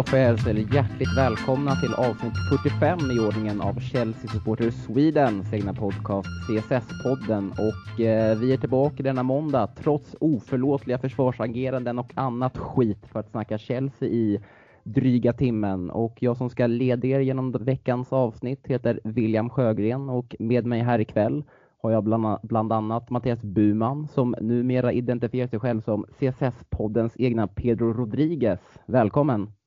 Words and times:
Då 0.00 0.04
får 0.04 0.18
jag 0.18 0.26
hälsa 0.26 0.50
er 0.50 0.74
hjärtligt 0.74 1.16
välkomna 1.16 1.76
till 1.76 1.94
avsnitt 1.94 2.32
45 2.64 2.98
i 3.10 3.18
ordningen 3.18 3.60
av 3.60 3.80
Chelsea 3.80 4.30
Supporter 4.30 4.70
Swedens 4.70 5.52
egna 5.52 5.74
podcast 5.74 6.28
CSS-podden. 6.48 7.50
Och 7.50 8.00
eh, 8.00 8.38
vi 8.38 8.52
är 8.52 8.56
tillbaka 8.56 9.02
denna 9.02 9.22
måndag 9.22 9.66
trots 9.66 10.16
oförlåtliga 10.20 10.98
försvarsageranden 10.98 11.98
och 11.98 12.12
annat 12.14 12.58
skit 12.58 13.06
för 13.12 13.20
att 13.20 13.30
snacka 13.30 13.58
Chelsea 13.58 14.08
i 14.08 14.40
dryga 14.82 15.32
timmen. 15.32 15.90
Och 15.90 16.16
jag 16.20 16.36
som 16.36 16.50
ska 16.50 16.66
leda 16.66 17.08
er 17.08 17.20
genom 17.20 17.52
veckans 17.52 18.12
avsnitt 18.12 18.66
heter 18.66 19.00
William 19.04 19.50
Sjögren 19.50 20.10
och 20.10 20.36
med 20.38 20.66
mig 20.66 20.80
här 20.80 20.98
ikväll 20.98 21.44
har 21.82 21.90
jag 21.90 22.04
bland, 22.04 22.38
bland 22.42 22.72
annat 22.72 23.10
Mattias 23.10 23.42
Buman 23.42 24.08
som 24.08 24.34
numera 24.40 24.92
identifierar 24.92 25.46
sig 25.46 25.60
själv 25.60 25.80
som 25.80 26.04
CSS-poddens 26.18 27.12
egna 27.18 27.46
Pedro 27.46 27.92
Rodriguez. 27.92 28.60
Välkommen! 28.86 29.59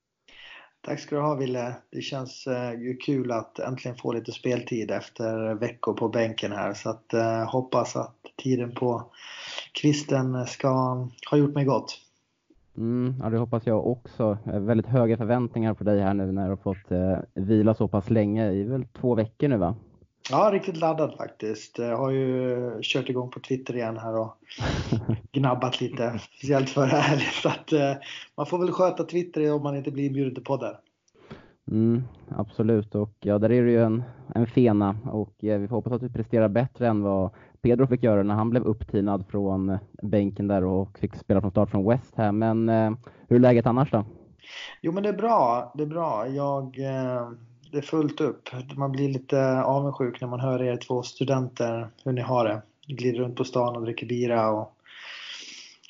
Tack 0.85 0.99
ska 0.99 1.15
du 1.15 1.21
ha 1.21 1.35
Ville. 1.35 1.75
Det 1.89 2.01
känns 2.01 2.47
ju 2.77 2.97
kul 2.97 3.31
att 3.31 3.59
äntligen 3.59 3.97
få 3.97 4.11
lite 4.11 4.31
speltid 4.31 4.91
efter 4.91 5.53
veckor 5.53 5.93
på 5.93 6.09
bänken 6.09 6.51
här. 6.51 6.73
Så 6.73 6.89
att 6.89 7.13
eh, 7.13 7.51
hoppas 7.51 7.95
att 7.95 8.15
tiden 8.37 8.71
på 8.71 9.03
kvisten 9.73 10.47
ska 10.47 10.69
ha 11.31 11.37
gjort 11.37 11.55
mig 11.55 11.65
gott. 11.65 11.99
Mm, 12.77 13.15
ja, 13.21 13.29
det 13.29 13.37
hoppas 13.37 13.65
jag 13.65 13.87
också. 13.87 14.37
Eh, 14.45 14.59
väldigt 14.59 14.87
höga 14.87 15.17
förväntningar 15.17 15.73
på 15.73 15.83
dig 15.83 16.01
här 16.01 16.13
nu 16.13 16.31
när 16.31 16.43
du 16.43 16.49
har 16.49 16.57
fått 16.57 16.91
eh, 16.91 17.17
vila 17.33 17.73
så 17.73 17.87
pass 17.87 18.09
länge. 18.09 18.49
Det 18.49 18.61
är 18.61 18.65
väl 18.65 18.85
två 18.85 19.15
veckor 19.15 19.47
nu 19.47 19.57
va? 19.57 19.75
Ja, 20.29 20.49
riktigt 20.53 20.77
laddad 20.77 21.13
faktiskt. 21.17 21.77
Jag 21.77 21.97
har 21.97 22.11
ju 22.11 22.79
kört 22.81 23.09
igång 23.09 23.29
på 23.29 23.39
Twitter 23.39 23.75
igen 23.75 23.97
här 23.97 24.19
och 24.19 24.37
gnabbat 25.31 25.81
lite. 25.81 26.19
Speciellt 26.19 26.69
för 26.69 26.81
det 26.81 26.95
här. 26.95 27.17
Så 27.17 27.49
att 27.49 27.73
eh, 27.73 27.93
man 28.37 28.45
får 28.45 28.59
väl 28.59 28.71
sköta 28.71 29.03
Twitter 29.03 29.53
om 29.53 29.63
man 29.63 29.75
inte 29.75 29.91
blir 29.91 30.05
inbjuden 30.05 30.35
till 30.35 30.43
podden. 30.43 30.75
Mm, 31.71 32.03
absolut, 32.37 32.95
och 32.95 33.13
ja, 33.19 33.39
där 33.39 33.51
är 33.51 33.63
det 33.63 33.71
ju 33.71 33.83
en, 33.83 34.03
en 34.35 34.47
fena 34.47 34.97
och 35.11 35.43
eh, 35.43 35.59
vi 35.59 35.67
får 35.67 35.75
hoppas 35.75 35.93
att 35.93 36.01
du 36.01 36.09
presterar 36.09 36.47
bättre 36.47 36.87
än 36.87 37.01
vad 37.01 37.29
Pedro 37.61 37.87
fick 37.87 38.03
göra 38.03 38.23
när 38.23 38.35
han 38.35 38.49
blev 38.49 38.63
upptinad 38.63 39.25
från 39.29 39.77
bänken 40.03 40.47
där 40.47 40.63
och 40.63 40.99
fick 40.99 41.15
spela 41.15 41.41
från 41.41 41.51
start 41.51 41.69
från 41.69 41.89
West 41.89 42.15
Ham. 42.15 42.39
Men 42.39 42.69
eh, 42.69 42.91
hur 43.27 43.35
är 43.35 43.39
läget 43.39 43.65
annars 43.65 43.91
då? 43.91 44.05
Jo, 44.81 44.91
men 44.91 45.03
det 45.03 45.09
är 45.09 45.13
bra. 45.13 45.73
Det 45.77 45.83
är 45.83 45.87
bra. 45.87 46.27
Jag 46.27 46.79
eh 46.79 47.29
det 47.73 47.79
är 47.79 47.81
fullt 47.81 48.21
upp. 48.21 48.49
Man 48.75 48.91
blir 48.91 49.09
lite 49.09 49.61
avundsjuk 49.61 50.21
när 50.21 50.27
man 50.27 50.39
hör 50.39 50.63
er 50.63 50.77
två 50.77 51.03
studenter, 51.03 51.89
hur 52.03 52.11
ni 52.11 52.21
har 52.21 52.45
det. 52.45 52.61
Glider 52.87 53.19
runt 53.19 53.35
på 53.35 53.43
stan 53.43 53.75
och 53.75 53.81
dricker 53.81 54.05
bira 54.05 54.49
och 54.49 54.77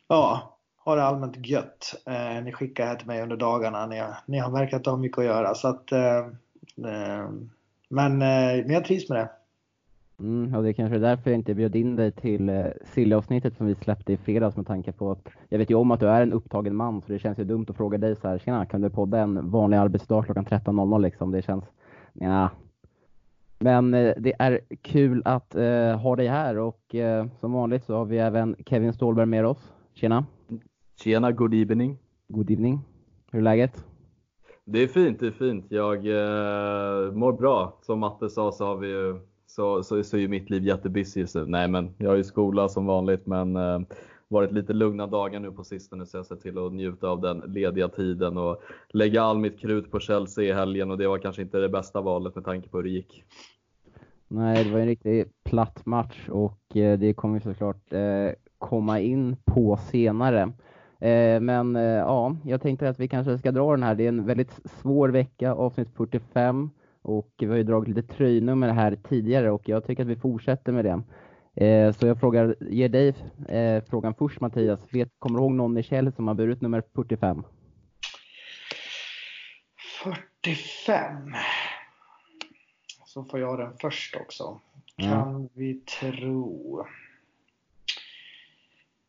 ja, 0.08 0.58
har 0.78 0.98
det 0.98 1.04
allmänt 1.04 1.48
gött. 1.48 1.96
Eh, 2.06 2.44
ni 2.44 2.52
skickar 2.52 2.86
här 2.86 2.96
till 2.96 3.08
mig 3.08 3.22
under 3.22 3.38
dagarna. 3.38 3.86
Ni 3.86 4.00
har, 4.00 4.16
ni 4.26 4.38
har 4.38 4.52
verkat 4.52 4.86
ha 4.86 4.98
mycket 4.98 5.18
att 5.18 5.26
göra. 5.26 5.56
Så 5.56 5.68
att, 5.68 5.92
eh, 5.92 6.18
eh 6.18 7.30
men, 7.90 8.12
eh, 8.22 8.66
men 8.66 8.70
jag 8.70 8.86
trivs 8.86 9.10
med 9.10 9.18
det. 9.18 9.30
Mm, 10.20 10.56
och 10.56 10.64
det 10.64 10.70
är 10.70 10.74
kanske 10.74 10.96
är 10.96 11.00
därför 11.00 11.30
jag 11.30 11.40
inte 11.40 11.54
bjöd 11.54 11.76
in 11.76 11.96
dig 11.96 12.12
till 12.12 12.50
eh, 12.50 12.66
Silly-avsnittet 12.86 13.58
som 13.58 13.68
vi 13.68 13.76
släppte 13.76 14.14
i 14.14 14.18
fredags 14.18 14.56
med 14.56 14.68
tanke 14.68 14.92
på 14.92 15.12
att 15.12 15.30
jag 15.50 15.58
vet 15.58 15.70
ju 15.70 15.76
om 15.76 15.92
att 15.92 16.00
du 16.00 16.10
är 16.10 16.22
en 16.22 16.34
upptagen 16.34 16.76
man 16.76 17.02
så 17.02 17.12
det 17.12 17.20
känns 17.20 17.40
ju 17.40 17.44
dumt 17.44 17.66
att 17.70 17.78
fråga 17.78 17.98
dig 17.98 18.16
så 18.16 18.28
här, 18.28 18.38
tjena 18.38 18.66
kan 18.66 18.82
du 18.82 18.90
podda 18.90 19.20
en 19.20 19.50
vanlig 19.50 19.78
arbetsdag 19.78 20.24
klockan 20.24 20.46
13.00 20.46 21.02
liksom? 21.02 21.32
Det 21.32 21.42
känns, 21.42 21.64
ja. 22.14 22.50
Men 23.60 23.94
eh, 23.94 24.14
det 24.18 24.34
är 24.40 24.60
kul 24.82 25.22
att 25.26 25.56
eh, 25.56 26.00
ha 26.00 26.16
dig 26.16 26.28
här 26.28 26.58
och 26.58 26.96
eh, 26.96 27.26
som 27.40 27.54
vanligt 27.54 27.84
så 27.84 27.98
har 27.98 28.06
vi 28.06 28.18
även 28.18 28.56
Kevin 28.66 28.94
Ståhlberg 28.94 29.26
med 29.26 29.46
oss. 29.46 29.74
Tjena! 29.94 30.26
Tjena, 30.96 31.32
good 31.32 31.54
evening! 31.54 31.98
Good 32.28 32.52
evening! 32.52 32.80
Hur 33.32 33.40
är 33.40 33.44
läget? 33.44 33.86
Det 34.66 34.84
är 34.84 34.88
fint, 34.88 35.20
det 35.20 35.28
är 35.28 35.32
fint. 35.32 35.66
Jag 35.70 35.98
eh, 35.98 37.12
mår 37.12 37.34
bra. 37.34 37.80
Som 37.82 38.00
Matte 38.00 38.30
sa 38.30 38.52
så 38.52 38.66
har 38.66 38.76
vi 38.76 38.88
ju 38.88 39.20
så, 39.56 39.84
så, 39.84 40.04
så 40.04 40.18
är 40.18 40.22
ju 40.22 40.28
mitt 40.28 40.50
liv 40.50 40.64
jättebusy 40.64 41.20
just 41.20 41.36
nu. 41.36 41.46
Nej, 41.46 41.68
men 41.68 41.94
jag 41.98 42.10
har 42.10 42.18
ju 42.18 42.24
skola 42.24 42.70
som 42.70 42.86
vanligt, 42.86 43.26
men 43.26 43.56
eh, 43.56 43.80
varit 44.28 44.52
lite 44.52 44.74
lugna 44.74 45.08
dagar 45.08 45.40
nu 45.40 45.52
på 45.52 45.64
sistone 45.64 46.06
så 46.06 46.18
jag 46.18 46.26
ser 46.26 46.36
till 46.36 46.58
att 46.58 46.74
njuta 46.74 47.08
av 47.08 47.22
den 47.22 47.38
lediga 47.48 47.88
tiden 47.88 48.38
och 48.38 48.62
lägga 48.90 49.24
all 49.24 49.38
mitt 49.38 49.60
krut 49.60 49.92
på 49.92 50.00
Chelsea 50.00 50.44
i 50.44 50.54
helgen 50.54 50.92
och 50.92 50.98
det 50.98 51.08
var 51.08 51.18
kanske 51.18 51.42
inte 51.42 51.58
det 51.58 51.70
bästa 51.70 52.02
valet 52.02 52.36
med 52.36 52.46
tanke 52.46 52.70
på 52.70 52.78
hur 52.78 52.84
det 52.84 52.90
gick. 52.90 53.24
Nej, 54.28 54.64
det 54.64 54.72
var 54.72 54.80
en 54.80 54.86
riktigt 54.86 55.44
platt 55.44 55.86
match 55.86 56.30
och 56.30 56.78
eh, 56.78 57.00
det 57.00 57.14
kommer 57.14 57.34
vi 57.34 57.42
såklart 57.42 57.94
eh, 57.94 58.32
komma 58.58 59.00
in 59.00 59.36
på 59.46 59.78
senare. 59.92 60.42
Eh, 61.00 61.40
men 61.42 61.76
eh, 61.76 61.84
ja, 61.84 62.36
jag 62.46 62.62
tänkte 62.62 62.90
att 62.90 63.00
vi 63.00 63.08
kanske 63.08 63.38
ska 63.38 63.52
dra 63.52 63.72
den 63.72 63.84
här. 63.84 63.96
Det 63.96 64.04
är 64.04 64.08
en 64.08 64.26
väldigt 64.26 64.60
svår 64.82 65.10
vecka, 65.10 65.54
avsnitt 65.54 65.90
45. 65.98 66.70
Och 67.04 67.34
vi 67.38 67.46
har 67.46 67.56
ju 67.56 67.64
dragit 67.64 67.96
lite 67.96 68.14
tröjnummer 68.14 68.70
här 68.70 68.98
tidigare 69.10 69.52
och 69.52 69.70
jag 69.70 69.88
tycker 69.88 70.04
att 70.04 70.10
vi 70.10 70.16
fortsätter 70.16 70.72
med 70.72 70.86
det. 70.86 71.04
Eh, 71.66 71.92
så 71.92 72.08
jag 72.08 72.20
frågar, 72.20 72.56
ger 72.60 72.90
dig 72.90 73.16
eh, 73.50 73.84
frågan 73.90 74.14
först 74.16 74.42
Mattias. 74.42 74.80
Vet, 74.92 75.10
kommer 75.20 75.40
du 75.40 75.44
ihåg 75.44 75.52
någon 75.52 75.78
i 75.78 75.84
Kjell 75.84 76.14
som 76.14 76.28
har 76.28 76.36
burit 76.36 76.62
nummer 76.62 76.84
45? 76.96 77.44
45. 80.04 81.36
Så 83.06 83.24
får 83.24 83.40
jag 83.40 83.60
den 83.60 83.78
först 83.82 84.16
också. 84.16 84.60
Kan 84.98 85.30
mm. 85.30 85.50
vi 85.54 85.74
tro? 85.74 86.86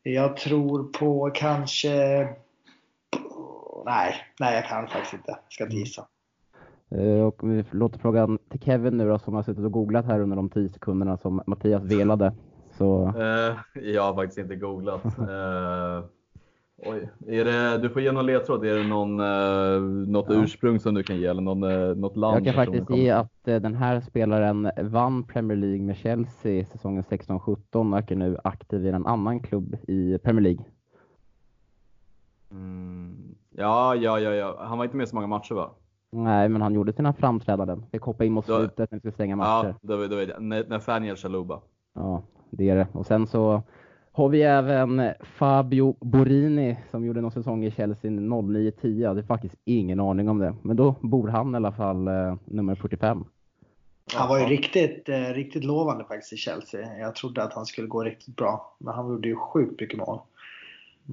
Jag 0.03 0.37
tror 0.37 0.83
på 0.83 1.31
kanske... 1.33 2.27
Nej, 3.85 4.15
nej 4.39 4.55
jag 4.55 4.65
kan 4.65 4.87
faktiskt 4.87 5.13
inte. 5.13 5.31
Jag 5.31 5.53
ska 5.53 5.63
inte 5.63 5.75
gissa. 5.75 6.07
Eh, 6.97 7.23
och 7.23 7.39
vi 7.43 7.63
låter 7.71 7.99
frågan 7.99 8.37
till 8.49 8.59
Kevin 8.59 8.97
nu 8.97 9.07
då, 9.07 9.19
som 9.19 9.33
har 9.33 9.43
suttit 9.43 9.65
och 9.65 9.71
googlat 9.71 10.05
här 10.05 10.19
under 10.19 10.35
de 10.35 10.49
10 10.49 10.69
sekunderna 10.69 11.17
som 11.17 11.41
Mattias 11.47 11.83
velade. 11.83 12.33
Så... 12.71 13.07
Uh, 13.07 13.83
jag 13.83 14.03
har 14.03 14.15
faktiskt 14.15 14.37
inte 14.37 14.55
googlat. 14.55 15.05
Uh, 15.05 16.03
oj. 16.91 17.09
Är 17.27 17.45
det, 17.45 17.77
du 17.77 17.89
får 17.89 18.01
ge 18.01 18.11
någon 18.11 18.25
ledtråd. 18.25 18.65
Är 18.65 18.75
det 18.75 18.87
någon, 18.87 19.17
något 20.11 20.25
ja. 20.29 20.43
ursprung 20.43 20.79
som 20.79 20.93
du 20.93 21.03
kan 21.03 21.17
ge 21.17 21.25
eller 21.25 21.41
någon, 21.41 21.59
något 21.99 22.17
land? 22.17 22.37
Jag 22.37 22.45
kan 22.45 22.65
faktiskt 22.65 22.89
ge 22.89 23.09
att 23.09 23.43
den 23.43 23.75
här 23.75 24.01
spelaren 24.01 24.71
vann 24.81 25.23
Premier 25.23 25.57
League 25.57 25.81
med 25.81 25.97
Chelsea 25.97 26.65
säsongen 26.65 27.03
16-17 27.03 27.97
och 27.97 28.11
är 28.11 28.15
nu 28.15 28.37
aktiv 28.43 28.85
i 28.85 28.89
en 28.89 29.05
annan 29.05 29.39
klubb 29.39 29.77
i 29.87 30.17
Premier 30.17 30.43
League. 30.43 30.65
Mm. 32.51 33.35
Ja, 33.49 33.95
ja, 33.95 34.19
ja, 34.19 34.33
ja. 34.33 34.55
Han 34.59 34.77
var 34.77 34.85
inte 34.85 34.97
med 34.97 35.09
så 35.09 35.15
många 35.15 35.27
matcher 35.27 35.55
va? 35.55 35.71
Nej, 36.11 36.49
men 36.49 36.61
han 36.61 36.73
gjorde 36.73 36.93
sina 36.93 37.13
framträdanden. 37.13 37.85
Fick 37.91 38.01
hoppa 38.01 38.25
in 38.25 38.33
mot 38.33 38.45
slutet 38.45 38.91
när 38.91 38.95
vi 38.95 38.99
skulle 38.99 39.13
stänga 39.13 39.35
matcher. 39.35 39.75
Ja, 39.81 39.95
då, 39.95 40.07
då 40.07 40.15
vet 40.15 40.29
jag. 40.29 40.69
Nathaniel 40.69 41.15
Chaluba. 41.15 41.61
Ja, 41.95 42.23
det 42.49 42.69
är 42.69 42.75
det. 42.75 42.87
Och 42.91 43.05
sen 43.05 43.27
så 43.27 43.63
har 44.11 44.29
vi 44.29 44.41
även 44.41 45.13
Fabio 45.19 45.95
Borini 45.99 46.77
som 46.91 47.05
gjorde 47.05 47.21
någon 47.21 47.31
säsong 47.31 47.65
i 47.65 47.71
Chelsea 47.71 48.11
09-10. 48.11 49.01
Jag 49.01 49.09
hade 49.09 49.23
faktiskt 49.23 49.55
ingen 49.65 49.99
aning 49.99 50.29
om 50.29 50.39
det. 50.39 50.55
Men 50.61 50.75
då 50.75 50.95
bor 51.01 51.27
han 51.27 51.53
i 51.53 51.55
alla 51.55 51.71
fall 51.71 52.07
eh, 52.07 52.35
nummer 52.45 52.75
45. 52.75 53.25
Han 54.13 54.29
var 54.29 54.39
ju 54.39 54.45
riktigt, 54.45 55.09
eh, 55.09 55.19
riktigt 55.19 55.63
lovande 55.63 56.03
faktiskt 56.03 56.33
i 56.33 56.37
Chelsea. 56.37 56.97
Jag 56.97 57.15
trodde 57.15 57.43
att 57.43 57.53
han 57.53 57.65
skulle 57.65 57.87
gå 57.87 58.03
riktigt 58.03 58.35
bra. 58.35 58.75
Men 58.79 58.93
han 58.93 59.09
gjorde 59.09 59.27
ju 59.27 59.35
sjukt 59.35 59.81
mycket 59.81 59.99
mål. 59.99 60.19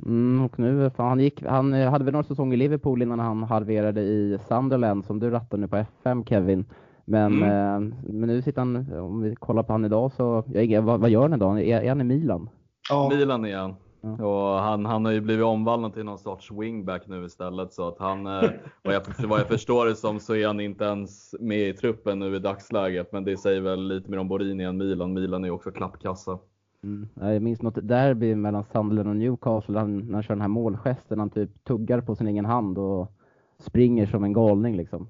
Mm, 0.06 0.44
och 0.44 0.58
nu, 0.58 0.90
fan, 0.90 1.08
han, 1.08 1.20
gick, 1.20 1.42
han 1.42 1.72
hade 1.72 2.04
väl 2.04 2.12
några 2.12 2.24
säsonger 2.24 2.54
i 2.54 2.56
Liverpool 2.56 3.02
innan 3.02 3.18
han 3.18 3.42
halverade 3.42 4.00
i 4.00 4.38
Sunderland 4.48 5.04
som 5.04 5.18
du 5.18 5.30
rattar 5.30 5.58
nu 5.58 5.68
på 5.68 5.76
FM 5.76 6.24
Kevin. 6.24 6.64
Men, 7.04 7.32
mm. 7.32 7.48
eh, 7.48 7.94
men 8.04 8.28
nu 8.28 8.42
sitter 8.42 8.60
han, 8.60 8.92
om 8.92 9.22
vi 9.22 9.34
kollar 9.34 9.62
på 9.62 9.72
han 9.72 9.84
idag 9.84 10.12
så, 10.12 10.44
jag, 10.46 10.82
vad, 10.82 11.00
vad 11.00 11.10
gör 11.10 11.22
han 11.22 11.32
idag? 11.32 11.60
Är, 11.60 11.80
är 11.80 11.88
han 11.88 12.00
i 12.00 12.04
Milan? 12.04 12.48
Ja. 12.90 13.08
Milan 13.08 13.44
är 13.44 13.56
han. 13.56 13.74
Ja. 14.00 14.26
Och 14.26 14.60
han, 14.60 14.86
han 14.86 15.04
har 15.04 15.12
ju 15.12 15.20
blivit 15.20 15.44
omvandlad 15.44 15.94
till 15.94 16.04
någon 16.04 16.18
sorts 16.18 16.50
wingback 16.50 17.06
nu 17.06 17.24
istället 17.24 17.72
så 17.72 17.88
att 17.88 17.98
han, 17.98 18.26
eh, 18.26 18.50
vad, 18.82 18.94
jag, 18.94 19.02
vad 19.28 19.40
jag 19.40 19.46
förstår 19.46 19.86
det 19.86 19.96
som 19.96 20.20
så 20.20 20.34
är 20.34 20.46
han 20.46 20.60
inte 20.60 20.84
ens 20.84 21.34
med 21.40 21.68
i 21.68 21.72
truppen 21.72 22.18
nu 22.18 22.36
i 22.36 22.38
dagsläget. 22.38 23.12
Men 23.12 23.24
det 23.24 23.36
säger 23.36 23.60
väl 23.60 23.88
lite 23.88 24.10
mer 24.10 24.18
om 24.18 24.28
Borini 24.28 24.64
än 24.64 24.76
Milan. 24.76 25.12
Milan 25.12 25.44
är 25.44 25.48
ju 25.48 25.54
också 25.54 25.70
klappkassa. 25.70 26.38
Mm. 26.84 27.08
Jag 27.14 27.42
minns 27.42 27.62
något 27.62 27.88
derby 27.88 28.34
mellan 28.34 28.64
Sunderland 28.64 29.08
och 29.08 29.16
Newcastle 29.16 29.78
han, 29.78 29.98
när 29.98 30.12
han 30.12 30.22
kör 30.22 30.34
den 30.34 30.40
här 30.40 30.48
målgesten. 30.48 31.18
Han 31.18 31.30
typ 31.30 31.64
tuggar 31.64 32.00
på 32.00 32.14
sin 32.14 32.28
egen 32.28 32.44
hand 32.44 32.78
och 32.78 33.12
springer 33.58 34.06
som 34.06 34.24
en 34.24 34.32
galning 34.32 34.76
liksom. 34.76 35.08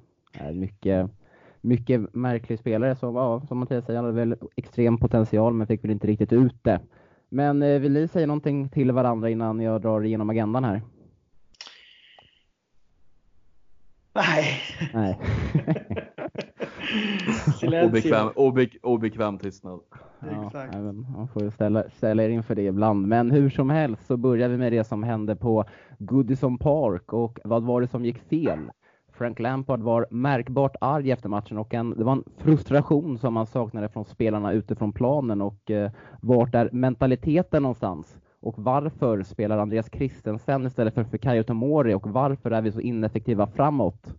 Mycket, 0.53 1.11
mycket 1.61 2.15
märklig 2.15 2.59
spelare 2.59 2.97
som, 2.97 3.17
ja, 3.17 3.43
som 3.49 3.59
Mattias 3.59 3.87
säger, 3.87 4.01
hade 4.01 4.13
väl 4.13 4.37
extrem 4.57 4.99
potential 4.99 5.55
men 5.55 5.67
fick 5.67 5.85
väl 5.85 5.91
inte 5.91 6.07
riktigt 6.07 6.33
ut 6.33 6.65
det. 6.65 6.81
Men 7.29 7.63
eh, 7.63 7.81
vill 7.81 7.93
ni 7.93 8.09
säga 8.09 8.27
någonting 8.27 8.69
till 8.69 8.93
varandra 8.93 9.31
innan 9.31 9.61
jag 9.61 9.83
drar 9.83 10.05
igenom 10.05 10.31
agendan 10.31 10.65
här? 10.65 10.83
Nej. 14.15 14.61
Nej. 14.95 15.19
obekväm, 17.75 18.29
obek, 18.37 18.77
obekväm 18.83 19.39
tystnad. 19.39 19.81
Ja, 20.21 20.93
man 21.17 21.29
får 21.29 21.43
ju 21.43 21.51
ställa, 21.51 21.85
ställa 21.91 22.23
er 22.23 22.29
inför 22.29 22.55
det 22.55 22.63
ibland. 22.63 23.09
Men 23.09 23.31
hur 23.31 23.51
som 23.51 23.71
helst 23.71 24.07
så 24.07 24.17
börjar 24.17 24.49
vi 24.49 24.57
med 24.57 24.73
det 24.73 24.85
som 24.85 25.03
hände 25.03 25.37
på 25.37 25.65
Goodison 25.99 26.59
Park 26.59 27.13
och 27.13 27.39
vad 27.45 27.63
var 27.63 27.81
det 27.81 27.87
som 27.87 28.05
gick 28.05 28.19
fel? 28.19 28.59
Frank 29.13 29.39
Lampard 29.39 29.81
var 29.81 30.07
märkbart 30.11 30.77
arg 30.81 31.11
efter 31.11 31.29
matchen 31.29 31.59
och 31.59 31.75
en, 31.75 31.91
det 31.91 32.05
var 32.05 32.13
en 32.13 32.25
frustration 32.37 33.19
som 33.19 33.35
man 33.35 33.47
saknade 33.47 33.89
från 33.89 34.05
spelarna 34.05 34.53
utifrån 34.53 34.93
planen 34.93 35.43
och 35.43 35.71
eh, 35.71 35.91
vart 36.23 36.55
är 36.55 36.69
mentaliteten 36.73 37.63
någonstans? 37.63 38.17
Och 38.41 38.55
varför 38.59 39.23
spelar 39.23 39.59
Andreas 39.59 39.91
Christensen 39.93 40.67
istället 40.67 40.95
för 40.95 41.05
Fikayo 41.05 41.43
Tomori 41.43 41.95
och 41.95 42.07
varför 42.07 42.51
är 42.51 42.63
vi 42.63 42.73
så 42.73 42.81
ineffektiva 42.81 43.47
framåt? 43.47 44.15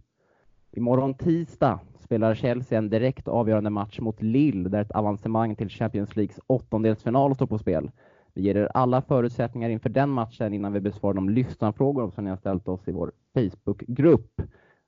Imorgon 0.75 1.13
tisdag 1.13 1.79
spelar 1.99 2.35
Chelsea 2.35 2.77
en 2.77 2.89
direkt 2.89 3.27
avgörande 3.27 3.69
match 3.69 3.99
mot 3.99 4.21
Lille 4.21 4.69
där 4.69 4.81
ett 4.81 4.91
avancemang 4.91 5.55
till 5.55 5.69
Champions 5.69 6.15
Leagues 6.15 6.39
åttondelsfinal 6.47 7.35
står 7.35 7.47
på 7.47 7.57
spel. 7.57 7.91
Vi 8.33 8.41
ger 8.41 8.57
er 8.57 8.69
alla 8.73 9.01
förutsättningar 9.01 9.69
inför 9.69 9.89
den 9.89 10.09
matchen 10.09 10.53
innan 10.53 10.73
vi 10.73 10.79
besvarar 10.79 11.13
de 11.13 11.29
lyssnarfrågor 11.29 12.11
som 12.11 12.23
ni 12.23 12.29
har 12.29 12.37
ställt 12.37 12.67
oss 12.67 12.87
i 12.87 12.91
vår 12.91 13.11
Facebookgrupp. 13.33 14.41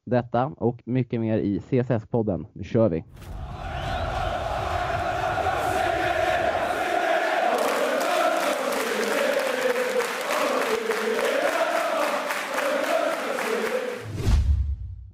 Detta 0.05 0.45
och 0.45 0.81
mycket 0.85 1.21
mer 1.21 1.37
i 1.37 1.59
CSS-podden. 1.59 2.45
Nu 2.53 2.63
kör 2.63 2.89
vi! 2.89 3.03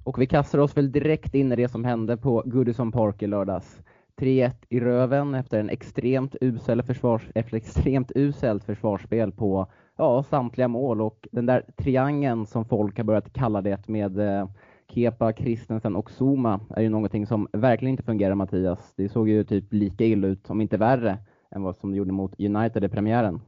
Och 0.04 0.20
vi 0.20 0.26
kastar 0.26 0.58
oss 0.58 0.76
väl 0.76 0.92
direkt 0.92 1.34
in 1.34 1.52
i 1.52 1.56
det 1.56 1.68
som 1.68 1.84
hände 1.84 2.16
på 2.16 2.42
Goodison 2.46 2.92
Park 2.92 3.22
i 3.22 3.26
lördags. 3.26 3.82
3-1 4.16 4.52
i 4.68 4.80
röven 4.80 5.34
efter 5.34 5.60
en 5.60 5.70
extremt 5.70 6.36
usel 6.40 6.82
försvars, 6.82 7.30
efter 7.34 7.56
extremt 7.56 8.12
uselt 8.14 8.64
försvarsspel 8.64 9.32
på 9.32 9.66
ja, 9.96 10.22
samtliga 10.22 10.68
mål 10.68 11.00
och 11.00 11.28
den 11.32 11.46
där 11.46 11.64
triangeln 11.76 12.46
som 12.46 12.64
folk 12.64 12.96
har 12.96 13.04
börjat 13.04 13.32
kalla 13.32 13.60
det 13.60 13.88
med 13.88 14.18
eh, 14.18 14.48
Kepa, 14.88 15.32
Kristensen 15.32 15.96
och 15.96 16.10
Zuma 16.10 16.60
är 16.76 16.82
ju 16.82 16.88
någonting 16.88 17.26
som 17.26 17.48
verkligen 17.52 17.90
inte 17.90 18.02
fungerar 18.02 18.34
Mattias. 18.34 18.92
Det 18.96 19.08
såg 19.08 19.28
ju 19.28 19.44
typ 19.44 19.72
lika 19.72 20.04
illa 20.04 20.26
ut, 20.28 20.50
om 20.50 20.60
inte 20.60 20.76
värre, 20.76 21.18
än 21.50 21.62
vad 21.62 21.76
som 21.76 21.90
det 21.90 21.96
gjorde 21.96 22.12
mot 22.12 22.40
United 22.40 22.84
i 22.84 22.88
premiären. 22.88 23.40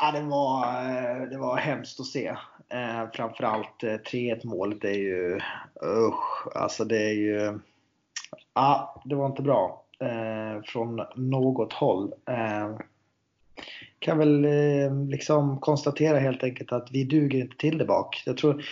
Ja, 0.00 0.12
det 0.12 0.20
var, 0.20 0.64
eh, 0.64 1.28
det 1.30 1.38
var 1.38 1.56
hemskt 1.56 2.00
att 2.00 2.06
se. 2.06 2.26
Eh, 2.68 3.10
framförallt 3.14 3.82
eh, 3.82 3.94
3-1 3.94 4.46
målet 4.46 4.84
är 4.84 4.98
ju, 4.98 5.40
usch, 5.84 6.56
alltså 6.56 6.84
det 6.84 7.02
är 7.02 7.14
ju, 7.14 7.58
ja, 8.54 9.02
det 9.04 9.14
var 9.14 9.26
inte 9.26 9.42
bra 9.42 9.84
eh, 10.00 10.62
från 10.64 11.00
något 11.14 11.72
håll. 11.72 12.12
Eh, 12.26 12.76
kan 13.98 14.18
väl 14.18 14.44
eh, 14.44 14.94
liksom 15.08 15.60
konstatera 15.60 16.18
helt 16.18 16.42
enkelt 16.42 16.72
att 16.72 16.88
vi 16.90 17.04
duger 17.04 17.38
inte 17.38 17.56
till 17.56 17.78
det 17.78 17.84
bak. 17.84 18.22
Jag 18.26 18.36
tror, 18.36 18.64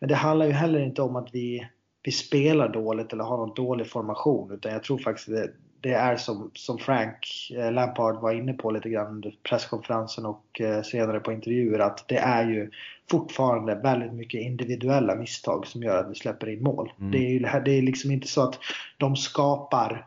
men 0.00 0.08
det 0.08 0.14
handlar 0.14 0.46
ju 0.46 0.52
heller 0.52 0.80
inte 0.80 1.02
om 1.02 1.16
att 1.16 1.28
vi, 1.32 1.68
vi 2.02 2.12
spelar 2.12 2.68
dåligt 2.68 3.12
eller 3.12 3.24
har 3.24 3.36
någon 3.36 3.54
dålig 3.54 3.90
formation 3.90 4.52
utan 4.52 4.72
jag 4.72 4.82
tror 4.82 4.98
faktiskt 4.98 5.28
det, 5.28 5.50
det 5.82 5.92
är 5.92 6.16
som, 6.16 6.50
som 6.54 6.78
Frank 6.78 7.50
eh, 7.56 7.72
Lampard 7.72 8.20
var 8.20 8.32
inne 8.32 8.52
på 8.52 8.70
lite 8.70 8.88
grann 8.88 9.06
under 9.06 9.34
presskonferensen 9.42 10.26
och 10.26 10.60
eh, 10.60 10.82
senare 10.82 11.20
på 11.20 11.32
intervjuer 11.32 11.78
att 11.78 12.08
det 12.08 12.18
är 12.18 12.50
ju 12.50 12.70
fortfarande 13.10 13.74
väldigt 13.74 14.12
mycket 14.12 14.40
individuella 14.40 15.14
misstag 15.14 15.66
som 15.66 15.82
gör 15.82 15.98
att 15.98 16.10
vi 16.10 16.14
släpper 16.14 16.48
in 16.48 16.62
mål. 16.62 16.92
Mm. 16.98 17.10
Det, 17.10 17.18
är 17.18 17.60
det 17.60 17.70
är 17.70 17.82
liksom 17.82 18.10
inte 18.10 18.28
så 18.28 18.42
att 18.42 18.58
de 18.98 19.16
skapar 19.16 20.06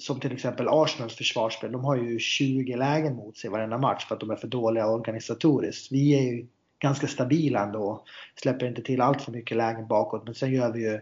som 0.00 0.20
till 0.20 0.32
exempel 0.32 0.68
Arsenals 0.68 1.14
försvarsspel, 1.14 1.72
de 1.72 1.84
har 1.84 1.96
ju 1.96 2.18
20 2.18 2.76
lägen 2.76 3.16
mot 3.16 3.36
sig 3.36 3.50
varenda 3.50 3.78
match 3.78 4.06
för 4.06 4.14
att 4.14 4.20
de 4.20 4.30
är 4.30 4.36
för 4.36 4.48
dåliga 4.48 4.86
organisatoriskt. 4.86 5.92
Vi 5.92 6.14
är 6.18 6.22
ju 6.22 6.46
ganska 6.78 7.06
stabila 7.06 7.62
ändå, 7.62 8.04
släpper 8.34 8.66
inte 8.66 8.82
till 8.82 9.00
allt 9.00 9.22
för 9.22 9.32
mycket 9.32 9.56
lägen 9.56 9.86
bakåt 9.86 10.24
men 10.24 10.34
sen 10.34 10.52
gör 10.52 10.72
vi 10.72 10.82
ju 10.82 11.00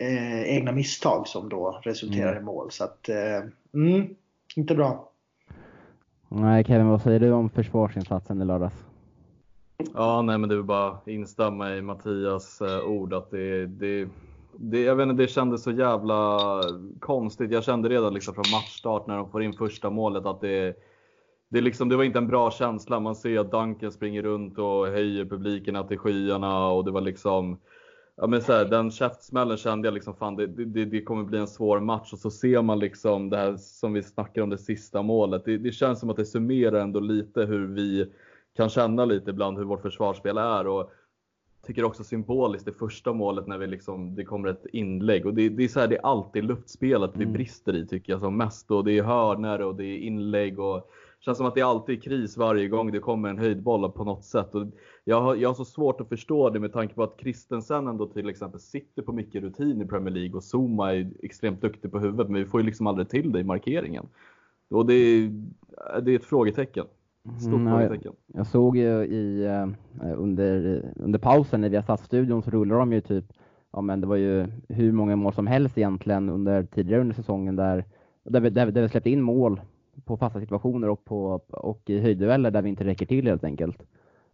eh, 0.00 0.42
egna 0.56 0.72
misstag 0.72 1.28
som 1.28 1.48
då 1.48 1.80
resulterar 1.82 2.32
mm. 2.32 2.42
i 2.42 2.44
mål. 2.46 2.70
Så 2.70 2.84
att, 2.84 3.08
eh, 3.08 3.50
mm, 3.74 4.14
inte 4.56 4.74
bra. 4.74 5.08
Nej, 6.28 6.64
Kevin, 6.64 6.88
vad 6.88 7.02
säger 7.02 7.20
du 7.20 7.32
om 7.32 7.50
försvarsinsatsen 7.50 8.42
i 8.42 8.44
lördags? 8.44 8.84
Ja, 9.94 10.22
nej, 10.22 10.38
men 10.38 10.48
det 10.48 10.54
är 10.54 10.62
bara 10.62 10.98
instämma 11.06 11.76
i 11.76 11.82
Mattias 11.82 12.60
eh, 12.60 12.80
ord 12.80 13.14
att 13.14 13.30
det, 13.30 13.66
det, 13.66 14.08
det, 14.56 14.82
jag 14.82 14.96
vet 14.96 15.08
inte, 15.08 15.22
det 15.22 15.28
kändes 15.28 15.62
så 15.62 15.70
jävla 15.70 16.38
konstigt. 17.00 17.50
Jag 17.50 17.64
kände 17.64 17.88
redan 17.88 18.14
liksom 18.14 18.34
från 18.34 18.50
matchstart 18.52 19.06
när 19.06 19.16
de 19.16 19.30
får 19.30 19.42
in 19.42 19.52
första 19.52 19.90
målet 19.90 20.26
att 20.26 20.40
det, 20.40 20.76
det, 21.48 21.60
liksom, 21.60 21.88
det 21.88 21.96
var 21.96 22.04
inte 22.04 22.18
en 22.18 22.26
bra 22.26 22.50
känsla. 22.50 23.00
Man 23.00 23.14
ser 23.14 23.38
att 23.38 23.50
Duncan 23.50 23.92
springer 23.92 24.22
runt 24.22 24.58
och 24.58 24.86
höjer 24.86 25.24
publiken 25.24 25.88
till 25.88 25.98
skyarna 25.98 26.66
och 26.66 26.84
det 26.84 26.90
var 26.90 27.00
liksom 27.00 27.58
Ja 28.22 28.28
men 28.28 28.42
så 28.42 28.52
här, 28.52 28.64
den 28.64 28.90
käftsmällen 28.90 29.56
kände 29.56 29.86
jag 29.86 29.94
liksom 29.94 30.14
fan 30.14 30.36
det, 30.36 30.46
det, 30.46 30.84
det, 30.84 31.02
kommer 31.02 31.24
bli 31.24 31.38
en 31.38 31.46
svår 31.46 31.80
match 31.80 32.12
och 32.12 32.18
så 32.18 32.30
ser 32.30 32.62
man 32.62 32.78
liksom 32.78 33.30
det 33.30 33.36
här 33.36 33.56
som 33.56 33.92
vi 33.92 34.02
snackar 34.02 34.42
om 34.42 34.50
det 34.50 34.58
sista 34.58 35.02
målet. 35.02 35.44
Det, 35.44 35.58
det 35.58 35.72
känns 35.72 36.00
som 36.00 36.10
att 36.10 36.16
det 36.16 36.24
summerar 36.24 36.80
ändå 36.80 37.00
lite 37.00 37.44
hur 37.44 37.66
vi 37.66 38.12
kan 38.56 38.68
känna 38.68 39.04
lite 39.04 39.30
ibland 39.30 39.58
hur 39.58 39.64
vårt 39.64 39.82
försvarsspel 39.82 40.38
är 40.38 40.66
och 40.66 40.92
tycker 41.66 41.84
också 41.84 42.04
symboliskt 42.04 42.66
det 42.66 42.72
första 42.72 43.12
målet 43.12 43.46
när 43.46 43.58
vi 43.58 43.66
liksom, 43.66 44.14
det 44.14 44.24
kommer 44.24 44.48
ett 44.48 44.66
inlägg 44.72 45.26
och 45.26 45.34
det, 45.34 45.48
det 45.48 45.64
är 45.64 45.68
så 45.68 45.80
här, 45.80 45.88
det 45.88 45.96
är 45.96 46.06
alltid 46.06 46.44
luftspelet 46.44 47.10
vi 47.14 47.24
mm. 47.24 47.32
brister 47.32 47.76
i 47.76 47.86
tycker 47.86 48.12
jag 48.12 48.20
som 48.20 48.36
mest 48.36 48.70
och 48.70 48.84
det 48.84 48.98
är 48.98 49.02
hörner 49.02 49.62
och 49.62 49.74
det 49.74 49.84
är 49.84 49.98
inlägg 49.98 50.58
och 50.58 50.90
känns 51.24 51.38
som 51.38 51.46
att 51.46 51.54
det 51.54 51.60
är 51.60 51.64
alltid 51.64 52.02
kris 52.02 52.36
varje 52.36 52.68
gång 52.68 52.92
det 52.92 52.98
kommer 52.98 53.28
en 53.28 53.38
höjdboll 53.38 53.92
på 53.92 54.04
något 54.04 54.24
sätt. 54.24 54.54
Och 54.54 54.66
jag, 55.04 55.20
har, 55.20 55.36
jag 55.36 55.48
har 55.48 55.54
så 55.54 55.64
svårt 55.64 56.00
att 56.00 56.08
förstå 56.08 56.50
det 56.50 56.60
med 56.60 56.72
tanke 56.72 56.94
på 56.94 57.02
att 57.02 57.20
Christensen 57.20 57.86
ändå 57.86 58.06
till 58.06 58.28
exempel 58.28 58.60
sitter 58.60 59.02
på 59.02 59.12
mycket 59.12 59.42
rutin 59.42 59.82
i 59.82 59.86
Premier 59.86 60.14
League 60.14 60.36
och 60.36 60.44
Zuma 60.54 60.94
är 60.94 61.10
extremt 61.22 61.60
duktig 61.60 61.92
på 61.92 61.98
huvudet 61.98 62.28
men 62.30 62.44
vi 62.44 62.46
får 62.46 62.60
ju 62.60 62.66
liksom 62.66 62.86
aldrig 62.86 63.08
till 63.08 63.32
det 63.32 63.40
i 63.40 63.44
markeringen. 63.44 64.06
Och 64.70 64.86
det 64.86 64.94
är, 64.94 65.30
det 66.02 66.12
är 66.12 66.16
ett 66.16 66.24
frågetecken. 66.24 66.86
Stort 67.40 67.54
mm, 67.54 67.72
frågetecken. 67.72 68.12
Jag, 68.26 68.38
jag 68.38 68.46
såg 68.46 68.76
ju 68.76 69.04
i, 69.04 69.48
uh, 69.48 69.68
under, 70.16 70.82
under 70.96 71.18
pausen 71.18 71.60
när 71.60 71.68
vi 71.68 71.76
har 71.76 71.82
satt 71.82 72.00
studion 72.00 72.42
så 72.42 72.50
rullar 72.50 72.76
de 72.78 72.92
ju 72.92 73.00
typ, 73.00 73.24
ja 73.72 73.80
men 73.80 74.00
det 74.00 74.06
var 74.06 74.16
ju 74.16 74.46
hur 74.68 74.92
många 74.92 75.16
mål 75.16 75.32
som 75.32 75.46
helst 75.46 75.78
egentligen 75.78 76.28
under 76.28 76.64
tidigare 76.64 77.00
under 77.00 77.14
säsongen 77.14 77.56
där, 77.56 77.84
där 78.24 78.40
vi, 78.40 78.50
där, 78.50 78.66
där 78.66 78.82
vi 78.82 78.88
släppte 78.88 79.10
in 79.10 79.22
mål 79.22 79.60
på 80.04 80.16
fasta 80.16 80.40
situationer 80.40 80.88
och, 80.88 81.04
på, 81.04 81.40
och 81.48 81.90
i 81.90 82.00
höjddueller 82.00 82.50
där 82.50 82.62
vi 82.62 82.68
inte 82.68 82.84
räcker 82.84 83.06
till 83.06 83.26
helt 83.26 83.44
enkelt. 83.44 83.82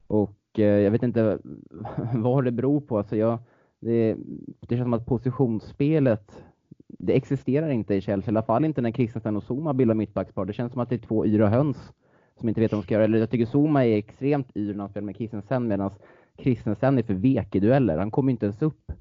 Och 0.06 0.30
eh, 0.30 0.47
Eh, 0.58 0.66
jag 0.66 0.90
vet 0.90 1.02
inte 1.02 1.38
vad 2.14 2.44
det 2.44 2.50
beror 2.52 2.80
på. 2.80 2.98
Alltså 2.98 3.16
jag, 3.16 3.38
det, 3.80 4.16
det 4.60 4.76
känns 4.76 4.84
som 4.84 4.94
att 4.94 5.06
positionsspelet 5.06 6.44
det 6.86 7.16
existerar 7.16 7.68
inte 7.68 7.94
i 7.94 8.00
Chelsea, 8.00 8.32
i 8.32 8.32
alla 8.32 8.42
fall 8.42 8.64
inte 8.64 8.80
när 8.80 8.90
Kristensen 8.90 9.36
och 9.36 9.44
Zuma 9.50 9.74
bildar 9.74 9.94
mittbackspar. 9.94 10.44
Det 10.44 10.52
känns 10.52 10.72
som 10.72 10.80
att 10.80 10.88
det 10.88 10.94
är 10.94 11.06
två 11.06 11.26
yra 11.26 11.48
höns 11.48 11.92
som 12.38 12.48
inte 12.48 12.60
vet 12.60 12.72
vad 12.72 12.80
de 12.80 12.84
ska 12.84 12.94
göra. 12.94 13.04
Eller 13.04 13.18
jag 13.18 13.30
tycker 13.30 13.46
Zuma 13.46 13.86
är 13.86 13.96
extremt 13.96 14.56
yr 14.56 14.74
när 14.74 14.80
han 14.80 14.88
spelar 14.88 15.04
med 15.04 15.16
Kristensen 15.16 15.68
medan 15.68 15.90
Kristensen 16.36 16.98
är 16.98 17.02
för 17.02 17.14
vek 17.14 17.54
i 17.54 17.60
dueller. 17.60 17.98
Han 17.98 18.10
kommer 18.10 18.32
inte 18.32 18.46
ens 18.46 18.62
upp 18.62 18.92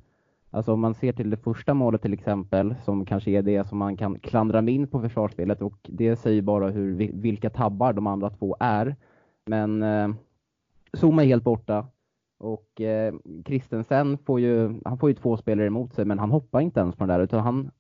Alltså 0.50 0.74
om 0.74 0.80
man 0.80 0.94
ser 0.94 1.14
till 1.14 1.30
det 1.30 1.38
första 1.38 1.74
målet 1.74 2.02
till 2.02 2.14
exempel, 2.14 2.76
som 2.86 3.06
kanske 3.06 3.32
är 3.32 3.42
det 3.42 3.68
som 3.68 3.78
man 3.78 3.98
kan 3.98 4.20
klandra 4.20 4.60
in 4.60 4.88
på 4.88 5.02
försvarsspelet 5.02 5.62
och 5.62 5.78
det 5.84 6.16
säger 6.16 6.42
bara 6.42 6.70
hur, 6.70 6.94
vilka 7.14 7.50
tabbar 7.50 7.94
de 7.94 8.08
andra 8.08 8.30
två 8.30 8.58
är. 8.60 8.96
Men 9.46 9.84
eh, 9.84 10.10
Zuma 10.94 11.24
är 11.24 11.28
helt 11.28 11.44
borta 11.44 11.88
och 12.38 12.82
eh, 12.82 13.14
Christensen 13.46 14.18
får 14.18 14.40
ju, 14.40 14.82
han 14.86 14.98
får 14.98 15.10
ju 15.10 15.16
två 15.16 15.38
spelare 15.38 15.68
emot 15.68 15.94
sig 15.94 16.06
men 16.06 16.20
han 16.20 16.32
hoppar 16.32 16.62
inte 16.62 16.80
ens 16.80 16.96
på 16.96 17.06
den 17.06 17.18
där 17.18 17.24
utan 17.24 17.40
han, 17.40 17.72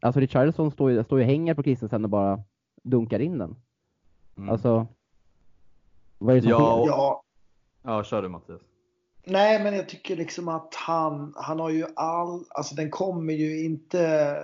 alltså 0.00 0.20
Richarlison 0.20 0.70
står 0.70 0.90
ju, 0.90 1.04
står 1.04 1.18
ju 1.18 1.24
hänger 1.24 1.54
på 1.54 1.62
Christensen 1.62 2.04
och 2.04 2.10
bara 2.10 2.42
dunkar 2.82 3.18
in 3.18 3.38
den. 3.38 3.56
Mm. 4.36 4.48
Alltså, 4.48 4.86
vad 6.18 6.36
är 6.36 6.36
det 6.36 6.42
som 6.42 6.50
ja, 6.50 6.82
sker? 6.82 6.90
Ja, 6.90 7.22
ja 7.82 8.04
kör 8.04 8.22
du 8.22 8.28
Mattias. 8.28 8.60
Nej, 9.24 9.64
men 9.64 9.74
jag 9.74 9.88
tycker 9.88 10.16
liksom 10.16 10.48
att 10.48 10.74
han, 10.74 11.34
han 11.36 11.60
har 11.60 11.70
ju 11.70 11.86
all, 11.96 12.44
alltså 12.50 12.74
den 12.74 12.90
kommer 12.90 13.32
ju 13.32 13.64
inte, 13.64 14.36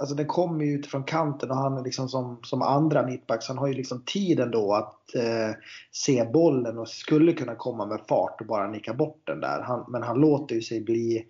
alltså 0.00 0.14
den 0.14 0.26
kommer 0.26 0.64
ju 0.64 0.72
utifrån 0.72 1.04
kanten 1.04 1.50
och 1.50 1.56
han 1.56 1.78
är 1.78 1.84
liksom 1.84 2.08
som, 2.08 2.38
som 2.42 2.62
andra 2.62 3.06
mittbacks, 3.06 3.48
han 3.48 3.58
har 3.58 3.66
ju 3.66 3.74
liksom 3.74 4.02
tiden 4.06 4.50
då 4.50 4.74
att 4.74 5.14
eh, 5.14 5.56
se 5.90 6.24
bollen 6.32 6.78
och 6.78 6.88
skulle 6.88 7.32
kunna 7.32 7.54
komma 7.54 7.86
med 7.86 8.00
fart 8.08 8.40
och 8.40 8.46
bara 8.46 8.70
nicka 8.70 8.94
bort 8.94 9.22
den 9.24 9.40
där. 9.40 9.62
Han, 9.62 9.84
men 9.88 10.02
han 10.02 10.20
låter 10.20 10.54
ju 10.54 10.62
sig 10.62 10.80
bli 10.80 11.26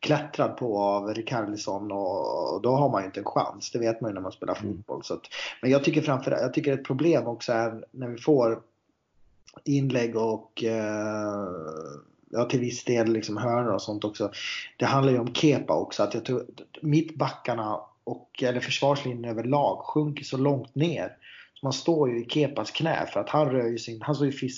klättrad 0.00 0.56
på 0.56 0.78
av 0.78 1.14
Rikardisson 1.14 1.92
och, 1.92 2.54
och 2.54 2.62
då 2.62 2.70
har 2.70 2.88
man 2.88 3.02
ju 3.02 3.06
inte 3.06 3.20
en 3.20 3.26
chans. 3.26 3.70
Det 3.70 3.78
vet 3.78 4.00
man 4.00 4.10
ju 4.10 4.14
när 4.14 4.20
man 4.20 4.32
spelar 4.32 4.58
mm. 4.62 4.76
fotboll. 4.76 5.04
Så 5.04 5.14
att, 5.14 5.22
men 5.62 5.70
jag 5.70 5.84
tycker 5.84 6.02
framförallt, 6.02 6.42
jag 6.42 6.54
tycker 6.54 6.72
ett 6.72 6.84
problem 6.84 7.26
också 7.26 7.52
är 7.52 7.84
när 7.90 8.08
vi 8.08 8.18
får 8.18 8.60
inlägg 9.64 10.16
och 10.16 10.64
eh, 10.64 11.48
ja, 12.30 12.44
till 12.44 12.60
viss 12.60 12.84
del 12.84 13.12
liksom 13.12 13.36
hörnor 13.36 13.72
och 13.72 13.82
sånt 13.82 14.04
också. 14.04 14.30
Det 14.76 14.84
handlar 14.84 15.12
ju 15.12 15.18
om 15.18 15.34
Kepa 15.34 15.74
också. 15.74 16.02
Att 16.02 16.14
jag 16.14 16.24
tror 16.24 16.46
mittbackarna 16.82 17.80
och 18.04 18.42
eller 18.42 18.60
försvarslinjen 18.60 19.24
överlag 19.24 19.78
sjunker 19.78 20.24
så 20.24 20.36
långt 20.36 20.74
ner. 20.74 21.16
Så 21.54 21.66
man 21.66 21.72
står 21.72 22.10
ju 22.10 22.24
i 22.24 22.28
Kepas 22.28 22.70
knä 22.70 23.06
för 23.12 23.20
att 23.20 23.28
han 23.28 23.50
rör 23.50 23.68
ju 23.68 23.78
sin, 23.78 24.02
han 24.02 24.14
står 24.14 24.26
ju 24.26 24.48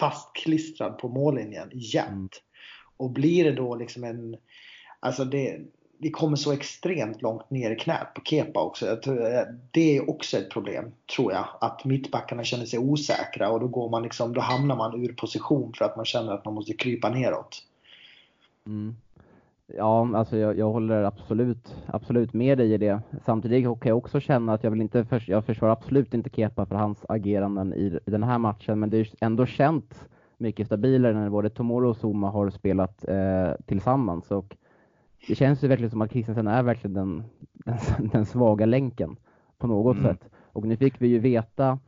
fastklistrad 0.00 0.98
på 0.98 1.08
mållinjen 1.08 1.70
jämt. 1.72 2.12
Mm. 2.12 2.28
Och 2.96 3.10
blir 3.10 3.44
det 3.44 3.52
då 3.52 3.76
liksom 3.76 4.04
en, 4.04 4.36
alltså 5.00 5.24
det, 5.24 5.60
vi 5.98 6.10
kommer 6.10 6.36
så 6.36 6.52
extremt 6.52 7.22
långt 7.22 7.50
ner 7.50 7.70
i 7.70 7.76
knät 7.76 8.14
på 8.14 8.20
Kepa 8.24 8.60
också. 8.60 9.00
Det 9.70 9.96
är 9.96 10.10
också 10.10 10.38
ett 10.38 10.50
problem, 10.50 10.92
tror 11.16 11.32
jag. 11.32 11.48
Att 11.60 11.84
mittbackarna 11.84 12.44
känner 12.44 12.66
sig 12.66 12.78
osäkra 12.78 13.50
och 13.50 13.60
då, 13.60 13.68
går 13.68 13.90
man 13.90 14.02
liksom, 14.02 14.32
då 14.32 14.40
hamnar 14.40 14.76
man 14.76 15.04
ur 15.04 15.12
position 15.12 15.72
för 15.78 15.84
att 15.84 15.96
man 15.96 16.04
känner 16.04 16.32
att 16.32 16.44
man 16.44 16.54
måste 16.54 16.72
krypa 16.72 17.08
neråt. 17.08 17.62
Mm. 18.66 18.96
Ja, 19.74 20.16
alltså 20.16 20.36
jag, 20.36 20.58
jag, 20.58 20.72
håller 20.72 21.02
absolut, 21.02 21.76
absolut 21.86 22.32
med 22.32 22.58
dig 22.58 22.72
i 22.72 22.78
det. 22.78 23.00
Samtidigt 23.24 23.64
kan 23.64 23.88
jag 23.88 23.98
också 23.98 24.20
känna 24.20 24.52
att 24.52 24.64
jag 24.64 24.70
vill 24.70 24.80
inte, 24.80 25.04
för, 25.04 25.24
jag 25.26 25.44
försvarar 25.44 25.72
absolut 25.72 26.14
inte 26.14 26.30
Kepa 26.30 26.66
för 26.66 26.74
hans 26.74 27.04
ageranden 27.08 27.74
i, 27.74 27.98
i 28.06 28.10
den 28.10 28.22
här 28.22 28.38
matchen, 28.38 28.80
men 28.80 28.90
det 28.90 28.98
är 28.98 29.08
ändå 29.20 29.46
känt 29.46 30.08
mycket 30.38 30.66
stabilare 30.66 31.14
när 31.14 31.30
både 31.30 31.50
Tomoro 31.50 31.88
och 31.88 31.96
Zuma 31.96 32.30
har 32.30 32.50
spelat 32.50 33.08
eh, 33.08 33.52
tillsammans. 33.66 34.30
Och 34.30 34.56
det 35.28 35.34
känns 35.34 35.64
ju 35.64 35.68
verkligen 35.68 35.90
som 35.90 36.02
att 36.02 36.10
Christensen 36.10 36.46
är 36.46 36.62
verkligen 36.62 36.94
den, 36.94 37.24
den, 37.52 38.08
den 38.12 38.26
svaga 38.26 38.66
länken 38.66 39.16
på 39.58 39.66
något 39.66 39.96
mm. 39.96 40.08
sätt. 40.08 40.28
Och 40.52 40.64
nu 40.66 40.76
fick 40.76 41.00
vi 41.00 41.08
ju 41.08 41.18
veta, 41.18 41.78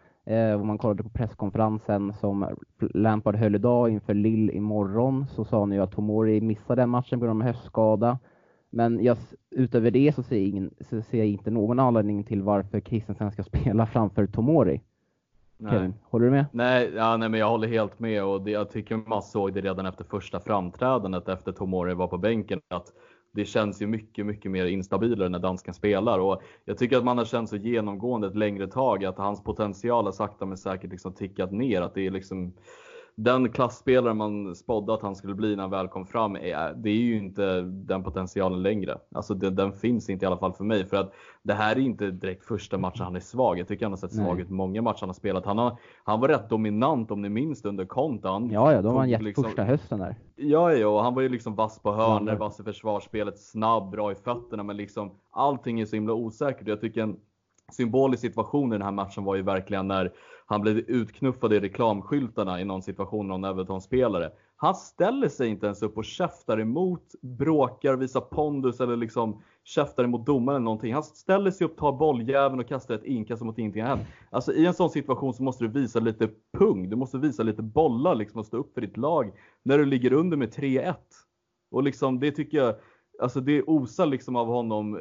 om 0.61 0.67
man 0.67 0.79
kollade 0.79 1.03
på 1.03 1.09
presskonferensen 1.09 2.13
som 2.13 2.47
Lampard 2.81 3.37
höll 3.37 3.55
idag 3.55 3.91
inför 3.91 4.15
Lill 4.15 4.51
imorgon, 4.51 5.27
så 5.27 5.45
sa 5.45 5.61
han 5.61 5.73
ju 5.73 5.81
att 5.81 5.93
Tomori 5.93 6.41
missade 6.41 6.83
den 6.83 6.91
matchen 6.91 7.21
på 7.21 7.27
grund 7.27 7.43
av 7.43 7.47
höftskada. 7.47 8.19
Men 8.71 9.05
jag, 9.05 9.17
utöver 9.51 9.91
det 9.91 10.15
så 10.15 10.23
ser, 10.23 10.37
jag 10.37 10.45
ingen, 10.45 10.75
så 10.81 11.03
ser 11.03 11.19
jag 11.19 11.27
inte 11.27 11.51
någon 11.51 11.79
anledning 11.79 12.25
till 12.25 12.43
varför 12.43 12.81
Christensen 12.81 13.33
ska 13.33 13.43
spela 13.59 13.87
framför 13.87 14.27
Tomori. 14.27 14.81
Kevin, 15.71 15.95
håller 16.03 16.25
du 16.25 16.31
med? 16.31 16.45
Nej, 16.53 16.93
ja, 16.97 17.17
nej, 17.17 17.29
men 17.29 17.41
jag 17.41 17.51
håller 17.51 17.69
helt 17.69 17.99
med 17.99 18.25
och 18.25 18.43
det, 18.43 18.51
jag 18.51 18.71
tycker 18.71 18.97
man 18.97 19.23
såg 19.23 19.55
det 19.55 19.61
redan 19.61 19.87
efter 19.87 20.05
första 20.05 20.41
framträdandet 20.41 21.29
efter 21.29 21.53
Tomori 21.53 21.95
var 21.95 22.07
på 22.07 22.19
bänken 22.19 22.61
att 22.69 22.93
det 23.33 23.45
känns 23.45 23.83
ju 23.83 23.87
mycket, 23.87 24.27
mycket 24.27 24.51
mer 24.51 24.67
instabilare 24.67 25.29
när 25.29 25.39
dansken 25.39 25.75
spelar 25.75 26.19
och 26.19 26.43
jag 26.65 26.79
tycker 26.79 26.97
att 26.97 27.05
man 27.05 27.19
har 27.19 27.25
känt 27.25 27.49
så 27.49 27.57
genomgående 27.57 28.27
ett 28.27 28.37
längre 28.37 28.67
tag 28.67 29.05
att 29.05 29.19
hans 29.19 29.45
potential 29.45 30.05
har 30.05 30.13
sakta 30.13 30.47
men 30.47 30.57
säkert 30.59 30.91
liksom 30.91 31.13
tickat 31.13 31.53
ner. 31.53 31.81
Att 31.83 31.95
det 31.95 32.07
är 32.07 32.11
liksom 32.11 32.53
den 33.21 33.53
klassspelare 33.53 34.15
man 34.15 34.55
spådde 34.55 34.95
att 34.95 35.03
han 35.03 35.17
skulle 35.17 35.35
bli 35.35 35.57
när 35.57 35.63
han 35.63 35.71
väl 35.71 35.89
kom 35.89 36.07
fram, 36.07 36.37
är, 36.37 36.75
det 36.75 36.91
är 36.91 36.95
ju 36.95 37.17
inte 37.17 37.61
den 37.61 38.05
potentialen 38.05 38.63
längre. 38.63 38.99
Alltså 39.15 39.35
det, 39.35 39.51
den 39.51 39.73
finns 39.73 40.11
inte 40.11 40.25
i 40.25 40.27
alla 40.27 40.37
fall 40.37 40.53
för 40.53 40.65
mig. 40.65 40.87
För 40.87 40.97
att 40.97 41.13
det 41.43 41.55
här 41.55 41.77
är 41.77 41.81
inte 41.81 42.11
direkt 42.11 42.45
första 42.45 42.79
matchen 42.79 43.05
han 43.05 43.17
är 43.17 43.21
svag. 43.21 43.59
Jag 43.59 43.69
tycker 43.69 43.85
han 43.85 43.93
har 43.93 43.97
sett 43.97 44.13
svag 44.13 44.41
ut 44.41 44.51
många 44.51 44.83
matcher 44.83 45.01
han 45.01 45.09
har 45.09 45.15
spelat. 45.15 45.45
Han, 45.45 45.59
har, 45.59 45.77
han 46.05 46.21
var 46.21 46.29
rätt 46.29 46.51
dominant 46.51 47.11
om 47.11 47.23
ni 47.23 47.29
minns 47.29 47.65
under 47.65 47.85
kontan. 47.85 48.51
Ja, 48.51 48.73
ja, 48.73 48.83
då 48.83 48.91
var 48.91 48.99
han 48.99 49.11
jätte 49.11 49.25
liksom, 49.25 49.45
första 49.45 49.65
hösten 49.65 49.99
där. 49.99 50.17
Ja, 50.37 50.73
ja, 50.73 50.89
och 50.89 51.03
han 51.03 51.15
var 51.15 51.23
ju 51.23 51.29
liksom 51.29 51.55
vass 51.55 51.79
på 51.79 51.93
hörnor, 51.93 52.35
vass 52.35 52.61
i 52.61 52.63
försvarsspelet, 52.63 53.39
snabb, 53.39 53.91
bra 53.91 54.13
i 54.13 54.15
fötterna. 54.15 54.63
Men 54.63 54.77
liksom 54.77 55.11
allting 55.31 55.81
är 55.81 55.87
så 55.87 55.97
himla 55.97 56.13
osäkert. 56.13 56.69
Jag 56.69 56.81
tycker 56.81 57.03
en 57.03 57.17
symbolisk 57.73 58.21
situation 58.21 58.73
i 58.73 58.75
den 58.75 58.83
här 58.83 58.93
matchen 58.93 59.25
var 59.25 59.35
ju 59.35 59.43
verkligen 59.43 59.89
när 59.89 60.13
han 60.51 60.61
blev 60.61 60.79
utknuffad 60.79 61.53
i 61.53 61.61
reklamskyltarna 61.61 62.61
i 62.61 62.65
någon 62.65 62.83
situation, 62.83 63.29
någon 63.29 63.45
Everton-spelare. 63.45 64.31
Han 64.57 64.75
ställer 64.75 65.29
sig 65.29 65.49
inte 65.49 65.67
ens 65.67 65.83
upp 65.83 65.97
och 65.97 66.05
käftar 66.05 66.61
emot, 66.61 67.15
bråkar, 67.21 67.97
visar 67.97 68.21
pondus 68.21 68.81
eller 68.81 68.97
liksom 68.97 69.43
käftar 69.65 70.05
emot 70.05 70.27
domaren 70.27 70.57
eller 70.57 70.65
någonting. 70.65 70.95
Han 70.95 71.03
ställer 71.03 71.51
sig 71.51 71.65
upp, 71.65 71.77
tar 71.77 71.93
bolljäveln 71.93 72.61
och 72.61 72.69
kastar 72.69 72.95
ett 72.95 73.05
inkast 73.05 73.43
mot 73.43 73.59
ingenting 73.59 73.83
har 73.83 73.89
hänt. 73.89 74.09
Alltså 74.31 74.53
i 74.53 74.67
en 74.67 74.75
sån 74.75 74.91
situation 74.91 75.35
så 75.35 75.43
måste 75.43 75.65
du 75.65 75.81
visa 75.81 76.01
lite 76.01 76.29
pung. 76.59 76.91
Du 76.91 76.97
måste 76.97 77.19
visa 77.19 77.43
lite 77.43 77.63
bollar 77.63 78.15
liksom 78.15 78.41
och 78.41 78.47
stå 78.47 78.57
upp 78.57 78.75
för 78.75 78.81
ditt 78.81 78.97
lag 78.97 79.33
när 79.63 79.79
du 79.79 79.85
ligger 79.85 80.13
under 80.13 80.37
med 80.37 80.55
3-1. 80.55 80.95
Och 81.71 81.83
liksom 81.83 82.21
det 82.21 82.31
tycker 82.31 82.59
jag 82.59 82.75
Alltså 83.21 83.41
det 83.41 83.63
osar 83.63 84.07
liksom 84.07 84.37
av 84.37 84.47
honom, 84.47 85.01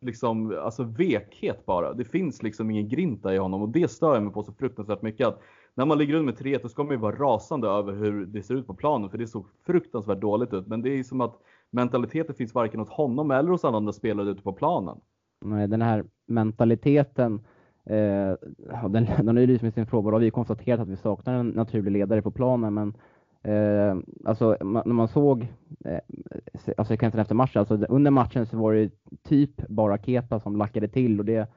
liksom, 0.00 0.58
alltså 0.62 0.82
vekhet 0.82 1.66
bara. 1.66 1.92
Det 1.92 2.04
finns 2.04 2.42
liksom 2.42 2.70
ingen 2.70 2.88
grinta 2.88 3.34
i 3.34 3.38
honom 3.38 3.62
och 3.62 3.68
det 3.68 3.90
stör 3.90 4.14
jag 4.14 4.22
mig 4.22 4.32
på 4.32 4.42
så 4.42 4.52
fruktansvärt 4.52 5.02
mycket. 5.02 5.26
Att 5.26 5.40
när 5.74 5.86
man 5.86 5.98
ligger 5.98 6.14
under 6.14 6.32
med 6.32 6.38
3 6.38 6.60
så 6.60 6.68
ska 6.68 6.82
man 6.82 6.92
ju 6.92 6.98
vara 6.98 7.16
rasande 7.16 7.68
över 7.68 7.92
hur 7.92 8.26
det 8.26 8.42
ser 8.42 8.54
ut 8.54 8.66
på 8.66 8.74
planen 8.74 9.10
för 9.10 9.18
det 9.18 9.26
såg 9.26 9.46
fruktansvärt 9.66 10.20
dåligt 10.20 10.52
ut. 10.52 10.66
Men 10.66 10.82
det 10.82 10.98
är 10.98 11.02
som 11.02 11.20
att 11.20 11.34
mentaliteten 11.70 12.34
finns 12.34 12.54
varken 12.54 12.80
hos 12.80 12.90
honom 12.90 13.30
eller 13.30 13.50
hos 13.50 13.64
andra 13.64 13.92
spelare 13.92 14.30
ute 14.30 14.42
på 14.42 14.52
planen. 14.52 15.00
Nej, 15.44 15.68
den 15.68 15.82
här 15.82 16.04
mentaliteten 16.26 17.40
eh, 17.84 18.34
den, 18.88 19.06
den 19.22 19.36
är 19.36 19.40
ju 19.40 19.46
liksom 19.46 19.68
i 19.68 19.72
sin 19.72 19.86
fråga. 19.86 20.10
Då 20.10 20.14
har 20.14 20.20
vi 20.20 20.30
konstaterat 20.30 20.80
att 20.80 20.88
vi 20.88 20.96
saknar 20.96 21.34
en 21.34 21.48
naturlig 21.48 21.92
ledare 21.92 22.22
på 22.22 22.30
planen, 22.30 22.74
men 22.74 22.94
Eh, 23.42 23.96
alltså 24.24 24.56
när 24.60 24.92
man 24.92 25.08
såg 25.08 25.46
eh, 25.84 25.98
alltså 26.76 26.84
sekvensen 26.84 27.20
efter 27.20 27.34
matchen, 27.34 27.60
alltså 27.60 27.74
under 27.74 28.10
matchen 28.10 28.46
så 28.46 28.56
var 28.56 28.72
det 28.72 28.90
typ 29.22 29.68
bara 29.68 29.98
Kepa 29.98 30.40
som 30.40 30.56
lackade 30.56 30.88
till 30.88 31.18
och 31.18 31.24
det 31.24 31.48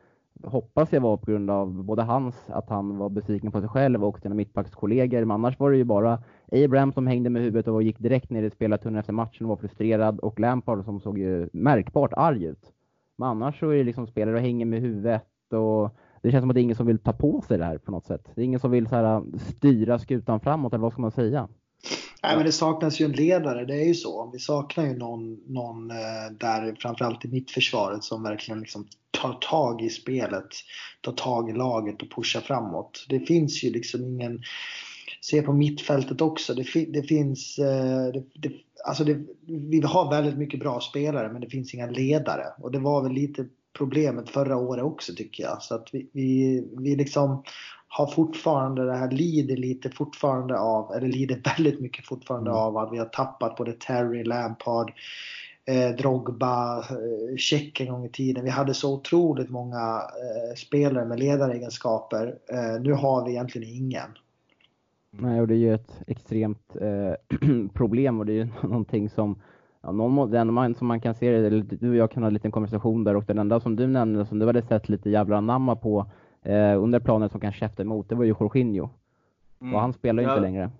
hoppas 0.43 0.93
jag 0.93 1.01
var 1.01 1.17
på 1.17 1.31
grund 1.31 1.49
av 1.49 1.83
både 1.83 2.01
hans, 2.01 2.49
att 2.49 2.69
han 2.69 2.97
var 2.97 3.09
besviken 3.09 3.51
på 3.51 3.59
sig 3.59 3.69
själv 3.69 4.05
och 4.05 4.19
sina 4.19 4.35
mittbackskollegor. 4.35 5.19
Men 5.19 5.31
annars 5.31 5.59
var 5.59 5.71
det 5.71 5.77
ju 5.77 5.83
bara 5.83 6.23
Abraham 6.51 6.93
som 6.93 7.07
hängde 7.07 7.29
med 7.29 7.41
huvudet 7.41 7.67
och 7.67 7.83
gick 7.83 7.99
direkt 7.99 8.29
ner 8.29 8.43
i 8.43 8.49
spelartunneln 8.49 8.99
efter 8.99 9.13
matchen 9.13 9.45
och 9.45 9.49
var 9.49 9.55
frustrerad 9.55 10.19
och 10.19 10.39
Lampard 10.39 10.85
som 10.85 10.99
såg 10.99 11.17
ju 11.17 11.49
märkbart 11.53 12.13
arg 12.13 12.45
ut. 12.45 12.71
Men 13.17 13.29
annars 13.29 13.59
så 13.59 13.69
är 13.69 13.77
det 13.77 13.83
liksom 13.83 14.07
spelare 14.07 14.35
och 14.35 14.41
hänger 14.41 14.65
med 14.65 14.81
huvudet 14.81 15.53
och 15.53 15.95
det 16.21 16.31
känns 16.31 16.41
som 16.41 16.49
att 16.49 16.53
det 16.53 16.59
är 16.59 16.63
ingen 16.63 16.75
som 16.75 16.87
vill 16.87 16.99
ta 16.99 17.13
på 17.13 17.41
sig 17.41 17.57
det 17.57 17.65
här 17.65 17.77
på 17.77 17.91
något 17.91 18.05
sätt. 18.05 18.31
Det 18.35 18.41
är 18.41 18.45
ingen 18.45 18.59
som 18.59 18.71
vill 18.71 18.87
så 18.87 18.95
här, 18.95 19.23
styra 19.37 19.99
skutan 19.99 20.39
framåt, 20.39 20.73
eller 20.73 20.81
vad 20.81 20.91
ska 20.91 21.01
man 21.01 21.11
säga? 21.11 21.47
Nej, 22.23 22.35
men 22.35 22.45
det 22.45 22.51
saknas 22.51 23.01
ju 23.01 23.05
en 23.05 23.11
ledare, 23.11 23.65
det 23.65 23.75
är 23.75 23.85
ju 23.87 23.93
så. 23.93 24.29
Vi 24.33 24.39
saknar 24.39 24.85
ju 24.85 24.97
någon, 24.97 25.33
någon 25.47 25.91
eh, 25.91 26.31
där, 26.39 26.75
framförallt 26.79 27.25
i 27.25 27.27
mittförsvaret, 27.27 28.03
som 28.03 28.23
verkligen 28.23 28.59
liksom 28.59 28.87
tar 29.11 29.33
tag 29.33 29.81
i 29.81 29.89
spelet, 29.89 30.47
tar 31.01 31.11
tag 31.11 31.49
i 31.49 31.53
laget 31.53 32.01
och 32.01 32.11
pushar 32.15 32.41
framåt. 32.41 33.05
Det 33.09 33.19
finns 33.19 33.63
ju 33.63 33.69
liksom 33.71 34.05
ingen... 34.05 34.41
Se 35.21 35.41
på 35.41 35.53
mittfältet 35.53 36.21
också. 36.21 36.53
Det, 36.53 36.85
det 36.85 37.03
finns... 37.03 37.59
Eh, 37.59 38.05
det, 38.13 38.23
det, 38.33 38.51
alltså 38.85 39.03
det, 39.03 39.17
vi 39.47 39.81
har 39.81 40.09
väldigt 40.09 40.37
mycket 40.37 40.59
bra 40.59 40.79
spelare, 40.79 41.31
men 41.31 41.41
det 41.41 41.49
finns 41.49 41.73
inga 41.73 41.87
ledare. 41.87 42.45
Och 42.59 42.71
det 42.71 42.79
var 42.79 43.03
väl 43.03 43.11
lite 43.11 43.45
problemet 43.77 44.29
förra 44.29 44.57
året 44.57 44.83
också 44.83 45.13
tycker 45.15 45.43
jag. 45.43 45.61
Så 45.61 45.75
att 45.75 45.89
vi, 45.91 46.09
vi, 46.13 46.63
vi 46.77 46.95
liksom 46.95 47.43
har 47.95 48.07
fortfarande 48.07 48.85
det 48.85 48.95
här, 48.95 49.12
lider 49.12 49.57
lite 49.57 49.89
fortfarande 49.89 50.59
av, 50.59 50.93
eller 50.95 51.07
lider 51.07 51.41
väldigt 51.57 51.79
mycket 51.79 52.05
fortfarande 52.05 52.50
mm. 52.50 52.62
av 52.62 52.77
att 52.77 52.93
vi 52.93 52.97
har 52.97 53.05
tappat 53.05 53.55
både 53.55 53.73
Terry, 53.73 54.23
Lampard, 54.23 54.91
eh, 55.65 55.95
Drogba, 55.95 56.79
eh, 56.79 57.38
Check 57.38 57.79
en 57.79 57.88
gång 57.88 58.05
i 58.05 58.09
tiden. 58.09 58.43
Vi 58.43 58.50
hade 58.50 58.73
så 58.73 58.93
otroligt 58.93 59.50
många 59.50 60.01
eh, 60.01 60.55
spelare 60.55 61.05
med 61.05 61.19
ledaregenskaper. 61.19 62.35
Eh, 62.47 62.81
nu 62.81 62.93
har 62.93 63.25
vi 63.25 63.31
egentligen 63.31 63.75
ingen. 63.75 64.09
Nej, 65.12 65.41
och 65.41 65.47
det 65.47 65.53
är 65.53 65.57
ju 65.57 65.73
ett 65.73 66.01
extremt 66.07 66.75
eh, 66.81 67.38
problem 67.73 68.19
och 68.19 68.25
det 68.25 68.33
är 68.33 68.35
ju 68.35 68.47
någonting 68.62 69.09
som 69.09 69.41
Ja, 69.85 69.91
någon, 69.91 70.33
enda 70.33 70.51
man, 70.51 70.75
som 70.75 70.88
man 70.88 71.01
kan 71.01 71.15
se, 71.15 71.27
eller 71.27 71.63
du 71.79 71.89
och 71.89 71.95
jag 71.95 72.12
kan 72.12 72.23
ha 72.23 72.27
en 72.27 72.33
liten 72.33 72.51
konversation 72.51 73.03
där 73.03 73.15
och 73.15 73.23
den 73.27 73.39
enda 73.39 73.59
som 73.59 73.75
du 73.75 73.88
nämnde 73.88 74.25
som 74.25 74.39
du 74.39 74.45
hade 74.45 74.62
sett 74.62 74.89
lite 74.89 75.09
jävla 75.09 75.38
anamma 75.38 75.75
på 75.75 76.05
eh, 76.43 76.83
under 76.83 77.00
planen 77.00 77.29
som 77.29 77.39
kan 77.39 77.51
käfta 77.51 77.81
emot, 77.81 78.09
det 78.09 78.15
var 78.15 78.23
ju 78.23 78.35
Jorginho. 78.39 78.89
Mm. 79.62 79.75
Och 79.75 79.81
han 79.81 79.93
spelar 79.93 80.23
ju 80.23 80.29
ja. 80.29 80.33
inte 80.33 80.41
längre. 80.41 80.71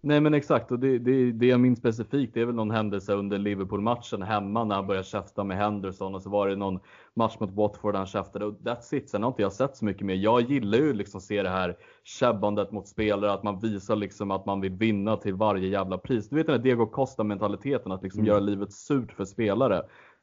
Nej 0.00 0.20
men 0.20 0.34
exakt 0.34 0.72
och 0.72 0.78
det, 0.78 0.98
det, 0.98 1.32
det 1.32 1.46
jag 1.46 1.60
minns 1.60 1.78
specifikt 1.78 2.34
det 2.34 2.40
är 2.40 2.44
väl 2.44 2.54
någon 2.54 2.70
händelse 2.70 3.12
under 3.12 3.38
Liverpool-matchen 3.38 4.22
hemma 4.22 4.64
när 4.64 4.74
han 4.74 4.86
började 4.86 5.06
käfta 5.06 5.44
med 5.44 5.56
Henderson 5.56 6.14
och 6.14 6.22
så 6.22 6.30
var 6.30 6.48
det 6.48 6.56
någon 6.56 6.80
match 7.14 7.36
mot 7.40 7.50
Watford 7.50 7.94
där 7.94 7.98
han 7.98 8.06
käftade 8.06 8.44
och 8.44 8.54
that's 8.54 8.94
it. 8.94 9.10
Sen 9.10 9.22
har 9.22 9.30
inte 9.30 9.42
jag 9.42 9.52
sett 9.52 9.76
så 9.76 9.84
mycket 9.84 10.06
mer. 10.06 10.14
Jag 10.14 10.40
gillar 10.40 10.78
ju 10.78 10.92
liksom 10.92 11.20
se 11.20 11.42
det 11.42 11.48
här 11.48 11.76
käbbandet 12.04 12.72
mot 12.72 12.88
spelare, 12.88 13.32
att 13.32 13.42
man 13.42 13.58
visar 13.58 13.96
liksom 13.96 14.30
att 14.30 14.46
man 14.46 14.60
vill 14.60 14.72
vinna 14.72 15.16
till 15.16 15.34
varje 15.34 15.68
jävla 15.68 15.98
pris. 15.98 16.28
Du 16.28 16.36
vet 16.36 16.46
den 16.46 16.56
där 16.56 16.62
Diego 16.62 16.86
Costa 16.86 17.24
mentaliteten 17.24 17.92
att 17.92 18.02
liksom 18.02 18.20
mm. 18.20 18.28
göra 18.28 18.40
livet 18.40 18.72
surt 18.72 19.12
för 19.12 19.24
spelare. 19.24 19.82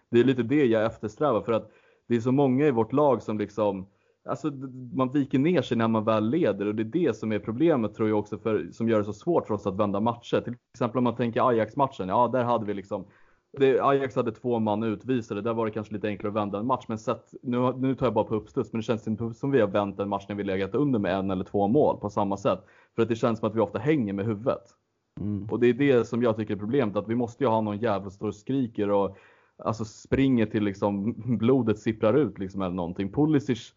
Det 0.10 0.20
är 0.20 0.24
lite 0.24 0.44
det 0.44 0.66
jag 0.66 0.86
eftersträvar 0.86 1.42
för 1.42 1.52
att 1.52 1.72
det 2.08 2.16
är 2.16 2.20
så 2.20 2.32
många 2.32 2.68
i 2.68 2.72
vårt 2.72 2.94
lag 2.94 3.22
som 3.22 3.38
liksom 3.38 3.88
Alltså 4.26 4.52
man 4.94 5.12
viker 5.12 5.40
ner 5.40 5.62
sig 5.62 5.78
när 5.78 5.88
man 5.88 6.04
väl 6.04 6.30
leder 6.30 6.66
och 6.66 6.76
det 6.76 6.84
är 6.84 7.06
det 7.06 7.16
som 7.16 7.32
är 7.32 7.40
problemet 7.40 7.96
tror 7.96 8.10
jag 8.10 8.20
också 8.20 8.38
för, 8.38 8.70
som 8.72 8.90
gör 8.90 8.98
det 8.98 9.06
så 9.06 9.14
svårt 9.14 9.48
för 9.48 9.54
oss 9.54 9.68
att 9.68 9.80
vända 9.80 10.00
matcher. 10.00 10.42
Till 10.42 10.56
exempel 10.74 10.98
om 10.98 11.04
man 11.04 11.16
tänker 11.16 11.50
Ajax-matchen, 11.50 12.10
ja 12.10 12.28
där 12.28 12.44
hade 12.44 12.66
vi 12.66 12.74
liksom 12.74 13.06
det, 13.58 13.80
Ajax 13.80 14.16
hade 14.16 14.32
två 14.32 14.60
man 14.60 14.84
utvisade, 14.84 15.42
där 15.42 15.54
var 15.54 15.66
det 15.66 15.72
kanske 15.72 15.94
lite 15.94 16.08
enklare 16.08 16.30
att 16.30 16.36
vända 16.36 16.60
en 16.60 16.68
match. 16.68 16.86
Men 16.88 16.98
sett, 16.98 17.34
nu, 17.42 17.74
nu 17.78 17.96
tar 17.96 18.06
jag 18.06 18.14
bara 18.14 18.26
på 18.26 18.36
uppstuds, 18.36 18.74
men 18.74 18.80
det 18.80 18.86
känns 18.86 19.08
inte 19.08 19.34
som 19.34 19.52
vi 19.52 19.62
har 19.62 19.68
vänt 19.68 20.00
en 20.00 20.10
match 20.10 20.26
när 20.30 20.36
vi 20.36 20.44
legat 20.44 20.76
under 20.76 21.00
med 21.00 21.16
en 21.16 21.32
eller 21.32 21.44
två 21.44 21.68
mål 21.68 21.98
på 21.98 22.10
samma 22.10 22.38
sätt. 22.38 22.60
För 22.96 23.02
att 23.02 23.10
det 23.10 23.16
känns 23.16 23.40
som 23.40 23.50
att 23.50 23.56
vi 23.56 23.60
ofta 23.60 23.80
hänger 23.80 24.14
med 24.14 24.26
huvudet. 24.26 24.64
Mm. 25.22 25.48
Och 25.52 25.60
det 25.60 25.68
är 25.68 25.74
det 25.74 26.08
som 26.08 26.24
jag 26.24 26.38
tycker 26.38 26.54
är 26.54 26.60
problemet, 26.60 26.96
att 26.96 27.08
vi 27.08 27.16
måste 27.16 27.44
ju 27.44 27.50
ha 27.50 27.62
någon 27.62 27.80
jävel 27.80 28.04
som 28.04 28.12
står 28.12 28.28
och 28.28 28.36
skriker 28.36 28.90
och 28.90 29.18
alltså 29.58 29.86
springer 29.86 30.46
till 30.46 30.64
liksom 30.64 31.14
blodet 31.38 31.80
sipprar 31.80 32.14
ut 32.14 32.40
liksom 32.40 32.62
eller 32.62 32.76
någonting. 32.76 33.12
Pulisic 33.12 33.74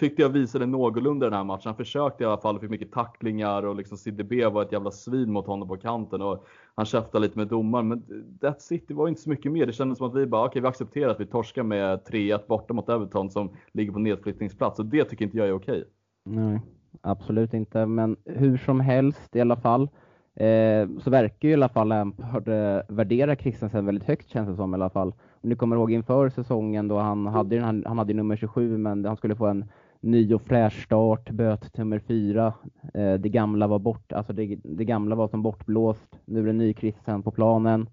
tyckte 0.00 0.22
jag 0.22 0.28
visade 0.28 0.66
någorlunda 0.66 1.26
den 1.26 1.36
här 1.36 1.44
matchen. 1.44 1.62
Han 1.64 1.76
försökte 1.76 2.24
i 2.24 2.26
alla 2.26 2.40
fall, 2.40 2.60
fick 2.60 2.70
mycket 2.70 2.92
tacklingar 2.92 3.62
och 3.62 3.76
liksom 3.76 3.98
CDB 3.98 4.44
var 4.44 4.62
ett 4.62 4.72
jävla 4.72 4.90
svin 4.90 5.32
mot 5.32 5.46
honom 5.46 5.68
på 5.68 5.76
kanten 5.76 6.22
och 6.22 6.46
han 6.74 6.86
käftade 6.86 7.22
lite 7.26 7.38
med 7.38 7.48
domaren. 7.48 7.88
Men 7.88 8.02
that's 8.40 8.72
it, 8.72 8.88
det 8.88 8.94
var 8.94 9.08
inte 9.08 9.20
så 9.20 9.30
mycket 9.30 9.52
mer. 9.52 9.66
Det 9.66 9.72
kändes 9.72 9.98
som 9.98 10.06
att 10.06 10.14
vi 10.14 10.26
bara, 10.26 10.42
okej 10.42 10.48
okay, 10.48 10.62
vi 10.62 10.68
accepterar 10.68 11.10
att 11.10 11.20
vi 11.20 11.26
torskar 11.26 11.62
med 11.62 11.98
3-1 11.98 12.40
borta 12.48 12.74
mot 12.74 12.88
Everton 12.88 13.30
som 13.30 13.50
ligger 13.72 13.92
på 13.92 13.98
nedflyttningsplats 13.98 14.78
och 14.78 14.86
det 14.86 15.04
tycker 15.04 15.24
inte 15.24 15.36
jag 15.38 15.48
är 15.48 15.52
okej. 15.52 15.84
Okay. 16.26 16.44
Nej, 16.44 16.60
absolut 17.00 17.54
inte. 17.54 17.86
Men 17.86 18.16
hur 18.24 18.56
som 18.56 18.80
helst 18.80 19.36
i 19.36 19.40
alla 19.40 19.56
fall. 19.56 19.88
Eh, 20.34 20.88
så 20.98 21.10
verkar 21.10 21.48
ju 21.48 21.50
i 21.50 21.54
alla 21.54 21.68
fall 21.68 21.88
Lampard 21.88 22.48
eh, 22.48 22.80
värdera 22.88 23.36
Christensen 23.36 23.86
väldigt 23.86 24.04
högt 24.04 24.28
känns 24.28 24.48
det 24.48 24.56
som 24.56 24.74
i 24.74 24.74
alla 24.74 24.90
fall. 24.90 25.08
Om 25.42 25.48
ni 25.48 25.56
kommer 25.56 25.76
ihåg 25.76 25.92
inför 25.92 26.28
säsongen 26.28 26.88
då 26.88 26.98
han 26.98 27.26
hade, 27.26 27.60
han, 27.60 27.84
han 27.86 27.98
hade 27.98 28.14
nummer 28.14 28.36
27 28.36 28.78
men 28.78 29.04
han 29.04 29.16
skulle 29.16 29.36
få 29.36 29.46
en 29.46 29.64
ny 30.00 30.34
och 30.34 30.42
fräsch 30.42 30.84
start, 30.84 31.30
böt 31.30 31.76
nummer 31.76 31.98
fyra. 31.98 32.54
Eh, 32.94 33.14
det 33.14 33.28
gamla 33.28 33.66
var 33.66 33.78
bort, 33.78 34.12
alltså 34.12 34.32
det, 34.32 34.58
det, 34.64 34.84
gamla 34.84 35.14
var 35.14 35.28
som 35.28 35.42
bortblåst. 35.42 36.18
Nu 36.24 36.40
är 36.40 36.46
det 36.46 36.52
ny 36.52 36.74
Christensen 36.74 37.22
på 37.22 37.30
planen. 37.30 37.88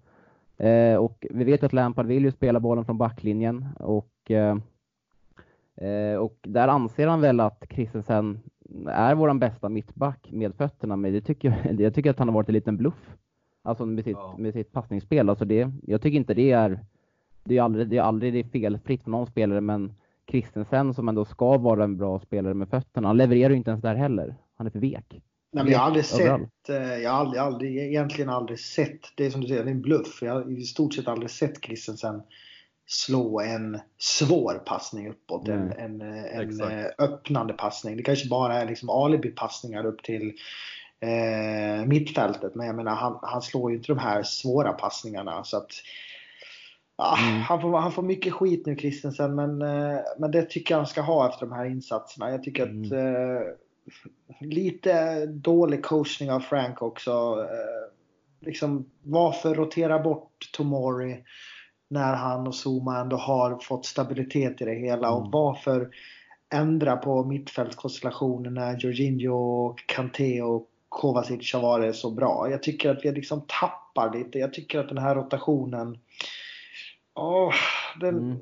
Eh, 0.56 0.96
och 0.96 1.26
vi 1.30 1.44
vet 1.44 1.62
att 1.62 1.72
Lampard 1.72 2.06
vill 2.06 2.24
ju 2.24 2.30
spela 2.30 2.60
bollen 2.60 2.84
från 2.84 2.98
backlinjen 2.98 3.66
och, 3.78 4.30
eh, 4.30 4.56
eh 5.76 6.18
och 6.18 6.38
där 6.42 6.68
anser 6.68 7.06
han 7.06 7.20
väl 7.20 7.40
att 7.40 7.64
Christensen 7.70 8.40
är 8.86 9.14
våran 9.14 9.38
bästa 9.38 9.68
mittback 9.68 10.28
med 10.32 10.54
fötterna, 10.54 10.96
men 10.96 11.12
det 11.12 11.20
tycker 11.20 11.48
jag, 11.64 11.80
jag 11.80 11.94
tycker 11.94 12.10
att 12.10 12.18
han 12.18 12.28
har 12.28 12.34
varit 12.34 12.48
en 12.48 12.54
liten 12.54 12.76
bluff. 12.76 13.14
Alltså 13.62 13.86
med 13.86 14.04
sitt, 14.04 14.16
ja. 14.16 14.34
med 14.38 14.52
sitt 14.52 14.72
passningsspel. 14.72 15.28
Alltså 15.28 15.44
det, 15.44 15.70
jag 15.82 16.02
tycker 16.02 16.16
inte 16.16 16.34
det 16.34 16.50
är, 16.50 16.80
det 17.44 17.58
är 17.58 17.62
aldrig, 17.62 17.88
det 17.88 17.96
är 17.96 18.02
aldrig 18.02 18.32
det 18.32 18.38
är 18.38 18.44
felfritt 18.44 19.02
för 19.02 19.10
någon 19.10 19.26
spelare, 19.26 19.60
men 19.60 19.92
Christensen 20.30 20.94
som 20.94 21.08
ändå 21.08 21.24
ska 21.24 21.58
vara 21.58 21.84
en 21.84 21.96
bra 21.96 22.20
spelare 22.20 22.54
med 22.54 22.68
fötterna, 22.68 23.08
han 23.08 23.16
levererar 23.16 23.50
ju 23.50 23.56
inte 23.56 23.70
ens 23.70 23.82
där 23.82 23.94
heller. 23.94 24.34
Han 24.56 24.66
är 24.66 24.70
för 24.70 24.78
vek. 24.78 25.22
Nej, 25.52 25.64
men 25.64 25.72
jag 25.72 25.78
har 25.78 25.86
aldrig 25.86 26.04
sett, 26.04 26.68
eh, 26.68 26.76
jag 26.76 27.10
har 27.10 27.18
aldrig, 27.18 27.40
aldrig, 27.40 27.78
egentligen 27.78 28.30
aldrig 28.30 28.60
sett, 28.60 29.00
det 29.16 29.26
är 29.26 29.30
som 29.30 29.40
du 29.40 29.46
säger, 29.46 29.64
det 29.64 29.70
är 29.70 29.74
en 29.74 29.82
bluff. 29.82 30.22
Jag 30.22 30.34
har 30.34 30.58
i 30.58 30.62
stort 30.62 30.94
sett 30.94 31.08
aldrig 31.08 31.30
sett 31.30 31.64
Christensen 31.64 32.22
slå 32.86 33.40
en 33.40 33.78
svår 33.98 34.54
passning 34.54 35.08
uppåt, 35.08 35.48
mm. 35.48 35.72
en, 35.78 36.00
en, 36.00 36.60
en 36.60 36.60
eh, 36.60 36.86
öppnande 36.98 37.52
passning. 37.52 37.96
Det 37.96 38.02
kanske 38.02 38.28
bara 38.28 38.54
är 38.54 38.66
liksom 38.66 38.90
alibi-passningar 38.90 39.86
upp 39.86 40.02
till 40.02 40.32
eh, 41.00 41.86
mittfältet, 41.86 42.54
men 42.54 42.66
jag 42.66 42.76
menar 42.76 42.94
han, 42.94 43.18
han 43.22 43.42
slår 43.42 43.70
ju 43.70 43.76
inte 43.76 43.92
de 43.92 43.98
här 43.98 44.22
svåra 44.22 44.72
passningarna. 44.72 45.44
Så 45.44 45.56
att, 45.56 45.70
ah, 46.98 47.18
mm. 47.18 47.40
han, 47.40 47.60
får, 47.60 47.78
han 47.78 47.92
får 47.92 48.02
mycket 48.02 48.32
skit 48.32 48.66
nu 48.66 48.76
Christensen, 48.76 49.34
men, 49.34 49.62
eh, 49.62 49.98
men 50.18 50.30
det 50.30 50.42
tycker 50.42 50.74
jag 50.74 50.78
han 50.78 50.86
ska 50.86 51.00
ha 51.00 51.28
efter 51.28 51.46
de 51.46 51.52
här 51.52 51.64
insatserna. 51.64 52.30
Jag 52.30 52.42
tycker 52.42 52.66
mm. 52.66 52.84
att 52.84 52.92
eh, 52.92 53.46
lite 54.40 55.26
dålig 55.26 55.84
coachning 55.84 56.30
av 56.32 56.40
Frank 56.40 56.82
också. 56.82 57.10
Eh, 57.50 58.46
liksom, 58.46 58.90
varför 59.02 59.54
rotera 59.54 59.98
bort 59.98 60.50
Tomori? 60.52 61.24
när 61.88 62.14
han 62.14 62.46
och 62.46 62.54
Zuma 62.54 63.00
ändå 63.00 63.16
har 63.16 63.58
fått 63.58 63.86
stabilitet 63.86 64.62
i 64.62 64.64
det 64.64 64.74
hela. 64.74 65.08
Mm. 65.08 65.20
Och 65.20 65.32
varför 65.32 65.88
ändra 66.52 66.96
på 66.96 67.24
mittfältskonstellationen 67.24 68.54
när 68.54 68.76
Jorginho, 68.78 69.74
Kanté 69.86 70.42
och 70.42 70.68
Kovacic 70.88 71.54
har 71.54 71.62
varit 71.62 71.96
så 71.96 72.10
bra. 72.10 72.48
Jag 72.50 72.62
tycker 72.62 72.90
att 72.90 73.04
vi 73.04 73.12
liksom 73.12 73.42
tappar 73.46 74.18
lite. 74.18 74.38
Jag 74.38 74.52
tycker 74.52 74.78
att 74.78 74.88
den 74.88 74.98
här 74.98 75.14
rotationen... 75.14 75.98
Oh, 77.18 77.54
den, 78.00 78.18
mm. 78.18 78.38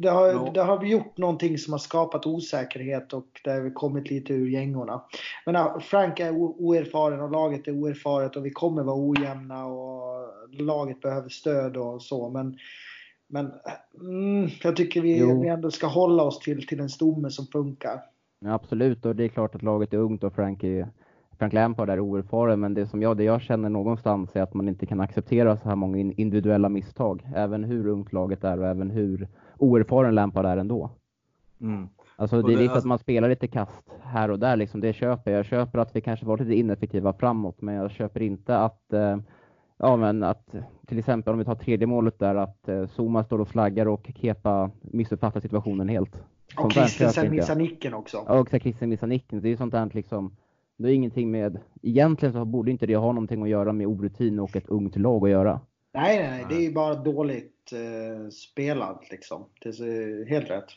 det, 0.00 0.08
har, 0.08 0.34
no. 0.34 0.52
det 0.52 0.62
har 0.62 0.84
gjort 0.84 1.16
någonting 1.16 1.58
som 1.58 1.72
har 1.72 1.78
skapat 1.78 2.26
osäkerhet 2.26 3.12
och 3.12 3.40
det 3.44 3.50
har 3.50 3.74
kommit 3.74 4.10
lite 4.10 4.32
ur 4.32 4.48
gängorna. 4.48 5.02
Men 5.46 5.80
Frank 5.80 6.20
är 6.20 6.30
oerfaren 6.36 7.20
och 7.20 7.30
laget 7.30 7.68
är 7.68 7.72
oerfaret 7.72 8.36
och 8.36 8.46
vi 8.46 8.50
kommer 8.50 8.82
vara 8.82 9.08
ojämna 9.08 9.66
och 9.66 10.28
laget 10.50 11.00
behöver 11.00 11.28
stöd 11.28 11.76
och 11.76 12.02
så. 12.02 12.30
Men 12.30 12.58
men 13.28 13.52
mm, 14.00 14.50
jag 14.62 14.76
tycker 14.76 15.00
vi, 15.00 15.40
vi 15.42 15.48
ändå 15.48 15.70
ska 15.70 15.86
hålla 15.86 16.22
oss 16.22 16.38
till, 16.38 16.66
till 16.66 16.80
en 16.80 16.88
stomme 16.88 17.30
som 17.30 17.46
funkar. 17.46 18.00
Ja, 18.40 18.52
absolut, 18.52 19.06
och 19.06 19.16
det 19.16 19.24
är 19.24 19.28
klart 19.28 19.54
att 19.54 19.62
laget 19.62 19.92
är 19.92 19.98
ungt 19.98 20.24
och 20.24 20.34
Frank, 20.34 20.64
är, 20.64 20.88
Frank 21.38 21.52
Lampard 21.52 21.90
är 21.90 22.00
oerfaren. 22.00 22.60
Men 22.60 22.74
det 22.74 22.86
som 22.86 23.02
jag, 23.02 23.16
det 23.16 23.24
jag 23.24 23.40
känner 23.40 23.68
någonstans 23.68 24.36
är 24.36 24.42
att 24.42 24.54
man 24.54 24.68
inte 24.68 24.86
kan 24.86 25.00
acceptera 25.00 25.56
så 25.56 25.68
här 25.68 25.76
många 25.76 25.98
individuella 25.98 26.68
misstag. 26.68 27.28
Även 27.34 27.64
hur 27.64 27.86
ungt 27.86 28.12
laget 28.12 28.44
är 28.44 28.58
och 28.58 28.66
även 28.66 28.90
hur 28.90 29.28
oerfaren 29.58 30.14
Lampard 30.14 30.46
är 30.46 30.56
ändå. 30.56 30.90
Mm. 31.60 31.88
Alltså 32.16 32.42
det, 32.42 32.52
är 32.52 32.56
lite 32.56 32.74
att 32.74 32.84
man 32.84 32.98
spelar 32.98 33.28
lite 33.28 33.46
kast 33.46 33.84
här 34.02 34.30
och 34.30 34.38
där 34.38 34.56
liksom, 34.56 34.80
det 34.80 34.92
köper 34.92 35.30
jag. 35.30 35.38
Jag 35.38 35.46
köper 35.46 35.78
att 35.78 35.96
vi 35.96 36.00
kanske 36.00 36.26
var 36.26 36.38
lite 36.38 36.54
ineffektiva 36.54 37.12
framåt, 37.12 37.60
men 37.60 37.74
jag 37.74 37.90
köper 37.90 38.22
inte 38.22 38.58
att 38.58 38.92
eh, 38.92 39.16
Ja, 39.78 39.96
men 39.96 40.22
att 40.22 40.54
till 40.86 40.98
exempel 40.98 41.32
om 41.32 41.38
vi 41.38 41.44
tar 41.44 41.54
tredje 41.54 41.86
målet 41.86 42.18
där 42.18 42.34
att 42.34 42.68
eh, 42.68 42.86
Zuma 42.96 43.24
står 43.24 43.40
och 43.40 43.48
flaggar 43.48 43.88
och 43.88 44.10
Kepa 44.14 44.70
missuppfattar 44.80 45.40
situationen 45.40 45.88
helt. 45.88 46.22
Och 46.56 46.72
Christensen 46.72 47.30
missar 47.30 47.56
nicken 47.56 47.94
också. 47.94 48.24
Ja, 48.26 48.38
och 48.38 48.48
Christensen 48.48 48.88
missar 48.88 49.06
nicken. 49.06 49.40
Det 49.40 49.48
är 49.48 49.56
sånt 49.56 49.72
där 49.72 49.90
liksom, 49.92 50.36
det 50.76 50.88
är 50.88 50.92
ingenting 50.92 51.30
med, 51.30 51.60
egentligen 51.82 52.32
så 52.32 52.44
borde 52.44 52.70
inte 52.70 52.86
det 52.86 52.96
ha 52.96 53.12
någonting 53.12 53.42
att 53.42 53.48
göra 53.48 53.72
med 53.72 53.86
orutin 53.86 54.40
och 54.40 54.56
ett 54.56 54.68
ungt 54.68 54.96
lag 54.96 55.24
att 55.24 55.30
göra. 55.30 55.60
Nej, 55.94 56.18
nej, 56.18 56.30
nej. 56.30 56.46
det 56.48 56.54
är 56.54 56.68
ju 56.68 56.72
bara 56.72 56.94
dåligt 56.94 57.72
eh, 57.72 58.28
spelat 58.28 59.10
liksom. 59.10 59.44
Det 59.60 59.68
är 59.68 60.28
helt 60.28 60.50
rätt. 60.50 60.68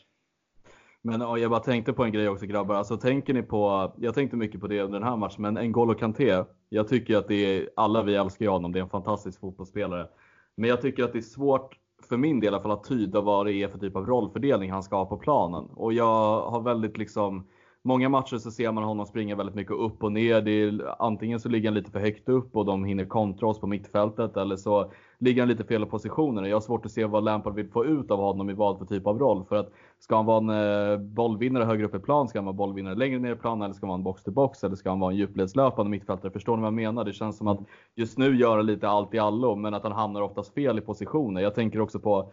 Men 1.02 1.20
jag 1.20 1.50
bara 1.50 1.60
tänkte 1.60 1.92
på 1.92 2.04
en 2.04 2.12
grej 2.12 2.28
också 2.28 2.46
grabbar. 2.46 2.74
Alltså 2.74 2.96
tänker 2.96 3.34
ni 3.34 3.42
på, 3.42 3.92
jag 3.98 4.14
tänkte 4.14 4.36
mycket 4.36 4.60
på 4.60 4.66
det 4.66 4.80
under 4.80 4.98
den 4.98 5.08
här 5.08 5.16
matchen, 5.16 5.42
men 5.42 5.58
N'Golo 5.58 5.94
Kanté. 5.94 6.44
Jag 6.68 6.88
tycker 6.88 7.16
att 7.16 7.28
det 7.28 7.34
är, 7.34 7.68
alla 7.76 8.02
vi 8.02 8.14
älskar 8.14 8.44
ju 8.44 8.50
honom, 8.50 8.72
det 8.72 8.78
är 8.78 8.82
en 8.82 8.88
fantastisk 8.90 9.40
fotbollsspelare. 9.40 10.08
Men 10.54 10.70
jag 10.70 10.80
tycker 10.80 11.04
att 11.04 11.12
det 11.12 11.18
är 11.18 11.22
svårt, 11.22 11.76
för 12.08 12.16
min 12.16 12.40
del 12.40 12.44
i 12.44 12.48
alla 12.48 12.62
fall, 12.62 12.70
att 12.70 12.84
tyda 12.84 13.20
vad 13.20 13.46
det 13.46 13.52
är 13.52 13.68
för 13.68 13.78
typ 13.78 13.96
av 13.96 14.06
rollfördelning 14.06 14.70
han 14.70 14.82
ska 14.82 14.96
ha 14.96 15.06
på 15.06 15.16
planen. 15.16 15.64
Och 15.64 15.92
jag 15.92 16.40
har 16.50 16.60
väldigt 16.60 16.98
liksom, 16.98 17.46
många 17.82 18.08
matcher 18.08 18.36
så 18.36 18.50
ser 18.50 18.72
man 18.72 18.84
honom 18.84 19.06
springa 19.06 19.36
väldigt 19.36 19.54
mycket 19.54 19.72
upp 19.72 20.04
och 20.04 20.12
ner. 20.12 20.40
Det 20.40 20.50
är, 20.50 21.02
antingen 21.02 21.40
så 21.40 21.48
ligger 21.48 21.68
han 21.68 21.74
lite 21.74 21.90
för 21.90 22.00
högt 22.00 22.28
upp 22.28 22.56
och 22.56 22.64
de 22.64 22.84
hinner 22.84 23.04
kontra 23.04 23.48
oss 23.48 23.60
på 23.60 23.66
mittfältet 23.66 24.36
eller 24.36 24.56
så 24.56 24.92
ligger 25.18 25.42
han 25.42 25.48
lite 25.48 25.64
fel 25.64 25.82
i 25.82 25.86
positionerna. 25.86 26.48
Jag 26.48 26.56
har 26.56 26.60
svårt 26.60 26.86
att 26.86 26.92
se 26.92 27.04
vad 27.04 27.24
Lampard 27.24 27.54
vill 27.54 27.68
få 27.68 27.84
ut 27.84 28.10
av 28.10 28.18
honom 28.18 28.50
i 28.50 28.52
vad 28.52 28.78
för 28.78 28.84
typ 28.84 29.06
av 29.06 29.18
roll. 29.18 29.44
För 29.44 29.56
att 29.56 29.72
ska 29.98 30.16
han 30.16 30.26
vara 30.26 30.38
en 30.38 30.50
eh, 30.92 30.98
bollvinnare 30.98 31.64
högre 31.64 31.86
upp 31.86 31.94
i 31.94 31.98
plan, 31.98 32.28
ska 32.28 32.38
han 32.38 32.46
vara 32.46 32.56
bollvinnare 32.56 32.94
längre 32.94 33.18
ner 33.18 33.32
i 33.32 33.36
plan 33.36 33.62
eller 33.62 33.74
ska 33.74 33.86
han 33.86 33.88
vara 33.88 33.98
en 33.98 34.04
box 34.04 34.22
to 34.22 34.30
box 34.30 34.64
eller 34.64 34.76
ska 34.76 34.90
han 34.90 35.00
vara 35.00 35.12
en 35.12 35.18
djupledslöpande 35.18 35.90
mittfältare? 35.90 36.32
Förstår 36.32 36.56
ni 36.56 36.60
vad 36.60 36.66
jag 36.66 36.74
menar? 36.74 37.04
Det 37.04 37.12
känns 37.12 37.38
som 37.38 37.48
att 37.48 37.60
just 37.94 38.18
nu 38.18 38.36
gör 38.36 38.56
han 38.56 38.66
lite 38.66 38.88
allt 38.88 39.14
i 39.14 39.18
allo, 39.18 39.56
men 39.56 39.74
att 39.74 39.82
han 39.82 39.92
hamnar 39.92 40.22
oftast 40.22 40.54
fel 40.54 40.78
i 40.78 40.80
positioner. 40.80 41.40
Jag 41.40 41.54
tänker 41.54 41.80
också 41.80 41.98
på 42.00 42.32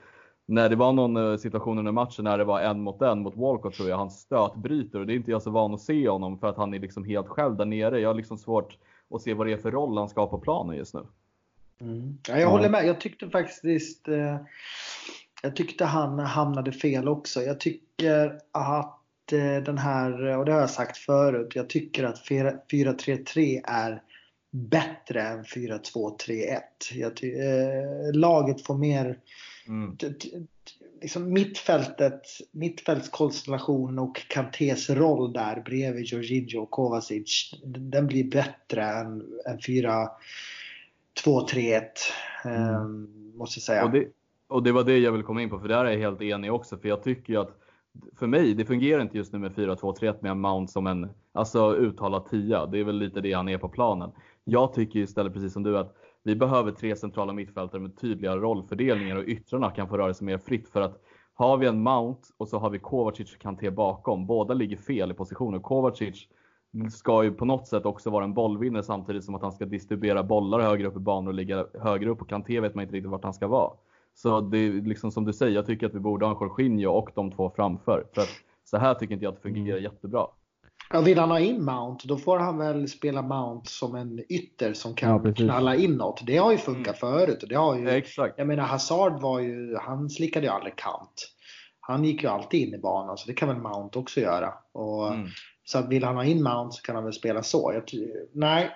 när 0.50 0.70
det 0.70 0.76
var 0.76 0.94
någon 0.94 1.18
eh, 1.18 1.38
situation 1.38 1.78
under 1.78 1.92
matchen 1.92 2.24
när 2.24 2.38
det 2.38 2.44
var 2.44 2.62
en 2.62 2.82
mot 2.82 3.02
en 3.02 3.20
mot 3.20 3.36
Walcott 3.36 3.74
tror 3.74 3.90
jag, 3.90 3.98
han 3.98 4.12
stötbryter 4.12 5.00
och 5.00 5.06
det 5.08 5.14
är 5.14 5.16
inte 5.16 5.32
jag 5.32 5.42
så 5.42 5.52
van 5.52 5.74
att 5.74 5.82
se 5.82 6.10
honom 6.10 6.40
för 6.40 6.48
att 6.48 6.58
han 6.58 6.74
är 6.74 6.80
liksom 6.80 7.04
helt 7.04 7.28
själv 7.28 7.56
där 7.56 7.66
nere. 7.66 8.00
Jag 8.00 8.10
har 8.10 8.14
liksom 8.14 8.38
svårt 8.38 8.78
att 9.16 9.22
se 9.22 9.34
vad 9.34 9.48
det 9.48 9.54
är 9.54 9.58
för 9.58 9.72
roll 9.72 9.98
han 9.98 10.10
ska 10.10 10.22
ha 10.22 10.28
på 10.28 10.38
planen 10.38 10.78
just 10.78 10.94
nu. 10.94 11.02
Mm. 11.82 12.18
Ja, 12.28 12.38
jag 12.38 12.50
håller 12.50 12.70
med. 12.70 12.88
Jag 12.88 13.02
tyckte 13.02 13.30
faktiskt 13.30 14.08
eh, 14.08 14.38
jag 15.42 15.56
tyckte 15.56 15.86
han 15.86 16.20
hamnade 16.20 16.72
fel 16.72 17.08
också. 17.08 17.42
Jag 17.42 17.60
tycker 17.60 18.40
att 18.52 19.32
eh, 19.32 19.64
den 19.64 19.78
här, 19.78 20.38
och 20.38 20.46
det 20.46 20.52
har 20.52 20.60
jag 20.60 20.70
sagt 20.70 20.98
förut, 20.98 21.56
jag 21.56 21.70
tycker 21.70 22.04
att 22.04 22.18
4-3-3 22.18 23.62
är 23.64 24.02
bättre 24.52 25.22
än 25.22 25.44
4-2-3-1. 25.44 26.62
Eh, 27.02 28.14
laget 28.14 28.66
får 28.66 28.78
mer 28.78 29.20
mm. 29.68 29.98
liksom 31.02 31.34
mittfältet, 31.34 32.22
mittfältskonstellationen 32.52 34.00
och 34.00 34.28
Kantés 34.28 34.90
roll 34.90 35.34
där 35.34 35.62
bredvid 35.66 36.06
Jorginho 36.06 36.62
och 36.62 36.72
Kovacic, 36.72 37.54
den 37.66 38.08
blir 38.08 38.24
bättre 38.24 38.84
än, 38.84 39.24
än 39.46 39.62
4 39.66 40.10
2-3-1. 41.26 41.82
Mm. 42.46 42.76
Um, 42.76 43.34
måste 43.36 43.58
jag 43.58 43.64
säga. 43.64 43.86
Och 43.86 43.92
det, 43.92 44.08
och 44.48 44.64
det 44.64 44.72
var 44.72 44.84
det 44.84 44.98
jag 44.98 45.12
ville 45.12 45.24
komma 45.24 45.42
in 45.42 45.50
på, 45.50 45.60
för 45.60 45.68
där 45.68 45.86
är 45.86 45.92
jag 45.92 46.00
helt 46.00 46.22
enig 46.22 46.54
också. 46.54 46.78
För 46.78 46.90
jag 46.90 47.04
tycker 47.04 47.34
ju 47.34 47.40
att 47.40 47.58
för 48.16 48.28
mig, 48.28 48.54
det 48.54 48.66
fungerar 48.66 49.02
inte 49.02 49.18
just 49.18 49.34
nu 49.34 49.40
med 49.40 49.52
4-2-3-1 49.52 50.18
med 50.22 50.32
en 50.32 50.40
Mount 50.40 50.72
som 50.72 50.88
en 50.88 51.10
alltså, 51.34 51.76
uttalad 51.76 52.26
tia. 52.26 52.66
Det 52.66 52.80
är 52.80 52.84
väl 52.84 52.98
lite 52.98 53.22
det 53.22 53.34
han 53.34 53.50
är 53.50 53.58
på 53.58 53.70
planen. 53.70 54.12
Jag 54.50 54.74
tycker 54.74 55.00
istället, 55.00 55.34
precis 55.34 55.54
som 55.54 55.64
du, 55.64 55.78
att 55.78 55.96
vi 56.24 56.36
behöver 56.36 56.72
tre 56.72 56.96
centrala 56.96 57.34
mittfältare 57.34 57.82
med 57.82 57.98
tydliga 57.98 58.38
rollfördelningar 58.38 59.16
och 59.16 59.24
yttrarna 59.24 59.72
kan 59.72 59.88
få 59.88 59.98
röra 59.98 60.14
sig 60.14 60.26
mer 60.26 60.38
fritt. 60.38 60.70
För 60.70 60.82
att 60.82 61.02
har 61.34 61.58
vi 61.58 61.68
en 61.68 61.84
Mount 61.84 62.22
och 62.38 62.48
så 62.48 62.60
har 62.60 62.70
vi 62.70 62.80
Kovacic 62.80 63.34
och 63.34 63.42
Kanté 63.42 63.70
bakom, 63.70 64.28
båda 64.28 64.54
ligger 64.54 64.78
fel 64.78 65.12
i 65.12 65.14
positioner. 65.14 65.60
Kovacic 65.60 66.28
ska 66.92 67.24
ju 67.24 67.32
på 67.32 67.46
något 67.46 67.68
sätt 67.68 67.86
också 67.86 68.10
vara 68.10 68.24
en 68.24 68.34
bollvinnare 68.34 68.84
samtidigt 68.84 69.24
som 69.24 69.36
att 69.36 69.42
han 69.42 69.52
ska 69.52 69.66
distribuera 69.66 70.24
bollar 70.24 70.60
högre 70.60 70.88
upp 70.88 70.96
i 70.96 71.00
banan 71.00 71.28
och 71.28 71.34
ligga 71.34 71.66
högre 71.80 72.10
upp. 72.10 72.22
Och 72.22 72.30
Kanté 72.30 72.60
vet 72.60 72.76
man 72.76 72.82
inte 72.82 72.96
riktigt 72.96 73.12
vart 73.12 73.24
han 73.24 73.34
ska 73.34 73.48
vara. 73.48 73.72
Så 74.16 74.42
det 74.42 74.58
är 74.58 74.72
liksom 74.72 75.12
som 75.12 75.26
du 75.26 75.34
säger, 75.34 75.56
jag 75.56 75.66
tycker 75.66 75.88
att 75.88 75.96
vi 75.96 76.00
borde 76.00 76.26
ha 76.26 76.34
en 76.34 76.40
Jorginho 76.42 76.92
och 76.92 77.10
de 77.16 77.32
två 77.32 77.52
framför. 77.56 78.06
För 78.14 78.22
att 78.22 78.30
så 78.64 78.78
här 78.78 78.94
tycker 78.94 79.14
inte 79.14 79.26
jag 79.26 79.32
att 79.32 79.44
det 79.44 79.50
fungerar 79.50 79.78
mm. 79.78 79.84
jättebra. 79.84 80.28
Ja, 80.90 81.02
vill 81.02 81.20
han 81.20 81.32
ha 81.32 81.40
in 81.40 81.66
Mount, 81.66 82.08
då 82.08 82.18
får 82.18 82.40
han 82.40 82.58
väl 82.58 82.88
spela 82.88 83.22
Mount 83.22 83.70
som 83.70 83.96
en 83.96 84.20
ytter 84.30 84.74
som 84.74 84.96
kan 84.96 85.22
ja, 85.26 85.34
knalla 85.34 85.76
inåt. 85.76 86.22
Det 86.26 86.38
har 86.38 86.52
ju 86.52 86.58
funkat 86.58 87.04
mm. 87.04 87.18
förut. 87.18 87.44
Och 87.44 87.50
det 87.50 87.56
har 87.56 87.76
ju, 87.76 87.84
ja, 87.84 87.92
exakt. 87.92 88.34
Jag 88.38 88.48
menar, 88.48 88.64
Hazard 88.64 89.22
var 89.22 89.40
ju, 89.40 89.76
han 89.76 90.10
slickade 90.10 90.46
ju 90.46 90.52
aldrig 90.52 90.76
kant. 90.76 91.34
Han 91.80 92.04
gick 92.04 92.24
ju 92.24 92.30
alltid 92.30 92.68
in 92.68 92.74
i 92.74 92.78
banan, 92.78 93.18
så 93.18 93.28
det 93.28 93.34
kan 93.34 93.48
väl 93.48 93.58
Mount 93.58 94.00
också 94.00 94.20
göra. 94.20 94.54
Och, 94.72 95.14
mm. 95.14 95.28
Så 95.64 95.78
att 95.78 95.90
vill 95.90 96.04
han 96.04 96.16
ha 96.16 96.26
in 96.26 96.44
Mount 96.44 96.76
så 96.76 96.82
kan 96.82 96.96
han 96.96 97.04
väl 97.04 97.14
spela 97.14 97.44
så. 97.44 97.72
Jag, 97.74 97.84
nej, 98.34 98.72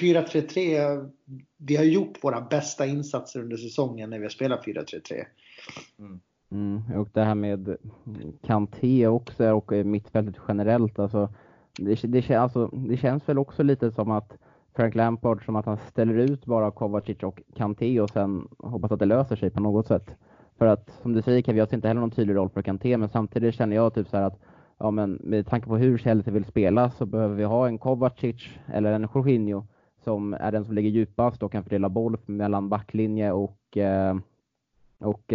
4-3-3. 0.00 1.10
Vi 1.56 1.76
har 1.76 1.84
gjort 1.84 2.24
våra 2.24 2.40
bästa 2.40 2.86
insatser 2.86 3.40
under 3.40 3.56
säsongen 3.56 4.10
när 4.10 4.18
vi 4.18 4.24
har 4.24 4.30
spelat 4.30 4.64
4-3-3. 4.64 5.24
Mm. 5.98 6.20
Mm, 6.50 7.00
och 7.00 7.08
det 7.12 7.24
här 7.24 7.34
med 7.34 7.76
Kanté 8.42 9.06
också 9.06 9.52
och 9.52 9.72
mittfältet 9.72 10.36
generellt. 10.48 10.98
Alltså, 10.98 11.28
det, 11.76 12.02
det, 12.02 12.30
alltså, 12.30 12.66
det 12.66 12.96
känns 12.96 13.28
väl 13.28 13.38
också 13.38 13.62
lite 13.62 13.90
som 13.90 14.10
att 14.10 14.38
Frank 14.76 14.94
Lampard, 14.94 15.44
som 15.44 15.56
att 15.56 15.66
han 15.66 15.76
ställer 15.76 16.14
ut 16.14 16.46
bara 16.46 16.70
Kovacic 16.70 17.22
och 17.22 17.42
Kanté 17.54 18.00
och 18.00 18.10
sen 18.10 18.48
hoppas 18.58 18.92
att 18.92 18.98
det 18.98 19.06
löser 19.06 19.36
sig 19.36 19.50
på 19.50 19.60
något 19.60 19.86
sätt. 19.86 20.10
För 20.58 20.66
att 20.66 20.90
som 21.02 21.12
du 21.12 21.22
säger 21.22 21.42
Kevin, 21.42 21.58
jag 21.58 21.68
ser 21.68 21.76
inte 21.76 21.88
heller 21.88 22.00
någon 22.00 22.10
tydlig 22.10 22.34
roll 22.34 22.48
för 22.48 22.62
Kanté, 22.62 22.96
men 22.96 23.08
samtidigt 23.08 23.54
känner 23.54 23.76
jag 23.76 23.94
typ 23.94 24.08
så 24.08 24.16
att 24.16 24.38
ja, 24.78 24.90
men 24.90 25.18
med 25.22 25.46
tanke 25.46 25.66
på 25.66 25.76
hur 25.76 25.98
Chelsea 25.98 26.34
vill 26.34 26.44
spela 26.44 26.90
så 26.90 27.06
behöver 27.06 27.34
vi 27.34 27.44
ha 27.44 27.66
en 27.66 27.78
Kovacic 27.78 28.48
eller 28.66 28.92
en 28.92 29.08
Jorginho 29.14 29.66
som 30.04 30.34
är 30.34 30.52
den 30.52 30.64
som 30.64 30.74
ligger 30.74 30.90
djupast 30.90 31.42
och 31.42 31.52
kan 31.52 31.62
fördela 31.62 31.88
boll 31.88 32.18
mellan 32.26 32.68
backlinje 32.68 33.32
och, 33.32 33.76
eh, 33.76 34.16
och, 34.98 35.08
och 35.08 35.32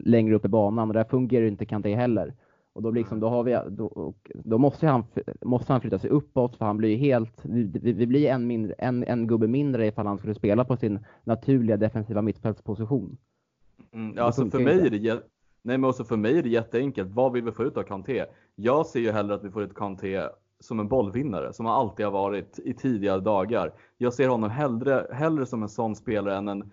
längre 0.00 0.34
upp 0.34 0.44
i 0.44 0.48
banan. 0.48 0.88
Och 0.88 0.94
där 0.94 1.04
fungerar 1.04 1.46
inte 1.46 1.66
Kanté 1.66 1.94
heller. 1.94 2.34
Och 2.76 2.82
då, 2.82 2.90
liksom, 2.90 3.20
då, 3.20 3.28
har 3.28 3.42
vi, 3.42 3.58
då, 3.68 4.14
då 4.34 4.58
måste, 4.58 4.86
han, 4.86 5.04
måste 5.42 5.72
han 5.72 5.80
flytta 5.80 5.98
sig 5.98 6.10
uppåt 6.10 6.56
för 6.56 6.64
han 6.64 6.76
blir 6.76 6.96
helt, 6.96 7.40
vi, 7.44 7.92
vi 7.92 8.06
blir 8.06 8.28
en, 8.28 8.46
mindre, 8.46 8.72
en, 8.72 9.04
en 9.04 9.26
gubbe 9.26 9.46
mindre 9.46 9.86
ifall 9.86 10.06
han 10.06 10.18
skulle 10.18 10.34
spela 10.34 10.64
på 10.64 10.76
sin 10.76 10.98
naturliga 11.24 11.76
defensiva 11.76 12.22
mittfältsposition. 12.22 13.16
Mm, 13.92 14.18
alltså 14.18 14.46
för 14.46 14.58
mig, 14.58 14.86
är 14.86 14.90
det, 14.90 15.14
nej, 15.62 15.78
men 15.78 15.84
också 15.84 16.04
för 16.04 16.16
mig 16.16 16.38
är 16.38 16.42
det 16.42 16.48
jätteenkelt. 16.48 17.10
Vad 17.10 17.32
vill 17.32 17.44
vi 17.44 17.52
få 17.52 17.64
ut 17.64 17.76
av 17.76 17.82
Kanté? 17.82 18.24
Jag 18.54 18.86
ser 18.86 19.00
ju 19.00 19.12
hellre 19.12 19.34
att 19.34 19.44
vi 19.44 19.50
får 19.50 19.62
ut 19.62 19.74
Kanté 19.74 20.22
som 20.60 20.80
en 20.80 20.88
bollvinnare 20.88 21.52
som 21.52 21.66
han 21.66 21.74
alltid 21.74 22.06
har 22.06 22.12
varit 22.12 22.58
i 22.58 22.74
tidigare 22.74 23.20
dagar. 23.20 23.72
Jag 23.98 24.14
ser 24.14 24.28
honom 24.28 24.50
hellre, 24.50 25.06
hellre 25.12 25.46
som 25.46 25.62
en 25.62 25.68
sån 25.68 25.96
spelare 25.96 26.36
än 26.36 26.48
en 26.48 26.70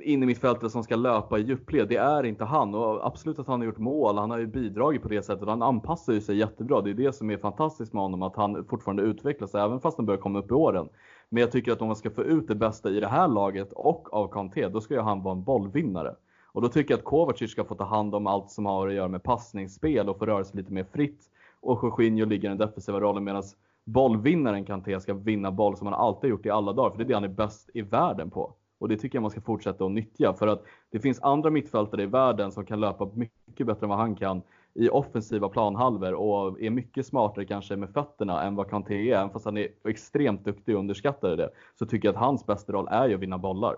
in 0.00 0.22
i 0.22 0.26
mittfältet 0.26 0.72
som 0.72 0.82
ska 0.82 0.96
löpa 0.96 1.38
i 1.38 1.42
djupled. 1.42 1.88
Det 1.88 1.96
är 1.96 2.24
inte 2.24 2.44
han 2.44 2.74
och 2.74 3.06
absolut 3.06 3.38
att 3.38 3.46
han 3.46 3.60
har 3.60 3.66
gjort 3.66 3.78
mål. 3.78 4.18
Han 4.18 4.30
har 4.30 4.38
ju 4.38 4.46
bidragit 4.46 5.02
på 5.02 5.08
det 5.08 5.22
sättet. 5.22 5.48
Han 5.48 5.62
anpassar 5.62 6.12
ju 6.12 6.20
sig 6.20 6.36
jättebra. 6.36 6.80
Det 6.80 6.90
är 6.90 6.94
det 6.94 7.12
som 7.12 7.30
är 7.30 7.36
fantastiskt 7.36 7.92
med 7.92 8.02
honom, 8.02 8.22
att 8.22 8.36
han 8.36 8.64
fortfarande 8.64 9.02
utvecklas 9.02 9.54
även 9.54 9.80
fast 9.80 9.96
han 9.98 10.06
börjar 10.06 10.20
komma 10.20 10.38
upp 10.38 10.50
i 10.50 10.54
åren. 10.54 10.88
Men 11.28 11.40
jag 11.40 11.52
tycker 11.52 11.72
att 11.72 11.80
om 11.80 11.86
man 11.86 11.96
ska 11.96 12.10
få 12.10 12.22
ut 12.22 12.48
det 12.48 12.54
bästa 12.54 12.90
i 12.90 13.00
det 13.00 13.08
här 13.08 13.28
laget 13.28 13.72
och 13.72 14.14
av 14.14 14.28
Kanté, 14.28 14.68
då 14.68 14.80
ska 14.80 14.94
ju 14.94 15.00
han 15.00 15.22
vara 15.22 15.34
en 15.34 15.44
bollvinnare. 15.44 16.14
Och 16.52 16.62
då 16.62 16.68
tycker 16.68 16.94
jag 16.94 16.98
att 16.98 17.04
Kovacic 17.04 17.50
ska 17.50 17.64
få 17.64 17.74
ta 17.74 17.84
hand 17.84 18.14
om 18.14 18.26
allt 18.26 18.50
som 18.50 18.66
har 18.66 18.88
att 18.88 18.94
göra 18.94 19.08
med 19.08 19.22
passningsspel 19.22 20.08
och 20.08 20.18
få 20.18 20.26
röra 20.26 20.44
sig 20.44 20.56
lite 20.56 20.72
mer 20.72 20.84
fritt. 20.84 21.20
Och 21.60 21.80
Jorginho 21.82 22.24
ligger 22.24 22.48
i 22.48 22.48
den 22.48 22.58
defensiva 22.58 23.00
rollen 23.00 23.24
medan 23.24 23.42
bollvinnaren 23.84 24.64
Kanté 24.64 25.00
ska 25.00 25.14
vinna 25.14 25.50
boll 25.50 25.76
som 25.76 25.86
han 25.86 25.94
alltid 25.94 26.30
gjort 26.30 26.46
i 26.46 26.50
alla 26.50 26.72
dagar. 26.72 26.90
För 26.90 26.98
det 26.98 27.04
är 27.04 27.08
det 27.08 27.14
han 27.14 27.24
är 27.24 27.28
bäst 27.28 27.70
i 27.74 27.82
världen 27.82 28.30
på. 28.30 28.54
Och 28.82 28.88
det 28.88 28.96
tycker 28.96 29.16
jag 29.16 29.22
man 29.22 29.30
ska 29.30 29.40
fortsätta 29.40 29.84
att 29.84 29.92
nyttja 29.92 30.34
för 30.34 30.46
att 30.46 30.62
det 30.90 31.00
finns 31.00 31.22
andra 31.22 31.50
mittfältare 31.50 32.02
i 32.02 32.06
världen 32.06 32.52
som 32.52 32.64
kan 32.64 32.80
löpa 32.80 33.10
mycket 33.14 33.66
bättre 33.66 33.84
än 33.84 33.88
vad 33.88 33.98
han 33.98 34.14
kan 34.14 34.42
i 34.74 34.88
offensiva 34.88 35.48
planhalvor 35.48 36.14
och 36.14 36.62
är 36.62 36.70
mycket 36.70 37.06
smartare 37.06 37.44
kanske 37.44 37.76
med 37.76 37.90
fötterna 37.90 38.42
än 38.42 38.54
vad 38.54 38.70
Kanté 38.70 39.10
är. 39.10 39.16
Även 39.16 39.30
fast 39.30 39.44
han 39.44 39.56
är 39.56 39.68
extremt 39.84 40.44
duktig 40.44 40.74
och 40.74 40.80
underskattar 40.80 41.36
det 41.36 41.50
så 41.78 41.86
tycker 41.86 42.08
jag 42.08 42.14
att 42.14 42.20
hans 42.20 42.46
bästa 42.46 42.72
roll 42.72 42.88
är 42.90 43.08
ju 43.08 43.14
att 43.14 43.20
vinna 43.20 43.38
bollar. 43.38 43.76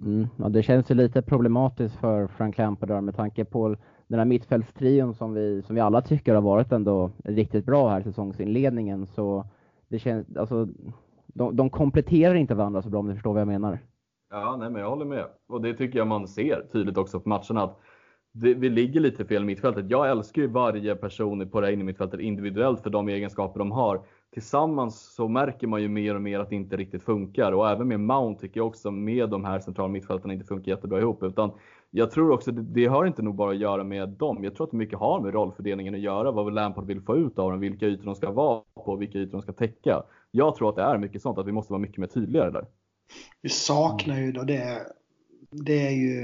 Mm, 0.00 0.28
ja, 0.36 0.48
det 0.48 0.62
känns 0.62 0.90
ju 0.90 0.94
lite 0.94 1.22
problematiskt 1.22 1.96
för 1.96 2.26
Frank 2.26 2.58
Lampard 2.58 3.04
med 3.04 3.16
tanke 3.16 3.44
på 3.44 3.76
den 4.06 4.18
här 4.18 4.26
mittfältstrion 4.26 5.14
som 5.14 5.34
vi, 5.34 5.62
som 5.62 5.74
vi 5.74 5.80
alla 5.80 6.02
tycker 6.02 6.34
har 6.34 6.42
varit 6.42 6.72
ändå 6.72 7.10
riktigt 7.24 7.64
bra 7.64 7.88
här 7.88 8.02
säsongsinledningen. 8.02 9.06
Så 9.06 9.46
det 9.88 9.98
känns, 9.98 10.36
alltså, 10.36 10.68
de, 11.36 11.56
de 11.56 11.70
kompletterar 11.70 12.34
inte 12.34 12.54
varandra 12.54 12.82
så 12.82 12.88
bra 12.88 13.00
om 13.00 13.08
ni 13.08 13.14
förstår 13.14 13.32
vad 13.32 13.40
jag 13.40 13.48
menar. 13.48 13.78
Ja, 14.30 14.56
nej, 14.56 14.70
men 14.70 14.80
jag 14.80 14.90
håller 14.90 15.04
med. 15.04 15.24
Och 15.48 15.62
det 15.62 15.74
tycker 15.74 15.98
jag 15.98 16.06
man 16.06 16.28
ser 16.28 16.66
tydligt 16.72 16.98
också 16.98 17.20
på 17.20 17.28
matcherna. 17.28 17.62
Att 17.62 17.80
det, 18.32 18.54
vi 18.54 18.68
ligger 18.68 19.00
lite 19.00 19.24
fel 19.24 19.42
i 19.42 19.46
mittfältet. 19.46 19.90
Jag 19.90 20.10
älskar 20.10 20.42
ju 20.42 20.48
varje 20.48 20.96
person 20.96 21.50
på 21.50 21.60
det 21.60 21.66
här 21.66 21.76
mittfältet 21.76 22.20
individuellt 22.20 22.80
för 22.80 22.90
de 22.90 23.08
egenskaper 23.08 23.58
de 23.58 23.70
har. 23.70 24.00
Tillsammans 24.32 25.14
så 25.14 25.28
märker 25.28 25.66
man 25.66 25.82
ju 25.82 25.88
mer 25.88 26.14
och 26.14 26.22
mer 26.22 26.40
att 26.40 26.48
det 26.48 26.56
inte 26.56 26.76
riktigt 26.76 27.02
funkar 27.02 27.52
och 27.52 27.70
även 27.70 27.88
med 27.88 28.00
Mount 28.00 28.40
tycker 28.40 28.60
jag 28.60 28.66
också 28.66 28.90
med 28.90 29.30
de 29.30 29.44
här 29.44 29.58
centrala 29.58 29.88
mittfältarna 29.88 30.34
inte 30.34 30.46
funkar 30.46 30.72
jättebra 30.72 31.00
ihop. 31.00 31.22
Utan 31.22 31.50
jag 31.90 32.10
tror 32.10 32.30
också 32.30 32.52
det, 32.52 32.62
det 32.62 32.86
har 32.86 33.06
inte 33.06 33.22
nog 33.22 33.34
bara 33.34 33.50
att 33.50 33.56
göra 33.56 33.84
med 33.84 34.08
dem. 34.08 34.44
Jag 34.44 34.54
tror 34.54 34.66
att 34.66 34.70
det 34.70 34.76
mycket 34.76 34.98
har 34.98 35.20
med 35.20 35.34
rollfördelningen 35.34 35.94
att 35.94 36.00
göra. 36.00 36.32
Vad 36.32 36.54
Lampard 36.54 36.86
vill 36.86 37.00
få 37.00 37.16
ut 37.16 37.38
av 37.38 37.50
dem, 37.50 37.60
vilka 37.60 37.86
ytor 37.86 38.04
de 38.04 38.14
ska 38.14 38.30
vara 38.30 38.62
på, 38.84 38.96
vilka 38.96 39.18
ytor 39.18 39.32
de 39.32 39.42
ska 39.42 39.52
täcka. 39.52 40.02
Jag 40.30 40.56
tror 40.56 40.68
att 40.68 40.76
det 40.76 40.82
är 40.82 40.98
mycket 40.98 41.22
sånt, 41.22 41.38
att 41.38 41.46
vi 41.46 41.52
måste 41.52 41.72
vara 41.72 41.80
mycket 41.80 41.98
mer 41.98 42.06
tydligare 42.06 42.50
där. 42.50 42.66
Vi 43.42 43.48
saknar 43.48 44.18
ju 44.18 44.32
då 44.32 44.42
det. 44.42 44.86
Det 45.50 45.86
är 45.86 45.90
ju 45.90 46.16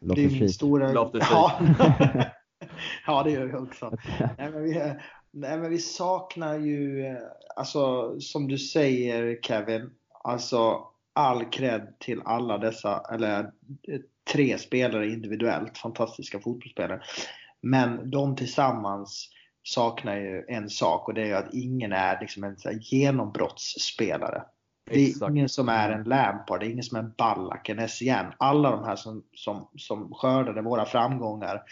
det 0.00 0.24
är 0.24 0.30
min 0.40 0.48
stora... 0.48 0.92
Ja. 0.92 1.12
ja, 3.06 3.22
det 3.22 3.30
gör 3.30 3.46
vi 3.46 3.54
också. 3.54 3.96
Nej, 4.38 4.50
men 4.52 4.62
vi, 4.62 4.74
nej, 5.30 5.58
men 5.58 5.70
vi 5.70 5.78
saknar 5.78 6.58
ju, 6.58 7.04
alltså 7.56 8.14
som 8.20 8.48
du 8.48 8.58
säger 8.58 9.40
Kevin, 9.42 9.90
alltså 10.24 10.84
all 11.12 11.44
cred 11.44 11.94
till 11.98 12.22
alla 12.24 12.58
dessa, 12.58 13.02
eller 13.12 13.52
tre 14.32 14.58
spelare 14.58 15.08
individuellt, 15.08 15.78
fantastiska 15.78 16.40
fotbollsspelare. 16.40 17.02
Men 17.60 18.10
de 18.10 18.36
tillsammans 18.36 19.30
saknar 19.68 20.16
ju 20.16 20.44
en 20.48 20.70
sak 20.70 21.08
och 21.08 21.14
det 21.14 21.22
är 21.22 21.26
ju 21.26 21.34
att 21.34 21.54
ingen 21.54 21.92
är 21.92 22.20
liksom 22.20 22.44
en 22.44 22.56
genombrottsspelare. 22.80 24.42
Det 24.90 25.00
är 25.00 25.08
Exakt. 25.08 25.30
ingen 25.30 25.48
som 25.48 25.68
är 25.68 25.90
en 25.90 26.04
Lampard, 26.04 26.60
det 26.60 26.66
är 26.66 26.70
ingen 26.70 26.84
som 26.84 26.96
är 26.96 27.02
en 27.02 27.14
Ballack, 27.18 27.68
en 27.68 27.88
SCN. 27.88 28.32
Alla 28.38 28.70
de 28.70 28.84
här 28.84 28.96
som, 28.96 29.22
som, 29.34 29.68
som 29.76 30.14
skördade 30.14 30.62
våra 30.62 30.84
framgångar 30.84 31.62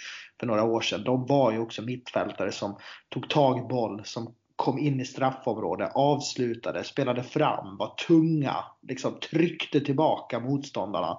för 0.41 0.47
några 0.47 0.65
år 0.65 0.81
sedan, 0.81 1.05
de 1.05 1.27
var 1.27 1.53
ju 1.53 1.59
också 1.59 1.83
mittfältare 1.83 2.53
som 2.53 2.77
tog 3.09 3.31
tag 3.31 3.59
i 3.59 3.63
boll, 3.63 4.01
som 4.05 4.35
kom 4.57 4.79
in 4.79 5.01
i 5.01 5.05
straffområdet, 5.05 5.91
avslutade, 5.95 6.85
spelade 6.85 7.23
fram, 7.23 7.77
var 7.77 7.95
tunga, 8.07 8.57
liksom 8.83 9.21
tryckte 9.31 9.81
tillbaka 9.81 10.41
motståndarna. 10.41 11.19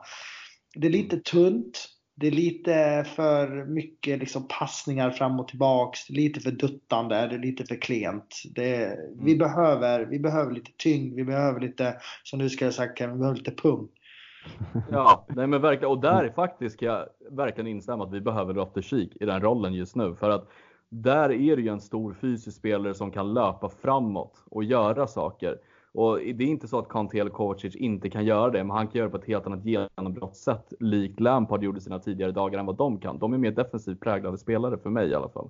Det 0.76 0.88
är 0.88 0.92
lite 0.92 1.18
tunt. 1.18 1.97
Det 2.20 2.28
är 2.28 2.32
lite 2.32 3.06
för 3.16 3.66
mycket 3.66 4.20
liksom 4.20 4.48
passningar 4.60 5.12
fram 5.12 5.40
och 5.40 5.48
tillbaks. 5.48 6.10
Lite 6.10 6.40
för 6.40 6.52
duttande, 6.52 7.28
det 7.28 7.36
är 7.36 7.40
lite 7.40 7.66
för 7.66 7.82
klent. 7.82 8.44
Det, 8.56 9.00
vi, 9.20 9.34
mm. 9.34 9.38
behöver, 9.38 10.06
vi 10.06 10.20
behöver 10.20 10.52
lite 10.52 10.72
tyngd, 10.78 11.16
vi 11.16 11.24
behöver 11.24 11.60
lite, 11.60 11.98
som 12.24 12.40
du 12.40 12.50
skulle 12.50 12.68
ha 12.68 12.74
sagt, 12.74 13.02
vi 13.02 13.08
behöver 13.08 13.36
lite 13.36 13.52
pung. 13.52 13.88
Ja, 14.92 15.26
nej 15.28 15.48
men 15.48 15.62
verkligen. 15.62 15.92
Och 15.92 16.02
där 16.02 16.24
är 16.24 16.30
faktiskt 16.30 16.82
jag 16.82 17.06
verkligen 17.32 17.68
instämma 17.68 18.04
att 18.04 18.14
vi 18.14 18.22
behöver 18.22 18.54
Loftus 18.54 18.94
i 18.94 19.10
den 19.20 19.42
rollen 19.42 19.74
just 19.74 19.96
nu. 19.96 20.16
För 20.16 20.30
att 20.30 20.50
där 20.90 21.32
är 21.32 21.56
det 21.56 21.62
ju 21.62 21.70
en 21.70 21.82
stor 21.82 22.14
fysisk 22.14 22.58
spelare 22.58 22.94
som 22.94 23.12
kan 23.12 23.34
löpa 23.34 23.70
framåt 23.70 24.44
och 24.50 24.64
göra 24.64 25.08
saker. 25.08 25.58
Och 25.94 26.18
det 26.18 26.44
är 26.44 26.48
inte 26.48 26.68
så 26.68 26.80
att 26.80 26.90
Kanté 26.90 27.20
eller 27.20 27.32
Kovacic 27.32 27.76
inte 27.76 28.10
kan 28.10 28.26
göra 28.26 28.52
det, 28.52 28.64
men 28.64 28.78
han 28.78 28.88
kan 28.88 28.98
göra 28.98 29.08
det 29.08 29.12
på 29.12 29.18
ett 29.18 29.28
helt 29.28 29.48
annat 29.48 29.66
genombrottssätt, 29.66 30.74
likt 30.80 31.20
Lampard 31.20 31.64
gjorde 31.64 31.82
sina 31.82 32.00
tidigare 32.00 32.32
dagar, 32.32 32.60
än 32.60 32.66
vad 32.66 32.78
de 32.78 33.00
kan. 33.00 33.20
De 33.20 33.34
är 33.34 33.38
mer 33.38 33.52
defensivt 33.52 34.00
präglade 34.00 34.38
spelare 34.38 34.78
för 34.78 34.90
mig 34.90 35.10
i 35.10 35.16
alla 35.16 35.30
fall. 35.30 35.50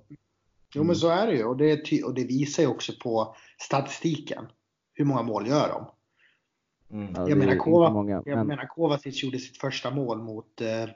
Jo, 0.74 0.84
men 0.84 0.96
så 0.96 1.08
är 1.08 1.26
det 1.26 1.32
ju. 1.32 1.44
Och 1.44 1.56
det, 1.56 2.02
och 2.04 2.14
det 2.14 2.24
visar 2.24 2.62
ju 2.62 2.68
också 2.68 2.92
på 3.02 3.36
statistiken. 3.58 4.46
Hur 4.94 5.04
många 5.04 5.22
mål 5.22 5.46
gör 5.46 5.68
de? 5.68 5.86
Mm. 6.90 7.12
Ja, 7.16 7.28
jag, 7.28 7.38
menar, 7.38 7.56
Kova, 7.56 7.90
många, 7.90 8.22
jag 8.26 8.46
menar, 8.46 8.66
Kovacic 8.66 9.22
gjorde 9.22 9.38
sitt 9.38 9.56
första 9.56 9.90
mål 9.90 10.22
mot 10.22 10.60
eh, 10.60 10.90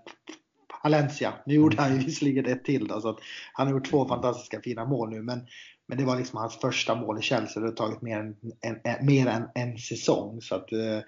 Valencia. 0.84 1.34
Nu 1.46 1.54
gjorde 1.54 1.82
han 1.82 1.92
ju 1.92 2.04
visserligen 2.04 2.46
ett 2.46 2.64
till 2.64 2.88
då, 2.88 3.00
så 3.00 3.08
att 3.08 3.18
han 3.52 3.66
har 3.66 3.74
gjort 3.74 3.90
två 3.90 4.08
fantastiska 4.08 4.60
fina 4.60 4.84
mål 4.84 5.10
nu. 5.10 5.22
Men 5.22 5.46
men 5.86 5.98
det 5.98 6.04
var 6.04 6.16
liksom 6.16 6.38
hans 6.38 6.56
första 6.56 6.94
mål 6.94 7.18
i 7.18 7.22
Chelsea. 7.22 7.62
Det 7.62 7.68
har 7.68 7.74
tagit 7.74 8.02
mer 8.02 8.18
än 8.18 8.36
en, 8.60 8.80
en, 8.84 9.06
mer 9.06 9.26
än 9.26 9.48
en 9.54 9.78
säsong. 9.78 10.42
Så 10.42 10.54
att, 10.54 10.72
eh, 10.72 11.00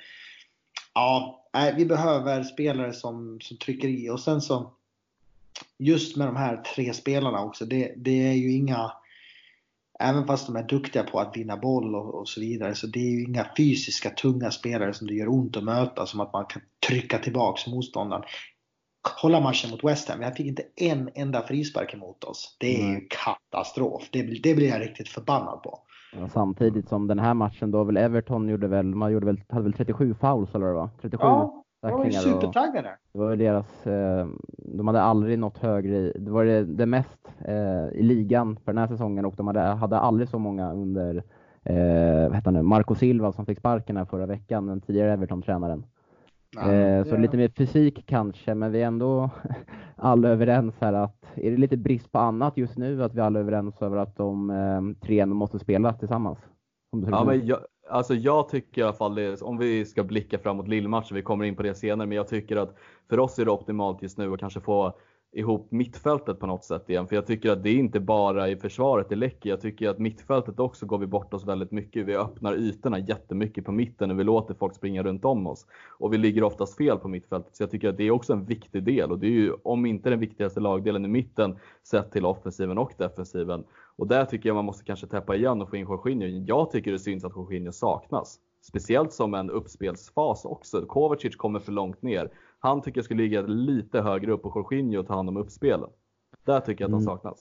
ja, 0.95 1.45
vi 1.77 1.87
behöver 1.87 2.43
spelare 2.43 2.93
som, 2.93 3.39
som 3.41 3.57
trycker 3.57 3.89
i. 3.89 4.11
Och 4.11 4.21
sen 4.21 4.41
så, 4.41 4.73
just 5.79 6.17
med 6.17 6.27
de 6.27 6.37
här 6.37 6.57
tre 6.57 6.93
spelarna 6.93 7.43
också, 7.43 7.65
det, 7.65 7.95
det 7.97 8.29
är 8.29 8.35
ju 8.35 8.53
inga 8.53 8.93
Även 10.01 10.27
fast 10.27 10.47
de 10.47 10.57
är 10.57 10.63
duktiga 10.63 11.03
på 11.03 11.21
att 11.21 11.37
vinna 11.37 11.57
boll 11.57 11.95
och, 11.95 12.15
och, 12.15 12.29
så 12.29 12.41
vidare 12.41 12.75
så 12.75 12.87
det 12.87 12.99
är 12.99 13.11
ju 13.11 13.25
inga 13.25 13.47
fysiska 13.57 14.11
tunga 14.11 14.51
spelare 14.51 14.95
som 14.95 15.07
det 15.07 15.15
gör 15.15 15.29
ont 15.29 15.57
att 15.57 15.65
möta 15.65 16.07
som 16.07 16.21
att 16.21 16.33
man 16.33 16.47
kan 16.47 16.63
trycka 16.89 17.19
tillbaks 17.19 17.67
motståndaren. 17.67 18.25
Kolla 19.05 19.41
matchen 19.41 19.71
mot 19.71 19.85
West 19.85 20.09
Ham, 20.09 20.21
vi 20.21 20.31
fick 20.31 20.47
inte 20.47 20.63
en 20.77 21.11
enda 21.15 21.43
frispark 21.43 21.95
emot 21.95 22.25
oss. 22.25 22.57
Det 22.61 22.83
är 22.83 22.91
ju 22.91 23.09
katastrof. 23.11 24.09
Det, 24.13 24.23
det 24.23 24.55
blir 24.55 24.69
jag 24.69 24.81
riktigt 24.81 25.09
förbannad 25.09 25.63
på. 25.63 25.79
Ja, 26.19 26.29
samtidigt 26.29 26.89
som 26.89 27.07
den 27.07 27.19
här 27.19 27.35
matchen 27.35 27.71
då 27.71 27.85
väl 27.85 27.97
Everton 27.97 28.49
gjorde 28.49 28.69
väl, 28.69 28.87
man 28.87 29.13
gjorde 29.13 29.27
väl, 29.27 29.41
hade 29.49 29.63
väl 29.63 29.73
37 29.73 30.15
fouls 30.15 30.55
eller 30.55 30.67
vad 30.67 30.75
det 30.75 30.79
var? 30.79 30.91
37 31.01 31.23
ja, 31.23 31.65
de 31.81 31.91
var 31.91 32.05
ju 32.05 32.13
supertaggade. 32.13 32.97
Det 33.13 33.19
var 33.19 33.37
deras, 33.37 33.87
eh, 33.87 34.27
de 34.59 34.87
hade 34.87 35.03
aldrig 35.03 35.39
nått 35.39 35.59
högre 35.59 35.97
i, 35.97 36.13
det 36.19 36.31
var 36.31 36.45
det, 36.45 36.65
det 36.65 36.87
mest 36.87 37.29
eh, 37.45 37.89
i 37.93 38.03
ligan 38.03 38.57
för 38.65 38.73
den 38.73 38.79
här 38.79 38.89
säsongen 38.89 39.25
och 39.25 39.35
de 39.37 39.47
hade, 39.47 39.61
hade 39.61 39.99
aldrig 39.99 40.29
så 40.29 40.39
många 40.39 40.73
under, 40.73 41.17
eh, 41.63 42.29
vad 42.29 42.35
heter 42.35 42.45
han 42.45 42.55
nu, 42.55 42.63
Marco 42.63 42.95
Silva 42.95 43.33
som 43.33 43.47
fick 43.47 43.59
sparken 43.59 43.97
här 43.97 44.05
förra 44.05 44.27
veckan, 44.27 44.67
den 44.67 44.81
tidigare 44.81 45.13
Everton-tränaren. 45.13 45.85
Ja, 46.57 46.73
eh, 46.73 47.05
så 47.05 47.17
lite 47.17 47.37
mer 47.37 47.49
fysik 47.49 48.07
kanske, 48.07 48.55
men 48.55 48.73
vi 48.73 48.83
är 48.83 48.87
ändå 48.87 49.31
alla 49.97 50.29
överens 50.29 50.75
här 50.81 50.93
att, 50.93 51.25
är 51.35 51.51
det 51.51 51.57
lite 51.57 51.77
brist 51.77 52.13
på 52.13 52.19
annat 52.19 52.57
just 52.57 52.79
nu, 52.79 53.03
att 53.03 53.15
vi 53.15 53.21
alla 53.21 53.39
är 53.39 53.43
överens 53.43 53.83
över 53.83 53.97
att 53.97 54.17
de 54.17 54.51
eh, 54.51 55.07
tre 55.07 55.27
måste 55.27 55.59
spela 55.59 55.93
tillsammans? 55.93 56.39
Ja, 57.11 57.25
men 57.25 57.47
jag, 57.47 57.59
alltså 57.91 58.15
jag 58.15 58.49
tycker 58.49 58.81
i 58.81 58.85
alla 58.85 58.93
fall, 58.93 59.15
det, 59.15 59.43
om 59.43 59.59
vi 59.59 59.85
ska 59.85 60.05
blicka 60.05 60.39
framåt 60.39 60.69
Lillmatchen, 60.69 61.15
vi 61.15 61.23
kommer 61.23 61.45
in 61.45 61.57
på 61.57 61.63
det 61.63 61.75
senare, 61.75 62.09
men 62.09 62.17
jag 62.17 62.29
tycker 62.29 62.57
att 62.57 62.77
för 63.09 63.19
oss 63.19 63.39
är 63.39 63.45
det 63.45 63.51
optimalt 63.51 64.03
just 64.03 64.19
nu 64.19 64.33
att 64.33 64.41
kanske 64.41 64.61
få 64.61 64.93
ihop 65.35 65.71
mittfältet 65.71 66.39
på 66.41 66.47
något 66.47 66.65
sätt 66.65 66.91
igen. 66.91 67.07
För 67.07 67.17
jag 67.17 67.27
tycker 67.27 67.51
att 67.51 67.63
det 67.63 67.71
är 67.71 67.75
inte 67.75 68.01
bara 68.01 68.49
i 68.49 68.57
försvaret 68.57 69.09
det 69.09 69.17
läcker. 69.17 69.51
Jag 69.51 69.61
tycker 69.61 69.89
att 69.89 69.99
mittfältet 69.99 70.61
också 70.61 70.87
går 70.87 70.99
vi 70.99 71.07
bort 71.07 71.35
oss 71.35 71.47
väldigt 71.47 71.71
mycket. 71.71 72.07
Vi 72.07 72.17
öppnar 72.17 72.57
ytorna 72.57 72.99
jättemycket 72.99 73.65
på 73.65 73.73
mitten 73.73 74.11
och 74.11 74.19
vi 74.19 74.25
låter 74.25 74.55
folk 74.55 74.75
springa 74.75 75.03
runt 75.03 75.25
om 75.25 75.47
oss. 75.47 75.67
Och 75.99 76.13
vi 76.13 76.19
ligger 76.19 76.43
oftast 76.43 76.77
fel 76.77 76.99
på 76.99 77.09
mittfältet. 77.09 77.57
Så 77.57 77.63
jag 77.63 77.71
tycker 77.71 77.89
att 77.89 77.97
det 77.97 78.05
är 78.05 78.11
också 78.11 78.33
en 78.33 78.45
viktig 78.45 78.85
del. 78.85 79.11
Och 79.11 79.19
det 79.19 79.27
är 79.27 79.31
ju, 79.31 79.53
om 79.63 79.87
inte 79.87 80.11
den 80.11 80.21
viktigaste 80.21 80.61
lagdelen 80.61 81.05
i 81.05 81.09
mitten, 81.09 81.59
sett 81.83 82.13
till 82.13 82.27
offensiven 82.27 82.79
och 82.79 82.93
defensiven. 82.99 83.65
Och 83.97 84.07
där 84.07 84.25
tycker 84.25 84.49
jag 84.49 84.57
man 84.57 84.65
måste 84.65 84.85
kanske 84.85 85.07
täppa 85.07 85.37
igen 85.37 85.63
och 85.63 85.71
få 85.71 85.77
in 85.77 85.87
Jorginho. 85.87 86.27
Jag 86.27 86.71
tycker 86.71 86.93
det 86.93 86.99
syns 86.99 87.25
att 87.25 87.37
Jorginho 87.37 87.73
saknas. 87.73 88.39
Speciellt 88.63 89.13
som 89.13 89.35
en 89.35 89.51
uppspelsfas 89.51 90.45
också. 90.45 90.87
Kovacic 90.87 91.37
kommer 91.37 91.61
för 91.61 91.73
långt 91.73 92.03
ner. 92.03 92.31
Han 92.65 92.83
tycker 92.83 92.99
jag 92.99 93.05
skulle 93.05 93.23
ligga 93.23 93.43
lite 93.43 94.01
högre 94.01 94.33
upp 94.33 94.45
och 94.45 94.57
Jorginho 94.57 95.03
ta 95.03 95.15
hand 95.15 95.29
om 95.29 95.37
uppspelen. 95.37 95.91
Där 96.45 96.61
tycker 96.61 96.85
jag 96.85 96.89
att 96.89 96.93
han 96.93 97.03
mm. 97.03 97.17
saknas. 97.17 97.41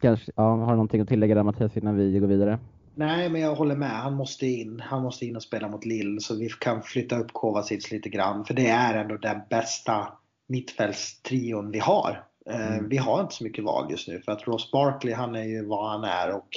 Kanske, 0.00 0.32
ja, 0.36 0.42
har 0.42 0.66
du 0.66 0.76
någonting 0.76 1.00
att 1.00 1.08
tillägga 1.08 1.34
där 1.34 1.42
Mattias 1.42 1.76
innan 1.76 1.96
vi 1.96 2.18
går 2.18 2.26
vidare? 2.26 2.58
Nej, 2.94 3.28
men 3.28 3.40
jag 3.40 3.54
håller 3.54 3.76
med. 3.76 3.90
Han 3.90 4.14
måste 4.14 4.46
in. 4.46 4.80
Han 4.80 5.02
måste 5.02 5.26
in 5.26 5.36
och 5.36 5.42
spela 5.42 5.68
mot 5.68 5.84
Lill 5.84 6.20
så 6.20 6.36
vi 6.36 6.48
kan 6.48 6.82
flytta 6.82 7.18
upp 7.18 7.32
Kovacic 7.32 7.90
lite 7.90 8.08
grann. 8.08 8.44
För 8.44 8.54
det 8.54 8.66
är 8.66 8.94
ändå 8.94 9.16
den 9.16 9.40
bästa 9.50 10.08
mittfältstrion 10.48 11.70
vi 11.70 11.78
har. 11.78 12.24
Eh, 12.50 12.72
mm. 12.72 12.88
Vi 12.88 12.96
har 12.96 13.20
inte 13.20 13.34
så 13.34 13.44
mycket 13.44 13.64
val 13.64 13.90
just 13.90 14.08
nu 14.08 14.20
för 14.20 14.32
att 14.32 14.46
Ross 14.46 14.70
Barkley 14.72 15.14
han 15.14 15.34
är 15.34 15.44
ju 15.44 15.66
vad 15.66 15.90
han 15.90 16.04
är 16.04 16.34
och 16.34 16.48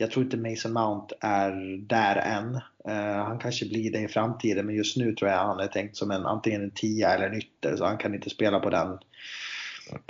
jag 0.00 0.10
tror 0.10 0.24
inte 0.24 0.36
Mason 0.36 0.72
Mount 0.72 1.14
är 1.20 1.76
där 1.76 2.16
än. 2.16 2.54
Uh, 2.88 3.24
han 3.24 3.38
kanske 3.38 3.68
blir 3.68 3.92
det 3.92 3.98
i 3.98 4.08
framtiden 4.08 4.66
men 4.66 4.74
just 4.74 4.96
nu 4.96 5.14
tror 5.14 5.30
jag 5.30 5.38
han 5.38 5.60
är 5.60 5.66
tänkt 5.66 5.96
som 5.96 6.10
en 6.10 6.26
antingen 6.26 6.62
en 6.62 6.70
tia 6.70 7.14
eller 7.14 7.26
en 7.26 7.38
ytter 7.38 7.76
så 7.76 7.84
han 7.84 7.98
kan 7.98 8.14
inte 8.14 8.30
spela 8.30 8.60
på 8.60 8.70
den 8.70 8.98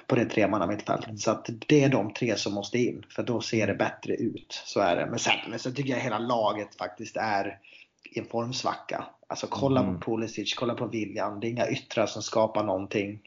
på 0.07 0.15
det 0.15 0.25
tremanna 0.25 0.67
mittfältet. 0.67 1.21
Så 1.21 1.31
att 1.31 1.51
det 1.67 1.85
är 1.85 1.89
de 1.89 2.15
tre 2.15 2.37
som 2.37 2.55
måste 2.55 2.79
in 2.79 3.07
för 3.09 3.23
då 3.23 3.41
ser 3.41 3.67
det 3.67 3.75
bättre 3.75 4.15
ut. 4.15 4.63
Så 4.65 4.81
är 4.81 4.97
det. 4.97 5.07
Men 5.07 5.19
sen, 5.19 5.35
men 5.49 5.59
sen 5.59 5.75
tycker 5.75 5.91
jag 5.91 6.01
hela 6.01 6.19
laget 6.19 6.75
faktiskt 6.75 7.17
är 7.17 7.59
i 8.05 8.19
en 8.19 8.25
formsvacka. 8.25 9.05
Alltså 9.27 9.47
kolla 9.51 9.81
mm. 9.81 10.01
på 10.01 10.11
Pulisic, 10.11 10.55
kolla 10.55 10.75
på 10.75 10.87
William. 10.87 11.41
Det 11.41 11.47
är 11.47 11.51
inga 11.51 11.69
yttrar 11.69 12.07
som 12.07 12.23
skapar 12.23 12.65
någonting. 12.65 13.21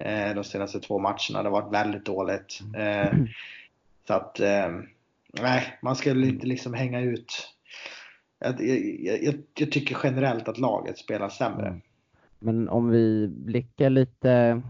Eh, 0.00 0.34
de 0.34 0.44
senaste 0.44 0.80
två 0.80 0.98
matcherna. 0.98 1.42
Det 1.42 1.48
har 1.48 1.62
varit 1.62 1.72
väldigt 1.72 2.04
dåligt. 2.04 2.60
Eh, 2.76 3.12
så 4.06 4.14
att 4.14 4.40
nej, 5.42 5.78
man 5.82 5.96
ska 5.96 6.10
inte 6.10 6.46
liksom 6.46 6.74
hänga 6.74 7.00
ut. 7.00 7.48
Jag, 8.38 8.60
jag, 8.60 9.22
jag, 9.22 9.34
jag, 9.58 9.72
tycker 9.72 9.98
generellt 10.02 10.48
att 10.48 10.58
laget 10.58 10.98
spelar 10.98 11.28
sämre. 11.28 11.66
Mm. 11.66 11.80
Men 12.38 12.68
om 12.68 12.88
vi 12.88 13.28
blickar 13.28 13.90
lite, 13.90 14.62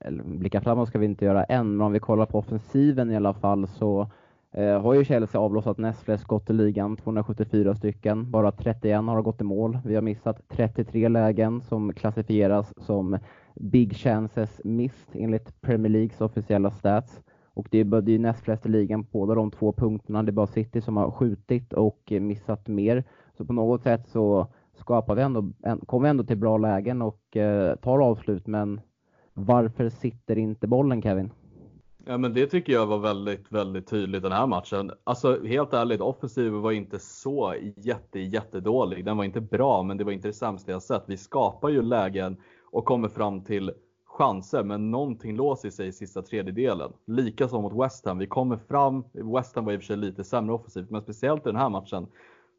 eller 0.00 0.22
blickar 0.24 0.60
framåt 0.60 0.88
ska 0.88 0.98
vi 0.98 1.06
inte 1.06 1.24
göra 1.24 1.44
än, 1.44 1.76
men 1.76 1.86
om 1.86 1.92
vi 1.92 2.00
kollar 2.00 2.26
på 2.26 2.38
offensiven 2.38 3.10
i 3.10 3.16
alla 3.16 3.34
fall 3.34 3.68
så 3.68 4.10
eh, 4.52 4.82
har 4.82 4.94
ju 4.94 5.04
Chelsea 5.04 5.40
avlossat 5.40 5.78
näst 5.78 6.02
flest 6.02 6.22
skott 6.22 6.50
i 6.50 6.52
ligan, 6.52 6.96
274 6.96 7.74
stycken. 7.74 8.30
Bara 8.30 8.52
31 8.52 9.04
har 9.04 9.22
gått 9.22 9.40
i 9.40 9.44
mål. 9.44 9.78
Vi 9.84 9.94
har 9.94 10.02
missat 10.02 10.48
33 10.48 11.08
lägen 11.08 11.60
som 11.60 11.92
klassifieras 11.92 12.72
som 12.76 13.18
big 13.54 13.96
chances 13.96 14.60
missed 14.64 15.22
enligt 15.22 15.60
Premier 15.60 15.92
Leagues 15.92 16.20
officiella 16.20 16.70
stats. 16.70 17.20
Och 17.54 17.66
det 17.70 17.78
är, 17.78 18.00
det 18.00 18.12
är 18.12 18.18
näst 18.18 18.44
flest 18.44 18.66
i 18.66 18.68
ligan 18.68 19.04
på 19.04 19.18
båda 19.18 19.34
de 19.34 19.50
två 19.50 19.72
punkterna. 19.72 20.22
Det 20.22 20.30
är 20.30 20.32
bara 20.32 20.46
City 20.46 20.80
som 20.80 20.96
har 20.96 21.10
skjutit 21.10 21.72
och 21.72 22.12
missat 22.20 22.68
mer. 22.68 23.04
Så 23.36 23.44
på 23.44 23.52
något 23.52 23.82
sätt 23.82 24.08
så 24.08 24.46
skapar 24.74 25.14
vi 25.14 25.22
ändå, 25.22 25.52
kommer 25.86 26.02
vi 26.04 26.10
ändå 26.10 26.24
till 26.24 26.36
bra 26.36 26.58
lägen 26.58 27.02
och 27.02 27.36
eh, 27.36 27.76
tar 27.76 27.98
avslut. 27.98 28.46
Men 28.46 28.80
varför 29.34 29.88
sitter 29.88 30.38
inte 30.38 30.66
bollen 30.66 31.02
Kevin? 31.02 31.30
Ja 32.04 32.18
men 32.18 32.34
det 32.34 32.46
tycker 32.46 32.72
jag 32.72 32.86
var 32.86 32.98
väldigt, 32.98 33.52
väldigt 33.52 33.86
tydligt 33.86 34.22
den 34.22 34.32
här 34.32 34.46
matchen. 34.46 34.90
Alltså 35.04 35.44
helt 35.44 35.74
ärligt, 35.74 36.00
offensiven 36.00 36.60
var 36.60 36.72
inte 36.72 36.98
så 36.98 37.54
jätte, 37.76 38.20
jättedålig. 38.20 39.04
Den 39.04 39.16
var 39.16 39.24
inte 39.24 39.40
bra, 39.40 39.82
men 39.82 39.96
det 39.96 40.04
var 40.04 40.12
inte 40.12 40.28
det 40.28 40.32
sämsta 40.32 40.72
jag 40.72 40.82
sett. 40.82 41.02
Vi 41.06 41.16
skapar 41.16 41.68
ju 41.68 41.82
lägen 41.82 42.36
och 42.64 42.84
kommer 42.84 43.08
fram 43.08 43.44
till 43.44 43.72
chanser, 44.20 44.64
men 44.64 44.90
någonting 44.90 45.36
låser 45.36 45.70
sig 45.70 45.88
i 45.88 45.92
sista 45.92 46.22
tredjedelen. 46.22 46.92
Likaså 47.06 47.60
mot 47.60 47.84
West 47.84 48.06
Ham. 48.06 48.18
Vi 48.18 48.26
kommer 48.26 48.56
fram, 48.56 49.04
West 49.12 49.56
Ham 49.56 49.64
var 49.64 49.72
i 49.72 49.76
och 49.76 49.80
för 49.80 49.86
sig 49.86 49.96
lite 49.96 50.24
sämre 50.24 50.54
offensivt, 50.54 50.90
men 50.90 51.02
speciellt 51.02 51.46
i 51.46 51.48
den 51.48 51.56
här 51.56 51.68
matchen 51.68 52.06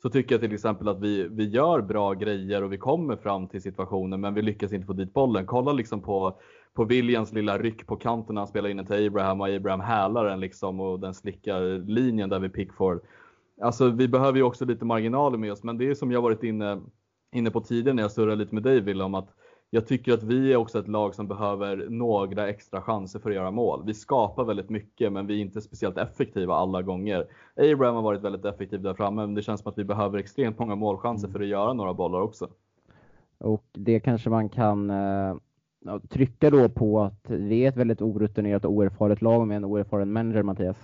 så 0.02 0.10
tycker 0.10 0.36
jag 0.36 0.42
till 0.42 0.54
exempel 0.54 0.88
att 0.88 1.00
vi, 1.00 1.28
vi 1.28 1.50
gör 1.50 1.82
bra 1.82 2.14
grejer 2.14 2.64
och 2.64 2.74
vi 2.74 2.78
kommer 2.78 3.16
fram 3.16 3.48
till 3.48 3.62
situationen, 3.62 4.22
men 4.22 4.34
vi 4.34 4.42
lyckas 4.42 4.74
inte 4.74 4.88
få 4.88 4.94
dit 4.94 5.14
bollen. 5.14 5.46
Kolla 5.46 5.74
liksom 5.74 6.02
på, 6.02 6.40
på 6.74 6.86
Williams 6.86 7.34
lilla 7.34 7.58
ryck 7.58 7.88
på 7.88 7.96
kanten 7.96 8.36
när 8.36 8.42
han 8.42 8.48
spelar 8.48 8.70
in 8.70 8.78
den 8.78 8.86
till 8.86 9.08
Abraham 9.08 9.42
och 9.42 9.48
Abraham 9.48 9.80
hälar 9.80 10.26
den 10.26 10.40
liksom 10.40 10.80
och 10.80 11.00
den 11.00 11.14
slickar 11.14 11.88
linjen 11.88 12.30
där 12.30 12.40
vid 12.40 12.54
Pickford. 12.54 13.02
Alltså 13.62 13.90
vi 13.90 14.08
behöver 14.08 14.38
ju 14.38 14.44
också 14.44 14.66
lite 14.66 14.86
marginaler 14.86 15.38
med 15.38 15.52
oss, 15.52 15.64
men 15.64 15.78
det 15.78 15.90
är 15.90 15.96
som 15.96 16.12
jag 16.12 16.22
varit 16.22 16.44
inne, 16.44 16.82
inne 17.36 17.52
på 17.52 17.62
tidigare 17.62 17.96
när 17.96 18.04
jag 18.04 18.12
surrade 18.12 18.36
lite 18.36 18.56
med 18.56 18.64
dig 18.64 18.82
Wille 18.82 19.04
om 19.04 19.16
att 19.16 19.30
jag 19.74 19.88
tycker 19.88 20.14
att 20.14 20.24
vi 20.24 20.54
är 20.54 20.56
också 20.56 20.80
ett 20.80 20.88
lag 20.88 21.16
som 21.16 21.28
behöver 21.28 21.90
några 21.90 22.50
extra 22.50 22.82
chanser 22.82 23.20
för 23.20 23.30
att 23.30 23.36
göra 23.36 23.52
mål. 23.52 23.84
Vi 23.86 23.94
skapar 23.94 24.44
väldigt 24.44 24.70
mycket 24.70 25.12
men 25.12 25.28
vi 25.28 25.34
är 25.34 25.42
inte 25.42 25.62
speciellt 25.62 25.98
effektiva 25.98 26.56
alla 26.56 26.82
gånger. 26.82 27.28
Abraham 27.56 27.96
har 27.96 28.02
varit 28.02 28.22
väldigt 28.22 28.46
effektiv 28.46 28.82
där 28.82 28.94
framme 28.94 29.22
men 29.22 29.36
det 29.36 29.42
känns 29.42 29.62
som 29.62 29.70
att 29.70 29.78
vi 29.78 29.84
behöver 29.84 30.20
extremt 30.20 30.60
många 30.60 30.76
målchanser 30.76 31.28
för 31.28 31.40
att 31.40 31.48
göra 31.48 31.74
några 31.74 31.94
bollar 31.94 32.22
också. 32.22 32.50
Och 33.38 33.66
det 33.72 34.00
kanske 34.00 34.30
man 34.30 34.50
kan 34.50 34.90
eh, 34.90 35.36
trycka 36.10 36.50
då 36.50 36.70
på 36.70 37.02
att 37.02 37.26
vi 37.30 37.66
är 37.66 37.70
ett 37.70 37.78
väldigt 37.78 38.02
orutinerat 38.02 38.66
och 38.66 38.72
oerfaret 38.72 39.22
lag 39.22 39.48
med 39.48 39.58
en 39.58 39.66
oerfaren 39.66 40.14
manager 40.14 40.44
Mattias. 40.44 40.78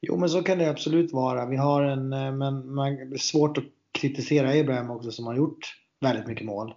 Jo 0.00 0.16
men 0.16 0.28
så 0.28 0.42
kan 0.42 0.58
det 0.58 0.70
absolut 0.70 1.12
vara. 1.12 1.46
Vi 1.46 1.56
har 1.56 1.82
en, 1.82 2.12
eh, 2.12 2.32
men 2.32 2.74
man, 2.74 2.94
det 2.94 3.16
är 3.16 3.18
svårt 3.18 3.58
att 3.58 3.64
kritisera 4.00 4.60
Abraham 4.60 4.90
också 4.90 5.10
som 5.10 5.26
har 5.26 5.36
gjort 5.36 5.58
väldigt 6.00 6.26
mycket 6.26 6.46
mål. 6.46 6.74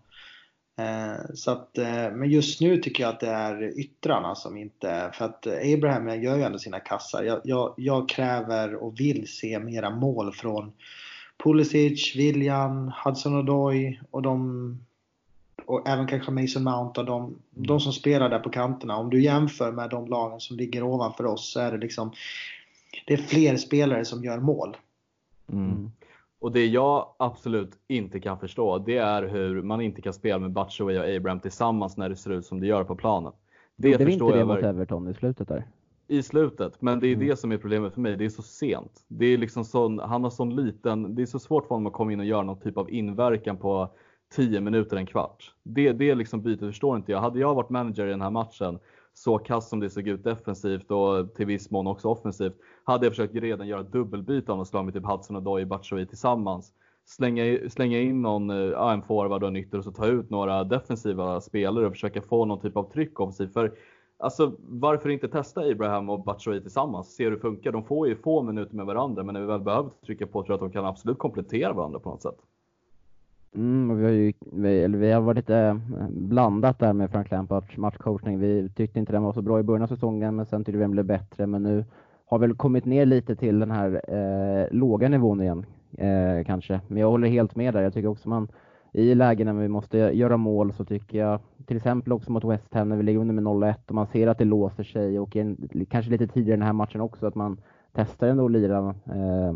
Eh, 0.79 1.33
så 1.33 1.51
att, 1.51 1.77
eh, 1.77 2.11
men 2.11 2.29
just 2.29 2.61
nu 2.61 2.77
tycker 2.77 3.03
jag 3.03 3.09
att 3.09 3.19
det 3.19 3.27
är 3.29 3.79
yttrarna 3.79 4.35
som 4.35 4.57
inte, 4.57 5.11
för 5.13 5.25
att 5.25 5.47
Abraham 5.47 6.21
gör 6.21 6.37
ju 6.37 6.43
ändå 6.43 6.59
sina 6.59 6.79
kassar. 6.79 7.23
Jag, 7.23 7.41
jag, 7.43 7.73
jag 7.77 8.09
kräver 8.09 8.75
och 8.75 8.99
vill 8.99 9.27
se 9.27 9.59
mera 9.59 9.89
mål 9.89 10.33
från 10.33 10.71
Pulisic, 11.43 12.15
William, 12.15 12.91
Hudson-Odoi 13.03 13.99
och 14.11 14.21
de 14.21 14.79
och 15.65 15.87
även 15.87 16.07
kanske 16.07 16.31
Mason 16.31 16.63
Mount 16.63 16.99
och 16.99 17.05
de, 17.05 17.35
de 17.49 17.79
som 17.79 17.93
spelar 17.93 18.29
där 18.29 18.39
på 18.39 18.49
kanterna. 18.49 18.97
Om 18.97 19.09
du 19.09 19.23
jämför 19.23 19.71
med 19.71 19.89
de 19.89 20.07
lagen 20.07 20.39
som 20.39 20.57
ligger 20.57 20.83
ovanför 20.83 21.25
oss 21.25 21.51
så 21.51 21.59
är 21.59 21.71
det 21.71 21.77
liksom 21.77 22.11
det 23.05 23.13
är 23.13 23.17
fler 23.17 23.57
spelare 23.57 24.05
som 24.05 24.23
gör 24.23 24.39
mål. 24.39 24.77
Mm. 25.51 25.91
Och 26.39 26.51
det 26.51 26.65
jag 26.65 27.15
absolut 27.17 27.71
inte 27.87 28.19
kan 28.19 28.39
förstå, 28.39 28.77
det 28.77 28.97
är 28.97 29.23
hur 29.23 29.61
man 29.61 29.81
inte 29.81 30.01
kan 30.01 30.13
spela 30.13 30.39
med 30.39 30.51
Batshuayi 30.51 30.99
och 30.99 31.15
Abraham 31.15 31.39
tillsammans 31.39 31.97
när 31.97 32.09
det 32.09 32.15
ser 32.15 32.31
ut 32.31 32.45
som 32.45 32.59
det 32.59 32.67
gör 32.67 32.83
på 32.83 32.95
planen. 32.95 33.31
Det, 33.75 33.97
det 33.97 34.05
förstår 34.05 34.27
inte 34.27 34.39
jag 34.39 34.47
det 34.47 34.53
mot 34.53 34.63
Everton 34.63 35.07
i 35.07 35.13
slutet 35.13 35.47
där? 35.47 35.67
I 36.07 36.23
slutet, 36.23 36.81
men 36.81 36.99
det 36.99 37.07
är 37.07 37.13
mm. 37.13 37.27
det 37.27 37.35
som 37.35 37.51
är 37.51 37.57
problemet 37.57 37.93
för 37.93 38.01
mig. 38.01 38.17
Det 38.17 38.25
är 38.25 38.29
så 38.29 38.41
sent. 38.41 39.05
Det 39.07 39.25
är 39.25 39.37
liksom 39.37 39.65
sån, 39.65 39.99
han 39.99 40.23
har 40.23 40.31
sån 40.31 40.55
liten, 40.55 41.15
det 41.15 41.21
är 41.21 41.25
så 41.25 41.39
svårt 41.39 41.67
för 41.67 41.75
honom 41.75 41.87
att 41.87 41.93
komma 41.93 42.13
in 42.13 42.19
och 42.19 42.25
göra 42.25 42.43
någon 42.43 42.59
typ 42.59 42.77
av 42.77 42.91
inverkan 42.91 43.57
på 43.57 43.89
10 44.35 44.61
minuter, 44.61 44.97
en 44.97 45.05
kvart. 45.05 45.53
Det, 45.63 45.91
det 45.91 46.15
liksom 46.15 46.41
bytet 46.41 46.59
förstår 46.59 46.97
inte 46.97 47.11
jag. 47.11 47.19
Hade 47.19 47.39
jag 47.39 47.55
varit 47.55 47.69
manager 47.69 48.07
i 48.07 48.09
den 48.09 48.21
här 48.21 48.29
matchen, 48.29 48.79
så 49.13 49.37
kass 49.37 49.69
som 49.69 49.79
det 49.79 49.89
såg 49.89 50.07
ut 50.07 50.23
defensivt 50.23 50.91
och 50.91 51.35
till 51.35 51.45
viss 51.45 51.71
mån 51.71 51.87
också 51.87 52.07
offensivt, 52.07 52.55
hade 52.83 53.05
jag 53.05 53.13
försökt 53.13 53.35
redan 53.35 53.67
göra 53.67 53.83
dubbelbyte 53.83 54.51
av 54.51 54.57
något 54.57 54.67
slag 54.67 54.85
med 54.85 54.93
typ 54.93 55.05
Hudson 55.05 55.35
och 55.35 55.43
Doy 55.43 55.65
Batshuayi 55.65 56.05
tillsammans. 56.05 56.73
Slänga, 57.05 57.69
slänga 57.69 57.99
in 57.99 58.21
någon, 58.21 58.49
eh, 58.49 58.57
ja, 58.57 58.93
en 58.93 59.01
forward 59.01 59.43
och 59.43 59.49
en 59.49 59.55
ytter 59.55 59.77
och 59.77 59.83
så 59.83 59.91
ta 59.91 60.07
ut 60.07 60.29
några 60.29 60.63
defensiva 60.63 61.41
spelare 61.41 61.85
och 61.85 61.93
försöka 61.93 62.21
få 62.21 62.45
någon 62.45 62.61
typ 62.61 62.77
av 62.77 62.91
tryck 62.91 63.19
offensivt. 63.19 63.53
För 63.53 63.73
Alltså 64.21 64.55
varför 64.59 65.09
inte 65.09 65.27
testa 65.27 65.61
Abraham 65.61 66.09
och 66.09 66.23
Batshuayi 66.23 66.61
tillsammans? 66.61 67.15
Se 67.15 67.23
hur 67.23 67.31
det 67.31 67.39
funkar. 67.39 67.71
De 67.71 67.83
får 67.83 68.07
ju 68.07 68.15
få 68.15 68.41
minuter 68.43 68.75
med 68.75 68.85
varandra 68.85 69.23
men 69.23 69.33
när 69.33 69.41
vi 69.41 69.47
väl 69.47 69.61
behöver 69.61 69.89
trycka 70.05 70.27
på 70.27 70.43
tror 70.43 70.47
jag 70.47 70.53
att 70.53 70.71
de 70.71 70.71
kan 70.71 70.85
absolut 70.85 71.17
komplettera 71.17 71.73
varandra 71.73 71.99
på 71.99 72.09
något 72.09 72.21
sätt. 72.21 72.37
Mm, 73.55 73.91
och 73.91 73.99
vi, 73.99 74.03
har 74.03 74.11
ju, 74.11 74.33
vi, 74.39 74.83
eller 74.83 74.97
vi 74.97 75.11
har 75.11 75.21
varit 75.21 75.37
lite 75.37 75.57
eh, 75.57 76.07
blandat 76.09 76.79
där 76.79 76.93
med 76.93 77.11
Frank 77.11 77.31
Lampards 77.31 77.77
matchcoachning. 77.77 78.39
Vi 78.39 78.69
tyckte 78.69 78.99
inte 78.99 79.11
den 79.11 79.23
var 79.23 79.33
så 79.33 79.41
bra 79.41 79.59
i 79.59 79.63
början 79.63 79.83
av 79.83 79.87
säsongen 79.87 80.35
men 80.35 80.45
sen 80.45 80.63
tyckte 80.63 80.77
vi 80.77 80.83
den 80.83 80.91
blev 80.91 81.05
bättre. 81.05 81.47
Men 81.47 81.63
nu 81.63 81.85
har 82.25 82.39
väl 82.39 82.55
kommit 82.55 82.85
ner 82.85 83.05
lite 83.05 83.35
till 83.35 83.59
den 83.59 83.71
här 83.71 84.01
eh, 84.07 84.67
låga 84.71 85.09
nivån 85.09 85.41
igen 85.41 85.65
eh, 85.97 86.45
kanske. 86.45 86.81
Men 86.87 86.97
jag 86.97 87.09
håller 87.09 87.27
helt 87.27 87.55
med 87.55 87.73
där. 87.73 87.81
Jag 87.81 87.93
tycker 87.93 88.07
också 88.07 88.29
man 88.29 88.47
i 88.93 89.15
lägen 89.15 89.47
när 89.47 89.53
vi 89.53 89.67
måste 89.67 89.97
göra 89.97 90.37
mål 90.37 90.73
så 90.73 90.85
tycker 90.85 91.17
jag 91.17 91.39
till 91.65 91.77
exempel 91.77 92.13
också 92.13 92.31
mot 92.31 92.43
West 92.43 92.73
Ham 92.73 92.89
när 92.89 92.95
vi 92.95 93.03
ligger 93.03 93.19
under 93.19 93.33
med 93.33 93.43
0-1 93.43 93.75
och 93.87 93.95
man 93.95 94.07
ser 94.07 94.27
att 94.27 94.37
det 94.37 94.45
låser 94.45 94.83
sig 94.83 95.19
och 95.19 95.35
en, 95.35 95.69
kanske 95.89 96.11
lite 96.11 96.27
tidigare 96.27 96.53
i 96.53 96.59
den 96.59 96.65
här 96.65 96.73
matchen 96.73 97.01
också 97.01 97.27
att 97.27 97.35
man 97.35 97.61
testar 97.93 98.27
ändå 98.27 98.45
att 98.45 98.51
lira 98.51 98.95
eh, 99.05 99.55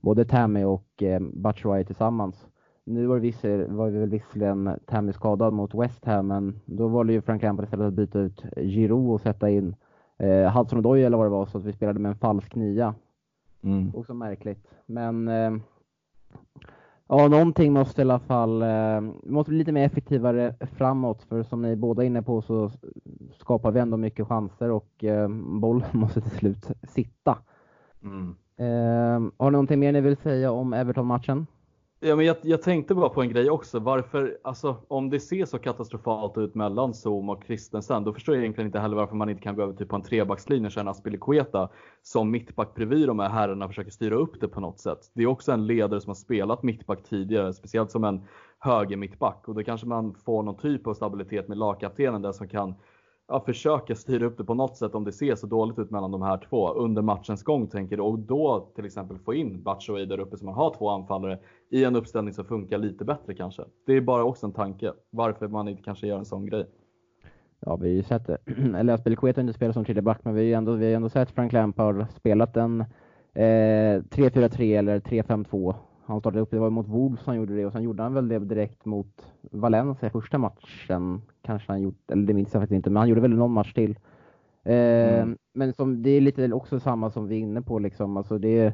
både 0.00 0.24
Tammy 0.24 0.64
och 0.64 1.02
eh, 1.02 1.20
Batshuayi 1.20 1.84
tillsammans. 1.84 2.46
Nu 2.88 3.06
var, 3.06 3.20
det 3.20 3.66
var 3.66 3.88
vi 3.88 3.98
väl 3.98 4.08
visserligen 4.08 4.70
Tammy 4.86 5.12
skadad 5.12 5.52
mot 5.52 5.74
West 5.74 6.04
Ham 6.04 6.26
men 6.26 6.60
då 6.64 6.88
valde 6.88 7.12
ju 7.12 7.20
Frank 7.20 7.42
Lampard 7.42 7.64
istället 7.64 7.86
att 7.86 7.94
byta 7.94 8.18
ut 8.18 8.44
Giroud 8.56 9.10
och 9.10 9.20
sätta 9.20 9.50
in 9.50 9.74
eh, 10.18 10.56
Hudson 10.56 10.78
Odoi 10.78 11.04
eller 11.04 11.16
vad 11.16 11.26
det 11.26 11.30
var 11.30 11.46
så 11.46 11.58
att 11.58 11.64
vi 11.64 11.72
spelade 11.72 11.98
med 11.98 12.10
en 12.10 12.18
falsk 12.18 12.54
nia. 12.54 12.94
Mm. 13.62 13.94
Också 13.94 14.14
märkligt. 14.14 14.66
Men 14.86 15.28
eh, 15.28 15.50
Ja, 17.10 17.28
någonting 17.28 17.72
måste 17.72 18.00
i 18.00 18.04
alla 18.04 18.18
fall, 18.18 18.62
eh, 18.62 19.00
måste 19.22 19.50
bli 19.50 19.58
lite 19.58 19.72
mer 19.72 19.86
effektivare 19.86 20.54
framåt 20.60 21.22
för 21.22 21.42
som 21.42 21.62
ni 21.62 21.76
båda 21.76 22.02
är 22.02 22.06
inne 22.06 22.22
på 22.22 22.42
så 22.42 22.70
skapar 23.32 23.70
vi 23.70 23.80
ändå 23.80 23.96
mycket 23.96 24.26
chanser 24.26 24.70
och 24.70 25.04
eh, 25.04 25.28
bollen 25.60 25.88
måste 25.92 26.20
till 26.20 26.30
slut 26.30 26.70
sitta. 26.82 27.38
Mm. 28.02 28.36
Eh, 28.56 29.32
har 29.36 29.50
ni 29.50 29.52
någonting 29.52 29.80
mer 29.80 29.92
ni 29.92 30.00
vill 30.00 30.16
säga 30.16 30.52
om 30.52 30.72
Everton-matchen? 30.72 31.46
Ja, 32.00 32.16
men 32.16 32.26
jag, 32.26 32.36
jag, 32.42 32.62
tänkte 32.62 32.94
bara 32.94 33.08
på 33.08 33.22
en 33.22 33.28
grej 33.28 33.50
också. 33.50 33.78
Varför, 33.78 34.38
alltså, 34.44 34.76
om 34.88 35.10
det 35.10 35.20
ser 35.20 35.44
så 35.44 35.58
katastrofalt 35.58 36.38
ut 36.38 36.54
mellan 36.54 36.94
Zoom 36.94 37.28
och 37.28 37.44
Christensen, 37.46 38.04
då 38.04 38.12
förstår 38.12 38.34
jag 38.34 38.42
egentligen 38.42 38.68
inte 38.68 38.78
heller 38.78 38.96
varför 38.96 39.16
man 39.16 39.28
inte 39.28 39.42
kan 39.42 39.56
gå 39.56 39.62
över 39.62 39.72
typ 39.72 39.88
på 39.88 39.96
en 39.96 40.02
trebackslinje 40.02 40.66
och 40.66 40.72
köra 40.72 40.90
Aspilicueta 40.90 41.68
som 42.02 42.30
mittback 42.30 42.74
bredvid 42.74 43.08
de 43.08 43.18
här 43.18 43.28
herrarna 43.28 43.68
försöker 43.68 43.90
styra 43.90 44.14
upp 44.14 44.40
det 44.40 44.48
på 44.48 44.60
något 44.60 44.80
sätt. 44.80 45.10
Det 45.14 45.22
är 45.22 45.26
också 45.26 45.52
en 45.52 45.66
ledare 45.66 46.00
som 46.00 46.10
har 46.10 46.14
spelat 46.14 46.62
mittback 46.62 47.02
tidigare, 47.02 47.52
speciellt 47.52 47.90
som 47.90 48.04
en 48.04 48.24
höger 48.58 48.96
mittback 48.96 49.48
och 49.48 49.54
då 49.54 49.64
kanske 49.64 49.86
man 49.86 50.14
får 50.14 50.42
någon 50.42 50.56
typ 50.56 50.86
av 50.86 50.94
stabilitet 50.94 51.48
med 51.48 51.58
lagkaptenen 51.58 52.22
där 52.22 52.32
som 52.32 52.48
kan 52.48 52.74
ja, 53.28 53.40
försöka 53.40 53.94
styra 53.94 54.26
upp 54.26 54.38
det 54.38 54.44
på 54.44 54.54
något 54.54 54.76
sätt 54.76 54.94
om 54.94 55.04
det 55.04 55.12
ser 55.12 55.34
så 55.34 55.46
dåligt 55.46 55.78
ut 55.78 55.90
mellan 55.90 56.10
de 56.10 56.22
här 56.22 56.40
två 56.48 56.72
under 56.72 57.02
matchens 57.02 57.42
gång 57.42 57.66
tänker 57.66 57.96
du 57.96 58.02
och 58.02 58.18
då 58.18 58.68
till 58.74 58.84
exempel 58.84 59.18
få 59.18 59.34
in 59.34 59.62
Batshuayi 59.62 60.06
där 60.06 60.20
uppe 60.20 60.36
så 60.36 60.44
man 60.44 60.54
har 60.54 60.74
två 60.78 60.88
anfallare 60.88 61.38
i 61.70 61.84
en 61.84 61.96
uppställning 61.96 62.34
som 62.34 62.44
funkar 62.44 62.78
lite 62.78 63.04
bättre 63.04 63.34
kanske. 63.34 63.62
Det 63.86 63.92
är 63.92 64.00
bara 64.00 64.24
också 64.24 64.46
en 64.46 64.52
tanke 64.52 64.92
varför 65.10 65.48
man 65.48 65.68
inte 65.68 65.82
kanske 65.82 66.06
gör 66.06 66.18
en 66.18 66.24
sån 66.24 66.46
grej. 66.46 66.66
Ja, 67.60 67.76
vi 67.76 67.88
har 67.88 67.94
ju 67.94 68.02
sett 68.02 68.26
det. 68.26 68.38
Eller 68.76 68.92
Aspelekueta 68.92 69.40
har 69.40 69.42
inte 69.42 69.54
spelat 69.54 69.74
som 69.74 69.84
tredje 69.84 70.02
back, 70.02 70.24
men 70.24 70.34
vi 70.34 70.40
har 70.40 70.46
ju 70.46 70.52
ändå, 70.52 70.72
vi 70.72 70.86
har 70.86 70.92
ändå 70.92 71.08
sett 71.08 71.30
Frank 71.30 71.52
Lampard 71.52 72.06
spelat 72.16 72.56
en 72.56 72.80
eh, 73.34 73.44
3-4-3 73.44 74.78
eller 74.78 75.00
3-5-2 75.00 75.74
han 76.08 76.20
startade 76.20 76.40
upp, 76.40 76.50
det 76.50 76.58
var 76.58 76.70
mot 76.70 76.88
Wolves 76.88 77.26
han 77.26 77.36
gjorde 77.36 77.56
det 77.56 77.66
och 77.66 77.72
sen 77.72 77.82
gjorde 77.82 78.02
han 78.02 78.14
väl 78.14 78.28
det 78.28 78.38
direkt 78.38 78.84
mot 78.84 79.32
Valencia 79.40 80.10
första 80.10 80.38
matchen. 80.38 81.22
Kanske 81.42 81.72
han 81.72 81.80
gjort, 81.80 82.10
eller 82.10 82.26
det 82.26 82.34
minns 82.34 82.54
jag 82.54 82.62
faktiskt 82.62 82.76
inte, 82.76 82.90
men 82.90 82.96
han 82.96 83.08
gjorde 83.08 83.20
väl 83.20 83.36
någon 83.36 83.52
match 83.52 83.72
till. 83.72 83.98
Eh, 84.64 85.18
mm. 85.18 85.38
Men 85.54 85.72
som, 85.72 86.02
det 86.02 86.10
är 86.10 86.20
lite 86.20 86.52
också 86.52 86.80
samma 86.80 87.10
som 87.10 87.26
vi 87.26 87.36
är 87.36 87.40
inne 87.40 87.62
på 87.62 87.78
liksom, 87.78 88.16
alltså 88.16 88.38
det 88.38 88.58
är 88.58 88.72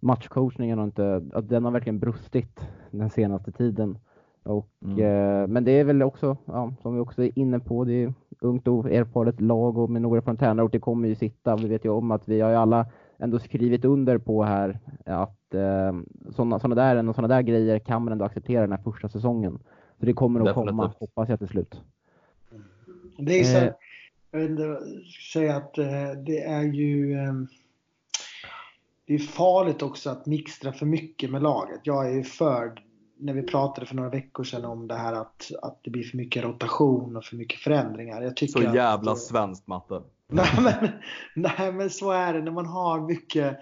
matchcoachningen 0.00 0.78
har 0.78 0.84
inte, 0.84 1.22
att 1.32 1.48
den 1.48 1.64
har 1.64 1.70
verkligen 1.70 1.98
brustit 1.98 2.60
den 2.90 3.10
senaste 3.10 3.52
tiden. 3.52 3.98
Och, 4.42 4.70
mm. 4.84 4.98
eh, 4.98 5.46
men 5.46 5.64
det 5.64 5.70
är 5.70 5.84
väl 5.84 6.02
också, 6.02 6.36
ja, 6.44 6.72
som 6.82 6.94
vi 6.94 7.00
också 7.00 7.22
är 7.22 7.38
inne 7.38 7.60
på, 7.60 7.84
det 7.84 7.92
är 7.92 8.14
ungt 8.40 8.68
och 8.68 8.90
erfaret 8.90 9.40
lag 9.40 9.78
och 9.78 9.90
med 9.90 10.02
några 10.02 10.22
från 10.22 10.36
tränare 10.36 10.64
och 10.64 10.70
det 10.70 10.80
kommer 10.80 11.08
ju 11.08 11.14
sitta. 11.14 11.56
Vi 11.56 11.68
vet 11.68 11.84
ju 11.84 11.88
om 11.88 12.10
att 12.10 12.28
vi 12.28 12.40
har 12.40 12.50
ju 12.50 12.56
alla 12.56 12.86
ändå 13.18 13.38
skrivit 13.38 13.84
under 13.84 14.18
på 14.18 14.44
här 14.44 14.78
att 15.06 15.54
eh, 15.54 15.92
sådana 16.30 16.58
såna 16.58 16.74
där, 16.74 17.12
såna 17.12 17.28
där 17.28 17.42
grejer 17.42 17.78
kan 17.78 18.02
man 18.02 18.12
ändå 18.12 18.24
acceptera 18.24 18.60
den 18.60 18.72
här 18.72 18.82
första 18.82 19.08
säsongen. 19.08 19.58
Så 20.00 20.06
det 20.06 20.12
kommer 20.12 20.40
nog 20.40 20.54
komma, 20.54 20.92
hoppas 20.98 21.28
jag 21.28 21.38
till 21.38 21.48
slut. 21.48 21.80
Det 23.18 23.40
är 23.40 23.44
så, 23.44 23.58
eh, 23.58 23.72
jag 24.30 24.40
vill 24.40 24.76
säga 25.32 25.56
att 25.56 25.78
eh, 25.78 26.10
det 26.26 26.42
är 26.42 26.62
ju 26.62 27.12
eh, 27.12 27.32
det 29.06 29.14
är 29.14 29.18
farligt 29.18 29.82
också 29.82 30.10
att 30.10 30.26
mixtra 30.26 30.72
för 30.72 30.86
mycket 30.86 31.30
med 31.30 31.42
laget. 31.42 31.80
Jag 31.82 32.10
är 32.10 32.14
ju 32.14 32.22
för, 32.22 32.82
när 33.18 33.32
vi 33.32 33.42
pratade 33.42 33.86
för 33.86 33.94
några 33.94 34.10
veckor 34.10 34.44
sedan 34.44 34.64
om 34.64 34.88
det 34.88 34.94
här 34.94 35.12
att, 35.12 35.50
att 35.62 35.78
det 35.82 35.90
blir 35.90 36.02
för 36.02 36.16
mycket 36.16 36.44
rotation 36.44 37.16
och 37.16 37.24
för 37.24 37.36
mycket 37.36 37.60
förändringar. 37.60 38.22
Jag 38.22 38.36
tycker 38.36 38.52
så 38.52 38.76
jävla 38.76 39.12
att, 39.12 39.18
svenskt 39.18 39.66
matte. 39.66 40.02
Nej 40.28 40.50
men, 40.62 40.88
nej 41.34 41.72
men 41.72 41.90
så 41.90 42.10
är 42.10 42.34
det 42.34 42.42
när 42.42 42.52
man 42.52 42.66
har 42.66 43.00
mycket 43.00 43.58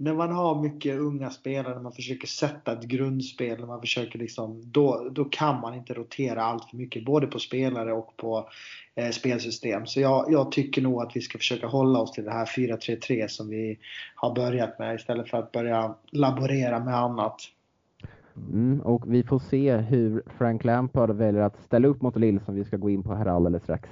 när 0.00 0.14
man 0.14 0.32
har 0.32 0.62
mycket 0.62 0.98
unga 0.98 1.30
spelare, 1.30 1.74
när 1.74 1.82
man 1.82 1.92
försöker 1.92 2.26
sätta 2.26 2.72
ett 2.72 2.84
grundspel, 2.84 3.60
när 3.60 3.66
man 3.66 3.80
försöker 3.80 4.18
liksom, 4.18 4.62
då, 4.64 5.08
då 5.12 5.24
kan 5.24 5.60
man 5.60 5.74
inte 5.74 5.94
rotera 5.94 6.42
allt 6.42 6.70
för 6.70 6.76
mycket, 6.76 7.04
både 7.04 7.26
på 7.26 7.38
spelare 7.38 7.92
och 7.92 8.16
på 8.16 8.48
eh, 8.94 9.10
spelsystem. 9.10 9.86
Så 9.86 10.00
jag, 10.00 10.26
jag, 10.28 10.52
tycker 10.52 10.82
nog 10.82 11.02
att 11.02 11.16
vi 11.16 11.20
ska 11.20 11.38
försöka 11.38 11.66
hålla 11.66 11.98
oss 11.98 12.12
till 12.12 12.24
det 12.24 12.30
här 12.30 12.46
4-3-3 12.46 13.28
som 13.28 13.48
vi 13.48 13.78
har 14.14 14.34
börjat 14.34 14.78
med 14.78 14.94
istället 14.94 15.30
för 15.30 15.38
att 15.38 15.52
börja 15.52 15.94
laborera 16.10 16.84
med 16.84 16.94
annat. 16.94 17.36
Mm, 18.36 18.80
och 18.80 19.14
vi 19.14 19.22
får 19.22 19.38
se 19.38 19.76
hur 19.76 20.22
Frank 20.38 20.64
Lampard 20.64 21.10
väljer 21.10 21.42
att 21.42 21.62
ställa 21.64 21.88
upp 21.88 22.02
mot 22.02 22.16
Lill 22.16 22.40
som 22.44 22.54
vi 22.54 22.64
ska 22.64 22.76
gå 22.76 22.90
in 22.90 23.02
på 23.02 23.14
här 23.14 23.26
alldeles 23.26 23.62
strax. 23.62 23.90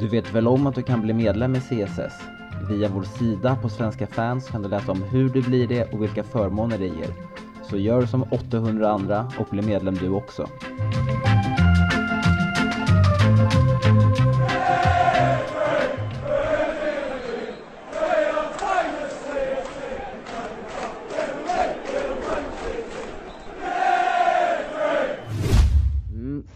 Du 0.00 0.08
vet 0.08 0.34
väl 0.34 0.48
om 0.48 0.66
att 0.66 0.74
du 0.74 0.82
kan 0.82 1.00
bli 1.00 1.12
medlem 1.12 1.54
i 1.54 1.60
CSS? 1.60 2.22
Via 2.68 2.88
vår 2.88 3.02
sida 3.02 3.56
på 3.62 3.68
Svenska 3.68 4.06
fans 4.06 4.48
kan 4.48 4.62
du 4.62 4.68
läsa 4.68 4.92
om 4.92 5.02
hur 5.02 5.28
du 5.28 5.42
blir 5.42 5.68
det 5.68 5.92
och 5.92 6.02
vilka 6.02 6.22
förmåner 6.22 6.78
det 6.78 6.86
ger. 6.86 7.08
Så 7.62 7.76
gör 7.76 8.06
som 8.06 8.22
800 8.22 8.88
andra 8.90 9.32
och 9.38 9.46
bli 9.50 9.62
medlem 9.62 9.94
du 9.94 10.08
också. 10.08 10.48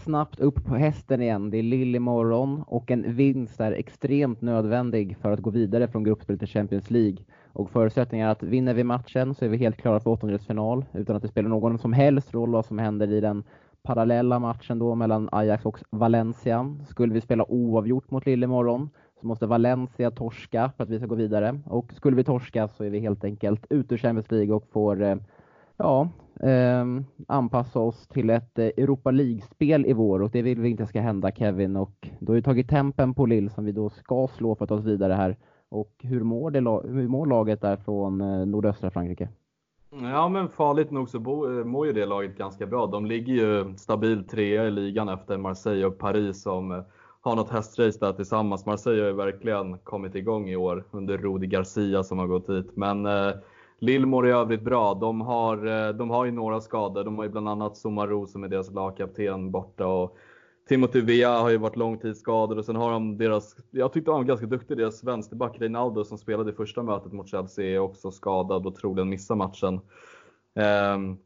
Snabbt 0.09 0.39
upp 0.39 0.65
på 0.65 0.75
hästen 0.75 1.21
igen. 1.21 1.49
Det 1.49 1.57
är 1.57 1.63
Lill 1.63 1.95
imorgon 1.95 2.63
och 2.67 2.91
en 2.91 3.15
vinst 3.15 3.59
är 3.59 3.71
extremt 3.71 4.41
nödvändig 4.41 5.17
för 5.17 5.31
att 5.31 5.39
gå 5.39 5.49
vidare 5.49 5.87
från 5.87 6.03
gruppspel 6.03 6.39
till 6.39 6.47
Champions 6.47 6.91
League. 6.91 7.17
Och 7.53 7.69
förutsättningen 7.69 8.27
är 8.27 8.31
att 8.31 8.43
vinner 8.43 8.73
vi 8.73 8.83
matchen 8.83 9.35
så 9.35 9.45
är 9.45 9.49
vi 9.49 9.57
helt 9.57 9.77
klara 9.77 9.99
för 9.99 10.09
åttondelsfinal 10.09 10.85
utan 10.93 11.15
att 11.15 11.21
det 11.21 11.27
spelar 11.27 11.49
någon 11.49 11.79
som 11.79 11.93
helst 11.93 12.33
roll 12.33 12.51
vad 12.51 12.65
som 12.65 12.79
händer 12.79 13.11
i 13.11 13.21
den 13.21 13.43
parallella 13.83 14.39
matchen 14.39 14.79
då 14.79 14.95
mellan 14.95 15.29
Ajax 15.31 15.65
och 15.65 15.79
Valencia. 15.89 16.75
Skulle 16.87 17.13
vi 17.13 17.21
spela 17.21 17.51
oavgjort 17.51 18.11
mot 18.11 18.25
Lille 18.25 18.43
imorgon 18.43 18.89
så 19.21 19.27
måste 19.27 19.45
Valencia 19.45 20.11
torska 20.11 20.71
för 20.77 20.83
att 20.83 20.89
vi 20.89 20.97
ska 20.97 21.07
gå 21.07 21.15
vidare. 21.15 21.59
Och 21.65 21.93
skulle 21.93 22.15
vi 22.15 22.23
torska 22.23 22.67
så 22.67 22.83
är 22.83 22.89
vi 22.89 22.99
helt 22.99 23.23
enkelt 23.23 23.65
ute 23.69 23.93
ur 23.93 23.97
Champions 23.97 24.31
League 24.31 24.55
och 24.55 24.67
får 24.71 25.03
eh, 25.03 25.15
ja, 25.79 26.09
eh, 26.39 26.85
anpassa 27.27 27.79
oss 27.79 28.07
till 28.07 28.29
ett 28.29 28.59
eh, 28.59 28.65
Europa 28.65 29.11
League-spel 29.11 29.85
i 29.85 29.93
vår 29.93 30.21
och 30.21 30.31
det 30.31 30.41
vill 30.41 30.59
vi 30.59 30.69
inte 30.69 30.85
ska 30.85 31.01
hända 31.01 31.31
Kevin 31.31 31.75
och 31.75 32.07
då 32.19 32.31
har 32.31 32.35
ju 32.35 32.41
tagit 32.41 32.69
tempen 32.69 33.13
på 33.13 33.25
Lill 33.25 33.49
som 33.49 33.65
vi 33.65 33.71
då 33.71 33.89
ska 33.89 34.27
slå 34.27 34.55
för 34.55 34.65
att 34.65 34.69
ta 34.69 34.75
oss 34.75 34.85
vidare 34.85 35.13
här. 35.13 35.37
Och 35.69 35.91
hur 35.99 36.23
mår, 36.23 36.51
det, 36.51 36.59
hur 36.93 37.07
mår 37.07 37.25
laget 37.25 37.61
där 37.61 37.77
från 37.77 38.21
eh, 38.21 38.45
nordöstra 38.45 38.91
Frankrike? 38.91 39.29
Ja 39.91 40.29
men 40.29 40.49
farligt 40.49 40.91
nog 40.91 41.09
så 41.09 41.17
eh, 41.17 41.65
mår 41.65 41.87
ju 41.87 41.93
det 41.93 42.05
laget 42.05 42.37
ganska 42.37 42.65
bra. 42.65 42.85
De 42.85 43.05
ligger 43.05 43.33
ju 43.33 43.77
stabilt 43.77 44.29
trea 44.29 44.67
i 44.67 44.71
ligan 44.71 45.09
efter 45.09 45.37
Marseille 45.37 45.85
och 45.85 45.97
Paris 45.97 46.41
som 46.41 46.83
har 47.21 47.35
något 47.35 47.49
hästrace 47.49 47.99
där 47.99 48.13
tillsammans. 48.13 48.65
Marseille 48.65 49.01
har 49.01 49.09
ju 49.09 49.15
verkligen 49.15 49.77
kommit 49.77 50.15
igång 50.15 50.49
i 50.49 50.55
år 50.55 50.85
under 50.91 51.17
Rudi 51.17 51.47
Garcia 51.47 52.03
som 52.03 52.19
har 52.19 52.27
gått 52.27 52.49
hit. 52.49 52.71
Men 52.75 53.07
Lill 53.79 54.05
mår 54.05 54.27
i 54.27 54.31
övrigt 54.31 54.61
bra. 54.61 54.93
De 54.93 55.21
har, 55.21 55.87
eh, 55.87 55.93
de 55.93 56.09
har 56.09 56.25
ju 56.25 56.31
några 56.31 56.61
skador. 56.61 57.03
De 57.03 57.17
har 57.17 57.23
ju 57.23 57.29
bland 57.29 57.49
annat 57.49 57.77
Somaro 57.77 58.27
som 58.27 58.43
är 58.43 58.47
deras 58.47 58.71
lagkapten 58.71 59.51
borta 59.51 59.87
och 59.87 60.17
Timothy 60.69 61.01
Villa 61.01 61.41
har 61.41 61.49
ju 61.49 61.57
varit 61.57 61.75
långtidsskadad 61.75 62.57
och 62.57 62.65
sen 62.65 62.75
har 62.75 62.91
de 62.91 63.17
deras, 63.17 63.55
jag 63.71 63.93
tyckte 63.93 64.11
han 64.11 64.19
var 64.19 64.25
ganska 64.25 64.45
duktig, 64.45 64.77
deras 64.77 65.03
vänsterback 65.03 65.55
Reinaldo 65.59 66.03
som 66.03 66.17
spelade 66.17 66.51
i 66.51 66.53
första 66.53 66.83
mötet 66.83 67.13
mot 67.13 67.29
Chelsea 67.29 67.65
är 67.65 67.79
också 67.79 68.11
skadad 68.11 68.67
och 68.67 68.75
troligen 68.75 69.09
missar 69.09 69.35
matchen. 69.35 69.73
Um, 70.95 71.17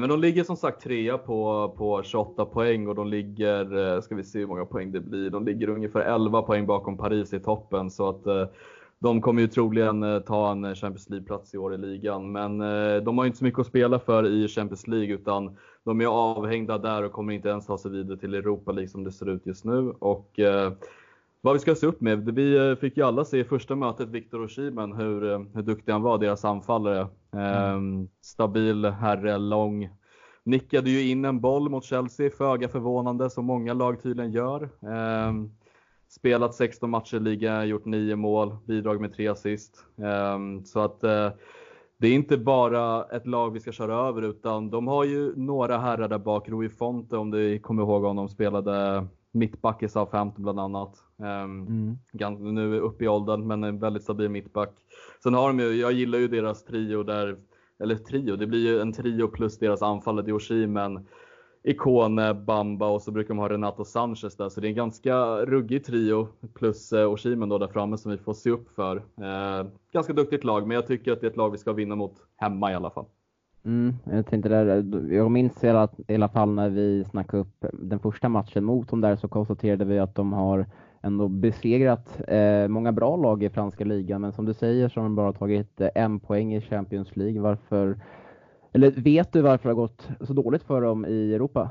men 0.00 0.08
de 0.08 0.20
ligger 0.20 0.44
som 0.44 0.56
sagt 0.56 0.82
trea 0.82 1.18
på, 1.18 1.68
på 1.78 2.02
28 2.02 2.44
poäng 2.44 2.88
och 2.88 2.94
de 2.94 3.06
ligger, 3.06 3.94
eh, 3.94 4.00
ska 4.00 4.14
vi 4.14 4.24
se 4.24 4.38
hur 4.38 4.46
många 4.46 4.64
poäng 4.64 4.92
det 4.92 5.00
blir, 5.00 5.30
de 5.30 5.44
ligger 5.44 5.68
ungefär 5.68 6.00
11 6.00 6.42
poäng 6.42 6.66
bakom 6.66 6.96
Paris 6.96 7.32
i 7.32 7.40
toppen 7.40 7.90
så 7.90 8.08
att 8.08 8.26
uh, 8.26 8.46
de 8.98 9.20
kommer 9.20 9.42
ju 9.42 9.48
troligen 9.48 10.02
eh, 10.02 10.18
ta 10.18 10.52
en 10.52 10.74
Champions 10.74 11.10
League-plats 11.10 11.54
i 11.54 11.58
år 11.58 11.74
i 11.74 11.78
ligan. 11.78 12.32
Men 12.32 12.60
eh, 12.60 13.02
de 13.02 13.18
har 13.18 13.26
inte 13.26 13.38
så 13.38 13.44
mycket 13.44 13.60
att 13.60 13.66
spela 13.66 13.98
för 13.98 14.26
i 14.26 14.48
Champions 14.48 14.86
League 14.86 15.14
utan 15.14 15.56
de 15.84 16.00
är 16.00 16.06
avhängda 16.06 16.78
där 16.78 17.02
och 17.02 17.12
kommer 17.12 17.32
inte 17.32 17.48
ens 17.48 17.66
ta 17.66 17.78
sig 17.78 17.90
vidare 17.90 18.18
till 18.18 18.34
Europa 18.34 18.72
League 18.72 18.88
som 18.88 19.04
det 19.04 19.12
ser 19.12 19.28
ut 19.28 19.46
just 19.46 19.64
nu. 19.64 19.90
Och 19.90 20.38
eh, 20.38 20.72
vad 21.40 21.54
vi 21.54 21.60
ska 21.60 21.74
se 21.74 21.86
upp 21.86 22.00
med. 22.00 22.34
Vi 22.34 22.76
fick 22.80 22.96
ju 22.96 23.02
alla 23.02 23.24
se 23.24 23.38
i 23.38 23.44
första 23.44 23.76
mötet 23.76 24.08
Viktor 24.08 24.44
Oshimen 24.44 24.92
hur, 24.92 25.20
hur 25.54 25.62
duktig 25.62 25.92
han 25.92 26.02
var, 26.02 26.18
deras 26.18 26.44
anfallare. 26.44 27.08
Mm. 27.32 28.08
Stabil 28.20 28.84
herre, 28.84 29.38
lång. 29.38 29.88
Nickade 30.44 30.90
ju 30.90 31.10
in 31.10 31.24
en 31.24 31.40
boll 31.40 31.68
mot 31.68 31.84
Chelsea, 31.84 32.30
föga 32.30 32.68
förvånande 32.68 33.30
som 33.30 33.44
många 33.44 33.74
lag 33.74 34.02
tydligen 34.02 34.32
gör. 34.32 34.68
Mm 34.82 35.50
spelat 36.16 36.54
16 36.54 36.90
matcher 36.90 37.16
i 37.16 37.20
ligan, 37.20 37.68
gjort 37.68 37.84
9 37.84 38.16
mål, 38.16 38.56
bidrag 38.66 39.00
med 39.00 39.14
3 39.14 39.28
assist. 39.28 39.84
Eh, 39.98 40.64
så 40.64 40.80
att 40.80 41.00
det 41.98 42.08
är 42.08 42.12
inte 42.12 42.36
bara 42.38 43.04
ett 43.04 43.26
lag 43.26 43.50
vi 43.50 43.60
ska 43.60 43.72
köra 43.72 44.08
över 44.08 44.22
utan 44.22 44.70
de 44.70 44.86
har 44.86 45.04
ju 45.04 45.36
några 45.36 45.78
herrar 45.78 46.08
där 46.08 46.18
bak. 46.18 46.48
Rui 46.48 46.68
Fonte 46.68 47.16
om 47.16 47.30
du 47.30 47.58
kommer 47.58 47.82
ihåg 47.82 48.02
honom 48.02 48.28
spelade 48.28 49.06
mittback 49.32 49.82
i 49.82 49.88
Southampton 49.88 50.42
bland 50.42 50.60
annat. 50.60 50.94
Um, 51.16 51.98
mm. 52.18 52.54
Nu 52.54 52.80
uppe 52.80 53.04
i 53.04 53.08
åldern 53.08 53.46
men 53.46 53.64
en 53.64 53.78
väldigt 53.78 54.02
stabil 54.02 54.28
mittback. 54.28 54.72
Sen 55.22 55.34
har 55.34 55.48
de 55.48 55.60
ju, 55.60 55.72
jag 55.72 55.92
gillar 55.92 56.18
ju 56.18 56.28
deras 56.28 56.64
trio 56.64 57.02
där, 57.02 57.36
eller 57.82 57.96
trio, 57.96 58.36
det 58.36 58.46
blir 58.46 58.66
ju 58.66 58.80
en 58.80 58.92
trio 58.92 59.28
plus 59.28 59.58
deras 59.58 59.82
anfallare 59.82 60.26
Dioshi 60.26 60.66
men 60.66 61.06
Ikone, 61.66 62.34
Bamba 62.34 62.86
och 62.86 63.02
så 63.02 63.10
brukar 63.10 63.28
de 63.28 63.38
ha 63.38 63.48
Renato 63.48 63.84
Sanchez 63.84 64.36
där. 64.36 64.48
Så 64.48 64.60
det 64.60 64.66
är 64.66 64.68
en 64.68 64.74
ganska 64.76 65.16
ruggig 65.36 65.84
trio 65.84 66.28
plus 66.54 66.92
eh, 66.92 67.12
Oshimen 67.12 67.48
då 67.48 67.58
där 67.58 67.68
framme 67.68 67.98
som 67.98 68.10
vi 68.10 68.18
får 68.18 68.34
se 68.34 68.50
upp 68.50 68.68
för. 68.74 68.96
Eh, 68.96 69.66
ganska 69.92 70.12
duktigt 70.12 70.44
lag, 70.44 70.66
men 70.66 70.74
jag 70.74 70.86
tycker 70.86 71.12
att 71.12 71.20
det 71.20 71.26
är 71.26 71.30
ett 71.30 71.36
lag 71.36 71.50
vi 71.50 71.58
ska 71.58 71.72
vinna 71.72 71.94
mot 71.94 72.14
hemma 72.36 72.72
i 72.72 72.74
alla 72.74 72.90
fall. 72.90 73.04
Mm, 73.64 73.94
jag 74.04 74.26
tänkte 74.26 74.48
där, 74.48 74.84
jag 75.14 75.30
minns 75.30 75.64
i 75.64 75.68
alla, 75.68 75.88
i 76.08 76.14
alla 76.14 76.28
fall 76.28 76.50
när 76.50 76.68
vi 76.68 77.04
snackade 77.04 77.40
upp 77.40 77.64
den 77.72 77.98
första 77.98 78.28
matchen 78.28 78.64
mot 78.64 78.88
dem 78.88 79.00
där 79.00 79.16
så 79.16 79.28
konstaterade 79.28 79.84
vi 79.84 79.98
att 79.98 80.14
de 80.14 80.32
har 80.32 80.66
ändå 81.02 81.28
besegrat 81.28 82.20
eh, 82.28 82.68
många 82.68 82.92
bra 82.92 83.16
lag 83.16 83.42
i 83.42 83.50
franska 83.50 83.84
ligan, 83.84 84.20
men 84.20 84.32
som 84.32 84.44
du 84.44 84.54
säger 84.54 84.88
så 84.88 85.00
har 85.00 85.04
de 85.04 85.14
bara 85.14 85.32
tagit 85.32 85.80
eh, 85.80 85.88
en 85.94 86.20
poäng 86.20 86.54
i 86.54 86.60
Champions 86.60 87.16
League. 87.16 87.40
Varför 87.40 87.96
eller 88.76 88.90
vet 88.90 89.32
du 89.32 89.40
varför 89.40 89.68
det 89.68 89.74
har 89.74 89.82
gått 89.82 90.08
så 90.20 90.32
dåligt 90.32 90.62
för 90.62 90.82
dem 90.82 91.06
i 91.06 91.34
Europa? 91.34 91.70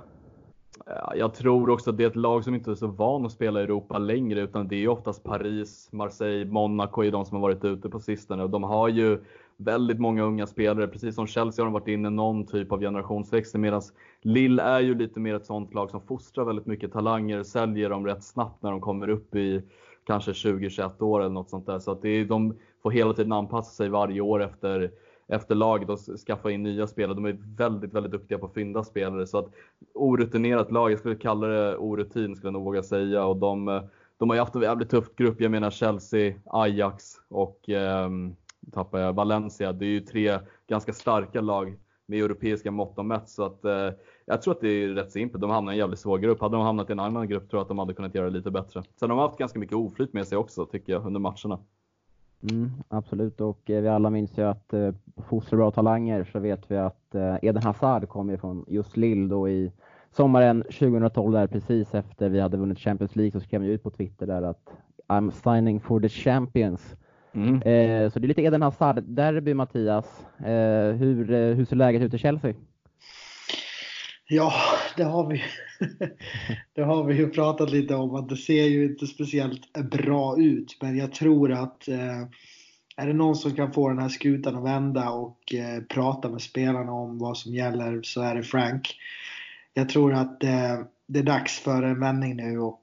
Jag 1.15 1.33
tror 1.33 1.69
också 1.69 1.89
att 1.89 1.97
det 1.97 2.03
är 2.03 2.07
ett 2.07 2.15
lag 2.15 2.43
som 2.43 2.55
inte 2.55 2.71
är 2.71 2.75
så 2.75 2.87
van 2.87 3.25
att 3.25 3.31
spela 3.31 3.59
i 3.59 3.63
Europa 3.63 3.97
längre 3.97 4.41
utan 4.41 4.67
det 4.67 4.75
är 4.75 4.87
oftast 4.87 5.23
Paris, 5.23 5.89
Marseille, 5.91 6.45
Monaco 6.45 7.03
är 7.03 7.11
de 7.11 7.25
som 7.25 7.35
har 7.35 7.41
varit 7.41 7.65
ute 7.65 7.89
på 7.89 7.99
sistone 7.99 8.43
och 8.43 8.49
de 8.49 8.63
har 8.63 8.89
ju 8.89 9.19
väldigt 9.57 9.99
många 9.99 10.23
unga 10.23 10.47
spelare. 10.47 10.87
Precis 10.87 11.15
som 11.15 11.27
Chelsea 11.27 11.63
har 11.63 11.67
de 11.67 11.73
varit 11.73 11.87
inne 11.87 12.07
i 12.07 12.11
någon 12.11 12.45
typ 12.45 12.71
av 12.71 12.79
generationsväxling 12.79 13.61
medan 13.61 13.81
Lille 14.21 14.63
är 14.63 14.79
ju 14.79 14.95
lite 14.95 15.19
mer 15.19 15.35
ett 15.35 15.45
sånt 15.45 15.73
lag 15.73 15.91
som 15.91 16.01
fostrar 16.01 16.45
väldigt 16.45 16.65
mycket 16.65 16.93
talanger, 16.93 17.43
säljer 17.43 17.89
dem 17.89 18.05
rätt 18.05 18.23
snabbt 18.23 18.63
när 18.63 18.71
de 18.71 18.81
kommer 18.81 19.09
upp 19.09 19.35
i 19.35 19.61
kanske 20.05 20.31
20-21 20.31 21.03
år 21.03 21.19
eller 21.19 21.33
något 21.33 21.49
sånt 21.49 21.65
där. 21.65 21.79
Så 21.79 21.91
att 21.91 22.01
det 22.01 22.09
är, 22.09 22.25
de 22.25 22.55
får 22.83 22.91
hela 22.91 23.13
tiden 23.13 23.31
anpassa 23.31 23.71
sig 23.71 23.89
varje 23.89 24.21
år 24.21 24.43
efter 24.43 24.91
efter 25.27 25.55
laget 25.55 25.89
och 25.89 25.99
skaffa 25.99 26.51
in 26.51 26.63
nya 26.63 26.87
spelare. 26.87 27.15
De 27.15 27.25
är 27.25 27.37
väldigt, 27.57 27.93
väldigt 27.93 28.11
duktiga 28.11 28.37
på 28.37 28.45
att 28.45 28.53
fynda 28.53 28.83
spelare. 28.83 29.27
Så 29.27 29.37
att 29.37 29.49
orutinerat 29.93 30.71
lag, 30.71 30.91
jag 30.91 30.99
skulle 30.99 31.15
kalla 31.15 31.47
det 31.47 31.77
orutin 31.77 32.35
skulle 32.35 32.47
jag 32.47 32.53
nog 32.53 32.63
våga 32.63 32.83
säga. 32.83 33.25
Och 33.25 33.37
de, 33.37 33.67
eh, 33.67 33.83
de 34.17 34.29
har 34.29 34.35
ju 34.35 34.41
haft 34.41 34.55
en 34.55 34.61
jävligt 34.61 34.89
tuff 34.89 35.15
grupp. 35.15 35.41
Jag 35.41 35.51
menar 35.51 35.71
Chelsea, 35.71 36.35
Ajax 36.45 37.13
och 37.29 37.69
eh, 37.69 38.09
tappar 38.71 38.99
jag, 38.99 39.13
Valencia. 39.13 39.73
Det 39.73 39.85
är 39.85 39.89
ju 39.89 39.99
tre 39.99 40.39
ganska 40.67 40.93
starka 40.93 41.41
lag 41.41 41.77
med 42.05 42.23
europeiska 42.23 42.71
mått 42.71 42.97
och 42.97 43.05
mätt. 43.05 43.29
Så 43.29 43.43
att, 43.45 43.65
eh, 43.65 43.89
jag 44.25 44.41
tror 44.41 44.53
att 44.53 44.61
det 44.61 44.67
är 44.67 44.87
rätt 44.87 45.11
simpelt. 45.11 45.41
De 45.41 45.49
hamnar 45.49 45.71
i 45.71 45.75
en 45.75 45.79
jävligt 45.79 45.99
svår 45.99 46.17
grupp. 46.17 46.41
Hade 46.41 46.57
de 46.57 46.65
hamnat 46.65 46.89
i 46.89 46.91
en 46.91 46.99
annan 46.99 47.27
grupp 47.27 47.49
tror 47.49 47.57
jag 47.57 47.61
att 47.61 47.67
de 47.67 47.79
hade 47.79 47.93
kunnat 47.93 48.15
göra 48.15 48.25
det 48.25 48.37
lite 48.37 48.51
bättre. 48.51 48.83
Sen 48.99 49.09
har 49.09 49.17
de 49.17 49.21
haft 49.21 49.39
ganska 49.39 49.59
mycket 49.59 49.75
oflyt 49.75 50.13
med 50.13 50.27
sig 50.27 50.37
också 50.37 50.65
tycker 50.65 50.93
jag 50.93 51.05
under 51.05 51.19
matcherna. 51.19 51.59
Mm, 52.43 52.71
absolut, 52.89 53.41
och 53.41 53.69
eh, 53.69 53.81
vi 53.81 53.87
alla 53.87 54.09
minns 54.09 54.37
ju 54.37 54.43
att 54.43 54.73
eh, 54.73 54.93
fostra 55.29 55.57
bra 55.57 55.71
talanger 55.71 56.29
så 56.31 56.39
vet 56.39 56.71
vi 56.71 56.77
att 56.77 57.15
eh, 57.15 57.35
Eden 57.41 57.63
Hazard 57.63 58.09
kom 58.09 58.37
från 58.37 58.65
just 58.67 58.97
Lille 58.97 59.27
då 59.27 59.49
i 59.49 59.71
sommaren 60.11 60.61
2012 60.61 61.33
där 61.33 61.47
precis 61.47 61.93
efter 61.93 62.29
vi 62.29 62.39
hade 62.39 62.57
vunnit 62.57 62.79
Champions 62.79 63.15
League 63.15 63.31
så 63.31 63.39
skrev 63.39 63.61
han 63.61 63.69
ut 63.69 63.83
på 63.83 63.89
Twitter 63.89 64.27
där 64.27 64.41
att 64.41 64.69
I'm 65.07 65.31
signing 65.31 65.79
for 65.79 65.99
the 65.99 66.09
champions. 66.09 66.95
Mm. 67.33 67.55
Eh, 67.55 68.11
så 68.11 68.19
det 68.19 68.25
är 68.25 68.27
lite 68.27 68.41
Eden 68.41 68.61
Hazard 68.61 69.03
derby 69.03 69.53
Mattias. 69.53 70.25
Eh, 70.39 70.95
hur, 70.95 71.31
eh, 71.31 71.55
hur 71.55 71.65
ser 71.65 71.75
läget 71.75 72.01
ut 72.01 72.13
i 72.13 72.17
Chelsea? 72.17 72.53
Ja, 74.27 74.53
det 74.97 75.03
har 75.03 75.29
vi 75.29 75.43
det 76.73 76.81
har 76.81 77.03
vi 77.03 77.15
ju 77.15 77.29
pratat 77.29 77.71
lite 77.71 77.95
om 77.95 78.15
att 78.15 78.29
det 78.29 78.37
ser 78.37 78.65
ju 78.65 78.85
inte 78.85 79.07
speciellt 79.07 79.73
bra 79.73 80.37
ut. 80.39 80.77
Men 80.81 80.97
jag 80.97 81.13
tror 81.13 81.51
att 81.51 81.87
eh, 81.87 82.21
är 82.97 83.07
det 83.07 83.13
någon 83.13 83.35
som 83.35 83.55
kan 83.55 83.73
få 83.73 83.89
den 83.89 83.99
här 83.99 84.09
skutan 84.09 84.55
att 84.55 84.63
vända 84.63 85.09
och 85.09 85.53
eh, 85.53 85.83
prata 85.83 86.29
med 86.29 86.41
spelarna 86.41 86.91
om 86.91 87.19
vad 87.19 87.37
som 87.37 87.53
gäller 87.53 88.01
så 88.03 88.21
är 88.21 88.35
det 88.35 88.43
Frank. 88.43 88.95
Jag 89.73 89.89
tror 89.89 90.13
att 90.13 90.43
eh, 90.43 90.79
det 91.07 91.19
är 91.19 91.23
dags 91.23 91.59
för 91.59 91.83
en 91.83 91.99
vändning 91.99 92.35
nu 92.35 92.59
och 92.59 92.81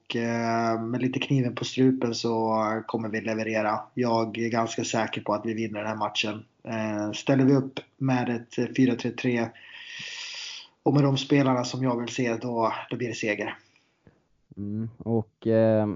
med 0.79 1.01
lite 1.01 1.19
kniven 1.19 1.55
på 1.55 1.65
strupen 1.65 2.15
så 2.15 2.57
kommer 2.87 3.09
vi 3.09 3.21
leverera. 3.21 3.79
Jag 3.93 4.37
är 4.37 4.49
ganska 4.49 4.83
säker 4.83 5.21
på 5.21 5.33
att 5.33 5.45
vi 5.45 5.53
vinner 5.53 5.79
den 5.79 5.87
här 5.87 5.95
matchen. 5.95 6.43
Ställer 7.13 7.45
vi 7.45 7.53
upp 7.53 7.79
med 7.97 8.29
ett 8.29 8.57
4-3-3 8.77 9.49
och 10.83 10.93
med 10.93 11.03
de 11.03 11.17
spelarna 11.17 11.63
som 11.63 11.83
jag 11.83 11.99
vill 11.99 12.09
se, 12.09 12.37
då, 12.41 12.73
då 12.89 12.97
blir 12.97 13.07
det 13.07 13.13
seger. 13.13 13.57
Mm, 14.57 14.89
och 14.97 15.47
eh, 15.47 15.87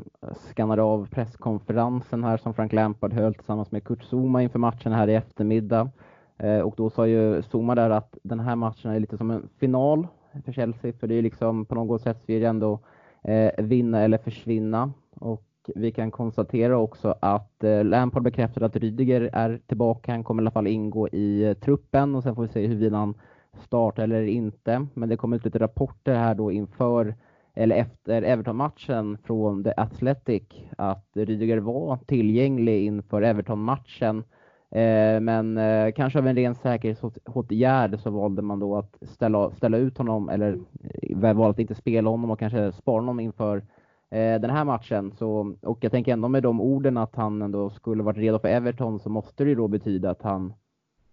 skannade 0.49 0.81
av 0.81 1.07
presskonferensen 1.11 2.23
här 2.23 2.37
som 2.37 2.53
Frank 2.53 2.73
Lampard 2.73 3.13
höll 3.13 3.33
tillsammans 3.33 3.71
med 3.71 3.83
Kurt 3.83 4.03
Zuma 4.03 4.43
inför 4.43 4.59
matchen 4.59 4.91
här 4.91 5.07
i 5.07 5.15
eftermiddag. 5.15 5.89
Eh, 6.37 6.59
och 6.59 6.73
då 6.77 6.89
sa 6.89 7.07
ju 7.07 7.41
Zuma 7.41 7.75
där 7.75 7.89
att 7.89 8.17
den 8.23 8.39
här 8.39 8.55
matchen 8.55 8.91
är 8.91 8.99
lite 8.99 9.17
som 9.17 9.31
en 9.31 9.49
final 9.59 10.07
för 10.45 10.51
Chelsea, 10.51 10.93
för 10.93 11.07
det 11.07 11.15
är 11.15 11.21
liksom 11.21 11.65
på 11.65 11.75
något 11.75 12.01
sätt 12.01 12.17
så 12.25 12.31
är 12.31 12.39
det 12.39 12.45
ändå 12.45 12.79
eh, 13.23 13.51
vinna 13.57 14.01
eller 14.01 14.17
försvinna. 14.17 14.91
Och 15.15 15.43
vi 15.75 15.91
kan 15.91 16.11
konstatera 16.11 16.77
också 16.77 17.15
att 17.21 17.63
eh, 17.63 17.83
Lampard 17.83 18.23
bekräftade 18.23 18.65
att 18.65 18.75
Rydiger 18.75 19.29
är 19.33 19.59
tillbaka. 19.67 20.11
Han 20.11 20.23
kommer 20.23 20.41
i 20.41 20.43
alla 20.43 20.51
fall 20.51 20.67
ingå 20.67 21.07
i 21.07 21.43
eh, 21.43 21.53
truppen 21.53 22.15
och 22.15 22.23
sen 22.23 22.35
får 22.35 22.41
vi 22.41 22.47
se 22.47 22.67
huruvida 22.67 22.97
han 22.97 23.13
starta 23.61 24.03
eller 24.03 24.23
inte. 24.23 24.87
Men 24.93 25.09
det 25.09 25.17
kom 25.17 25.33
ut 25.33 25.45
lite 25.45 25.59
rapporter 25.59 26.15
här 26.15 26.35
då 26.35 26.51
inför 26.51 27.15
eller 27.57 27.75
efter 27.75 28.21
Everton-matchen 28.21 29.17
från 29.23 29.63
The 29.63 29.73
Athletic 29.77 30.43
att 30.77 31.05
Rydiger 31.13 31.57
var 31.57 31.97
tillgänglig 31.97 32.85
inför 32.85 33.21
Everton-matchen. 33.21 34.23
Eh, 34.71 35.19
men 35.21 35.57
eh, 35.57 35.91
kanske 35.91 36.19
av 36.19 36.27
en 36.27 36.35
ren 36.35 36.55
säkerhetsåtgärd 36.55 37.99
så 37.99 38.09
valde 38.09 38.41
man 38.41 38.59
då 38.59 38.77
att 38.77 38.97
ställa, 39.01 39.51
ställa 39.51 39.77
ut 39.77 39.97
honom 39.97 40.29
eller 40.29 40.59
eh, 41.09 41.17
valde 41.17 41.49
att 41.49 41.59
inte 41.59 41.75
spela 41.75 42.09
honom 42.09 42.31
och 42.31 42.39
kanske 42.39 42.71
spara 42.71 43.01
honom 43.01 43.19
inför 43.19 43.57
eh, 44.11 44.41
den 44.41 44.49
här 44.49 44.65
matchen. 44.65 45.11
Så, 45.11 45.55
och 45.61 45.77
jag 45.81 45.91
tänker 45.91 46.13
ändå 46.13 46.27
med 46.27 46.43
de 46.43 46.61
orden 46.61 46.97
att 46.97 47.15
han 47.15 47.41
ändå 47.41 47.69
skulle 47.69 48.03
varit 48.03 48.17
redo 48.17 48.39
för 48.39 48.47
Everton 48.47 48.99
så 48.99 49.09
måste 49.09 49.43
det 49.43 49.49
ju 49.49 49.55
då 49.55 49.67
betyda 49.67 50.09
att 50.09 50.21
han 50.21 50.53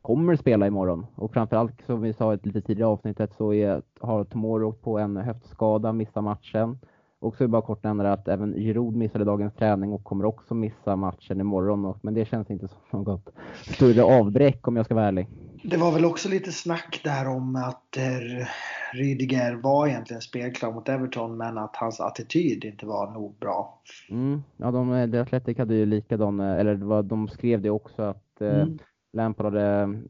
kommer 0.04 0.36
spela 0.36 0.66
imorgon. 0.66 1.06
Och 1.14 1.32
framförallt 1.32 1.82
som 1.86 2.02
vi 2.02 2.12
sa 2.12 2.32
i 2.32 2.34
ett 2.34 2.46
lite 2.46 2.60
tidigare 2.60 2.90
avsnittet 2.90 3.30
så 3.36 3.52
är, 3.52 3.82
har 4.00 4.24
Tomori 4.24 4.64
åkt 4.64 4.82
på 4.82 4.98
en 4.98 5.16
höftskada, 5.16 5.92
missar 5.92 6.22
matchen. 6.22 6.78
Och 7.18 7.36
så 7.36 7.44
är 7.44 7.48
det 7.48 7.52
bara 7.52 7.62
kort 7.62 7.84
nämna 7.84 8.12
att 8.12 8.28
även 8.28 8.54
Giroud 8.54 8.96
missade 8.96 9.24
dagens 9.24 9.54
träning 9.54 9.92
och 9.92 10.04
kommer 10.04 10.24
också 10.24 10.54
missa 10.54 10.96
matchen 10.96 11.40
imorgon. 11.40 11.98
Men 12.02 12.14
det 12.14 12.24
känns 12.24 12.50
inte 12.50 12.68
som 12.68 12.78
något 13.02 13.28
större 13.62 14.02
avbräck 14.02 14.68
om 14.68 14.76
jag 14.76 14.84
ska 14.84 14.94
vara 14.94 15.06
ärlig. 15.06 15.28
Det 15.62 15.76
var 15.76 15.92
väl 15.92 16.04
också 16.04 16.28
lite 16.28 16.52
snack 16.52 17.00
där 17.04 17.28
om 17.28 17.56
att 17.56 17.96
eh, 17.96 18.46
Rydiger 18.92 19.54
var 19.54 19.86
egentligen 19.86 20.22
spelklar 20.22 20.72
mot 20.72 20.88
Everton 20.88 21.36
men 21.36 21.58
att 21.58 21.76
hans 21.76 22.00
attityd 22.00 22.64
inte 22.64 22.86
var 22.86 23.10
nog 23.10 23.34
bra. 23.40 23.80
Mm, 24.10 24.42
ja, 24.56 24.70
de, 24.70 25.10
de 25.10 25.18
Athletic 25.18 25.58
hade 25.58 25.74
ju 25.74 25.86
likadan, 25.86 26.40
eller 26.40 27.02
de 27.02 27.28
skrev 27.28 27.62
det 27.62 27.70
också 27.70 28.02
att 28.02 28.40
eh, 28.40 28.60
mm 28.60 28.78
Lampard 29.14 29.46
hade, 29.46 29.66
mm, 29.66 30.06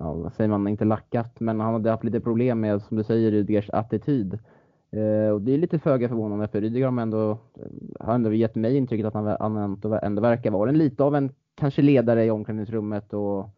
ja, 0.00 0.12
vad 0.12 0.32
säger 0.32 0.50
man, 0.50 0.68
inte 0.68 0.84
lackat, 0.84 1.40
men 1.40 1.60
han 1.60 1.72
hade 1.72 1.90
haft 1.90 2.04
lite 2.04 2.20
problem 2.20 2.60
med, 2.60 2.82
som 2.82 2.96
du 2.96 3.04
säger, 3.04 3.30
Rydgers 3.30 3.70
attityd. 3.70 4.38
Eh, 4.90 5.30
och 5.30 5.42
det 5.42 5.54
är 5.54 5.58
lite 5.58 5.78
föga 5.78 6.08
förvånande 6.08 6.48
för 6.48 6.60
Rydiger 6.60 6.88
har 6.88 7.02
ändå, 7.02 7.30
eh, 7.30 8.06
har 8.06 8.14
ändå 8.14 8.32
gett 8.32 8.54
mig 8.54 8.76
intrycket 8.76 9.06
att 9.06 9.14
han, 9.14 9.36
han 9.40 9.80
ändå 10.02 10.22
verkar 10.22 10.50
vara 10.50 10.70
en 10.70 10.78
lite 10.78 11.04
av 11.04 11.16
en, 11.16 11.32
kanske 11.54 11.82
ledare 11.82 12.24
i 12.24 12.30
omklädningsrummet 12.30 13.12
och, 13.12 13.50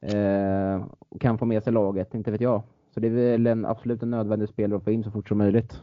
eh, 0.00 0.82
och 1.08 1.20
kan 1.20 1.38
få 1.38 1.44
med 1.44 1.62
sig 1.64 1.72
laget, 1.72 2.14
inte 2.14 2.30
vet 2.30 2.40
jag. 2.40 2.62
Så 2.94 3.00
det 3.00 3.06
är 3.06 3.10
väl 3.10 3.46
en 3.46 3.66
absolut 3.66 4.02
en 4.02 4.10
nödvändig 4.10 4.48
spelare 4.48 4.78
att 4.78 4.84
få 4.84 4.90
in 4.90 5.04
så 5.04 5.10
fort 5.10 5.28
som 5.28 5.38
möjligt. 5.38 5.80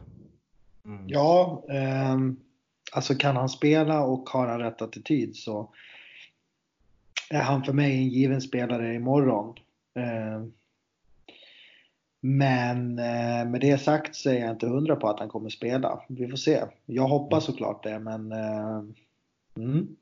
Mm. 0.84 1.04
Ja, 1.06 1.64
eh, 1.68 2.16
alltså 2.92 3.14
kan 3.14 3.36
han 3.36 3.48
spela 3.48 4.02
och 4.02 4.28
har 4.28 4.46
han 4.46 4.60
rätt 4.60 4.82
attityd 4.82 5.36
så 5.36 5.68
är 7.30 7.42
han 7.42 7.64
för 7.64 7.72
mig 7.72 7.96
en 7.96 8.08
given 8.08 8.40
spelare 8.40 8.94
imorgon. 8.94 9.54
Eh, 9.94 10.44
men 12.20 12.98
eh, 12.98 13.48
med 13.48 13.60
det 13.60 13.78
sagt 13.78 14.14
så 14.14 14.30
är 14.30 14.40
jag 14.40 14.50
inte 14.50 14.66
hundra 14.68 14.96
på 14.96 15.08
att 15.08 15.20
han 15.20 15.28
kommer 15.28 15.48
spela. 15.48 16.00
Vi 16.08 16.28
får 16.28 16.36
se. 16.36 16.60
Jag 16.86 17.08
hoppas 17.08 17.44
såklart 17.44 17.82
det, 17.82 17.98
men... 17.98 18.32
Eh, 18.32 18.82
mm. 19.56 19.96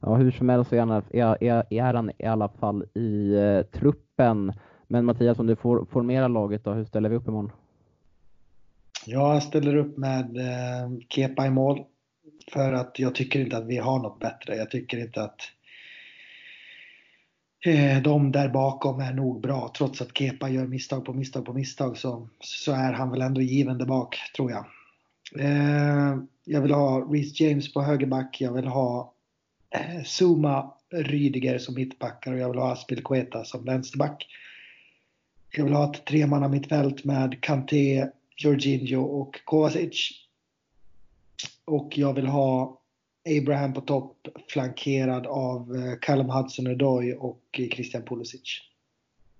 Ja, 0.00 0.14
hur 0.14 0.30
som 0.30 0.48
helst 0.48 0.70
så 0.70 0.76
är, 0.76 1.94
han 1.94 2.10
i 2.18 2.24
alla 2.24 2.48
fall 2.48 2.82
i 2.82 3.34
truppen. 3.72 4.52
Men 4.86 5.04
Mattias, 5.04 5.38
om 5.38 5.46
du 5.46 5.56
får 5.56 5.84
formera 5.84 6.28
laget 6.28 6.64
då, 6.64 6.72
hur 6.72 6.84
ställer 6.84 7.08
vi 7.08 7.16
upp 7.16 7.28
imorgon? 7.28 7.52
Jag 9.06 9.42
ställer 9.42 9.76
upp 9.76 9.96
med 9.96 10.36
Kepa 11.08 11.46
i 11.46 11.50
mål. 11.50 11.84
För 12.52 12.72
att 12.72 12.98
jag 12.98 13.14
tycker 13.14 13.40
inte 13.40 13.56
att 13.56 13.66
vi 13.66 13.76
har 13.76 13.98
något 13.98 14.20
bättre. 14.20 14.56
Jag 14.56 14.70
tycker 14.70 14.98
inte 14.98 15.22
att 15.22 15.40
Eh, 17.64 18.02
de 18.02 18.32
där 18.32 18.48
bakom 18.48 19.00
är 19.00 19.12
nog 19.12 19.40
bra. 19.40 19.72
Trots 19.76 20.02
att 20.02 20.18
Kepa 20.18 20.48
gör 20.48 20.66
misstag 20.66 21.04
på 21.04 21.12
misstag 21.12 21.44
på 21.44 21.52
misstag 21.52 21.98
så, 21.98 22.28
så 22.40 22.72
är 22.72 22.92
han 22.92 23.10
väl 23.10 23.22
ändå 23.22 23.40
given 23.40 23.78
där 23.78 23.86
bak, 23.86 24.16
tror 24.36 24.50
jag. 24.50 24.64
Eh, 25.38 26.16
jag 26.44 26.60
vill 26.60 26.72
ha 26.72 27.00
Reece 27.00 27.40
James 27.40 27.72
på 27.72 27.82
högerback. 27.82 28.40
Jag 28.40 28.52
vill 28.52 28.66
ha 28.66 29.12
eh, 29.70 30.02
Zuma 30.04 30.74
Rydiger 30.90 31.58
som 31.58 31.74
mittbackar 31.74 32.32
och 32.32 32.38
jag 32.38 32.48
vill 32.48 32.58
ha 32.58 32.72
Aspelkueta 32.72 33.44
som 33.44 33.64
vänsterback. 33.64 34.26
Jag 35.50 35.64
vill 35.64 35.72
ha 35.72 35.92
ett 35.94 36.04
tremanna 36.04 36.48
mittfält 36.48 37.04
med 37.04 37.40
Kanté, 37.40 38.08
Jorginho 38.36 39.02
och 39.02 39.40
Kovacic. 39.44 40.10
Och 41.64 41.98
jag 41.98 42.14
vill 42.14 42.26
ha 42.26 42.81
Abraham 43.40 43.72
på 43.72 43.80
topp 43.80 44.28
flankerad 44.48 45.26
av 45.26 45.76
eh, 45.76 45.98
Callum 46.00 46.30
Hudson-Odoi 46.30 47.14
och 47.14 47.60
Christian 47.72 48.02
Pulisic. 48.02 48.60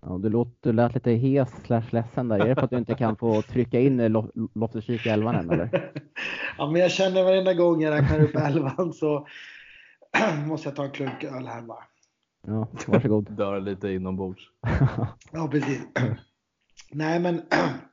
Ja, 0.01 0.19
du, 0.19 0.29
låt, 0.29 0.57
du 0.61 0.73
lät 0.73 0.95
lite 0.95 1.11
hes 1.11 1.51
slash 1.65 1.85
ledsen 1.91 2.29
där. 2.29 2.39
Är 2.39 2.49
det 2.49 2.55
för 2.55 2.63
att 2.63 2.71
du 2.71 2.79
inte 2.79 2.95
kan 2.95 3.17
få 3.17 3.43
trycka 3.43 3.81
in 3.81 4.01
Loftus-Cheek 4.55 5.07
i 5.07 5.09
elvan 5.09 5.35
än 5.35 5.51
eller? 5.51 5.93
ja, 6.59 6.71
men 6.71 6.81
jag 6.81 6.91
känner 6.91 7.25
varenda 7.25 7.55
gång 7.55 7.83
jag 7.83 7.91
räknar 7.91 8.21
upp 8.21 8.37
elvan 8.37 8.93
så 8.93 9.27
måste 10.47 10.69
jag 10.69 10.77
ta 10.77 10.85
en 10.85 10.91
klunk 10.91 11.25
öl 11.25 11.47
här 11.47 11.63
bara. 11.63 11.85
Ja, 12.47 12.69
varsågod. 12.87 13.33
Dör 13.33 13.61
lite 13.61 13.89
inombords. 13.89 14.43
ja, 15.33 15.49
precis. 15.49 15.81
Nej, 16.91 17.21
men 17.21 17.43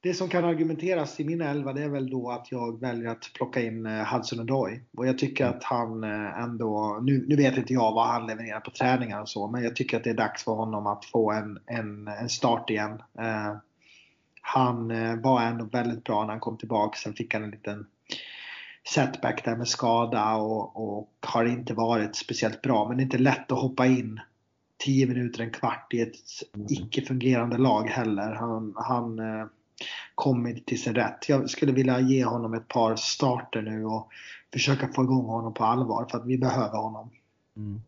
det 0.00 0.14
som 0.14 0.28
kan 0.28 0.44
argumenteras 0.44 1.20
i 1.20 1.24
min 1.24 1.40
elva 1.40 1.72
det 1.72 1.82
är 1.82 1.88
väl 1.88 2.10
då 2.10 2.30
att 2.30 2.52
jag 2.52 2.80
väljer 2.80 3.08
att 3.08 3.30
plocka 3.34 3.62
in 3.62 3.86
eh, 3.86 4.14
Hudson 4.14 4.40
Odoi. 4.40 4.80
Och 4.96 5.06
jag 5.06 5.18
tycker 5.18 5.46
att 5.46 5.64
han 5.64 6.04
eh, 6.04 6.38
ändå, 6.38 6.98
nu, 7.02 7.24
nu 7.28 7.36
vet 7.36 7.56
inte 7.56 7.72
jag 7.72 7.92
vad 7.92 8.06
han 8.06 8.26
levererar 8.26 8.60
på 8.60 8.70
träningar 8.70 9.20
och 9.20 9.28
så, 9.28 9.48
men 9.48 9.64
jag 9.64 9.76
tycker 9.76 9.96
att 9.96 10.04
det 10.04 10.10
är 10.10 10.14
dags 10.14 10.44
för 10.44 10.52
honom 10.52 10.86
att 10.86 11.04
få 11.04 11.32
en, 11.32 11.58
en, 11.66 12.08
en 12.08 12.28
start 12.28 12.70
igen. 12.70 13.02
Eh, 13.18 13.56
han 14.42 14.90
eh, 14.90 15.16
var 15.16 15.42
ändå 15.42 15.64
väldigt 15.64 16.04
bra 16.04 16.22
när 16.22 16.30
han 16.30 16.40
kom 16.40 16.56
tillbaka, 16.56 16.96
sen 16.96 17.14
fick 17.14 17.34
han 17.34 17.44
en 17.44 17.50
liten 17.50 17.86
setback 18.94 19.44
där 19.44 19.56
med 19.56 19.68
skada 19.68 20.34
och, 20.34 20.98
och 20.98 21.10
har 21.20 21.44
inte 21.44 21.74
varit 21.74 22.16
speciellt 22.16 22.62
bra. 22.62 22.88
Men 22.88 22.96
det 22.96 23.02
är 23.02 23.04
inte 23.04 23.18
lätt 23.18 23.52
att 23.52 23.60
hoppa 23.60 23.86
in 23.86 24.20
10 24.84 25.06
minuter, 25.06 25.42
en 25.42 25.50
kvart 25.50 25.94
i 25.94 26.00
ett 26.00 26.14
icke-fungerande 26.68 27.58
lag 27.58 27.88
heller. 27.88 28.34
Han, 28.34 28.74
han 28.76 29.18
eh, 29.18 29.46
kommit 30.14 30.66
till 30.66 30.82
sin 30.82 30.94
rätt. 30.94 31.28
Jag 31.28 31.50
skulle 31.50 31.72
vilja 31.72 32.00
ge 32.00 32.24
honom 32.24 32.54
ett 32.54 32.68
par 32.68 32.96
starter 32.96 33.62
nu 33.62 33.84
och 33.84 34.08
försöka 34.52 34.88
få 34.88 35.02
igång 35.02 35.24
honom 35.24 35.54
på 35.54 35.64
allvar 35.64 36.06
för 36.10 36.18
att 36.18 36.26
vi 36.26 36.38
behöver 36.38 36.78
honom. 36.78 37.10
Mm. 37.56 37.80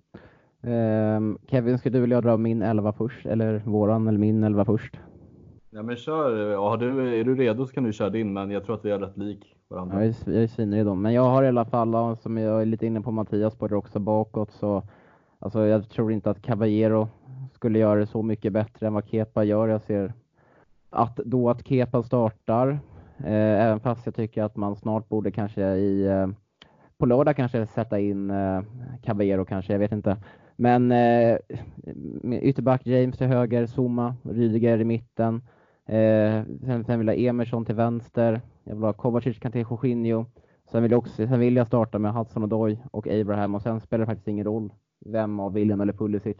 Um, 0.62 1.38
Kevin, 1.50 1.78
skulle 1.78 1.98
du 1.98 2.00
vilja 2.00 2.20
dra 2.20 2.36
min 2.36 2.62
elva 2.62 2.92
först 2.92 3.26
eller 3.26 3.58
våran 3.58 4.08
eller 4.08 4.18
min 4.18 4.44
elva 4.44 4.64
först? 4.64 4.96
Ja 5.70 5.82
men 5.82 5.96
kör, 5.96 6.50
ja, 6.50 6.76
du, 6.76 7.20
är 7.20 7.24
du 7.24 7.34
redo 7.34 7.66
så 7.66 7.72
kan 7.72 7.84
du 7.84 7.92
köra 7.92 8.10
din 8.10 8.32
men 8.32 8.50
jag 8.50 8.64
tror 8.64 8.74
att 8.74 8.84
vi 8.84 8.90
är 8.90 8.98
rätt 8.98 9.16
lik 9.16 9.56
varandra. 9.68 10.06
Ja, 10.06 10.12
jag 10.26 10.42
är 10.42 10.46
svinredo. 10.46 10.94
Men 10.94 11.12
jag 11.12 11.22
har 11.22 11.42
i 11.42 11.48
alla 11.48 11.64
fall, 11.64 12.16
som 12.16 12.38
jag 12.38 12.62
är 12.62 12.66
lite 12.66 12.86
inne 12.86 13.00
på 13.00 13.10
Mattias 13.10 13.54
på 13.54 13.68
det 13.68 13.76
också 13.76 13.98
bakåt, 13.98 14.52
så 14.52 14.82
alltså, 15.38 15.66
jag 15.66 15.88
tror 15.88 16.12
inte 16.12 16.30
att 16.30 16.42
Caballero 16.42 17.08
skulle 17.54 17.78
göra 17.78 18.00
det 18.00 18.06
så 18.06 18.22
mycket 18.22 18.52
bättre 18.52 18.86
än 18.86 18.94
vad 18.94 19.08
Kepa 19.08 19.44
gör. 19.44 19.68
Jag 19.68 19.82
ser 19.82 20.12
att 20.90 21.16
då 21.16 21.50
att 21.50 21.68
Kepa 21.68 22.02
startar, 22.02 22.68
eh, 23.18 23.64
även 23.66 23.80
fast 23.80 24.06
jag 24.06 24.14
tycker 24.14 24.42
att 24.42 24.56
man 24.56 24.76
snart 24.76 25.08
borde 25.08 25.30
kanske 25.30 25.62
i 25.62 26.06
eh, 26.06 26.28
på 26.98 27.06
lördag 27.06 27.36
kanske 27.36 27.66
sätta 27.66 27.98
in 28.00 28.30
eh, 28.30 28.62
Caballero 29.02 29.44
kanske, 29.44 29.72
jag 29.72 29.78
vet 29.78 29.92
inte. 29.92 30.16
Men 30.56 30.92
eh, 30.92 31.38
ytterback 32.42 32.86
James 32.86 33.18
till 33.18 33.26
höger, 33.26 33.66
Zuma, 33.66 34.14
Rydiger 34.22 34.80
i 34.80 34.84
mitten. 34.84 35.42
Eh, 35.86 36.42
sen, 36.64 36.84
sen 36.84 36.98
vill 36.98 37.08
jag 37.08 37.14
ha 37.14 37.22
Emerson 37.28 37.64
till 37.64 37.74
vänster. 37.74 38.40
Jag 38.64 38.74
vill 38.74 38.84
ha 38.84 38.92
Kovacic, 38.92 39.38
Kanté, 39.38 39.64
Jorginho. 39.70 40.24
Sen 40.70 40.82
vill, 40.82 40.92
jag 40.92 40.98
också, 40.98 41.26
sen 41.26 41.40
vill 41.40 41.56
jag 41.56 41.66
starta 41.66 41.98
med 41.98 42.12
Hudson 42.12 42.42
Odoi 42.44 42.78
och 42.90 43.06
Abraham 43.06 43.54
och 43.54 43.62
sen 43.62 43.80
spelar 43.80 44.00
det 44.00 44.06
faktiskt 44.06 44.28
ingen 44.28 44.44
roll 44.44 44.72
vem 45.06 45.40
av 45.40 45.52
William 45.52 45.80
eller 45.80 45.92
Pulisic. 45.92 46.36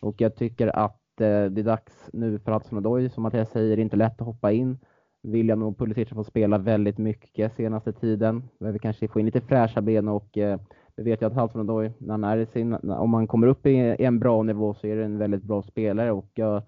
Och 0.00 0.20
jag 0.20 0.36
tycker 0.36 0.76
att 0.76 1.03
eh, 1.20 1.44
det 1.44 1.60
är 1.60 1.64
dags 1.64 2.10
nu 2.12 2.38
för 2.38 2.52
Hudson 2.52 2.78
Odoi. 2.78 3.08
Som 3.08 3.22
Mattias 3.22 3.50
säger, 3.50 3.78
inte 3.78 3.96
lätt 3.96 4.20
att 4.20 4.26
hoppa 4.26 4.52
in. 4.52 4.78
William 5.22 5.62
och 5.62 5.78
Pulisic 5.78 6.10
har 6.10 6.14
fått 6.14 6.26
spela 6.26 6.58
väldigt 6.58 6.98
mycket 6.98 7.52
senaste 7.56 7.92
tiden. 7.92 8.42
Behöver 8.60 8.78
kanske 8.78 9.08
få 9.08 9.20
in 9.20 9.26
lite 9.26 9.40
fräscha 9.40 9.80
ben 9.80 10.08
och 10.08 10.38
eh, 10.38 10.58
vi 10.96 11.02
vet 11.02 11.22
ju 11.22 11.26
att 11.26 11.34
Hudson 11.34 11.60
Odoi, 11.60 11.92
när 11.98 12.14
han 12.14 12.24
är 12.24 12.36
i 12.36 12.46
sin, 12.46 12.74
om 12.74 13.14
han 13.14 13.26
kommer 13.26 13.46
upp 13.46 13.66
i 13.66 13.96
en 13.98 14.18
bra 14.18 14.42
nivå 14.42 14.74
så 14.74 14.86
är 14.86 14.96
det 14.96 15.04
en 15.04 15.18
väldigt 15.18 15.42
bra 15.42 15.62
spelare 15.62 16.12
och 16.12 16.30
jag 16.34 16.62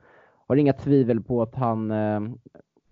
har 0.47 0.57
inga 0.57 0.72
tvivel 0.72 1.22
på 1.22 1.42
att 1.42 1.55
han 1.55 1.90
eh, 1.90 2.20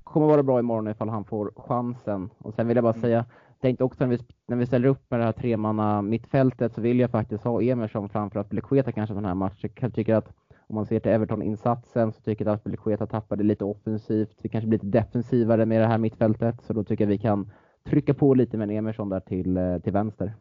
kommer 0.05 0.27
vara 0.27 0.43
bra 0.43 0.59
imorgon 0.59 0.89
ifall 0.89 1.09
han 1.09 1.25
får 1.25 1.53
chansen. 1.57 2.31
Och 2.39 2.55
sen 2.55 2.69
vill 2.69 2.77
jag 2.77 2.85
bara 2.85 2.93
mm. 2.93 3.03
säga, 3.03 3.25
tänkte 3.61 3.85
också 3.85 4.05
när 4.05 4.11
vi, 4.11 4.19
när 4.47 4.57
vi 4.57 4.67
ställer 4.67 4.89
upp 4.89 5.11
med 5.11 5.21
det 5.21 5.25
här 5.25 5.33
tremanna 5.33 6.03
mittfältet 6.03 6.75
så 6.75 6.81
vill 6.81 7.01
jag 7.01 7.11
faktiskt 7.11 7.45
ha 7.45 7.63
Emerson 7.63 8.09
framför 8.09 8.41
Aspelekueta 8.41 8.93
kanske 8.93 9.15
den 9.15 9.25
här 9.25 9.35
matchen. 9.35 9.71
Jag 9.81 9.95
tycker 9.95 10.15
att 10.15 10.33
om 10.67 10.75
man 10.75 10.87
ser 10.87 11.01
till 11.01 11.13
Everton-insatsen 11.13 12.13
så 12.13 12.21
tycker 12.21 12.45
jag 12.45 12.53
att 12.53 12.59
Aspelekueta 12.59 13.07
tappade 13.07 13.45
lite 13.45 13.65
offensivt. 13.65 14.37
Vi 14.43 14.49
kanske 14.49 14.69
blir 14.69 14.79
lite 14.79 14.99
defensivare 14.99 15.67
med 15.67 15.81
det 15.81 15.87
här 15.87 15.99
mittfältet, 15.99 16.63
så 16.63 16.73
då 16.73 16.85
tycker 16.85 17.05
jag 17.05 17.09
vi 17.09 17.19
kan 17.19 17.51
trycka 17.91 18.15
på 18.15 18.35
lite 18.35 18.57
med 18.57 18.71
en 18.71 18.77
Emerson 18.77 19.09
där 19.09 19.21
till, 19.21 19.57
eh, 19.57 19.79
till 19.79 19.93
vänster. 19.93 20.35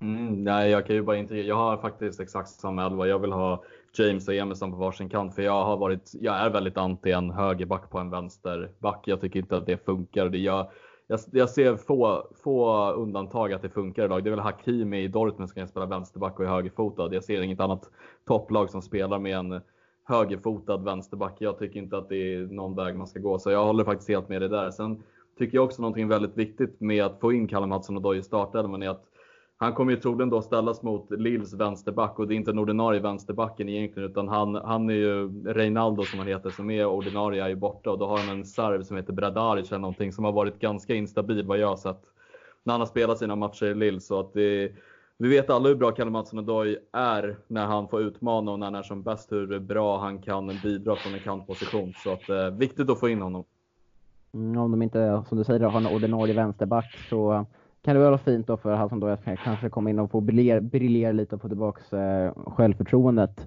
Mm, 0.00 0.44
nej, 0.44 0.70
jag 0.70 0.86
kan 0.86 0.96
ju 0.96 1.02
bara 1.02 1.16
inte. 1.16 1.36
Jag 1.36 1.56
har 1.56 1.76
faktiskt 1.76 2.20
exakt 2.20 2.48
samma 2.48 2.86
elva. 2.86 3.06
Jag 3.06 3.18
vill 3.18 3.32
ha 3.32 3.64
James 3.98 4.28
och 4.28 4.34
Emerson 4.34 4.70
på 4.70 4.76
varsin 4.76 5.08
kant 5.08 5.34
för 5.34 5.42
jag 5.42 5.64
har 5.64 5.76
varit. 5.76 6.12
Jag 6.20 6.34
är 6.34 6.50
väldigt 6.50 6.76
anti 6.76 7.10
en 7.10 7.30
högerback 7.30 7.90
på 7.90 7.98
en 7.98 8.10
vänsterback. 8.10 9.02
Jag 9.04 9.20
tycker 9.20 9.40
inte 9.40 9.56
att 9.56 9.66
det 9.66 9.84
funkar. 9.84 10.28
Det 10.28 10.38
gör, 10.38 10.70
jag, 11.06 11.20
jag 11.32 11.50
ser 11.50 11.76
få, 11.76 12.26
få 12.42 12.90
undantag 12.92 13.52
att 13.52 13.62
det 13.62 13.68
funkar 13.68 14.04
idag. 14.04 14.24
Det 14.24 14.28
är 14.28 14.36
väl 14.36 14.40
Hakimi 14.40 15.02
i 15.02 15.08
Dortmund 15.08 15.50
som 15.50 15.54
kan 15.60 15.68
spela 15.68 15.86
vänsterback 15.86 16.38
och 16.38 16.44
är 16.44 16.48
högerfotad. 16.48 17.14
Jag 17.14 17.24
ser 17.24 17.42
inget 17.42 17.60
annat 17.60 17.90
topplag 18.26 18.70
som 18.70 18.82
spelar 18.82 19.18
med 19.18 19.36
en 19.36 19.60
högerfotad 20.04 20.76
vänsterback. 20.76 21.36
Jag 21.38 21.58
tycker 21.58 21.80
inte 21.80 21.98
att 21.98 22.08
det 22.08 22.34
är 22.34 22.46
någon 22.46 22.74
väg 22.74 22.96
man 22.96 23.06
ska 23.06 23.20
gå, 23.20 23.38
så 23.38 23.50
jag 23.50 23.64
håller 23.64 23.84
faktiskt 23.84 24.08
helt 24.08 24.28
med 24.28 24.42
dig 24.42 24.48
där. 24.48 24.70
Sen 24.70 25.02
tycker 25.38 25.58
jag 25.58 25.64
också 25.64 25.82
någonting 25.82 26.08
väldigt 26.08 26.36
viktigt 26.36 26.80
med 26.80 27.04
att 27.04 27.20
få 27.20 27.32
in 27.32 27.48
Kalle 27.48 27.66
Mattsson 27.66 27.96
och 27.96 28.02
Doje 28.02 28.20
i 28.20 28.22
startelvan 28.22 28.82
är 28.82 28.88
att 28.88 29.04
han 29.64 29.74
kommer 29.74 29.92
ju 29.92 30.00
troligen 30.00 30.30
då 30.30 30.42
ställas 30.42 30.82
mot 30.82 31.10
Lills 31.10 31.54
vänsterback 31.54 32.18
och 32.18 32.28
det 32.28 32.34
är 32.34 32.36
inte 32.36 32.50
den 32.50 32.58
ordinarie 32.58 33.00
vänsterbacken 33.00 33.68
egentligen 33.68 34.10
utan 34.10 34.28
han, 34.28 34.54
han 34.54 34.90
är 34.90 34.94
ju 34.94 35.44
Reinaldo 35.44 36.04
som 36.04 36.18
han 36.18 36.28
heter 36.28 36.50
som 36.50 36.70
är 36.70 36.86
ordinarie 36.86 37.44
är 37.44 37.48
ju 37.48 37.54
borta 37.54 37.90
och 37.90 37.98
då 37.98 38.06
har 38.06 38.18
han 38.18 38.28
en 38.28 38.44
serv 38.44 38.82
som 38.82 38.96
heter 38.96 39.12
Bradaric 39.12 39.70
eller 39.70 39.78
någonting 39.78 40.12
som 40.12 40.24
har 40.24 40.32
varit 40.32 40.58
ganska 40.58 40.94
instabil 40.94 41.46
vad 41.46 41.58
jag 41.58 41.68
har 41.68 41.76
sett 41.76 42.02
när 42.62 42.72
han 42.72 42.80
har 42.80 42.86
spelat 42.86 43.18
sina 43.18 43.36
matcher 43.36 43.66
i 43.66 43.74
Lill 43.74 44.00
så 44.00 44.20
att 44.20 44.32
det 44.32 44.72
vi 45.18 45.28
vet 45.28 45.50
alla 45.50 45.68
hur 45.68 45.74
bra 45.74 45.90
Kalle 45.90 46.10
Mattsson 46.10 46.38
Odoi 46.38 46.76
är 46.92 47.36
när 47.46 47.66
han 47.66 47.88
får 47.88 48.00
utmana 48.02 48.52
och 48.52 48.58
när 48.58 48.66
han 48.66 48.74
är 48.74 48.82
som 48.82 49.02
bäst 49.02 49.32
hur 49.32 49.58
bra 49.58 49.98
han 49.98 50.18
kan 50.18 50.46
bidra 50.62 50.96
från 50.96 51.14
en 51.14 51.20
kantposition. 51.20 51.92
Så 51.96 52.12
att, 52.12 52.28
eh, 52.28 52.50
viktigt 52.50 52.90
att 52.90 53.00
få 53.00 53.08
in 53.08 53.22
honom. 53.22 53.44
Mm, 54.34 54.56
om 54.56 54.70
de 54.70 54.82
inte, 54.82 55.22
som 55.28 55.38
du 55.38 55.44
säger, 55.44 55.60
har 55.60 55.80
en 55.80 55.86
ordinarie 55.86 56.34
vänsterback 56.34 56.98
så 57.10 57.46
kan 57.84 57.96
det 57.96 58.02
vara 58.02 58.18
fint 58.18 58.46
då 58.46 58.56
för 58.56 58.74
han 58.74 58.88
som 58.88 59.00
då 59.00 59.16
kanske 59.44 59.68
kommer 59.68 59.90
in 59.90 59.98
och 59.98 60.10
får 60.10 60.20
briljera, 60.20 60.60
briljera 60.60 61.12
lite 61.12 61.34
och 61.34 61.42
få 61.42 61.48
tillbaka 61.48 61.98
eh, 61.98 62.32
självförtroendet. 62.46 63.40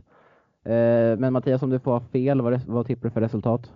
Eh, 0.64 1.18
men 1.18 1.34
Mattias, 1.34 1.62
om 1.62 1.70
du 1.70 1.80
får 1.80 1.92
ha 1.92 2.00
fel, 2.00 2.42
vad, 2.42 2.62
vad 2.68 2.88
tippar 2.88 3.08
du 3.08 3.12
för 3.14 3.22
resultat? 3.22 3.74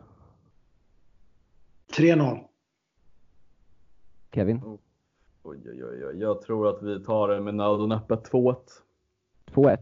3-0. 1.98 2.40
Kevin? 4.34 4.62
Oj, 5.44 5.60
oj, 5.66 5.84
oj, 5.84 6.20
Jag 6.20 6.42
tror 6.42 6.70
att 6.70 6.84
vi 6.84 7.04
tar 7.04 7.28
det 7.28 7.42
med 7.42 7.56
nöd 7.56 7.82
och 7.82 7.90
näppe 7.90 8.16
2-1. 8.16 8.56
2-1? 9.52 9.78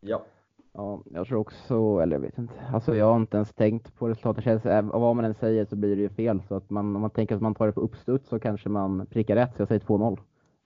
Ja. 0.00 0.24
Ja, 0.72 1.02
jag 1.04 1.26
tror 1.26 1.38
också, 1.38 1.98
eller 2.02 2.16
jag 2.16 2.20
vet 2.20 2.38
inte. 2.38 2.54
Alltså 2.72 2.96
jag 2.96 3.06
har 3.06 3.16
inte 3.16 3.36
ens 3.36 3.52
tänkt 3.52 3.96
på 3.98 4.08
resultatet. 4.08 4.44
Känns, 4.44 4.64
vad 4.92 5.16
man 5.16 5.24
än 5.24 5.34
säger 5.34 5.64
så 5.64 5.76
blir 5.76 5.96
det 5.96 6.02
ju 6.02 6.08
fel. 6.08 6.42
Så 6.48 6.54
att 6.54 6.70
man, 6.70 6.96
om 6.96 7.02
man 7.02 7.10
tänker 7.10 7.34
att 7.34 7.42
man 7.42 7.54
tar 7.54 7.66
det 7.66 7.72
på 7.72 7.80
uppstuds 7.80 8.28
så 8.28 8.38
kanske 8.38 8.68
man 8.68 9.06
prickar 9.06 9.36
rätt. 9.36 9.56
Så 9.56 9.62
jag 9.62 9.68
säger 9.68 9.80
2-0. 9.80 10.18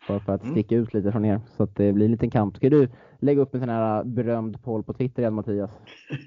För, 0.07 0.19
för 0.19 0.33
att 0.33 0.43
mm. 0.43 0.55
sticka 0.55 0.77
ut 0.77 0.95
lite 0.95 1.13
från 1.13 1.25
er. 1.25 1.41
Så 1.57 1.63
att 1.63 1.77
det 1.77 1.93
blir 1.93 2.07
en 2.07 2.13
liten 2.13 2.31
kamp. 2.31 2.57
Ska 2.57 2.71
du 2.71 2.89
lägga 3.19 3.41
upp 3.41 3.55
en 3.55 3.61
sån 3.61 3.69
här 3.69 4.05
berömd 4.05 4.63
poll 4.63 4.83
på 4.83 4.93
Twitter 4.93 5.23
igen 5.23 5.35
Mattias? 5.35 5.71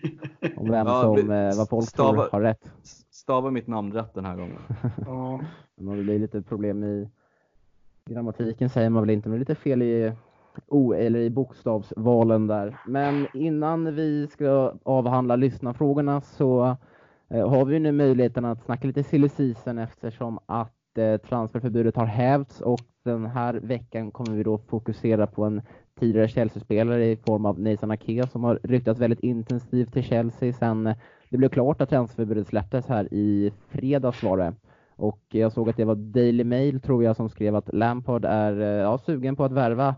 Om 0.56 0.72
vem 0.72 0.88
ja, 0.88 1.02
som, 1.02 1.32
eh, 1.32 1.58
vad 1.58 1.70
folk 1.70 1.88
stava, 1.88 2.22
tror 2.22 2.32
har 2.32 2.42
rätt. 2.42 2.72
Stava 3.12 3.52
mitt 3.52 3.68
namn 3.68 3.94
rätt 3.94 4.14
den 4.14 4.26
här 4.26 4.36
gången. 4.36 4.60
ja. 5.06 5.40
det 5.76 6.04
blir 6.04 6.20
lite 6.20 6.42
problem 6.42 6.84
i 6.84 7.10
grammatiken 8.10 8.70
säger 8.70 8.90
man 8.90 9.04
väl 9.04 9.10
inte, 9.10 9.30
men 9.30 9.40
lite 9.40 9.56
fel 9.56 9.82
i 9.82 10.14
o, 10.68 10.94
eller 10.94 11.20
i 11.20 11.30
bokstavsvalen 11.30 12.48
där. 12.48 12.78
Men 12.88 13.28
innan 13.34 13.96
vi 13.96 14.28
ska 14.28 14.74
avhandla 14.84 15.36
lyssnarfrågorna 15.36 16.22
så 16.22 16.78
eh, 17.30 17.50
har 17.50 17.66
vi 17.66 17.80
nu 17.80 17.92
möjligheten 17.92 18.46
att 18.46 18.64
snacka 18.66 18.88
lite 18.88 19.04
silly 19.04 19.30
season 19.30 19.78
eftersom 19.78 20.40
att 20.46 20.98
eh, 20.98 21.18
transferförbudet 21.18 21.96
har 21.96 22.06
hävts 22.06 22.62
och 22.62 22.82
den 23.04 23.26
här 23.26 23.54
veckan 23.54 24.12
kommer 24.12 24.38
vi 24.38 24.44
då 24.44 24.58
fokusera 24.58 25.28
på 25.28 25.44
en 25.44 25.62
tidigare 26.00 26.28
Chelsea-spelare 26.28 27.06
i 27.06 27.16
form 27.16 27.46
av 27.46 27.60
Nathan 27.60 27.92
Ake 27.92 28.28
som 28.28 28.44
har 28.44 28.60
ryktats 28.64 29.00
väldigt 29.00 29.20
intensivt 29.20 29.94
till 29.94 30.04
Chelsea 30.04 30.54
sen 30.54 30.96
det 31.30 31.38
blev 31.38 31.50
klart 31.50 31.82
att 31.82 31.90
transferförbudet 31.90 32.48
släpptes 32.48 32.88
här 32.88 33.14
i 33.14 33.52
fredags 33.70 34.24
var 34.24 34.38
det. 34.38 34.54
Och 34.96 35.22
jag 35.30 35.52
såg 35.52 35.70
att 35.70 35.78
det 35.78 35.86
var 35.86 35.96
Daily 35.96 36.44
Mail 36.44 36.82
tror 36.82 37.04
jag 37.04 37.16
som 37.16 37.30
skrev 37.30 37.56
att 37.56 37.74
Lampard 37.74 38.26
är 38.26 38.62
eh, 38.62 38.68
ja, 38.68 38.98
sugen 38.98 39.36
på 39.36 39.44
att 39.44 39.52
värva 39.52 39.96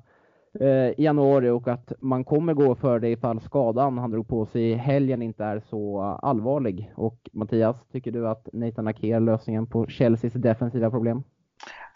Eh, 0.60 0.68
i 0.68 1.04
januari 1.04 1.50
och 1.50 1.68
att 1.68 1.92
man 2.00 2.24
kommer 2.24 2.54
gå 2.54 2.76
för 2.76 3.00
det 3.00 3.10
ifall 3.10 3.42
skadan 3.42 3.98
han 3.98 4.12
drog 4.12 4.28
på 4.28 4.46
sig 4.46 4.70
i 4.70 4.76
helgen 4.76 5.22
inte 5.22 5.44
är 5.44 5.62
så 5.70 6.02
allvarlig. 6.22 6.92
Och 6.96 7.30
Mattias, 7.32 7.78
tycker 7.92 8.12
du 8.12 8.28
att 8.28 8.50
Nathan 8.54 8.88
Ake 8.88 9.08
är 9.08 9.20
lösningen 9.20 9.68
på 9.68 9.88
Chelseas 9.88 10.34
defensiva 10.34 10.92
problem? 10.92 11.24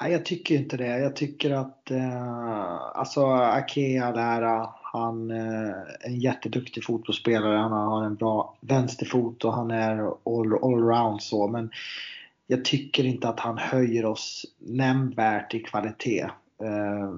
Nej, 0.01 0.11
jag 0.11 0.25
tycker 0.25 0.55
inte 0.55 0.77
det. 0.77 0.99
Jag 0.99 1.15
tycker 1.15 1.51
att 1.51 1.91
eh, 1.91 2.75
alltså 2.93 3.25
Ake 3.25 4.03
all 4.03 4.69
han 4.81 5.31
eh, 5.31 5.69
är 5.69 6.07
en 6.07 6.19
jätteduktig 6.19 6.83
fotbollsspelare. 6.83 7.57
Han 7.57 7.71
har 7.71 8.03
en 8.03 8.15
bra 8.15 8.55
vänsterfot 8.61 9.45
och 9.45 9.53
han 9.53 9.71
är 9.71 9.99
all, 10.01 10.63
allround 10.63 11.21
så. 11.21 11.47
Men 11.47 11.71
jag 12.47 12.65
tycker 12.65 13.03
inte 13.03 13.29
att 13.29 13.39
han 13.39 13.57
höjer 13.57 14.05
oss 14.05 14.45
nämnvärt 14.59 15.53
i 15.53 15.59
kvalitet. 15.59 16.21
Eh, 16.63 17.11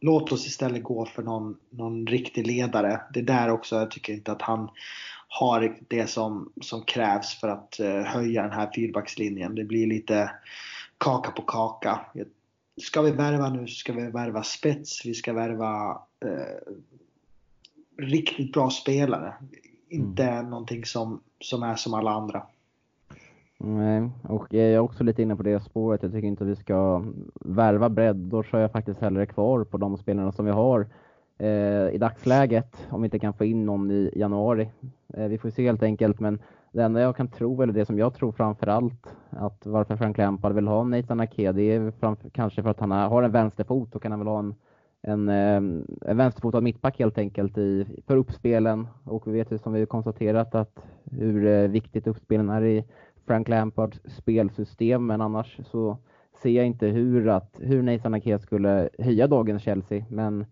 låt 0.00 0.32
oss 0.32 0.46
istället 0.46 0.82
gå 0.82 1.06
för 1.06 1.22
någon, 1.22 1.56
någon 1.70 2.06
riktig 2.06 2.46
ledare. 2.46 3.00
Det 3.14 3.20
är 3.20 3.24
där 3.24 3.50
också 3.50 3.76
jag 3.76 3.90
tycker 3.90 4.12
inte 4.12 4.32
att 4.32 4.42
han 4.42 4.70
har 5.28 5.78
det 5.88 6.06
som, 6.06 6.52
som 6.60 6.82
krävs 6.82 7.34
för 7.34 7.48
att 7.48 7.80
eh, 7.80 8.02
höja 8.02 8.42
den 8.42 8.52
här 8.52 8.70
fyrbackslinjen. 8.74 9.54
Det 9.54 9.64
blir 9.64 9.86
lite 9.86 10.30
kaka 10.98 11.30
på 11.30 11.42
kaka. 11.42 12.00
Ska 12.82 13.02
vi 13.02 13.10
värva 13.10 13.48
nu 13.48 13.66
så 13.66 13.74
ska 13.74 13.92
vi 13.92 14.10
värva 14.10 14.42
spets, 14.42 15.06
vi 15.06 15.14
ska 15.14 15.32
värva 15.32 16.02
eh, 16.24 16.74
riktigt 17.98 18.52
bra 18.52 18.70
spelare. 18.70 19.34
Inte 19.88 20.24
mm. 20.24 20.50
någonting 20.50 20.84
som, 20.84 21.20
som 21.40 21.62
är 21.62 21.76
som 21.76 21.94
alla 21.94 22.10
andra. 22.10 22.46
Nej, 23.62 24.10
och 24.22 24.54
jag 24.54 24.64
är 24.64 24.78
också 24.78 25.04
lite 25.04 25.22
inne 25.22 25.36
på 25.36 25.42
det 25.42 25.60
spåret. 25.60 26.02
Jag 26.02 26.12
tycker 26.12 26.28
inte 26.28 26.44
vi 26.44 26.56
ska 26.56 27.04
värva 27.34 27.88
bredd. 27.88 28.16
Då 28.16 28.42
kör 28.42 28.58
jag 28.58 28.72
faktiskt 28.72 29.00
hellre 29.00 29.26
kvar 29.26 29.64
på 29.64 29.76
de 29.76 29.96
spelarna 29.96 30.32
som 30.32 30.44
vi 30.44 30.50
har 30.50 30.86
eh, 31.38 31.94
i 31.94 31.98
dagsläget. 32.00 32.88
Om 32.90 33.02
vi 33.02 33.06
inte 33.06 33.18
kan 33.18 33.32
få 33.32 33.44
in 33.44 33.66
någon 33.66 33.90
i 33.90 34.12
januari. 34.16 34.70
Eh, 35.14 35.28
vi 35.28 35.38
får 35.38 35.50
se 35.50 35.66
helt 35.66 35.82
enkelt. 35.82 36.20
Men 36.20 36.38
det 36.72 36.82
enda 36.82 37.00
jag 37.00 37.16
kan 37.16 37.28
tro, 37.28 37.62
eller 37.62 37.72
det 37.72 37.86
som 37.86 37.98
jag 37.98 38.14
tror 38.14 38.32
framför 38.32 38.66
allt, 38.66 39.16
att 39.30 39.66
varför 39.66 39.96
Frank 39.96 40.18
Lampard 40.18 40.52
vill 40.52 40.68
ha 40.68 40.84
Nathan 40.84 41.20
Ake, 41.20 41.52
det 41.52 41.62
är 41.62 41.90
framför, 41.90 42.30
kanske 42.30 42.62
för 42.62 42.70
att 42.70 42.80
han 42.80 42.90
har 42.90 43.22
en 43.22 43.32
vänsterfot 43.32 43.92
Då 43.92 43.98
kan 43.98 44.12
han 44.12 44.20
väl 44.20 44.28
ha 44.28 44.38
en, 44.38 44.54
en, 45.02 45.28
eh, 45.28 45.56
en 46.10 46.16
vänsterfotad 46.16 46.60
mittback 46.60 46.98
helt 46.98 47.18
enkelt 47.18 47.58
i, 47.58 47.86
för 48.06 48.16
uppspelen. 48.16 48.86
Och 49.04 49.26
vi 49.26 49.32
vet 49.32 49.52
ju 49.52 49.58
som 49.58 49.72
vi 49.72 49.86
konstaterat 49.86 50.54
att 50.54 50.84
hur 51.10 51.46
eh, 51.46 51.68
viktigt 51.68 52.06
uppspelen 52.06 52.50
är 52.50 52.62
i 52.64 52.84
Frank 53.26 53.48
Lampards 53.48 54.00
spelsystem, 54.16 55.06
men 55.06 55.20
annars 55.20 55.60
så 55.64 55.98
ser 56.42 56.50
jag 56.50 56.66
inte 56.66 56.86
hur, 56.86 57.28
att, 57.28 57.56
hur 57.58 57.82
Nathan 57.82 58.14
Ake 58.14 58.38
skulle 58.38 58.88
höja 58.98 59.26
dagens 59.26 59.62
Chelsea. 59.62 60.04
Men 60.08 60.46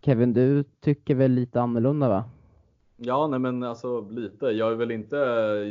Kevin, 0.00 0.32
du 0.32 0.62
tycker 0.62 1.14
väl 1.14 1.32
lite 1.32 1.60
annorlunda 1.60 2.08
va? 2.08 2.24
Ja, 3.00 3.26
nej 3.26 3.38
men 3.38 3.62
alltså 3.62 4.00
lite. 4.10 4.46
Jag 4.46 4.72
är 4.72 4.74
väl 4.74 4.90
inte 4.90 5.16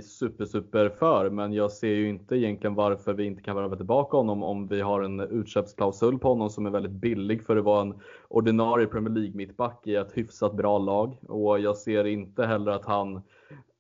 super, 0.04 0.46
super 0.46 0.90
för, 0.90 1.30
men 1.30 1.54
jag 1.54 1.72
ser 1.72 1.94
ju 1.94 2.10
inte 2.10 2.36
egentligen 2.36 2.76
varför 2.76 3.14
vi 3.14 3.26
inte 3.26 3.42
kan 3.42 3.56
värva 3.56 3.76
tillbaka 3.76 4.18
honom 4.18 4.44
om 4.44 4.68
vi 4.68 4.82
har 4.82 5.02
en 5.02 5.20
utköpsklausul 5.20 6.20
på 6.20 6.30
honom 6.30 6.50
som 6.50 6.66
är 6.66 6.70
väldigt 6.70 6.92
billig 6.92 7.44
för 7.44 7.58
att 7.58 7.64
vara 7.64 7.82
en 7.82 7.94
ordinarie 8.28 8.88
Premier 8.88 9.14
League 9.14 9.36
mittback 9.36 9.88
i 9.88 9.96
ett 9.96 10.18
hyfsat 10.18 10.54
bra 10.54 10.78
lag. 10.78 11.18
Och 11.28 11.60
jag 11.60 11.78
ser 11.78 12.06
inte 12.06 12.46
heller 12.46 12.72
att 12.72 12.86
han 12.86 13.22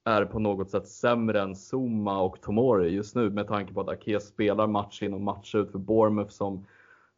är 0.07 0.25
på 0.25 0.39
något 0.39 0.69
sätt 0.69 0.87
sämre 0.87 1.41
än 1.41 1.55
Zuma 1.55 2.21
och 2.21 2.41
Tomori 2.41 2.89
just 2.89 3.15
nu 3.15 3.29
med 3.29 3.47
tanke 3.47 3.73
på 3.73 3.81
att 3.81 3.89
Ake 3.89 4.19
spelar 4.19 4.67
match 4.67 5.03
in 5.03 5.13
och 5.13 5.21
match 5.21 5.55
ut 5.55 5.71
för 5.71 5.79
Bournemouth 5.79 6.31
som 6.31 6.65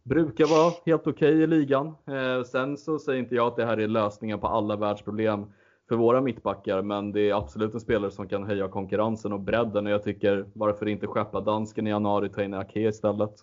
brukar 0.03 0.45
vara 0.45 0.73
helt 0.85 1.07
okej 1.07 1.29
okay 1.29 1.43
i 1.43 1.47
ligan. 1.47 1.87
Eh, 1.87 2.43
sen 2.43 2.77
så 2.77 2.99
säger 2.99 3.19
inte 3.19 3.35
jag 3.35 3.47
att 3.47 3.55
det 3.55 3.65
här 3.65 3.77
är 3.77 3.87
lösningen 3.87 4.39
på 4.39 4.47
alla 4.47 4.75
världsproblem 4.75 5.45
för 5.89 5.95
våra 5.95 6.21
mittbackar, 6.21 6.81
men 6.81 7.11
det 7.11 7.29
är 7.29 7.37
absolut 7.37 7.73
en 7.73 7.79
spelare 7.79 8.11
som 8.11 8.27
kan 8.27 8.43
höja 8.43 8.67
konkurrensen 8.67 9.33
och 9.33 9.39
bredden 9.39 9.85
och 9.85 9.91
jag 9.91 10.03
tycker 10.03 10.45
varför 10.53 10.87
inte 10.87 11.07
skeppa 11.07 11.41
dansken 11.41 11.87
i 11.87 11.89
januari 11.89 12.27
och 12.27 12.33
ta 12.33 12.43
in 12.43 12.53
Ake 12.53 12.79
istället. 12.79 13.33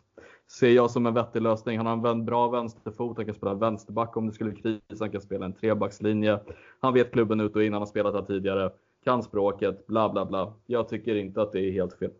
Ser 0.50 0.70
jag 0.70 0.90
som 0.90 1.06
en 1.06 1.14
vettig 1.14 1.42
lösning. 1.42 1.78
Han 1.78 1.86
har 1.86 2.10
en 2.10 2.24
bra 2.24 2.48
vänsterfot, 2.48 3.16
han 3.16 3.26
kan 3.26 3.34
spela 3.34 3.54
vänsterback 3.54 4.16
om 4.16 4.26
det 4.26 4.32
skulle 4.32 4.52
krisa, 4.52 4.80
han 5.00 5.10
kan 5.10 5.20
spela 5.20 5.46
en 5.46 5.52
trebackslinje. 5.52 6.40
Han 6.80 6.94
vet 6.94 7.12
klubben 7.12 7.40
ut 7.40 7.56
och 7.56 7.62
in, 7.64 7.72
han 7.72 7.82
har 7.82 7.86
spelat 7.86 8.14
här 8.14 8.22
tidigare 8.22 8.70
kan 9.06 9.22
språket, 9.22 9.86
bla 9.86 10.08
bla 10.12 10.24
bla. 10.24 10.52
Jag 10.66 10.88
tycker 10.88 11.14
inte 11.14 11.42
att 11.42 11.52
det 11.52 11.60
är 11.60 11.72
helt 11.72 11.98
fel. 11.98 12.10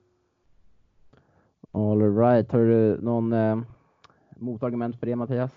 All 1.72 2.16
right. 2.16 2.52
Har 2.52 2.60
du 2.60 3.00
någon 3.02 3.32
eh, 3.32 3.58
motargument 4.36 5.00
för 5.00 5.06
det 5.06 5.16
Mattias? 5.16 5.50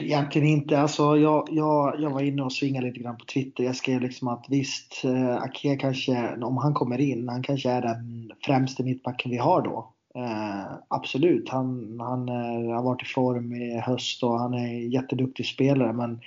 Egentligen 0.00 0.48
inte. 0.48 0.78
Alltså, 0.78 1.16
jag, 1.16 1.48
jag, 1.50 2.00
jag 2.00 2.10
var 2.10 2.20
inne 2.20 2.42
och 2.42 2.52
svingade 2.52 2.86
lite 2.86 3.00
grann 3.00 3.16
på 3.16 3.24
Twitter. 3.24 3.64
Jag 3.64 3.76
skrev 3.76 4.00
liksom 4.00 4.28
att 4.28 4.46
visst, 4.48 5.04
eh, 5.04 5.36
Ake 5.36 5.76
kanske, 5.76 6.36
om 6.42 6.56
han 6.56 6.74
kommer 6.74 7.00
in, 7.00 7.28
han 7.28 7.42
kanske 7.42 7.70
är 7.70 7.82
den 7.82 8.32
främste 8.44 8.82
mittbacken 8.82 9.30
vi 9.30 9.36
har 9.36 9.62
då. 9.62 9.92
Eh, 10.14 10.72
absolut, 10.88 11.48
han, 11.48 11.96
han 12.00 12.28
är, 12.28 12.72
har 12.72 12.82
varit 12.82 13.02
i 13.02 13.06
form 13.06 13.54
i 13.54 13.78
höst 13.78 14.22
och 14.22 14.38
han 14.38 14.54
är 14.54 14.66
en 14.66 14.90
jätteduktig 14.90 15.46
spelare. 15.46 15.92
Men 15.92 16.20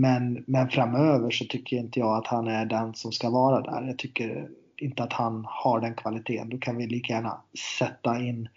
men, 0.00 0.44
men 0.46 0.68
framöver 0.68 1.30
så 1.30 1.44
tycker 1.44 1.76
inte 1.76 1.98
jag 1.98 2.16
att 2.16 2.26
han 2.26 2.48
är 2.48 2.66
den 2.66 2.94
som 2.94 3.12
ska 3.12 3.30
vara 3.30 3.60
där. 3.60 3.86
Jag 3.86 3.98
tycker 3.98 4.48
inte 4.76 5.02
att 5.02 5.12
han 5.12 5.44
har 5.48 5.80
den 5.80 5.94
kvaliteten. 5.94 6.48
Då 6.48 6.58
kan 6.58 6.76
vi 6.76 6.86
lika 6.86 7.12
gärna 7.12 7.40
sätta 7.78 8.20
in 8.20 8.48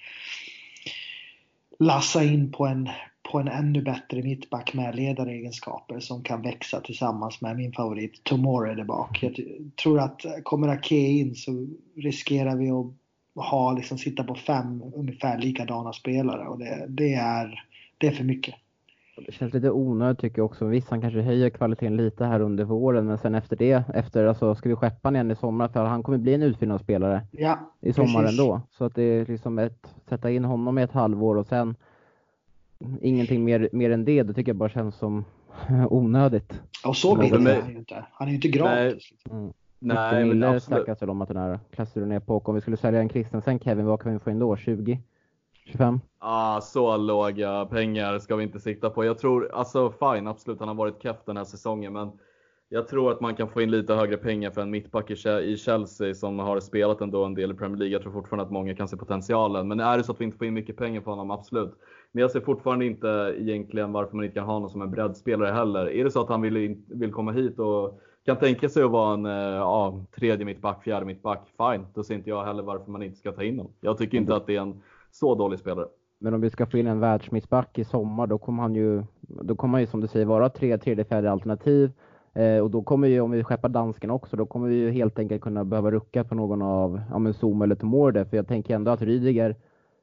lassa 1.79 2.23
in 2.23 2.51
på 2.51 2.65
en, 2.65 2.89
på 3.31 3.39
en 3.39 3.47
ännu 3.47 3.81
bättre 3.81 4.23
mittback 4.23 4.73
med 4.73 4.95
ledaregenskaper 4.95 5.99
som 5.99 6.23
kan 6.23 6.41
växa 6.41 6.81
tillsammans 6.81 7.41
med 7.41 7.57
min 7.57 7.73
favorit 7.73 8.23
Tomore 8.23 8.75
där 8.75 8.83
bak. 8.83 9.23
Jag 9.23 9.39
tror 9.83 9.99
att 9.99 10.25
kommer 10.43 10.67
Ake 10.67 10.95
in 10.95 11.35
så 11.35 11.67
riskerar 11.95 12.55
vi 12.55 12.69
att 12.69 12.85
ha, 13.35 13.73
liksom, 13.73 13.97
sitta 13.97 14.23
på 14.23 14.35
fem 14.35 14.83
ungefär 14.95 15.37
likadana 15.37 15.93
spelare 15.93 16.47
och 16.47 16.59
det, 16.59 16.85
det, 16.89 17.13
är, 17.13 17.63
det 17.97 18.07
är 18.07 18.11
för 18.11 18.23
mycket. 18.23 18.55
Det 19.25 19.31
känns 19.31 19.53
lite 19.53 19.71
onödigt 19.71 20.19
tycker 20.19 20.39
jag 20.39 20.45
också. 20.45 20.65
Visst, 20.65 20.89
han 20.89 21.01
kanske 21.01 21.21
höjer 21.21 21.49
kvaliteten 21.49 21.97
lite 21.97 22.25
här 22.25 22.39
under 22.39 22.63
våren, 22.63 23.05
men 23.05 23.17
sen 23.17 23.35
efter 23.35 23.55
det, 23.55 23.83
efter, 23.93 24.25
alltså, 24.25 24.55
ska 24.55 24.69
vi 24.69 24.75
skeppa 24.75 25.07
honom 25.07 25.15
igen 25.15 25.31
i 25.31 25.35
sommar? 25.35 25.67
För 25.67 25.85
han 25.85 26.03
kommer 26.03 26.17
bli 26.17 26.33
en 26.33 26.43
utfyllnadsspelare 26.43 27.21
ja, 27.31 27.59
i 27.81 27.93
sommar 27.93 28.21
precis. 28.21 28.39
ändå. 28.39 28.61
Så 28.71 28.85
att 28.85 28.95
det 28.95 29.03
är 29.03 29.25
liksom 29.25 29.59
ett, 29.59 29.95
sätta 30.09 30.31
in 30.31 30.45
honom 30.45 30.77
i 30.77 30.81
ett 30.81 30.91
halvår 30.91 31.35
och 31.35 31.45
sen 31.45 31.75
ingenting 33.01 33.43
mer, 33.43 33.69
mer 33.71 33.91
än 33.91 34.05
det, 34.05 34.23
det 34.23 34.33
tycker 34.33 34.49
jag 34.49 34.57
bara 34.57 34.69
känns 34.69 34.95
som 34.95 35.25
onödigt. 35.89 36.61
Och 36.85 36.97
så 36.97 37.21
är 37.21 37.31
han 37.31 37.71
ju 37.71 37.77
inte. 37.77 38.05
Han 38.11 38.27
är 38.27 38.31
ju 38.31 38.35
inte 38.35 38.47
gratis. 38.47 39.13
Mm. 39.31 39.53
Nej, 39.79 40.25
men 40.25 40.29
Mille 40.29 40.59
snackas 40.59 41.01
väl 41.01 41.09
om 41.09 41.21
att 41.21 41.27
den 41.27 41.37
här 41.37 41.59
klassar 41.71 42.01
ner 42.01 42.19
på. 42.19 42.37
Om 42.37 42.55
vi 42.55 42.61
skulle 42.61 42.77
sälja 42.77 42.99
en 42.99 43.09
Kristensen, 43.09 43.59
Kevin, 43.59 43.85
vad 43.85 44.01
kan 44.01 44.13
vi 44.13 44.19
få 44.19 44.29
in 44.31 44.39
då? 44.39 44.55
20? 44.55 44.99
25? 45.71 45.99
Ah, 46.19 46.61
så 46.61 46.97
låga 46.97 47.65
pengar 47.65 48.19
ska 48.19 48.35
vi 48.35 48.43
inte 48.43 48.59
sikta 48.59 48.89
på. 48.89 49.05
Jag 49.05 49.17
tror, 49.17 49.51
alltså 49.53 49.91
fine, 49.91 50.27
absolut, 50.27 50.59
han 50.59 50.67
har 50.67 50.75
varit 50.75 51.03
keff 51.03 51.17
den 51.25 51.37
här 51.37 51.43
säsongen, 51.43 51.93
men 51.93 52.11
jag 52.71 52.87
tror 52.87 53.11
att 53.11 53.21
man 53.21 53.35
kan 53.35 53.49
få 53.49 53.61
in 53.61 53.71
lite 53.71 53.93
högre 53.93 54.17
pengar 54.17 54.51
för 54.51 54.61
en 54.61 54.69
mittback 54.69 55.11
i 55.11 55.57
Chelsea 55.57 56.13
som 56.13 56.39
har 56.39 56.59
spelat 56.59 57.01
ändå 57.01 57.25
en 57.25 57.33
del 57.33 57.51
i 57.51 57.53
Premier 57.53 57.77
League. 57.77 57.93
Jag 57.93 58.01
tror 58.01 58.13
fortfarande 58.13 58.45
att 58.45 58.51
många 58.51 58.75
kan 58.75 58.87
se 58.87 58.97
potentialen. 58.97 59.67
Men 59.67 59.79
är 59.79 59.97
det 59.97 60.03
så 60.03 60.11
att 60.11 60.21
vi 60.21 60.25
inte 60.25 60.37
får 60.37 60.47
in 60.47 60.53
mycket 60.53 60.77
pengar 60.77 61.01
på 61.01 61.09
honom, 61.09 61.31
absolut. 61.31 61.73
Men 62.11 62.21
jag 62.21 62.31
ser 62.31 62.41
fortfarande 62.41 62.85
inte 62.85 63.35
egentligen 63.37 63.91
varför 63.91 64.15
man 64.15 64.25
inte 64.25 64.35
kan 64.35 64.45
ha 64.45 64.53
honom 64.53 64.69
som 64.69 64.81
en 64.81 64.91
breddspelare 64.91 65.51
heller. 65.51 65.89
Är 65.89 66.03
det 66.03 66.11
så 66.11 66.21
att 66.21 66.29
han 66.29 66.41
vill, 66.41 66.83
vill 66.87 67.11
komma 67.11 67.31
hit 67.31 67.59
och 67.59 67.99
kan 68.25 68.37
tänka 68.37 68.69
sig 68.69 68.83
att 68.83 68.91
vara 68.91 69.13
en 69.13 69.25
eh, 69.25 69.55
ja, 69.55 70.05
tredje 70.15 70.45
mittback, 70.45 70.83
fjärde 70.83 71.05
mittback, 71.05 71.47
fine. 71.57 71.85
Då 71.93 72.03
ser 72.03 72.15
inte 72.15 72.29
jag 72.29 72.45
heller 72.45 72.63
varför 72.63 72.91
man 72.91 73.03
inte 73.03 73.17
ska 73.17 73.31
ta 73.31 73.43
in 73.43 73.57
honom. 73.57 73.73
Jag 73.79 73.97
tycker 73.97 74.17
inte 74.17 74.35
att 74.35 74.47
det 74.47 74.55
är 74.55 74.61
en 74.61 74.81
så 75.11 75.35
dålig 75.35 75.59
spelare. 75.59 75.85
Men 76.19 76.33
om 76.33 76.41
vi 76.41 76.49
ska 76.49 76.65
få 76.65 76.77
in 76.77 76.87
en 76.87 76.99
världsmittback 76.99 77.77
i 77.77 77.83
sommar, 77.83 78.27
då 78.27 78.37
kommer 78.37 78.61
han 78.61 78.75
ju, 78.75 79.03
då 79.21 79.55
kommer 79.55 79.73
han 79.73 79.81
ju 79.81 79.87
som 79.87 80.01
du 80.01 80.07
säger 80.07 80.25
vara 80.25 80.49
tre, 80.49 80.77
tredje, 80.77 81.05
fjärde 81.05 81.31
alternativ. 81.31 81.91
Eh, 82.33 82.59
och 82.59 82.71
då 82.71 82.81
kommer 82.81 83.07
ju, 83.07 83.21
om 83.21 83.31
vi 83.31 83.43
skeppar 83.43 83.69
dansken 83.69 84.11
också, 84.11 84.37
då 84.37 84.45
kommer 84.45 84.67
vi 84.67 84.75
ju 84.75 84.91
helt 84.91 85.19
enkelt 85.19 85.41
kunna 85.41 85.65
behöva 85.65 85.91
rucka 85.91 86.23
på 86.23 86.35
någon 86.35 86.61
av, 86.61 87.01
ja 87.11 87.19
men 87.19 87.33
Zoom 87.33 87.61
eller 87.61 87.75
Tomorde. 87.75 88.25
För 88.25 88.37
jag 88.37 88.47
tänker 88.47 88.75
ändå 88.75 88.91
att 88.91 89.01
Rydiger, 89.01 89.55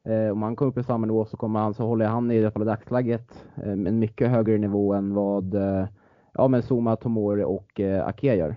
eh, 0.05 0.33
om 0.33 0.43
han 0.43 0.57
kommer 0.57 0.71
upp 0.71 0.79
i 0.79 0.83
samma 0.83 1.07
nivå 1.07 1.25
så 1.25 1.37
kommer 1.37 1.61
han, 1.61 1.75
så 1.75 1.87
håller 1.87 2.07
han 2.07 2.31
i 2.31 2.39
alla 2.39 2.51
fall 2.51 2.63
i 2.63 2.67
dagsläget 2.67 3.45
eh, 3.57 3.73
en 3.73 3.99
mycket 3.99 4.31
högre 4.31 4.59
nivå 4.59 4.95
än 4.95 5.15
vad, 5.15 5.55
eh, 5.55 5.87
ja 6.35 6.49
men 6.49 6.63
Zuma, 6.63 6.97
Tomore 6.97 7.45
och 7.45 7.81
eh, 7.81 8.07
Ake 8.07 8.35
gör. 8.35 8.57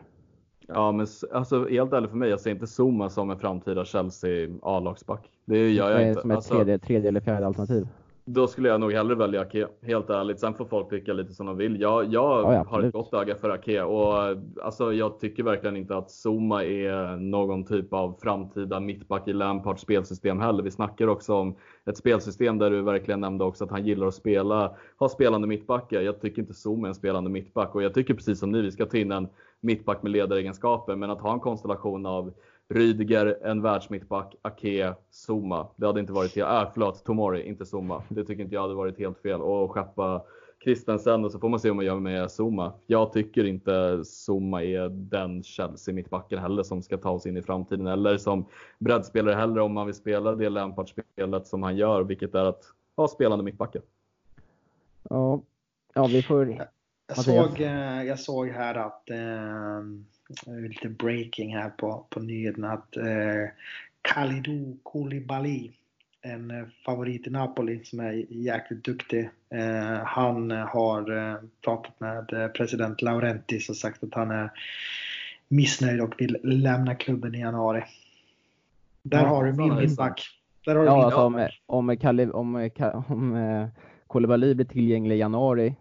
Ja, 0.74 0.92
men 0.92 1.08
alltså 1.32 1.68
helt 1.70 1.94
ärligt 1.94 2.10
för 2.10 2.18
mig, 2.18 2.30
jag 2.30 2.40
ser 2.40 2.52
inte 2.52 2.66
Zuma 2.68 3.10
som 3.10 3.30
en 3.30 3.40
framtida 3.40 3.86
Chelsea 3.86 4.50
A-lagsback. 4.62 5.30
Det 5.46 5.70
gör 5.70 5.92
jag 5.92 6.08
inte. 6.08 6.22
Som 6.22 6.32
ett 6.32 6.36
alltså, 6.36 6.56
tredje, 6.56 6.80
tredje 6.80 7.10
eller 7.10 7.22
fjärde 7.22 7.48
alternativ. 7.48 7.88
Då 8.26 8.48
skulle 8.48 8.70
jag 8.70 8.80
nog 8.80 8.94
hellre 8.94 9.16
välja 9.16 9.42
Ake, 9.42 9.68
helt 9.82 10.10
ärligt. 10.10 10.40
Sen 10.40 10.54
får 10.54 10.66
folk 10.66 10.90
tycka 10.90 11.14
lite 11.14 11.34
som 11.34 11.46
de 11.46 11.58
vill. 11.58 11.82
Jag, 11.82 12.04
jag 12.04 12.14
ja, 12.14 12.54
ja, 12.54 12.66
har 12.70 12.84
ett 12.84 12.94
gott 12.94 13.14
öga 13.14 13.36
för 13.36 13.50
Ake 13.50 13.82
och 13.82 14.38
alltså, 14.64 14.94
jag 14.94 15.20
tycker 15.20 15.44
verkligen 15.44 15.78
inte 15.78 15.98
att 15.98 16.12
Zuma 16.26 16.64
är 16.64 17.18
någon 17.18 17.66
typ 17.66 17.94
av 17.94 18.18
framtida 18.22 18.80
mittback 18.80 19.28
i 19.28 19.34
Lampards 19.34 19.82
spelsystem 19.82 20.40
heller. 20.40 20.64
Vi 20.64 20.72
snackar 20.72 21.08
också 21.08 21.34
om 21.34 21.56
ett 21.86 21.98
spelsystem 21.98 22.58
där 22.58 22.70
du 22.70 22.82
verkligen 22.82 23.20
nämnde 23.20 23.44
också 23.44 23.64
att 23.64 23.72
han 23.72 23.86
gillar 23.86 24.08
att 24.08 24.16
spela, 24.16 24.76
ha 25.00 25.10
spelande 25.10 25.48
mittbackar. 25.48 26.02
Jag 26.02 26.22
tycker 26.22 26.42
inte 26.42 26.54
Zuma 26.54 26.88
är 26.88 26.90
en 26.90 26.96
spelande 26.96 27.30
mittback 27.30 27.76
och 27.76 27.84
jag 27.84 27.94
tycker 27.94 28.14
precis 28.14 28.40
som 28.40 28.52
ni, 28.52 28.62
vi 28.62 28.72
ska 28.72 28.86
ta 28.86 28.98
in 28.98 29.12
en 29.12 29.28
mittback 29.60 30.03
med 30.03 30.12
ledaregenskaper. 30.12 30.95
Men 30.95 31.10
att 31.10 31.22
ha 31.22 31.34
en 31.34 31.39
konstellation 31.39 32.05
av 32.05 32.34
Rydiger, 32.70 33.38
en 33.43 33.62
världsmittback, 33.62 34.36
Ake, 34.41 34.95
Zuma. 35.28 35.68
Det 35.76 35.86
hade 35.86 35.99
inte 35.99 36.14
varit, 36.14 36.38
äh, 36.38 36.70
förlåt, 36.74 37.05
Tomori, 37.05 37.47
inte 37.47 37.66
Zuma. 37.66 38.03
Det 38.10 38.24
tycker 38.24 38.43
inte 38.43 38.55
jag 38.55 38.62
hade 38.62 38.74
varit 38.74 38.99
helt 38.99 39.18
fel. 39.18 39.41
Och 39.41 39.72
skeppa 39.72 40.24
Christensen 40.64 41.26
och 41.26 41.32
så 41.32 41.39
får 41.39 41.49
man 41.49 41.60
se 41.60 41.70
om 41.70 41.76
man 41.76 41.86
gör 41.86 41.99
med 41.99 42.32
Zuma. 42.32 42.74
Jag 42.88 43.14
tycker 43.14 43.43
inte 43.43 44.03
Zuma 44.03 44.64
är 44.64 44.89
den 44.89 45.43
Chelsea 45.43 45.93
mittbacken 45.93 46.39
heller 46.39 46.64
som 46.64 46.82
ska 46.82 46.97
ta 46.97 47.10
oss 47.10 47.26
in 47.26 47.38
i 47.38 47.41
framtiden. 47.41 47.88
Eller 47.88 48.18
som 48.18 48.45
breddspelare 48.80 49.36
heller 49.36 49.62
om 49.62 49.74
man 49.74 49.86
vill 49.86 49.95
spela 49.95 50.36
det 50.36 50.49
Lampard-spelet 50.49 51.47
som 51.47 51.64
han 51.64 51.78
gör, 51.78 52.03
vilket 52.03 52.36
är 52.36 52.45
att 52.45 52.64
ha 52.95 53.07
spelande 53.07 53.43
mittbackar. 53.43 53.82
Ja, 55.10 55.41
ja 55.93 56.07
vi 56.07 56.22
får... 56.22 56.68
Jag 57.10 57.18
såg, 57.18 57.62
eh, 57.62 58.03
jag 58.03 58.20
såg 58.20 58.49
här 58.49 58.76
att 58.76 59.10
eh 59.10 59.82
lite 60.45 60.89
breaking 60.89 61.55
här 61.55 61.70
på, 61.70 62.05
på 62.10 62.20
nyheterna 62.20 62.72
att 62.72 62.97
eh, 62.97 63.49
Kalidou 64.01 64.78
Koulibaly, 64.84 65.72
en 66.22 66.72
favorit 66.86 67.28
i 67.28 67.30
Napoli 67.30 67.84
som 67.84 67.99
är 67.99 68.26
jäkligt 68.30 68.84
duktig. 68.84 69.30
Eh, 69.49 70.05
han 70.05 70.51
har 70.51 71.18
eh, 71.18 71.36
pratat 71.62 71.99
med 71.99 72.34
eh, 72.34 72.47
president 72.47 73.01
Laurentis 73.01 73.70
och 73.70 73.76
sagt 73.76 74.03
att 74.03 74.14
han 74.14 74.32
är 74.32 74.51
missnöjd 75.47 76.01
och 76.01 76.14
vill 76.18 76.38
lämna 76.43 76.95
klubben 76.95 77.36
i 77.36 77.39
januari. 77.39 77.84
Där 79.01 79.24
ja, 79.24 79.28
har 79.28 79.45
du 79.45 79.53
min 79.53 79.76
mittback. 79.76 80.22
Där 80.66 80.76
har 80.76 80.82
du 80.82 80.88
ja, 80.88 80.95
min 80.95 81.03
alltså 81.03 81.22
om, 81.22 81.49
om, 81.89 81.97
Kalle, 81.97 82.30
om, 82.32 82.55
om, 82.55 83.03
om 83.07 83.70
Koulibaly 84.07 84.53
blir 84.53 84.66
tillgänglig 84.66 85.16
i 85.16 85.20
januari 85.20 85.76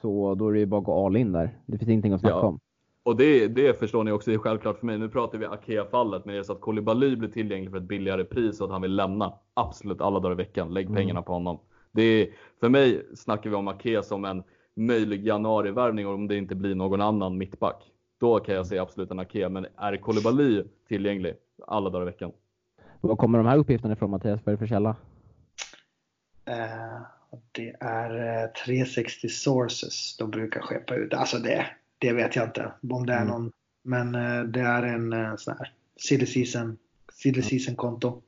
så 0.00 0.34
då 0.34 0.48
är 0.48 0.52
det 0.52 0.58
ju 0.58 0.66
bara 0.66 0.78
att 0.78 0.84
gå 0.84 1.06
all 1.06 1.16
in 1.16 1.32
där. 1.32 1.58
Det 1.66 1.78
finns 1.78 1.88
ingenting 1.88 2.12
att 2.12 2.20
snacka 2.20 2.36
ja. 2.36 2.46
om. 2.46 2.60
Och 3.04 3.16
det, 3.16 3.48
det 3.48 3.78
förstår 3.78 4.04
ni 4.04 4.12
också, 4.12 4.30
det 4.30 4.34
är 4.34 4.38
självklart 4.38 4.78
för 4.78 4.86
mig. 4.86 4.98
Nu 4.98 5.08
pratar 5.08 5.38
vi 5.38 5.46
Akea-fallet, 5.46 6.24
men 6.24 6.34
det 6.34 6.38
är 6.38 6.42
så 6.42 6.52
att 6.52 6.60
Koulibaly 6.60 7.16
blir 7.16 7.28
tillgänglig 7.28 7.70
för 7.70 7.78
ett 7.78 7.84
billigare 7.84 8.24
pris 8.24 8.60
och 8.60 8.66
att 8.66 8.72
han 8.72 8.82
vill 8.82 8.96
lämna 8.96 9.32
absolut 9.54 10.00
alla 10.00 10.20
dagar 10.20 10.32
i 10.32 10.36
veckan. 10.36 10.74
Lägg 10.74 10.86
mm. 10.86 10.96
pengarna 10.96 11.22
på 11.22 11.32
honom. 11.32 11.58
Det 11.92 12.02
är, 12.02 12.28
för 12.60 12.68
mig 12.68 13.06
snackar 13.14 13.50
vi 13.50 13.56
om 13.56 13.68
Akea 13.68 14.02
som 14.02 14.24
en 14.24 14.42
möjlig 14.74 15.26
januarivärvning 15.26 16.06
om 16.06 16.28
det 16.28 16.36
inte 16.36 16.54
blir 16.54 16.74
någon 16.74 17.00
annan 17.00 17.38
mittback. 17.38 17.92
Då 18.20 18.38
kan 18.38 18.54
jag 18.54 18.66
säga 18.66 18.82
absolut 18.82 19.10
en 19.10 19.18
Akea, 19.18 19.48
men 19.48 19.66
är 19.76 19.96
Koulibaly 19.96 20.64
tillgänglig 20.88 21.34
alla 21.66 21.90
dagar 21.90 22.02
i 22.02 22.06
veckan? 22.06 22.32
Var 23.00 23.16
kommer 23.16 23.38
de 23.38 23.46
här 23.46 23.58
uppgifterna 23.58 23.92
ifrån 23.92 24.10
Mattias? 24.10 24.40
Vad 24.46 24.52
är 24.52 24.56
det 24.56 24.58
för 24.58 24.66
källa? 24.66 24.96
Uh, 26.48 27.02
det 27.52 27.76
är 27.80 28.48
360 28.48 29.28
sources 29.28 30.16
de 30.16 30.30
brukar 30.30 30.60
skeppa 30.60 30.94
ut. 30.94 31.14
Alltså 31.14 31.38
det, 31.38 31.66
det 31.98 32.12
vet 32.12 32.36
jag 32.36 32.44
inte 32.44 32.72
om 32.90 33.06
det 33.06 33.12
är 33.12 33.22
mm. 33.22 33.28
någon. 33.28 33.52
Men 33.82 34.14
eh, 34.14 34.42
det 34.42 34.60
är 34.60 34.82
en 34.82 35.12
eh, 35.12 35.36
sån 35.36 35.54
här 35.58 35.72
silly 35.96 36.26
season, 36.26 36.78
silly 37.12 37.42
season 37.42 37.76
konto. 37.76 38.22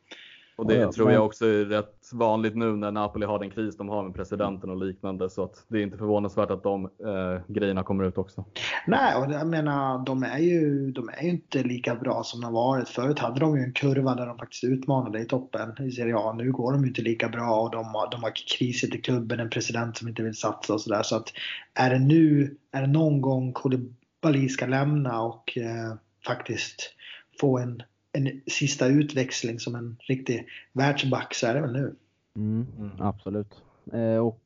Och 0.57 0.67
det 0.67 0.93
tror 0.93 1.13
jag 1.13 1.25
också 1.25 1.47
är 1.47 1.65
rätt 1.65 2.11
vanligt 2.13 2.57
nu 2.57 2.77
när 2.77 2.91
Napoli 2.91 3.27
har 3.27 3.39
den 3.39 3.51
kris 3.51 3.77
de 3.77 3.89
har 3.89 4.03
med 4.03 4.15
presidenten 4.15 4.71
och 4.71 4.77
liknande. 4.77 5.31
Så 5.31 5.45
att 5.45 5.65
det 5.69 5.79
är 5.79 5.83
inte 5.83 5.99
förvånansvärt 5.99 6.51
att 6.51 6.63
de 6.63 6.85
eh, 6.85 7.53
grejerna 7.55 7.83
kommer 7.83 8.05
ut 8.05 8.19
också. 8.19 8.45
Nej, 8.87 9.17
och 9.17 9.33
jag 9.33 9.47
menar 9.47 10.07
de 10.07 10.23
är, 10.23 10.39
ju, 10.39 10.91
de 10.91 11.09
är 11.09 11.23
ju 11.23 11.31
inte 11.31 11.63
lika 11.63 11.95
bra 11.95 12.23
som 12.25 12.41
de 12.41 12.47
har 12.47 12.53
varit. 12.53 12.89
Förut 12.89 13.19
hade 13.19 13.41
de 13.41 13.57
ju 13.57 13.63
en 13.63 13.73
kurva 13.73 14.15
där 14.15 14.27
de 14.27 14.39
faktiskt 14.39 14.65
utmanade 14.65 15.21
i 15.21 15.25
toppen 15.25 15.87
i 15.87 15.91
Serie 15.91 16.17
A. 16.17 16.33
Nu 16.33 16.53
går 16.53 16.73
de 16.73 16.83
ju 16.83 16.89
inte 16.89 17.03
lika 17.03 17.29
bra 17.29 17.61
och 17.61 17.71
de 17.71 17.85
har, 17.85 18.11
de 18.11 18.23
har 18.23 18.33
kriser 18.59 18.97
i 18.97 19.01
klubben, 19.01 19.41
en 19.41 19.51
president 19.51 19.97
som 19.97 20.09
inte 20.09 20.23
vill 20.23 20.35
satsa 20.35 20.75
och 20.75 20.81
sådär. 20.81 21.03
Så 21.03 21.17
att 21.17 21.33
är 21.75 21.91
det 21.91 21.99
nu, 21.99 22.57
är 22.73 22.81
det 22.81 22.87
någon 22.87 23.21
gång 23.21 23.53
Koulibaly 23.53 24.49
ska 24.49 24.67
lämna 24.67 25.23
och 25.23 25.59
eh, 25.59 25.95
faktiskt 26.27 26.95
få 27.41 27.59
en 27.59 27.83
en 28.15 28.41
sista 28.47 28.87
utväxling 28.87 29.59
som 29.59 29.75
en 29.75 29.97
riktig 30.01 30.47
världsback 30.73 31.35
så 31.35 31.47
är 31.47 31.55
det 31.55 31.61
väl 31.61 31.73
nu. 31.73 31.95
Mm, 32.37 32.67
mm. 32.79 32.91
Absolut. 32.99 33.63
Eh, 33.93 34.19
och 34.19 34.41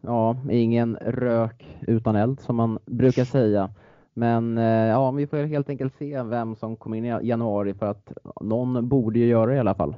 ja, 0.00 0.36
ingen 0.50 0.96
rök 0.96 1.66
utan 1.86 2.16
eld 2.16 2.40
som 2.40 2.56
man 2.56 2.78
brukar 2.86 3.24
säga. 3.24 3.70
Men 4.14 4.58
eh, 4.58 4.64
ja, 4.64 5.10
vi 5.10 5.26
får 5.26 5.36
helt 5.36 5.68
enkelt 5.68 5.94
se 5.98 6.22
vem 6.22 6.56
som 6.56 6.76
kommer 6.76 6.96
in 6.96 7.04
i 7.04 7.28
januari 7.28 7.74
för 7.74 7.86
att 7.86 8.12
någon 8.40 8.88
borde 8.88 9.18
ju 9.18 9.26
göra 9.26 9.50
det 9.50 9.56
i 9.56 9.60
alla 9.60 9.74
fall. 9.74 9.94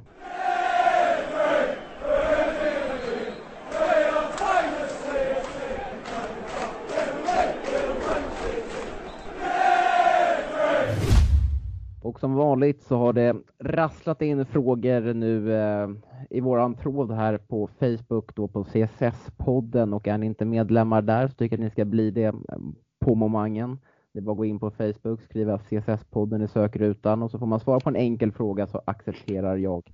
Och 12.07 12.19
som 12.19 12.33
vanligt 12.33 12.83
så 12.83 12.97
har 12.97 13.13
det 13.13 13.35
rasslat 13.59 14.21
in 14.21 14.45
frågor 14.45 15.13
nu 15.13 15.53
eh, 15.53 15.89
i 16.29 16.39
våran 16.39 16.75
tråd 16.75 17.11
här 17.11 17.37
på 17.37 17.67
Facebook 17.79 18.35
då 18.35 18.47
på 18.47 18.63
CSS-podden 18.63 19.95
och 19.95 20.07
är 20.07 20.17
ni 20.17 20.25
inte 20.25 20.45
medlemmar 20.45 21.01
där 21.01 21.27
så 21.27 21.33
tycker 21.33 21.57
jag 21.57 21.59
att 21.59 21.63
ni 21.63 21.69
ska 21.69 21.85
bli 21.85 22.11
det 22.11 22.23
eh, 22.23 22.33
på 22.99 23.15
momangen. 23.15 23.79
Det 24.13 24.19
är 24.19 24.23
bara 24.23 24.31
att 24.31 24.37
gå 24.37 24.45
in 24.45 24.59
på 24.59 24.71
Facebook, 24.71 25.21
skriva 25.21 25.57
CSS-podden 25.57 26.43
i 26.43 26.47
sökrutan 26.47 27.23
och 27.23 27.31
så 27.31 27.39
får 27.39 27.45
man 27.45 27.59
svara 27.59 27.79
på 27.79 27.89
en 27.89 27.95
enkel 27.95 28.31
fråga 28.31 28.67
så 28.67 28.81
accepterar 28.85 29.55
jag 29.55 29.91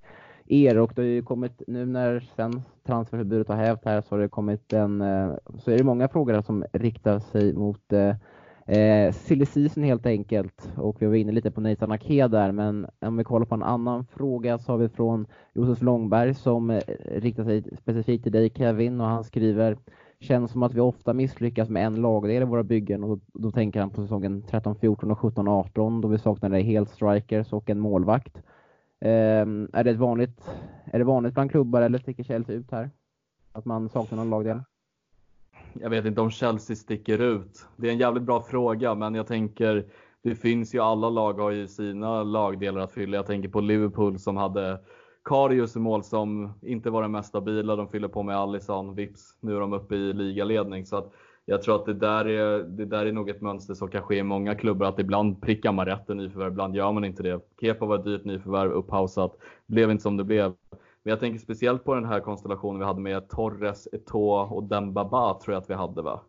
er. 0.47 0.77
Och 0.79 0.91
det 0.95 1.01
har 1.01 1.07
ju 1.07 1.21
kommit, 1.21 1.61
nu 1.67 1.85
när 1.85 2.19
sen 2.35 2.61
transferförbudet 2.85 3.47
har 3.47 3.55
hävt 3.55 3.85
här 3.85 4.01
så 4.01 4.15
har 4.15 4.19
det 4.19 4.29
kommit 4.29 4.73
en, 4.73 5.01
eh, 5.01 5.33
så 5.57 5.71
är 5.71 5.77
det 5.77 5.83
många 5.83 6.07
frågor 6.07 6.41
som 6.41 6.65
riktar 6.73 7.19
sig 7.19 7.53
mot 7.53 7.93
eh, 7.93 8.15
eh, 8.65 9.11
silly 9.11 9.45
season 9.45 9.83
helt 9.83 10.05
enkelt 10.05 10.71
och 10.77 11.01
vi 11.01 11.05
var 11.05 11.15
inne 11.15 11.31
lite 11.31 11.51
på 11.51 11.61
Nathan 11.61 11.91
Ake 11.91 12.27
där 12.27 12.51
men 12.51 12.87
om 12.99 13.17
vi 13.17 13.23
kollar 13.23 13.45
på 13.45 13.55
en 13.55 13.63
annan 13.63 14.05
fråga 14.05 14.57
så 14.57 14.71
har 14.71 14.77
vi 14.77 14.89
från 14.89 15.27
Josef 15.53 15.81
Långberg 15.81 16.33
som 16.33 16.69
eh, 16.69 16.81
riktar 17.05 17.43
sig 17.43 17.63
specifikt 17.77 18.23
till 18.23 18.31
dig 18.31 18.49
Kevin 18.55 19.01
och 19.01 19.07
han 19.07 19.23
skriver 19.23 19.77
Känns 20.23 20.51
som 20.51 20.63
att 20.63 20.73
vi 20.73 20.79
ofta 20.79 21.13
misslyckas 21.13 21.69
med 21.69 21.85
en 21.85 21.95
lagdel 21.95 22.41
i 22.41 22.45
våra 22.45 22.63
byggen 22.63 23.03
och 23.03 23.09
då, 23.09 23.19
då 23.33 23.51
tänker 23.51 23.79
han 23.79 23.89
på 23.89 24.01
säsongen 24.01 24.41
13, 24.41 24.75
14 24.75 25.11
och 25.11 25.19
17, 25.19 25.47
18 25.47 26.01
då 26.01 26.07
vi 26.07 26.17
saknade 26.17 26.59
helt 26.59 26.89
strikers 26.89 27.53
och 27.53 27.69
en 27.69 27.79
målvakt. 27.79 28.37
Eh, 28.99 29.45
är, 29.73 29.83
det 29.83 29.91
ett 29.91 29.97
vanligt, 29.97 30.49
är 30.85 30.99
det 30.99 31.05
vanligt 31.05 31.33
bland 31.33 31.51
klubbar 31.51 31.81
eller 31.81 31.99
sticker 31.99 32.23
Chelsea 32.23 32.55
ut 32.55 32.71
här? 32.71 32.89
Att 33.51 33.65
man 33.65 33.89
saknar 33.89 34.17
någon 34.17 34.29
lagdel? 34.29 34.61
Jag 35.73 35.89
vet 35.89 36.05
inte 36.05 36.21
om 36.21 36.31
Chelsea 36.31 36.75
sticker 36.75 37.19
ut. 37.19 37.65
Det 37.77 37.87
är 37.87 37.91
en 37.91 37.97
jävligt 37.97 38.23
bra 38.23 38.41
fråga, 38.41 38.95
men 38.95 39.15
jag 39.15 39.27
tänker 39.27 39.85
det 40.23 40.35
finns 40.35 40.75
ju 40.75 40.79
alla 40.79 41.09
lag 41.09 41.33
har 41.33 41.51
ju 41.51 41.67
sina 41.67 42.23
lagdelar 42.23 42.81
att 42.81 42.91
fylla. 42.91 43.17
Jag 43.17 43.25
tänker 43.25 43.49
på 43.49 43.61
Liverpool 43.61 44.19
som 44.19 44.37
hade 44.37 44.79
Karius 45.23 45.75
i 45.75 45.79
mål 45.79 46.03
som 46.03 46.53
inte 46.61 46.89
var 46.89 47.01
den 47.01 47.11
mest 47.11 47.29
stabila. 47.29 47.75
De 47.75 47.87
fyller 47.87 48.07
på 48.07 48.23
med 48.23 48.37
Alisson, 48.37 48.95
vips, 48.95 49.37
nu 49.39 49.55
är 49.55 49.59
de 49.59 49.73
uppe 49.73 49.95
i 49.95 50.13
ligaledning. 50.13 50.85
Så 50.85 50.97
att 50.97 51.13
jag 51.45 51.61
tror 51.61 51.75
att 51.75 51.85
det 51.85 51.93
där, 51.93 52.25
är, 52.27 52.63
det 52.63 52.85
där 52.85 53.05
är 53.05 53.11
nog 53.11 53.29
ett 53.29 53.41
mönster 53.41 53.73
som 53.73 53.87
kan 53.87 54.01
ske 54.01 54.17
i 54.17 54.23
många 54.23 54.55
klubbar. 54.55 54.85
Att 54.85 54.99
ibland 54.99 55.41
prickar 55.41 55.71
man 55.71 55.85
rätt 55.85 56.09
i 56.09 56.15
nyförvärv, 56.15 56.51
ibland 56.51 56.75
gör 56.75 56.91
man 56.91 57.05
inte 57.05 57.23
det. 57.23 57.39
Kepa 57.61 57.85
var 57.85 57.95
ett 57.95 58.05
dyrt 58.05 58.25
nyförvärv, 58.25 58.71
upphausat. 58.71 59.37
Blev 59.65 59.91
inte 59.91 60.03
som 60.03 60.17
det 60.17 60.23
blev. 60.23 60.53
Men 61.03 61.09
jag 61.11 61.19
tänker 61.19 61.39
speciellt 61.39 61.83
på 61.83 61.95
den 61.95 62.05
här 62.05 62.19
konstellationen 62.19 62.79
vi 62.79 62.85
hade 62.85 63.01
med 63.01 63.29
Torres, 63.29 63.87
Eto'o 63.91 64.49
och 64.49 64.63
Dembaba 64.63 65.39
tror 65.39 65.53
jag 65.53 65.61
att 65.61 65.69
vi 65.69 65.73
hade 65.73 66.01
va? 66.01 66.21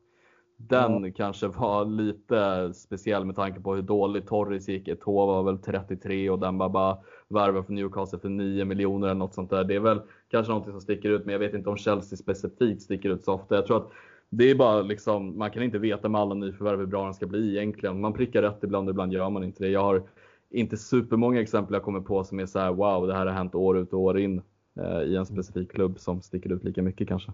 Den 0.56 1.04
ja. 1.04 1.10
kanske 1.16 1.48
var 1.48 1.84
lite 1.84 2.72
speciell 2.74 3.24
med 3.24 3.36
tanke 3.36 3.60
på 3.60 3.74
hur 3.74 3.82
dåligt 3.82 4.26
Torres 4.26 4.68
gick. 4.68 4.88
Eto'o 4.88 5.26
var 5.26 5.42
väl 5.42 5.58
33 5.58 6.30
och 6.30 6.38
Dembaba 6.38 6.98
värvade 7.28 7.64
för 7.64 7.72
Newcastle 7.72 8.18
för 8.18 8.28
9 8.28 8.64
miljoner 8.64 9.06
eller 9.06 9.18
något 9.18 9.34
sånt 9.34 9.50
där. 9.50 9.64
Det 9.64 9.74
är 9.74 9.80
väl 9.80 10.00
kanske 10.30 10.50
någonting 10.50 10.72
som 10.72 10.80
sticker 10.80 11.10
ut, 11.10 11.24
men 11.24 11.32
jag 11.32 11.38
vet 11.38 11.54
inte 11.54 11.70
om 11.70 11.76
Chelsea 11.76 12.16
specifikt 12.16 12.82
sticker 12.82 13.08
ut 13.08 13.24
så 13.24 13.32
ofta. 13.32 13.54
Jag 13.54 13.66
tror 13.66 13.76
att 13.76 13.90
det 14.30 14.50
är 14.50 14.54
bara 14.54 14.82
liksom, 14.82 15.38
man 15.38 15.50
kan 15.50 15.62
inte 15.62 15.78
veta 15.78 16.08
med 16.08 16.20
alla 16.20 16.34
nyförvärv 16.34 16.78
hur 16.78 16.86
bra 16.86 17.04
den 17.04 17.14
ska 17.14 17.26
bli 17.26 17.56
egentligen. 17.56 18.00
Man 18.00 18.12
prickar 18.12 18.42
rätt 18.42 18.64
ibland 18.64 18.90
ibland 18.90 19.12
gör 19.12 19.30
man 19.30 19.44
inte 19.44 19.64
det. 19.64 19.70
Jag 19.70 19.82
har 19.82 20.02
inte 20.50 20.76
supermånga 20.76 21.40
exempel 21.40 21.74
jag 21.74 21.82
kommer 21.82 22.00
på 22.00 22.24
som 22.24 22.40
är 22.40 22.46
så 22.46 22.58
här, 22.58 22.72
wow, 22.72 23.06
det 23.06 23.14
här 23.14 23.26
har 23.26 23.32
hänt 23.32 23.54
år 23.54 23.78
ut 23.78 23.92
och 23.92 24.00
år 24.00 24.18
in 24.18 24.42
i 25.06 25.16
en 25.16 25.26
specifik 25.26 25.72
klubb 25.72 25.98
som 25.98 26.22
sticker 26.22 26.52
ut 26.52 26.64
lika 26.64 26.82
mycket 26.82 27.08
kanske. 27.08 27.32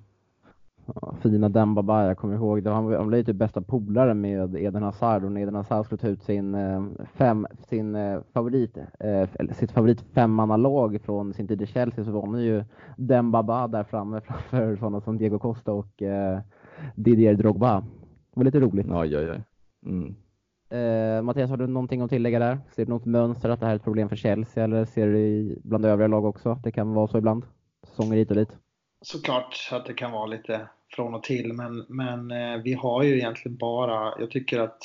Ja, 0.95 1.15
fina 1.23 1.49
Dembaba, 1.49 2.07
jag 2.07 2.19
kommer 2.19 2.35
ihåg 2.35 2.63
det. 2.63 2.71
Han, 2.71 2.93
han 2.93 3.09
blev 3.09 3.25
typ 3.25 3.37
bästa 3.37 3.61
polare 3.61 4.15
med 4.15 4.57
Eden 4.57 4.83
Hazard 4.83 5.25
och 5.25 5.33
när 5.33 5.41
Eden 5.41 5.55
Hazard 5.55 5.85
skulle 5.87 5.99
ta 5.99 6.09
ut 6.09 6.23
sin, 6.23 6.55
eh, 6.55 6.85
fem, 7.15 7.47
sin 7.69 7.95
eh, 7.95 8.21
favorit, 8.33 8.79
eller 8.99 9.55
sitt 9.55 9.71
favorit 9.73 10.01
femmannalag 10.01 11.01
från 11.03 11.35
sin 11.35 11.49
tid 11.49 11.63
i 11.63 11.67
Chelsea 11.67 12.05
så 12.05 12.11
var 12.11 12.27
han 12.27 12.43
ju 12.43 12.65
Dembaba 12.97 13.69
där 13.69 13.85
framme 13.85 14.21
framför 14.27 14.77
sådana 14.77 15.01
som 15.01 15.19
Diego 15.19 15.39
Costa 15.39 15.73
och 15.73 16.03
Didier 16.95 17.35
Drogba. 17.35 17.81
Det 17.81 17.87
var 18.35 18.45
lite 18.45 18.61
roligt. 18.61 18.87
Oj, 18.91 19.17
oj, 19.17 19.31
oj. 19.31 19.43
Mm. 19.87 20.15
Eh, 20.71 21.23
Mattias, 21.23 21.51
har 21.51 21.57
du 21.57 21.67
någonting 21.67 22.01
att 22.01 22.11
tillägga 22.11 22.39
där? 22.39 22.59
Ser 22.77 22.85
du 22.85 22.91
något 22.91 23.05
mönster 23.05 23.49
att 23.49 23.61
det 23.61 23.67
här 23.67 23.73
är 23.73 23.77
ett 23.77 23.85
problem 23.85 24.09
för 24.09 24.17
Chelsea 24.17 24.65
eller 24.65 24.85
ser 24.85 25.07
du 25.07 25.59
bland 25.65 25.87
övriga 25.87 26.09
lag 26.09 26.25
också? 26.25 26.61
Det 26.65 26.73
kan 26.73 26.95
vara 26.95 27.09
så 27.09 27.19
ibland? 27.19 27.45
Säsonger 27.89 28.17
hit 28.17 28.31
och 28.31 28.37
dit? 28.37 28.57
Såklart 29.03 29.69
att 29.73 29.87
det 29.87 29.95
kan 29.95 30.13
vara 30.13 30.27
lite 30.27 30.69
från 30.89 31.15
och 31.15 31.23
till, 31.23 31.53
men, 31.53 31.85
men 31.89 32.31
eh, 32.31 32.63
vi 32.63 32.73
har 32.73 33.03
ju 33.03 33.17
egentligen 33.17 33.57
bara, 33.57 34.15
jag 34.19 34.31
tycker 34.31 34.61
att 34.61 34.83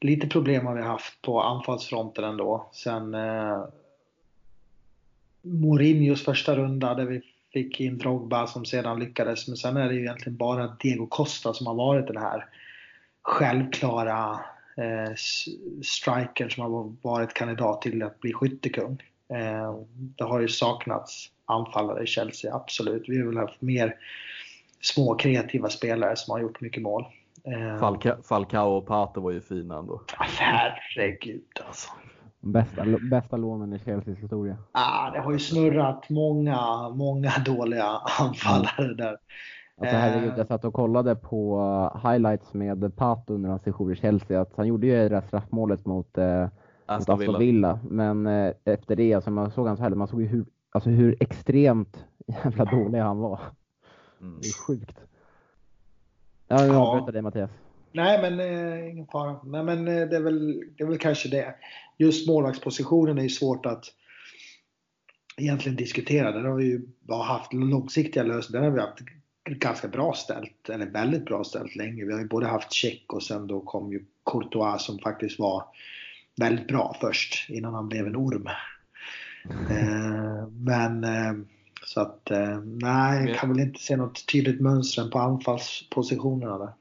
lite 0.00 0.28
problem 0.28 0.66
har 0.66 0.74
vi 0.74 0.82
haft 0.82 1.22
på 1.22 1.42
anfallsfronten 1.42 2.24
ändå. 2.24 2.70
Sen 2.72 3.14
eh, 3.14 3.64
Mourinhos 5.42 6.24
första 6.24 6.56
runda 6.56 6.94
där 6.94 7.04
vi 7.04 7.22
fick 7.52 7.80
in 7.80 7.98
Drogba 7.98 8.46
som 8.46 8.64
sedan 8.64 9.00
lyckades. 9.00 9.48
Men 9.48 9.56
sen 9.56 9.76
är 9.76 9.88
det 9.88 9.94
ju 9.94 10.00
egentligen 10.00 10.36
bara 10.36 10.76
Diego 10.80 11.06
Costa 11.06 11.52
som 11.52 11.66
har 11.66 11.74
varit 11.74 12.06
den 12.06 12.16
här 12.16 12.46
självklara 13.22 14.40
eh, 14.76 15.14
striker 15.82 16.48
som 16.48 16.62
har 16.62 16.92
varit 17.02 17.34
kandidat 17.34 17.82
till 17.82 18.02
att 18.02 18.20
bli 18.20 18.32
skyttekung. 18.32 19.02
Eh, 19.28 19.76
det 19.94 20.24
har 20.24 20.40
ju 20.40 20.48
saknats 20.48 21.30
anfallare 21.44 22.02
i 22.02 22.06
Chelsea, 22.06 22.54
absolut. 22.54 23.04
Vi 23.08 23.18
har 23.18 23.26
väl 23.26 23.36
haft 23.36 23.60
mer 23.60 23.96
små 24.80 25.14
kreativa 25.14 25.68
spelare 25.68 26.16
som 26.16 26.32
har 26.32 26.40
gjort 26.40 26.60
mycket 26.60 26.82
mål. 26.82 27.04
Eh, 27.44 27.80
Falca, 27.80 28.16
Falcao 28.28 28.76
och 28.76 28.86
Pato 28.86 29.20
var 29.20 29.30
ju 29.30 29.40
fina 29.40 29.78
ändå. 29.78 30.02
Herregud 30.18 31.42
alltså. 31.66 31.90
Bästa, 32.40 32.84
bästa 33.10 33.36
lånen 33.36 33.72
i 33.72 33.78
Chelseas 33.78 34.18
historia. 34.18 34.56
Ah, 34.72 35.10
det 35.10 35.20
har 35.20 35.32
ju 35.32 35.38
snurrat 35.38 36.08
många, 36.08 36.88
många 36.88 37.32
dåliga 37.44 38.00
anfallare 38.20 38.94
där. 38.94 39.16
Alltså 39.82 39.96
herregud, 39.96 40.32
jag 40.36 40.46
satt 40.46 40.64
och 40.64 40.74
kollade 40.74 41.14
på 41.14 41.60
highlights 42.04 42.54
med 42.54 42.96
Pato 42.96 43.34
under 43.34 43.50
hans 43.50 43.62
sejour 43.62 43.92
i 43.92 43.96
Chelsea. 43.96 44.40
Att 44.40 44.56
han 44.56 44.66
gjorde 44.66 44.86
ju 44.86 44.92
det 44.92 45.08
där 45.08 45.20
straffmålet 45.20 45.86
mot, 45.86 46.18
eh, 46.18 46.48
Aston, 46.86 47.18
Villa. 47.18 47.38
Villa. 47.38 47.80
Men 47.88 48.26
eh, 48.26 48.52
efter 48.64 48.96
det, 48.96 49.14
alltså, 49.14 49.30
man 49.30 49.50
såg 49.50 49.66
hans 49.66 49.80
highlights, 49.80 49.98
man 49.98 50.08
såg 50.08 50.20
ju 50.20 50.26
hur, 50.26 50.44
alltså, 50.70 50.90
hur 50.90 51.16
extremt 51.20 52.04
jävla 52.26 52.64
dålig 52.64 52.98
han 52.98 53.18
var. 53.18 53.40
Mm. 54.20 54.38
Det 54.40 54.48
är 54.48 54.66
sjukt. 54.66 54.98
Ja, 56.48 56.66
jag 56.66 56.76
avbryter 56.76 57.12
dig 57.12 57.22
Mattias. 57.22 57.50
Nej, 57.92 58.30
men 58.30 58.40
eh, 58.40 58.90
ingen 58.90 59.06
fara. 59.06 59.36
Nej, 59.44 59.64
men 59.64 59.88
eh, 59.88 60.08
det, 60.08 60.16
är 60.16 60.20
väl, 60.20 60.64
det 60.76 60.84
är 60.84 60.88
väl 60.88 60.98
kanske 60.98 61.28
det. 61.28 61.54
Just 61.98 62.28
målvaktspositionen 62.28 63.18
är 63.18 63.22
ju 63.22 63.28
svårt 63.28 63.66
att 63.66 63.84
egentligen 65.36 65.76
diskutera. 65.76 66.32
Där 66.32 66.44
har 66.44 66.56
vi 66.56 66.64
ju 66.64 66.88
bara 67.00 67.22
haft 67.22 67.52
långsiktiga 67.52 68.22
lösningar. 68.22 68.60
Där 68.62 68.70
har 68.70 68.76
vi 68.76 68.80
haft 68.80 68.98
ganska 69.44 69.88
bra 69.88 70.12
ställt, 70.12 70.68
eller 70.68 70.86
väldigt 70.86 71.24
bra 71.24 71.44
ställt 71.44 71.76
länge. 71.76 72.04
Vi 72.04 72.12
har 72.12 72.20
ju 72.20 72.28
både 72.28 72.46
haft 72.46 72.72
Check 72.72 73.12
och 73.12 73.22
sen 73.22 73.46
då 73.46 73.60
kom 73.60 73.92
ju 73.92 74.04
Courtois 74.30 74.82
som 74.82 74.98
faktiskt 74.98 75.38
var 75.38 75.64
väldigt 76.36 76.68
bra 76.68 76.96
först 77.00 77.50
innan 77.50 77.74
han 77.74 77.88
blev 77.88 78.06
en 78.06 78.16
orm. 78.16 78.48
Eh, 79.70 80.48
men 80.48 81.04
eh, 81.04 81.32
så 81.84 82.00
att 82.00 82.30
eh, 82.30 82.60
nej, 82.60 83.28
jag 83.28 83.38
kan 83.38 83.48
väl 83.48 83.60
inte 83.60 83.80
se 83.80 83.96
något 83.96 84.26
tydligt 84.26 84.60
mönster 84.60 85.10
på 85.10 85.18
anfallspositionerna 85.18 86.58
där. 86.58 86.72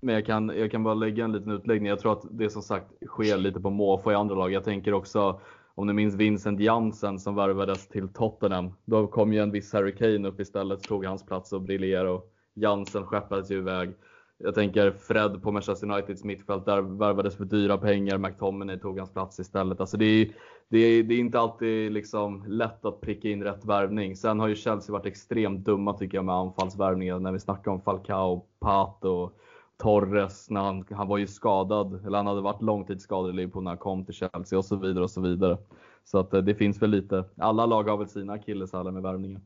Men 0.00 0.14
jag 0.14 0.26
kan, 0.26 0.52
jag 0.56 0.70
kan 0.70 0.82
bara 0.82 0.94
lägga 0.94 1.24
en 1.24 1.32
liten 1.32 1.50
utläggning. 1.50 1.88
Jag 1.88 2.00
tror 2.00 2.12
att 2.12 2.24
det 2.30 2.50
som 2.50 2.62
sagt 2.62 2.86
sker 3.06 3.36
lite 3.36 3.60
på 3.60 3.70
måfå 3.70 4.12
i 4.12 4.14
andra 4.14 4.34
lag. 4.34 4.52
Jag 4.52 4.64
tänker 4.64 4.92
också 4.92 5.40
om 5.74 5.86
ni 5.86 5.92
minns 5.92 6.14
Vincent 6.14 6.60
Jansen 6.60 7.18
som 7.18 7.34
värvades 7.34 7.88
till 7.88 8.08
Tottenham. 8.08 8.72
Då 8.84 9.06
kom 9.06 9.32
ju 9.32 9.38
en 9.38 9.50
viss 9.50 9.72
Harry 9.72 9.94
Kane 9.94 10.28
upp 10.28 10.40
istället, 10.40 10.82
tog 10.82 11.04
hans 11.04 11.26
plats 11.26 11.52
och 11.52 11.62
briljerade 11.62 12.10
och 12.10 12.30
Jansen 12.54 13.04
skeppades 13.04 13.50
ju 13.50 13.58
iväg. 13.58 13.94
Jag 14.38 14.54
tänker 14.54 14.90
Fred 14.90 15.42
på 15.42 15.52
Manchester 15.52 15.90
Uniteds 15.90 16.24
mittfält, 16.24 16.64
där 16.64 16.80
värvades 16.80 17.36
för 17.36 17.44
dyra 17.44 17.78
pengar. 17.78 18.18
McTominay 18.18 18.78
tog 18.78 18.98
hans 18.98 19.12
plats 19.12 19.40
istället. 19.40 19.80
Alltså 19.80 19.96
det, 19.96 20.04
är, 20.04 20.28
det, 20.68 20.78
är, 20.78 21.02
det 21.02 21.14
är 21.14 21.18
inte 21.18 21.40
alltid 21.40 21.92
liksom 21.92 22.44
lätt 22.46 22.84
att 22.84 23.00
pricka 23.00 23.28
in 23.28 23.42
rätt 23.42 23.64
värvning. 23.64 24.16
Sen 24.16 24.40
har 24.40 24.48
ju 24.48 24.54
Chelsea 24.54 24.92
varit 24.92 25.06
extremt 25.06 25.64
dumma 25.64 25.92
tycker 25.92 26.18
jag 26.18 26.24
med 26.24 26.34
anfallsvärvningar 26.34 27.18
när 27.18 27.32
vi 27.32 27.38
snackar 27.40 27.70
om 27.70 27.80
Falcao, 27.80 28.44
Pato 28.60 29.30
Torres 29.76 30.50
när 30.50 30.60
han, 30.60 30.84
han 30.90 31.08
var 31.08 31.18
ju 31.18 31.26
skadad, 31.26 32.06
eller 32.06 32.16
han 32.16 32.26
hade 32.26 32.40
varit 32.40 32.62
långtidsskadad 32.62 33.30
i 33.30 33.36
Liverpool 33.36 33.62
när 33.62 33.70
han 33.70 33.78
kom 33.78 34.04
till 34.04 34.14
Chelsea 34.14 34.58
och 34.58 34.64
så 34.64 34.76
vidare 34.76 35.04
och 35.04 35.10
så 35.10 35.20
vidare. 35.20 35.58
Så 36.04 36.18
att 36.18 36.34
eh, 36.34 36.40
det 36.40 36.54
finns 36.54 36.82
väl 36.82 36.90
lite, 36.90 37.24
alla 37.36 37.66
lag 37.66 37.82
har 37.88 37.96
väl 37.96 38.08
sina 38.08 38.32
akilleshälar 38.32 38.90
med 38.90 39.02
värvningen. 39.02 39.42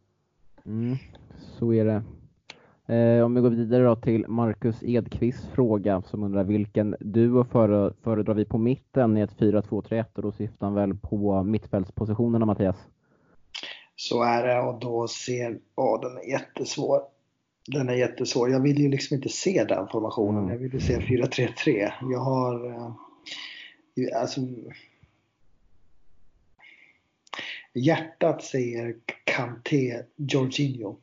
Mm, 0.66 0.96
så 1.38 1.72
är 1.72 1.84
det. 1.84 2.02
Eh, 2.94 3.24
om 3.24 3.34
vi 3.34 3.40
går 3.40 3.50
vidare 3.50 3.84
då 3.84 3.96
till 3.96 4.28
Marcus 4.28 4.82
Edqvists 4.82 5.46
fråga 5.46 6.02
som 6.02 6.22
undrar 6.24 6.44
vilken 6.44 6.96
duo 7.00 7.44
före, 7.44 7.92
föredrar 8.02 8.34
vi 8.34 8.44
på 8.44 8.58
mitten 8.58 9.16
i 9.16 9.20
ett 9.20 9.38
4-2-3-1 9.38 10.04
och 10.14 10.22
då 10.22 10.32
syftar 10.32 10.66
han 10.66 10.74
väl 10.74 10.94
på 10.94 11.42
mittfältspositionerna 11.42 12.46
Mattias? 12.46 12.76
Så 13.96 14.22
är 14.22 14.46
det 14.46 14.60
och 14.60 14.80
då 14.80 15.08
ser, 15.08 15.58
åh 15.76 16.00
den 16.00 16.16
är 16.16 16.30
jättesvår. 16.30 17.00
Den 17.70 17.88
är 17.88 17.94
jättesvår. 17.94 18.50
Jag 18.50 18.60
vill 18.60 18.78
ju 18.78 18.88
liksom 18.88 19.14
inte 19.14 19.28
se 19.28 19.64
den 19.64 19.88
formationen. 19.88 20.42
Mm. 20.42 20.50
Jag 20.50 20.58
vill 20.58 20.74
ju 20.74 20.80
se 20.80 20.98
4-3-3. 20.98 21.92
Jag 22.02 22.18
har... 22.18 22.66
Eh, 22.66 24.20
alltså, 24.20 24.40
hjärtat 27.74 28.44
säger 28.44 28.96
Kanté, 29.24 30.02
Jorginho. 30.16 30.96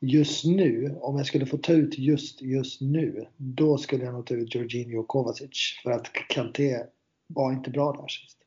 Just 0.00 0.44
nu, 0.44 0.96
om 1.00 1.16
jag 1.16 1.26
skulle 1.26 1.46
få 1.46 1.58
ta 1.58 1.72
ut 1.72 1.98
just, 1.98 2.42
just 2.42 2.80
nu, 2.80 3.26
då 3.36 3.78
skulle 3.78 4.04
jag 4.04 4.14
nog 4.14 4.26
ta 4.26 4.34
ut 4.34 4.54
Jorginho 4.54 5.00
och 5.00 5.08
Kovacic. 5.08 5.80
För 5.82 5.90
att 5.90 6.12
Kanté 6.28 6.78
var 7.26 7.52
inte 7.52 7.70
bra 7.70 7.92
där 7.92 8.08
sist. 8.08 8.38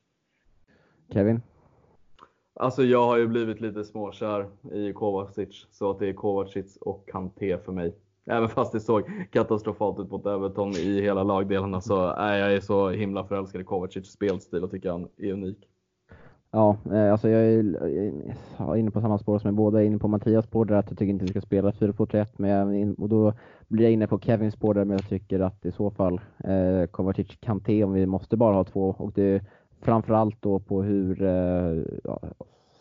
Kevin? 1.13 1.41
Alltså 2.61 2.83
jag 2.83 3.05
har 3.05 3.17
ju 3.17 3.27
blivit 3.27 3.61
lite 3.61 3.83
småkär 3.83 4.45
i 4.73 4.93
Kovacic, 4.93 5.67
så 5.71 5.91
att 5.91 5.99
det 5.99 6.09
är 6.09 6.13
Kovacic 6.13 6.77
och 6.81 7.09
Kanté 7.09 7.57
för 7.57 7.71
mig. 7.71 7.95
Även 8.25 8.49
fast 8.49 8.71
det 8.71 8.79
såg 8.79 9.03
katastrofalt 9.31 9.99
ut 9.99 10.11
mot 10.11 10.25
Everton 10.25 10.71
i 10.71 11.01
hela 11.01 11.23
lagdelarna 11.23 11.81
så 11.81 12.07
är 12.07 12.49
jag 12.49 12.63
så 12.63 12.89
himla 12.89 13.23
förälskad 13.23 13.61
i 13.61 13.63
Kovacics 13.63 14.09
spelstil 14.09 14.63
och 14.63 14.71
tycker 14.71 14.91
han 14.91 15.07
är 15.17 15.31
unik. 15.31 15.57
Ja, 16.51 16.77
eh, 16.91 17.11
alltså 17.11 17.29
jag 17.29 17.41
är 17.41 18.75
inne 18.75 18.91
på 18.91 19.01
samma 19.01 19.17
spår 19.17 19.39
som 19.39 19.47
jag 19.47 19.55
båda 19.55 19.81
är 19.81 19.85
inne 19.85 19.97
på 19.97 20.07
Mattias 20.07 20.45
spår 20.45 20.65
där 20.65 20.75
att 20.75 20.89
jag 20.89 20.99
tycker 20.99 21.11
inte 21.11 21.25
vi 21.25 21.31
ska 21.31 21.41
spela 21.41 21.71
4-2-3-1 21.71 22.27
men 22.37 22.95
och 22.95 23.09
då 23.09 23.33
blir 23.67 23.83
jag 23.83 23.93
inne 23.93 24.07
på 24.07 24.19
Kevins 24.19 24.53
spår 24.53 24.73
där 24.73 24.85
men 24.85 24.97
jag 24.97 25.09
tycker 25.09 25.39
att 25.39 25.65
i 25.65 25.71
så 25.71 25.91
fall 25.91 26.21
eh, 26.43 26.87
Kovacic 26.91 27.27
Kanté 27.39 27.83
om 27.83 27.93
vi 27.93 28.05
måste 28.05 28.37
bara 28.37 28.55
ha 28.55 28.63
två 28.63 28.95
och 28.97 29.11
det 29.11 29.43
framförallt 29.81 30.41
då 30.41 30.59
på 30.59 30.83
hur, 30.83 31.21
eh, 31.23 31.83
ja, 32.03 32.19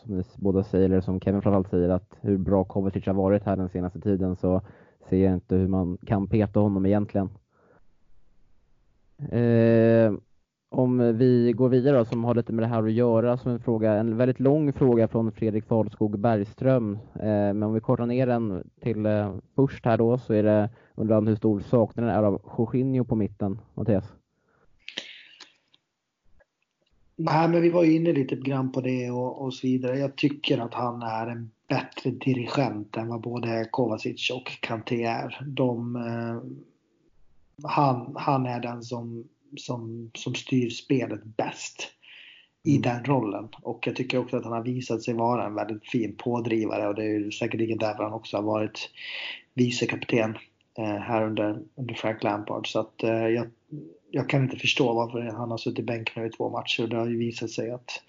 som 0.02 0.16
ni 0.16 0.22
båda 0.36 0.62
säger, 0.62 0.84
eller 0.84 1.00
som 1.00 1.20
Kevin 1.20 1.42
framförallt 1.42 1.70
säger, 1.70 1.88
att 1.88 2.16
hur 2.20 2.38
bra 2.38 2.64
Kovacic 2.64 3.06
har 3.06 3.14
varit 3.14 3.44
här 3.44 3.56
den 3.56 3.68
senaste 3.68 4.00
tiden 4.00 4.36
så 4.36 4.60
ser 5.08 5.24
jag 5.24 5.34
inte 5.34 5.56
hur 5.56 5.68
man 5.68 5.98
kan 6.06 6.26
peta 6.26 6.60
honom 6.60 6.86
egentligen. 6.86 7.28
Eh, 9.30 10.12
om 10.72 11.18
vi 11.18 11.52
går 11.52 11.68
vidare 11.68 11.98
då, 11.98 12.04
som 12.04 12.24
har 12.24 12.34
lite 12.34 12.52
med 12.52 12.62
det 12.62 12.68
här 12.68 12.82
att 12.82 12.92
göra, 12.92 13.36
som 13.36 13.52
en 13.52 13.60
fråga, 13.60 13.92
en 13.92 14.16
väldigt 14.16 14.40
lång 14.40 14.72
fråga 14.72 15.08
från 15.08 15.32
Fredrik 15.32 15.64
Falskog 15.64 16.18
Bergström. 16.18 16.98
Eh, 17.14 17.20
men 17.22 17.62
om 17.62 17.74
vi 17.74 17.80
kortar 17.80 18.06
ner 18.06 18.26
den 18.26 18.70
till 18.80 19.06
eh, 19.06 19.34
först 19.56 19.84
här 19.84 19.98
då, 19.98 20.18
så 20.18 20.32
är 20.32 20.42
det, 20.42 20.70
undrar 20.94 21.14
han 21.14 21.26
hur 21.26 21.36
stor 21.36 21.60
saknaden 21.60 22.14
är 22.14 22.22
av 22.22 22.42
Jorginho 22.58 23.04
på 23.04 23.14
mitten, 23.14 23.58
Mattias? 23.74 24.19
Nej, 27.22 27.48
men 27.48 27.62
vi 27.62 27.70
var 27.70 27.84
ju 27.84 27.96
inne 27.96 28.12
lite 28.12 28.36
grann 28.36 28.72
på 28.72 28.80
det 28.80 29.10
och, 29.10 29.42
och 29.42 29.54
så 29.54 29.66
vidare. 29.66 29.98
Jag 29.98 30.16
tycker 30.16 30.58
att 30.58 30.74
han 30.74 31.02
är 31.02 31.26
en 31.26 31.50
bättre 31.68 32.10
dirigent 32.10 32.96
än 32.96 33.08
vad 33.08 33.20
både 33.20 33.68
Kovacic 33.70 34.30
och 34.30 34.60
Kanté 34.60 35.04
är. 35.04 35.46
De, 35.46 35.96
eh, 35.96 36.42
han, 37.70 38.14
han 38.16 38.46
är 38.46 38.60
den 38.60 38.82
som, 38.82 39.24
som, 39.56 40.10
som 40.14 40.34
styr 40.34 40.70
spelet 40.70 41.24
bäst 41.24 41.88
i 42.62 42.76
mm. 42.76 42.82
den 42.82 43.04
rollen. 43.04 43.48
Och 43.62 43.86
jag 43.86 43.96
tycker 43.96 44.18
också 44.18 44.36
att 44.36 44.44
han 44.44 44.52
har 44.52 44.62
visat 44.62 45.02
sig 45.02 45.14
vara 45.14 45.46
en 45.46 45.54
väldigt 45.54 45.88
fin 45.88 46.16
pådrivare 46.16 46.88
och 46.88 46.94
det 46.94 47.04
är 47.04 47.30
säkerligen 47.30 47.78
därför 47.78 48.02
han 48.02 48.12
också 48.12 48.36
har 48.36 48.44
varit 48.44 48.90
vicekapten 49.54 50.38
eh, 50.78 50.96
här 50.96 51.26
under, 51.26 51.58
under 51.74 51.94
Frank 51.94 52.22
Lampard. 52.22 52.72
Så 52.72 52.80
att 52.80 53.02
eh, 53.02 53.28
jag, 53.28 53.46
jag 54.10 54.28
kan 54.28 54.42
inte 54.42 54.56
förstå 54.56 54.94
varför 54.94 55.22
han 55.22 55.50
har 55.50 55.58
suttit 55.58 55.86
bänk 55.86 56.16
nu 56.16 56.26
i 56.26 56.30
två 56.30 56.50
matcher. 56.50 56.86
Det 56.86 56.96
har 56.96 57.06
ju 57.06 57.18
visat 57.18 57.50
sig 57.50 57.70
att 57.70 58.02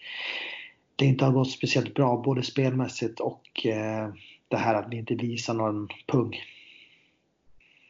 det 0.95 1.05
inte 1.05 1.25
har 1.25 1.31
gått 1.31 1.51
speciellt 1.51 1.93
bra 1.93 2.21
både 2.25 2.43
spelmässigt 2.43 3.19
och 3.19 3.65
eh, 3.65 4.09
det 4.47 4.57
här 4.57 4.75
att 4.75 4.87
vi 4.89 4.97
inte 4.97 5.15
visar 5.15 5.53
någon 5.53 5.87
pung. 6.07 6.35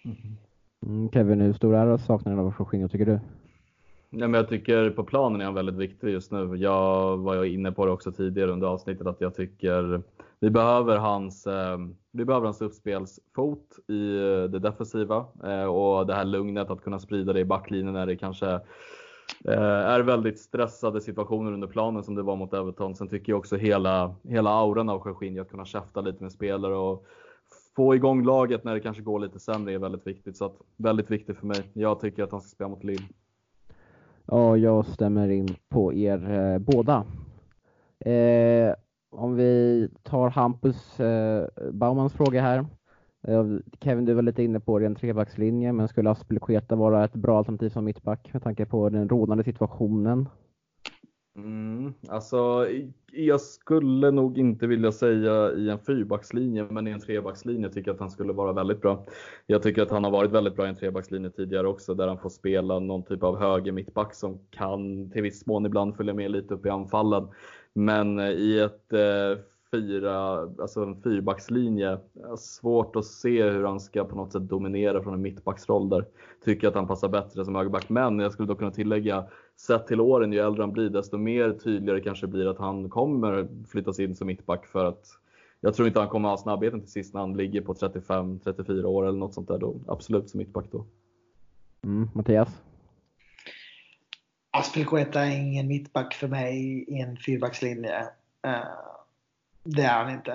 Mm, 0.05 0.17
mm 0.85 1.11
Kevin, 1.11 1.41
hur 1.41 1.53
stor 1.53 1.75
är 1.75 1.97
saknaden 1.97 2.39
av 2.39 2.53
Jorginho 2.59 2.87
tycker 2.87 3.05
du? 3.05 3.19
Ja, 4.13 4.27
men 4.27 4.33
jag 4.33 4.49
tycker 4.49 4.89
på 4.89 5.03
planen 5.03 5.41
är 5.41 5.45
han 5.45 5.53
väldigt 5.53 5.75
viktig 5.75 6.09
just 6.09 6.31
nu. 6.31 6.55
Jag 6.55 7.17
var 7.17 7.35
jag 7.35 7.47
inne 7.47 7.71
på 7.71 7.85
det 7.85 7.91
också 7.91 8.11
tidigare 8.11 8.51
under 8.51 8.67
avsnittet 8.67 9.07
att 9.07 9.21
jag 9.21 9.35
tycker 9.35 10.01
vi 10.39 10.49
behöver 10.49 10.97
hans, 10.97 11.47
eh, 11.47 11.77
vi 12.11 12.25
behöver 12.25 12.45
hans 12.45 12.61
uppspelsfot 12.61 13.79
i 13.87 14.17
eh, 14.17 14.43
det 14.43 14.59
defensiva 14.59 15.25
eh, 15.43 15.63
och 15.63 16.07
det 16.07 16.13
här 16.13 16.25
lugnet 16.25 16.69
att 16.69 16.83
kunna 16.83 16.99
sprida 16.99 17.33
det 17.33 17.39
i 17.39 17.45
backlinjen 17.45 17.93
när 17.93 18.05
det 18.05 18.15
kanske 18.15 18.49
eh, 19.45 19.61
är 19.63 19.99
väldigt 19.99 20.39
stressade 20.39 21.01
situationer 21.01 21.51
under 21.51 21.67
planen 21.67 22.03
som 22.03 22.15
det 22.15 22.23
var 22.23 22.35
mot 22.35 22.53
Everton. 22.53 22.95
Sen 22.95 23.09
tycker 23.09 23.31
jag 23.31 23.39
också 23.39 23.57
hela, 23.57 24.15
hela 24.23 24.49
auran 24.49 24.89
av 24.89 25.01
Jorginho, 25.05 25.41
att 25.41 25.49
kunna 25.49 25.65
käfta 25.65 26.01
lite 26.01 26.23
med 26.23 26.31
spelare 26.31 26.75
och 26.75 27.05
få 27.75 27.95
igång 27.95 28.25
laget 28.25 28.63
när 28.63 28.73
det 28.73 28.79
kanske 28.79 29.03
går 29.03 29.19
lite 29.19 29.39
sämre 29.39 29.73
är 29.73 29.79
väldigt 29.79 30.07
viktigt. 30.07 30.37
Så 30.37 30.45
att, 30.45 30.55
väldigt 30.77 31.11
viktigt 31.11 31.37
för 31.37 31.47
mig. 31.47 31.69
Jag 31.73 31.99
tycker 31.99 32.23
att 32.23 32.31
han 32.31 32.41
ska 32.41 32.49
spela 32.49 32.69
mot 32.69 32.83
Lille. 32.83 33.03
Ja, 34.33 34.57
jag 34.57 34.85
stämmer 34.85 35.29
in 35.29 35.55
på 35.69 35.93
er 35.93 36.31
eh, 36.31 36.59
båda. 36.59 37.05
Eh, 37.99 38.75
om 39.09 39.35
vi 39.35 39.89
tar 40.03 40.29
Hampus 40.29 40.99
eh, 40.99 41.47
Baumans 41.71 42.13
fråga 42.13 42.41
här. 42.41 42.65
Eh, 43.27 43.45
Kevin, 43.79 44.05
du 44.05 44.13
var 44.13 44.21
lite 44.21 44.43
inne 44.43 44.59
på 44.59 44.79
en 44.79 44.95
trebackslinje, 44.95 45.73
men 45.73 45.87
skulle 45.87 46.09
Aspelekueta 46.09 46.75
vara 46.75 47.05
ett 47.05 47.13
bra 47.13 47.37
alternativ 47.37 47.69
som 47.69 47.85
mittback 47.85 48.29
med 48.33 48.43
tanke 48.43 48.65
på 48.65 48.89
den 48.89 49.09
rådande 49.09 49.43
situationen? 49.43 50.29
Mm, 51.35 51.93
alltså, 52.07 52.67
jag 53.11 53.41
skulle 53.41 54.11
nog 54.11 54.37
inte 54.37 54.67
vilja 54.67 54.91
säga 54.91 55.51
i 55.51 55.69
en 55.69 55.79
fyrbackslinje, 55.79 56.67
men 56.69 56.87
i 56.87 56.91
en 56.91 56.99
trebackslinje 56.99 57.69
tycker 57.69 57.89
jag 57.89 57.93
att 57.95 57.99
han 57.99 58.11
skulle 58.11 58.33
vara 58.33 58.53
väldigt 58.53 58.81
bra. 58.81 59.05
Jag 59.45 59.63
tycker 59.63 59.81
att 59.81 59.91
han 59.91 60.03
har 60.03 60.11
varit 60.11 60.31
väldigt 60.31 60.55
bra 60.55 60.65
i 60.65 60.69
en 60.69 60.75
trebackslinje 60.75 61.29
tidigare 61.29 61.67
också, 61.67 61.93
där 61.93 62.07
han 62.07 62.17
får 62.19 62.29
spela 62.29 62.79
någon 62.79 63.03
typ 63.03 63.23
av 63.23 63.37
höger 63.39 63.71
mittback 63.71 64.15
som 64.15 64.39
kan 64.49 65.11
till 65.11 65.21
viss 65.21 65.45
mån 65.45 65.65
ibland 65.65 65.95
följa 65.95 66.13
med 66.13 66.31
lite 66.31 66.53
upp 66.53 66.65
i 66.65 66.69
anfallen. 66.69 67.27
Men 67.73 68.19
eh, 68.19 68.29
i 68.29 68.59
ett 68.59 68.93
eh, 68.93 69.43
fyra, 69.71 70.39
alltså 70.39 70.83
en 70.83 71.01
fyrbackslinje, 71.01 71.91
eh, 71.91 72.35
svårt 72.37 72.95
att 72.95 73.05
se 73.05 73.49
hur 73.49 73.63
han 73.63 73.79
ska 73.79 74.03
på 74.05 74.15
något 74.15 74.31
sätt 74.31 74.49
dominera 74.49 75.03
från 75.03 75.13
en 75.13 75.21
mittbacksroll 75.21 75.89
där. 75.89 76.05
Tycker 76.45 76.67
att 76.67 76.75
han 76.75 76.87
passar 76.87 77.09
bättre 77.09 77.45
som 77.45 77.55
högerback, 77.55 77.89
men 77.89 78.19
jag 78.19 78.31
skulle 78.31 78.47
då 78.47 78.55
kunna 78.55 78.71
tillägga, 78.71 79.25
sett 79.61 79.87
till 79.87 80.01
åren, 80.01 80.33
ju 80.33 80.39
äldre 80.39 80.63
han 80.63 80.71
blir, 80.71 80.89
desto 80.89 81.17
mer 81.17 81.53
tydligare 81.53 82.01
kanske 82.01 82.27
blir 82.27 82.45
att 82.45 82.57
han 82.57 82.89
kommer 82.89 83.47
flyttas 83.69 83.99
in 83.99 84.15
som 84.15 84.27
mittback 84.27 84.65
för 84.65 84.85
att 84.85 85.05
jag 85.59 85.75
tror 85.75 85.87
inte 85.87 85.99
han 85.99 86.09
kommer 86.09 86.29
ha 86.29 86.37
snabbheten 86.37 86.81
till 86.81 86.91
sist 86.91 87.13
när 87.13 87.21
han 87.21 87.37
ligger 87.37 87.61
på 87.61 87.73
35-34 87.73 88.83
år 88.83 89.07
eller 89.07 89.19
något 89.19 89.33
sånt 89.33 89.47
där 89.47 89.57
då. 89.57 89.75
Absolut 89.87 90.29
som 90.29 90.37
mittback 90.37 90.65
då. 90.71 90.85
Mm, 91.83 92.09
Mattias? 92.13 92.61
Aspelkueta 94.51 95.25
är 95.25 95.37
ingen 95.37 95.67
mittback 95.67 96.13
för 96.13 96.27
mig 96.27 96.85
i 96.87 96.99
en 96.99 97.17
fyrbackslinje. 97.17 98.01
Uh, 98.47 98.65
det 99.63 99.81
är 99.81 100.03
han 100.03 100.13
inte. 100.13 100.31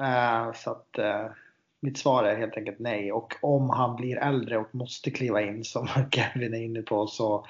Uh, 0.00 0.52
så 0.54 0.70
att 0.70 0.98
uh, 0.98 1.32
mitt 1.80 1.98
svar 1.98 2.24
är 2.24 2.36
helt 2.36 2.56
enkelt 2.56 2.78
nej. 2.78 3.12
Och 3.12 3.34
om 3.42 3.70
han 3.70 3.96
blir 3.96 4.16
äldre 4.16 4.58
och 4.58 4.74
måste 4.74 5.10
kliva 5.10 5.42
in 5.42 5.64
som 5.64 5.88
Kevin 6.10 6.54
är 6.54 6.62
inne 6.62 6.82
på 6.82 7.06
så 7.06 7.46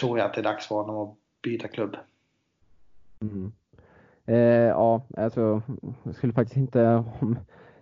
tror 0.00 0.18
jag 0.18 0.26
att 0.26 0.34
det 0.34 0.40
är 0.40 0.44
dags 0.44 0.66
för 0.66 0.74
honom 0.74 0.96
att 0.96 1.16
byta 1.42 1.68
klubb. 1.68 1.96
Mm. 3.20 3.52
Eh, 4.26 4.68
ja, 4.68 5.02
alltså 5.16 5.62
jag 6.02 6.14
skulle 6.14 6.32
faktiskt 6.32 6.56
inte 6.56 7.04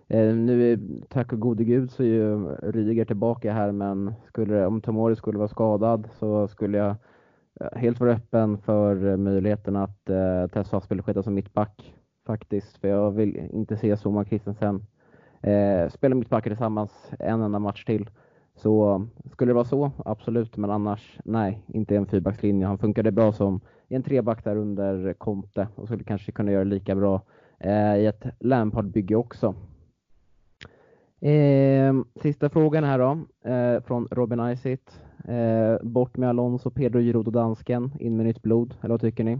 eh, 0.07 0.35
nu 0.35 0.79
tack 1.09 1.33
och 1.33 1.39
gode 1.39 1.63
gud 1.63 1.91
så 1.91 2.03
är 2.03 2.07
ju 2.07 2.55
Ryger 2.55 3.05
tillbaka 3.05 3.53
här 3.53 3.71
men 3.71 4.13
skulle, 4.27 4.65
om 4.65 4.81
Tomori 4.81 5.15
skulle 5.15 5.37
vara 5.37 5.47
skadad 5.47 6.09
så 6.19 6.47
skulle 6.47 6.77
jag 6.77 6.95
eh, 7.59 7.77
helt 7.77 7.99
vara 7.99 8.11
öppen 8.11 8.57
för 8.57 9.17
möjligheten 9.17 9.75
att 9.75 10.09
eh, 10.09 10.47
testa 10.47 10.81
spelskeda 10.81 11.23
som 11.23 11.33
mittback 11.33 11.93
faktiskt. 12.25 12.77
För 12.77 12.87
jag 12.87 13.11
vill 13.11 13.37
inte 13.37 13.77
se 13.77 13.97
Soma 13.97 14.25
Kristensen 14.25 14.85
eh, 15.41 15.89
spela 15.89 16.15
mittbackar 16.15 16.49
tillsammans 16.49 17.11
en 17.19 17.41
enda 17.41 17.59
match 17.59 17.85
till. 17.85 18.09
Så 18.55 19.05
skulle 19.31 19.49
det 19.49 19.55
vara 19.55 19.65
så, 19.65 19.91
absolut. 20.05 20.57
Men 20.57 20.69
annars, 20.69 21.19
nej, 21.25 21.63
inte 21.67 21.95
en 21.95 22.05
fyrbackslinje. 22.05 22.65
Han 22.65 22.77
funkade 22.77 23.11
bra 23.11 23.31
som 23.31 23.61
i 23.87 23.95
en 23.95 24.03
treback 24.03 24.43
där 24.43 24.55
under 24.55 25.13
Conte 25.13 25.67
och 25.75 25.87
skulle 25.87 26.03
kanske 26.03 26.31
kunna 26.31 26.51
göra 26.51 26.63
lika 26.63 26.95
bra 26.95 27.21
eh, 27.59 27.95
i 27.95 28.05
ett 28.05 28.25
Lampard-bygge 28.39 29.15
också. 29.15 29.55
Eh, 31.19 31.93
sista 32.21 32.49
frågan 32.49 32.83
här 32.83 32.99
då, 32.99 33.19
eh, 33.49 33.81
från 33.81 34.07
Robin 34.11 34.49
Isitt. 34.49 35.01
Eh, 35.27 35.77
bort 35.83 36.17
med 36.17 36.29
Alonso, 36.29 36.69
Pedro 36.69 36.99
Giroud 36.99 37.27
och 37.27 37.33
dansken, 37.33 37.91
in 37.99 38.17
med 38.17 38.25
nytt 38.25 38.41
blod, 38.41 38.75
eller 38.81 38.93
vad 38.93 39.01
tycker 39.01 39.23
ni? 39.23 39.39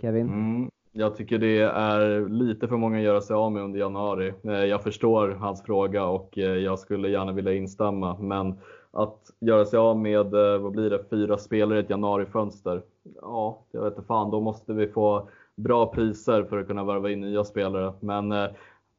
Kevin? 0.00 0.28
Mm, 0.28 0.70
jag 0.98 1.16
tycker 1.16 1.38
det 1.38 1.60
är 1.60 2.28
lite 2.28 2.68
för 2.68 2.76
många 2.76 2.98
att 2.98 3.04
göra 3.04 3.20
sig 3.20 3.34
av 3.34 3.52
med 3.52 3.62
under 3.62 3.80
januari. 3.80 4.34
Eh, 4.42 4.52
jag 4.52 4.82
förstår 4.82 5.28
hans 5.28 5.62
fråga 5.62 6.04
och 6.04 6.38
eh, 6.38 6.44
jag 6.44 6.78
skulle 6.78 7.08
gärna 7.08 7.32
vilja 7.32 7.54
instämma, 7.54 8.18
men 8.18 8.54
att 8.90 9.30
göra 9.40 9.64
sig 9.64 9.78
av 9.78 9.98
med, 9.98 10.34
eh, 10.34 10.58
vad 10.58 10.72
blir 10.72 10.90
det, 10.90 11.04
fyra 11.10 11.38
spelare 11.38 11.78
i 11.78 11.82
ett 11.82 11.90
januarifönster? 11.90 12.82
Ja, 13.22 13.64
jag 13.70 13.82
vet 13.82 13.92
inte 13.92 14.06
fan, 14.06 14.30
då 14.30 14.40
måste 14.40 14.72
vi 14.72 14.88
få 14.88 15.28
bra 15.56 15.92
priser 15.92 16.44
för 16.44 16.58
att 16.58 16.66
kunna 16.66 16.84
värva 16.84 17.10
in 17.10 17.20
nya 17.20 17.44
spelare. 17.44 17.92
Men 18.00 18.34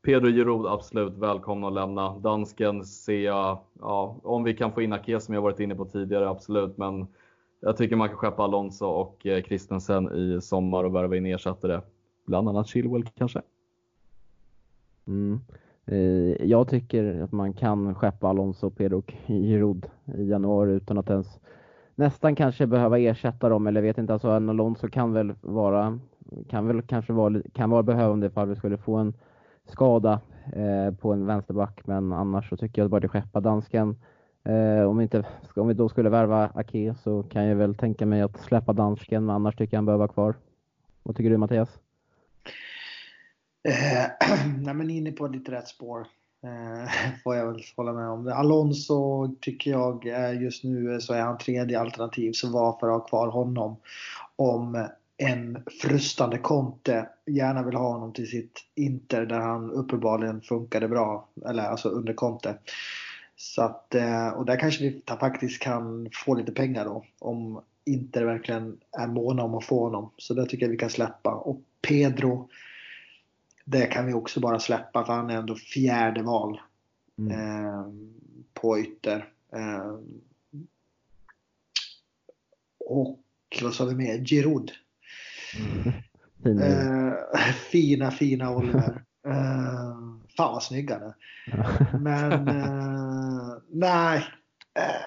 Pedro 0.05 0.27
Giroud 0.29 0.67
absolut 0.67 1.17
välkomna 1.17 1.67
att 1.67 1.73
lämna. 1.73 2.19
Dansken 2.19 2.85
ser 2.85 3.19
jag, 3.19 3.57
ja, 3.79 4.15
om 4.23 4.43
vi 4.43 4.53
kan 4.53 4.71
få 4.71 4.81
in 4.81 4.93
Ake 4.93 5.19
som 5.19 5.33
jag 5.33 5.41
varit 5.41 5.59
inne 5.59 5.75
på 5.75 5.85
tidigare, 5.85 6.29
absolut. 6.29 6.77
Men 6.77 7.07
jag 7.59 7.77
tycker 7.77 7.95
man 7.95 8.09
kan 8.09 8.17
skeppa 8.17 8.43
Alonso 8.43 8.85
och 8.85 9.19
Kristensen 9.21 9.43
Christensen 9.43 10.11
i 10.11 10.41
sommar 10.41 10.83
och 10.83 10.95
värva 10.95 11.15
in 11.15 11.25
ersättare. 11.25 11.81
Bland 12.25 12.49
annat 12.49 12.67
Chilwell 12.67 13.05
kanske. 13.05 13.41
Mm. 15.07 15.39
Eh, 15.85 16.47
jag 16.47 16.67
tycker 16.67 17.21
att 17.21 17.31
man 17.31 17.53
kan 17.53 17.95
skeppa 17.95 18.27
Alonso, 18.27 18.69
Pedro 18.69 18.97
och 18.97 19.13
Giroud 19.27 19.85
i 20.17 20.29
januari 20.29 20.71
utan 20.71 20.97
att 20.97 21.09
ens 21.09 21.39
nästan 21.95 22.35
kanske 22.35 22.67
behöva 22.67 22.99
ersätta 22.99 23.49
dem 23.49 23.67
eller 23.67 23.81
vet 23.81 23.97
inte. 23.97 24.13
Alltså 24.13 24.29
en 24.29 24.49
Alonso 24.49 24.89
kan 24.89 25.13
väl 25.13 25.33
vara, 25.41 25.99
kan 26.49 26.67
väl 26.67 26.81
kanske 26.81 27.13
vara, 27.13 27.41
kan 27.53 27.69
vara 27.69 27.83
behövande 27.83 28.27
ifall 28.27 28.47
vi 28.47 28.55
skulle 28.55 28.77
få 28.77 28.95
en 28.95 29.13
skada 29.65 30.19
eh, 30.53 30.93
på 30.95 31.13
en 31.13 31.25
vänsterback, 31.25 31.81
men 31.85 32.13
annars 32.13 32.49
så 32.49 32.57
tycker 32.57 32.81
jag 32.81 32.85
att 32.85 32.91
bara 32.91 32.99
det 32.99 33.07
skeppa 33.07 33.39
dansken. 33.39 33.95
Eh, 34.47 34.89
om, 34.89 35.01
inte, 35.01 35.23
om 35.55 35.67
vi 35.67 35.73
då 35.73 35.89
skulle 35.89 36.09
värva 36.09 36.49
Ake 36.55 36.95
så 37.03 37.23
kan 37.23 37.45
jag 37.45 37.55
väl 37.55 37.75
tänka 37.75 38.05
mig 38.05 38.21
att 38.21 38.39
släppa 38.39 38.73
dansken, 38.73 39.25
men 39.25 39.35
annars 39.35 39.55
tycker 39.55 39.73
jag 39.73 39.77
han 39.77 39.85
behöver 39.85 39.99
vara 39.99 40.13
kvar. 40.13 40.35
Vad 41.03 41.15
tycker 41.15 41.29
du 41.29 41.37
Mattias? 41.37 41.69
Eh, 43.63 44.27
nej 44.57 44.73
men 44.73 44.89
inne 44.89 45.11
på 45.11 45.27
ditt 45.27 45.49
rätt 45.49 45.67
spår. 45.67 46.07
Eh, 46.43 46.91
får 47.23 47.35
jag 47.35 47.51
väl 47.51 47.61
hålla 47.75 47.93
med 47.93 48.09
om. 48.09 48.27
Alonso 48.27 49.27
tycker 49.41 49.71
jag 49.71 50.05
just 50.41 50.63
nu 50.63 50.93
eh, 50.93 50.99
så 50.99 51.13
är 51.13 51.21
han 51.21 51.37
tredje 51.37 51.79
alternativ, 51.79 52.31
så 52.31 52.49
varför 52.49 52.87
ha 52.87 52.99
kvar 52.99 53.27
honom 53.27 53.75
om 54.35 54.87
en 55.17 55.63
frustande 55.81 56.37
Conte 56.37 57.09
gärna 57.25 57.63
vill 57.63 57.75
ha 57.75 57.91
honom 57.91 58.13
till 58.13 58.27
sitt 58.29 58.59
Inter 58.75 59.25
där 59.25 59.39
han 59.39 59.71
uppenbarligen 59.71 60.41
funkade 60.41 60.87
bra, 60.87 61.27
eller 61.45 61.63
alltså 61.63 61.89
under 61.89 62.13
Conte. 62.13 62.57
Så 63.39 63.61
att, 63.61 63.95
eh, 63.95 64.27
och 64.29 64.45
där 64.45 64.59
kanske 64.59 64.83
vi 64.83 65.01
faktiskt 65.19 65.61
kan 65.61 66.09
få 66.13 66.35
lite 66.35 66.51
pengar 66.51 66.85
då 66.85 67.05
om 67.19 67.61
Inter 67.85 68.25
verkligen 68.25 68.77
är 68.97 69.07
måna 69.07 69.43
om 69.43 69.55
att 69.55 69.65
få 69.65 69.83
honom. 69.83 70.09
Så 70.17 70.33
det 70.33 70.45
tycker 70.45 70.65
jag 70.65 70.71
vi 70.71 70.77
kan 70.77 70.89
släppa. 70.89 71.31
Och 71.35 71.61
Pedro, 71.81 72.49
det 73.65 73.85
kan 73.85 74.05
vi 74.05 74.13
också 74.13 74.39
bara 74.39 74.59
släppa 74.59 75.05
för 75.05 75.13
han 75.13 75.29
är 75.29 75.37
ändå 75.37 75.55
fjärde 75.55 76.23
val 76.23 76.61
Mm. 77.19 77.31
eh, 77.31 77.85
på 78.53 78.79
ytter. 78.79 79.29
Eh, 79.53 79.97
och 82.89 83.19
vad 83.61 83.73
sa 83.73 83.85
vi 83.85 83.95
mer? 83.95 84.25
Giroud. 84.25 84.71
Fin. 86.43 86.59
Eh, 86.59 87.13
fina, 87.71 88.11
fina 88.11 88.51
Oliver. 88.51 89.03
Eh, 89.27 89.97
fan 90.37 90.53
vad 90.53 90.63
snygg 90.63 90.91
han 90.91 91.01
är. 91.01 91.13
Men 91.99 92.47
nej, 93.69 94.17
eh, 94.79 95.01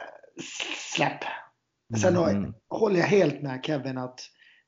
släpp. 0.95 1.21
Sen 2.03 2.17
Mm. 2.17 2.55
håller 2.69 2.97
jag 2.97 3.07
helt 3.07 3.43
med 3.43 3.61
Kevin 3.65 3.99
att 3.99 4.21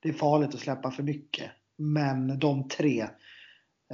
det 0.03 0.09
är 0.09 0.13
farligt 0.13 0.55
att 0.55 0.61
släppa 0.61 0.91
för 0.91 1.03
mycket. 1.03 1.51
Men 1.77 2.39
de 2.39 2.69
tre 2.69 3.01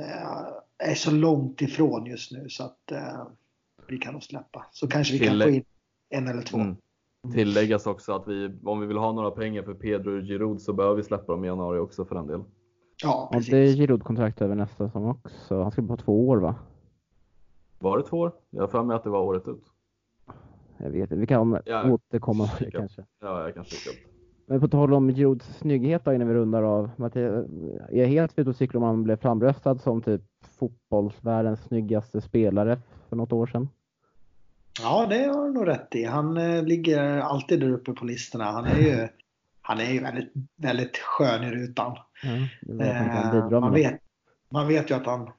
eh, 0.00 0.88
är 0.90 0.94
så 0.94 1.10
långt 1.10 1.62
ifrån 1.62 2.06
just 2.06 2.32
nu 2.32 2.48
så 2.48 2.64
att 2.64 2.92
eh, 2.92 3.26
vi 3.88 3.98
kan 3.98 4.12
nog 4.12 4.22
släppa. 4.22 4.66
Så 4.72 4.88
kanske 4.88 5.12
vi 5.12 5.18
kan 5.18 5.28
Tillägg- 5.28 5.44
få 5.48 5.54
in 5.54 5.64
en 6.08 6.28
eller 6.28 6.42
två. 6.42 6.58
Mm. 6.58 6.76
Tilläggas 7.34 7.86
också 7.86 8.12
att 8.12 8.28
vi, 8.28 8.58
om 8.64 8.80
vi 8.80 8.86
vill 8.86 8.96
ha 8.96 9.12
några 9.12 9.30
pengar 9.30 9.62
för 9.62 9.74
Pedro 9.74 10.16
och 10.18 10.22
Giroud 10.22 10.60
så 10.62 10.72
behöver 10.72 10.96
vi 10.96 11.02
släppa 11.02 11.32
dem 11.32 11.44
i 11.44 11.46
januari 11.48 11.78
också 11.78 12.04
för 12.04 12.14
den 12.14 12.26
del. 12.26 12.42
Ja, 13.02 13.28
precis. 13.32 13.48
inte 13.54 13.72
Giroud 13.72 14.02
kontrakt 14.04 14.42
över 14.42 14.54
nästa 14.54 14.86
säsong 14.86 15.08
också? 15.08 15.62
Han 15.62 15.72
ska 15.72 15.82
på 15.82 15.96
två 15.96 16.28
år 16.28 16.36
va? 16.36 16.54
Var 17.78 17.98
det 17.98 18.04
två 18.04 18.18
år? 18.18 18.32
Jag 18.50 18.62
har 18.62 18.68
för 18.68 18.82
mig 18.82 18.96
att 18.96 19.04
det 19.04 19.10
var 19.10 19.20
året 19.20 19.48
ut. 19.48 19.62
Jag 20.78 20.90
vet 20.90 21.00
inte, 21.00 21.16
vi 21.16 21.26
kan 21.26 21.58
Ja, 21.64 21.90
återkomma 21.90 22.46
till 22.46 22.64
det 22.64 22.70
kanske. 22.70 23.04
Ja, 23.20 23.42
jag 23.42 23.54
kan 23.54 23.64
kika 23.64 23.90
upp. 23.90 24.08
Men 24.46 24.60
på 24.60 24.68
tal 24.68 24.94
om 24.94 25.10
Girouds 25.10 25.58
snygghet 25.58 26.04
då 26.04 26.12
innan 26.12 26.28
vi 26.28 26.34
rundar 26.34 26.62
av. 26.62 26.90
Mattias, 26.96 27.46
är 27.90 27.98
jag 27.98 28.06
helt 28.06 28.38
ute 28.38 28.50
och 28.50 28.56
cyklar 28.56 28.80
om 28.80 28.86
han 28.86 29.02
blev 29.02 29.16
framröstad 29.16 29.78
som 29.78 30.02
typ 30.02 30.22
fotbollsvärldens 30.58 31.60
snyggaste 31.60 32.20
spelare 32.20 32.78
för 33.08 33.16
något 33.16 33.32
år 33.32 33.46
sedan? 33.46 33.68
Ja, 34.82 35.06
det 35.06 35.24
har 35.24 35.46
du 35.46 35.52
nog 35.52 35.66
rätt 35.66 35.94
i. 35.94 36.04
Han 36.04 36.36
eh, 36.36 36.62
ligger 36.62 37.20
alltid 37.20 37.60
där 37.60 37.70
uppe 37.70 37.92
på 37.92 38.04
listorna. 38.04 38.44
Han 38.44 38.66
är 38.66 38.78
ju, 38.78 39.08
han 39.62 39.80
är 39.80 39.92
ju 39.92 40.00
väldigt, 40.00 40.32
väldigt 40.56 40.98
skön 40.98 41.44
i 41.44 41.50
rutan. 41.50 41.96
Kan 42.22 42.80
Eh, 42.80 43.50
man, 43.60 43.72
vet, 43.72 44.00
man 44.50 44.68
vet 44.68 44.90
ju 44.90 44.94
att 44.94 45.06
han, 45.06 45.30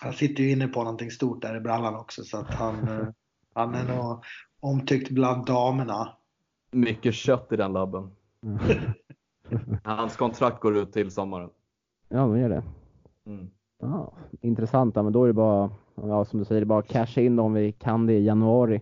han 0.00 0.12
sitter 0.12 0.42
ju 0.42 0.50
inne 0.50 0.68
på 0.68 0.82
någonting 0.82 1.10
stort 1.10 1.42
där 1.42 1.56
i 1.56 1.60
brallan 1.60 1.94
också. 1.94 2.22
Så 2.24 2.38
att 2.38 2.54
han, 2.54 2.88
eh, 2.88 3.08
han 3.58 3.74
är 3.74 3.96
nog 3.96 4.24
omtyckt 4.60 5.10
bland 5.10 5.46
damerna. 5.46 6.08
Mycket 6.70 7.14
kött 7.14 7.52
i 7.52 7.56
den 7.56 7.72
labben. 7.72 8.10
Hans 9.84 10.16
kontrakt 10.16 10.60
går 10.60 10.76
ut 10.76 10.92
till 10.92 11.10
sommaren. 11.10 11.50
Ja, 12.08 12.18
de 12.18 12.38
gör 12.38 12.48
det. 12.48 12.62
Mm. 13.26 13.50
Ja, 13.80 14.12
intressant, 14.40 14.94
men 14.94 15.12
då 15.12 15.24
är 15.24 15.26
det 15.26 15.32
bara, 15.32 15.70
ja, 15.94 16.24
som 16.24 16.38
du 16.38 16.44
säger, 16.44 16.60
är 16.62 16.66
bara 16.66 16.82
casha 16.82 17.20
in 17.20 17.38
om 17.38 17.52
vi 17.52 17.72
kan 17.72 18.06
det 18.06 18.12
i 18.12 18.24
januari. 18.24 18.80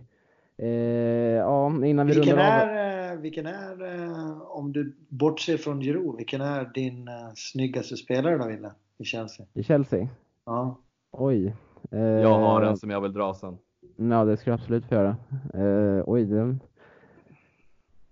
Eh, 0.57 0.67
ja, 0.67 1.85
innan 1.85 2.07
vi 2.07 2.13
Vilken 2.13 2.35
rundar 2.35 2.61
av. 2.61 2.67
är, 2.69 3.11
eh, 3.13 3.19
vilken 3.19 3.45
är, 3.45 4.01
eh, 4.03 4.41
om 4.41 4.73
du 4.73 4.95
bortser 5.09 5.57
från 5.57 5.81
Giroud, 5.81 6.15
vilken 6.17 6.41
är 6.41 6.65
din 6.73 7.07
eh, 7.07 7.13
snyggaste 7.35 7.97
spelare 7.97 8.37
då, 8.37 8.45
Wille? 8.47 8.71
I 8.97 9.03
Chelsea? 9.03 9.45
I 9.53 9.63
Chelsea? 9.63 10.07
Ja. 10.45 10.77
Oj. 11.11 11.55
Eh, 11.91 11.99
Jag 11.99 12.39
har 12.39 12.61
en 12.61 12.77
som 12.77 12.89
jag 12.89 13.01
vill 13.01 13.13
dra 13.13 13.33
sen. 13.33 13.57
Ja, 13.97 14.25
det 14.25 14.37
ska 14.37 14.49
jag 14.49 14.59
absolut 14.59 14.85
få 14.85 14.95
göra. 14.95 15.15
Eh, 15.53 16.03
oj, 16.05 16.25
den 16.25 16.59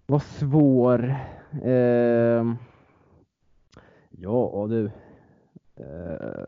var 0.05 0.19
svår. 0.19 1.15
Eh, 1.63 2.55
ja, 4.09 4.67
du. 4.69 4.85
Eh, 5.75 6.45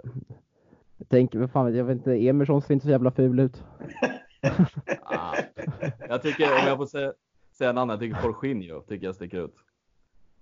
jag 0.97 1.09
tänker, 1.09 1.39
vad 1.39 1.51
fan 1.51 1.75
jag, 1.75 1.85
vet 1.85 1.97
inte, 1.97 2.11
Emerson 2.11 2.61
ser 2.61 2.73
inte 2.73 2.85
så 2.85 2.91
jävla 2.91 3.11
ful 3.11 3.39
ut. 3.39 3.63
Ah. 5.01 5.35
Jag 6.09 6.21
tycker, 6.21 6.43
om 6.43 6.67
jag 6.67 6.77
får 6.77 6.85
säga, 6.85 7.13
säga 7.57 7.69
en 7.69 7.77
annan, 7.77 7.89
jag 7.89 7.99
tycker 7.99 8.27
Jorginho 8.27 8.81
tycker 8.81 9.05
jag 9.05 9.15
sticker 9.15 9.45
ut. 9.45 9.55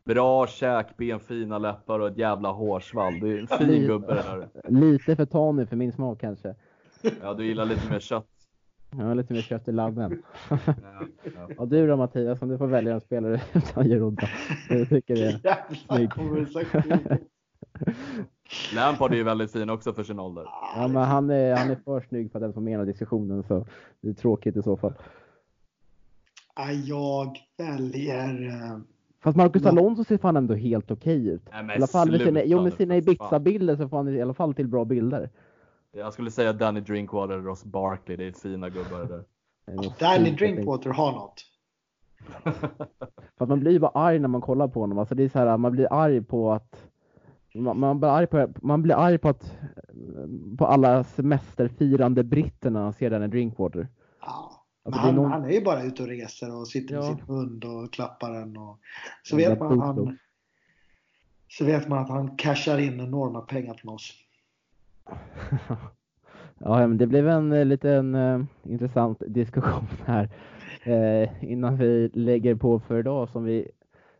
Bra 0.04 0.48
käkben, 0.48 1.20
fina 1.20 1.58
läppar 1.58 2.00
och 2.00 2.08
ett 2.08 2.18
jävla 2.18 2.52
hårsvall. 2.52 3.20
Det 3.20 3.30
är 3.30 3.40
en 3.40 3.48
fin 3.48 3.88
gubbe 3.88 4.08
det 4.08 4.14
där. 4.14 4.50
Lite 4.72 5.16
för 5.16 5.26
tanig 5.26 5.70
för 5.70 5.76
min 5.76 5.92
smak 5.92 6.20
kanske. 6.22 6.56
Ja, 7.22 7.34
du 7.34 7.46
gillar 7.46 7.66
lite 7.66 7.90
mer 7.92 8.00
kött. 8.00 8.35
Jag 8.98 9.06
har 9.06 9.16
lite 9.16 9.34
mer 9.34 9.42
kött 9.42 9.68
i 9.68 9.72
labben. 9.72 10.22
Ja, 10.50 10.58
ja. 10.66 11.48
Och 11.58 11.68
du 11.68 11.88
då 11.88 11.98
Mattias, 11.98 12.42
om 12.42 12.50
du 12.50 12.58
får 12.58 12.68
välja 12.68 12.94
en 12.94 13.02
spelare 13.02 13.42
utan 13.54 13.84
Giroud 13.86 14.14
då? 14.14 14.28
Jag 14.76 14.90
tycker 14.90 15.16
det. 15.16 15.22
Jävla 15.44 15.76
Snygg. 15.88 16.12
konversation. 16.12 17.00
Lampard 18.76 19.12
är 19.12 19.16
ju 19.16 19.24
väldigt 19.24 19.52
fin 19.52 19.70
också 19.70 19.94
för 19.94 20.04
sin 20.04 20.20
ålder. 20.20 20.44
Ja, 20.76 20.88
men 20.88 21.04
han 21.04 21.30
är, 21.30 21.56
han 21.56 21.70
är 21.70 21.76
för 21.76 22.02
snygg 22.10 22.32
för 22.32 22.40
att 22.40 22.42
ens 22.44 22.56
vara 22.56 22.64
med 22.64 22.82
i 22.82 22.86
diskussionen 22.86 23.44
så 23.44 23.66
det 24.02 24.10
är 24.10 24.14
tråkigt 24.14 24.56
i 24.58 24.62
så 24.64 24.78
fall. 24.78 24.94
Ja, 26.56 26.72
Jag 26.72 27.38
väljer... 27.58 28.48
eh, 28.48 28.78
Fast 29.24 29.38
Marcus 29.38 29.64
Ja. 29.64 29.70
Alonso 29.70 30.04
ser 30.04 30.18
fan 30.18 30.38
ändå 30.38 30.54
helt 30.54 30.92
okej 30.92 31.28
ut. 31.28 31.42
Nej, 31.52 31.64
men 31.64 31.74
I 31.74 31.76
alla 31.78 31.88
fall 31.88 32.12
med 32.12 32.22
sina, 32.22 32.44
jo, 32.44 32.62
med 32.64 32.74
sina. 32.74 32.96
Ibiza-bilder 32.98 33.76
så 33.76 33.90
får 33.90 33.98
han 33.98 34.08
i 34.10 34.22
alla 34.22 34.34
fall 34.34 34.54
till 34.54 34.68
bra 34.68 34.86
bilder. 34.86 35.30
Jag 35.98 36.14
skulle 36.14 36.32
säga 36.32 36.54
Danny 36.54 36.80
Drinkwater 36.80 37.38
och 37.38 37.44
Ross 37.46 37.64
Barkley. 37.64 38.18
Det 38.18 38.26
är 38.28 38.32
fina 38.32 38.70
gubbar 38.70 39.00
det 39.00 39.08
där. 39.08 39.24
Danny 40.00 40.32
Drinkwater 40.32 40.90
har 40.90 41.12
något. 41.12 41.42
För 43.38 43.44
att 43.44 43.50
man 43.50 43.60
blir 43.60 43.72
ju 43.72 43.80
bara 43.80 43.92
arg 43.92 44.20
när 44.20 44.28
man 44.28 44.42
kollar 44.42 44.68
på 44.68 44.80
honom. 44.80 44.98
Alltså 44.98 45.16
det 45.16 45.24
är 45.24 45.30
så 45.30 45.40
här, 45.40 45.58
man 45.58 45.72
blir 45.72 45.94
arg 45.94 46.22
på 46.24 46.52
att 46.52 46.86
man, 47.56 47.80
man, 47.80 48.00
blir 48.00 48.10
arg 48.10 48.28
på, 48.28 48.48
man 48.62 48.82
blir 48.84 48.96
arg 48.96 49.18
på 49.18 49.30
att 49.30 49.58
på 50.58 50.66
alla 50.66 51.04
semesterfirande 51.04 52.24
britterna 52.24 52.94
ser 52.94 53.10
Danny 53.10 53.28
Drinkwater. 53.28 53.88
Ja. 54.22 54.66
Alltså, 54.86 54.92
Men 54.92 54.92
det 54.92 54.98
är 54.98 55.02
han, 55.02 55.16
någon- 55.16 55.32
han 55.32 55.46
är 55.46 55.50
ju 55.52 55.64
bara 55.64 55.84
ute 55.84 56.02
och 56.04 56.08
reser 56.10 56.56
och 56.60 56.68
sitter 56.68 56.96
med 56.96 57.04
Ja. 57.04 57.08
sin 57.16 57.26
hund 57.26 57.66
och 57.66 57.94
klappar 57.94 58.32
den. 58.34 58.58
Och, 58.58 58.80
så, 59.24 59.40
Ja, 59.40 59.50
vet 59.50 59.60
man, 59.60 59.80
han, 59.80 60.18
så 61.48 61.66
vet 61.66 61.88
man 61.88 62.00
att 62.00 62.10
han 62.10 62.38
cashar 62.38 62.78
in 62.78 63.00
enorma 63.00 63.42
pengar 63.42 63.74
från 63.74 63.94
oss. 63.94 64.14
Ja, 66.60 66.88
men 66.88 66.98
det 66.98 67.08
blev 67.08 67.30
en 67.30 67.52
eh, 67.52 67.66
liten 67.66 68.16
eh, 68.16 68.42
intressant 68.64 69.24
diskussion 69.28 69.88
här 70.06 70.30
eh, 70.84 71.44
innan 71.44 71.78
vi 71.78 72.10
lägger 72.14 72.56
på 72.56 72.80
för 72.80 73.00
idag 73.00 73.30
som, 73.30 73.44
vi, 73.44 73.68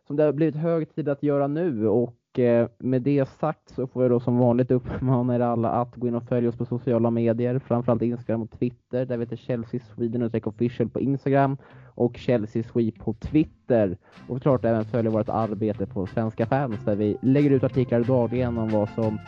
som 0.06 0.16
det 0.16 0.22
har 0.22 0.32
blivit 0.32 0.56
hög 0.56 0.94
tid 0.94 1.08
att 1.08 1.22
göra 1.22 1.46
nu. 1.46 1.88
Och 1.88 2.38
eh, 2.38 2.68
med 2.78 3.02
det 3.02 3.28
sagt 3.28 3.68
så 3.68 3.86
får 3.86 4.02
jag 4.02 4.10
då 4.10 4.20
som 4.20 4.38
vanligt 4.38 4.70
uppmana 4.70 5.34
er 5.34 5.40
alla 5.40 5.70
att 5.70 5.96
gå 5.96 6.08
in 6.08 6.14
och 6.14 6.28
följa 6.28 6.48
oss 6.48 6.56
på 6.56 6.64
sociala 6.64 7.10
medier, 7.10 7.58
framförallt 7.58 8.02
Instagram 8.02 8.42
och 8.42 8.58
Twitter 8.58 9.06
där 9.06 9.16
vi 9.16 9.24
heter 9.24 9.36
Chelsea 9.36 9.80
Sweden 9.80 10.22
och 10.22 10.46
official 10.46 10.88
på 10.88 11.00
Instagram 11.00 11.56
och 11.94 12.16
Chelsea 12.16 12.62
Sweep 12.62 12.98
på 12.98 13.12
Twitter. 13.14 13.96
Och 14.28 14.42
klart 14.42 14.64
även 14.64 14.84
följa 14.84 15.10
vårt 15.10 15.28
arbete 15.28 15.86
på 15.86 16.06
Svenska 16.06 16.46
fans 16.46 16.84
där 16.84 16.96
vi 16.96 17.16
lägger 17.22 17.50
ut 17.50 17.64
artiklar 17.64 18.00
dagligen 18.00 18.58
om 18.58 18.68
vad 18.68 18.88
som 18.88 19.18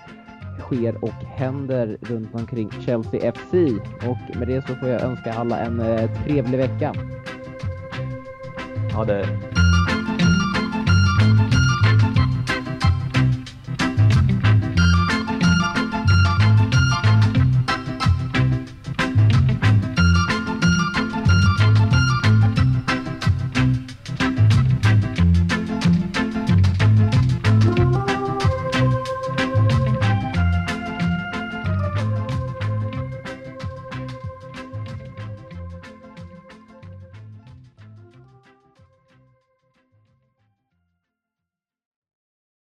sker 0.59 1.05
och 1.05 1.25
händer 1.37 1.99
runt 2.01 2.35
omkring 2.35 2.71
Chelsea 2.71 3.33
FC. 3.33 3.53
Och 4.07 4.37
med 4.39 4.49
det 4.49 4.67
så 4.67 4.75
får 4.75 4.89
jag 4.89 5.03
önska 5.03 5.33
alla 5.33 5.59
en 5.59 5.81
eh, 5.81 6.25
trevlig 6.25 6.59
vecka. 6.59 6.95
Ha 8.95 9.05
det. 9.05 9.58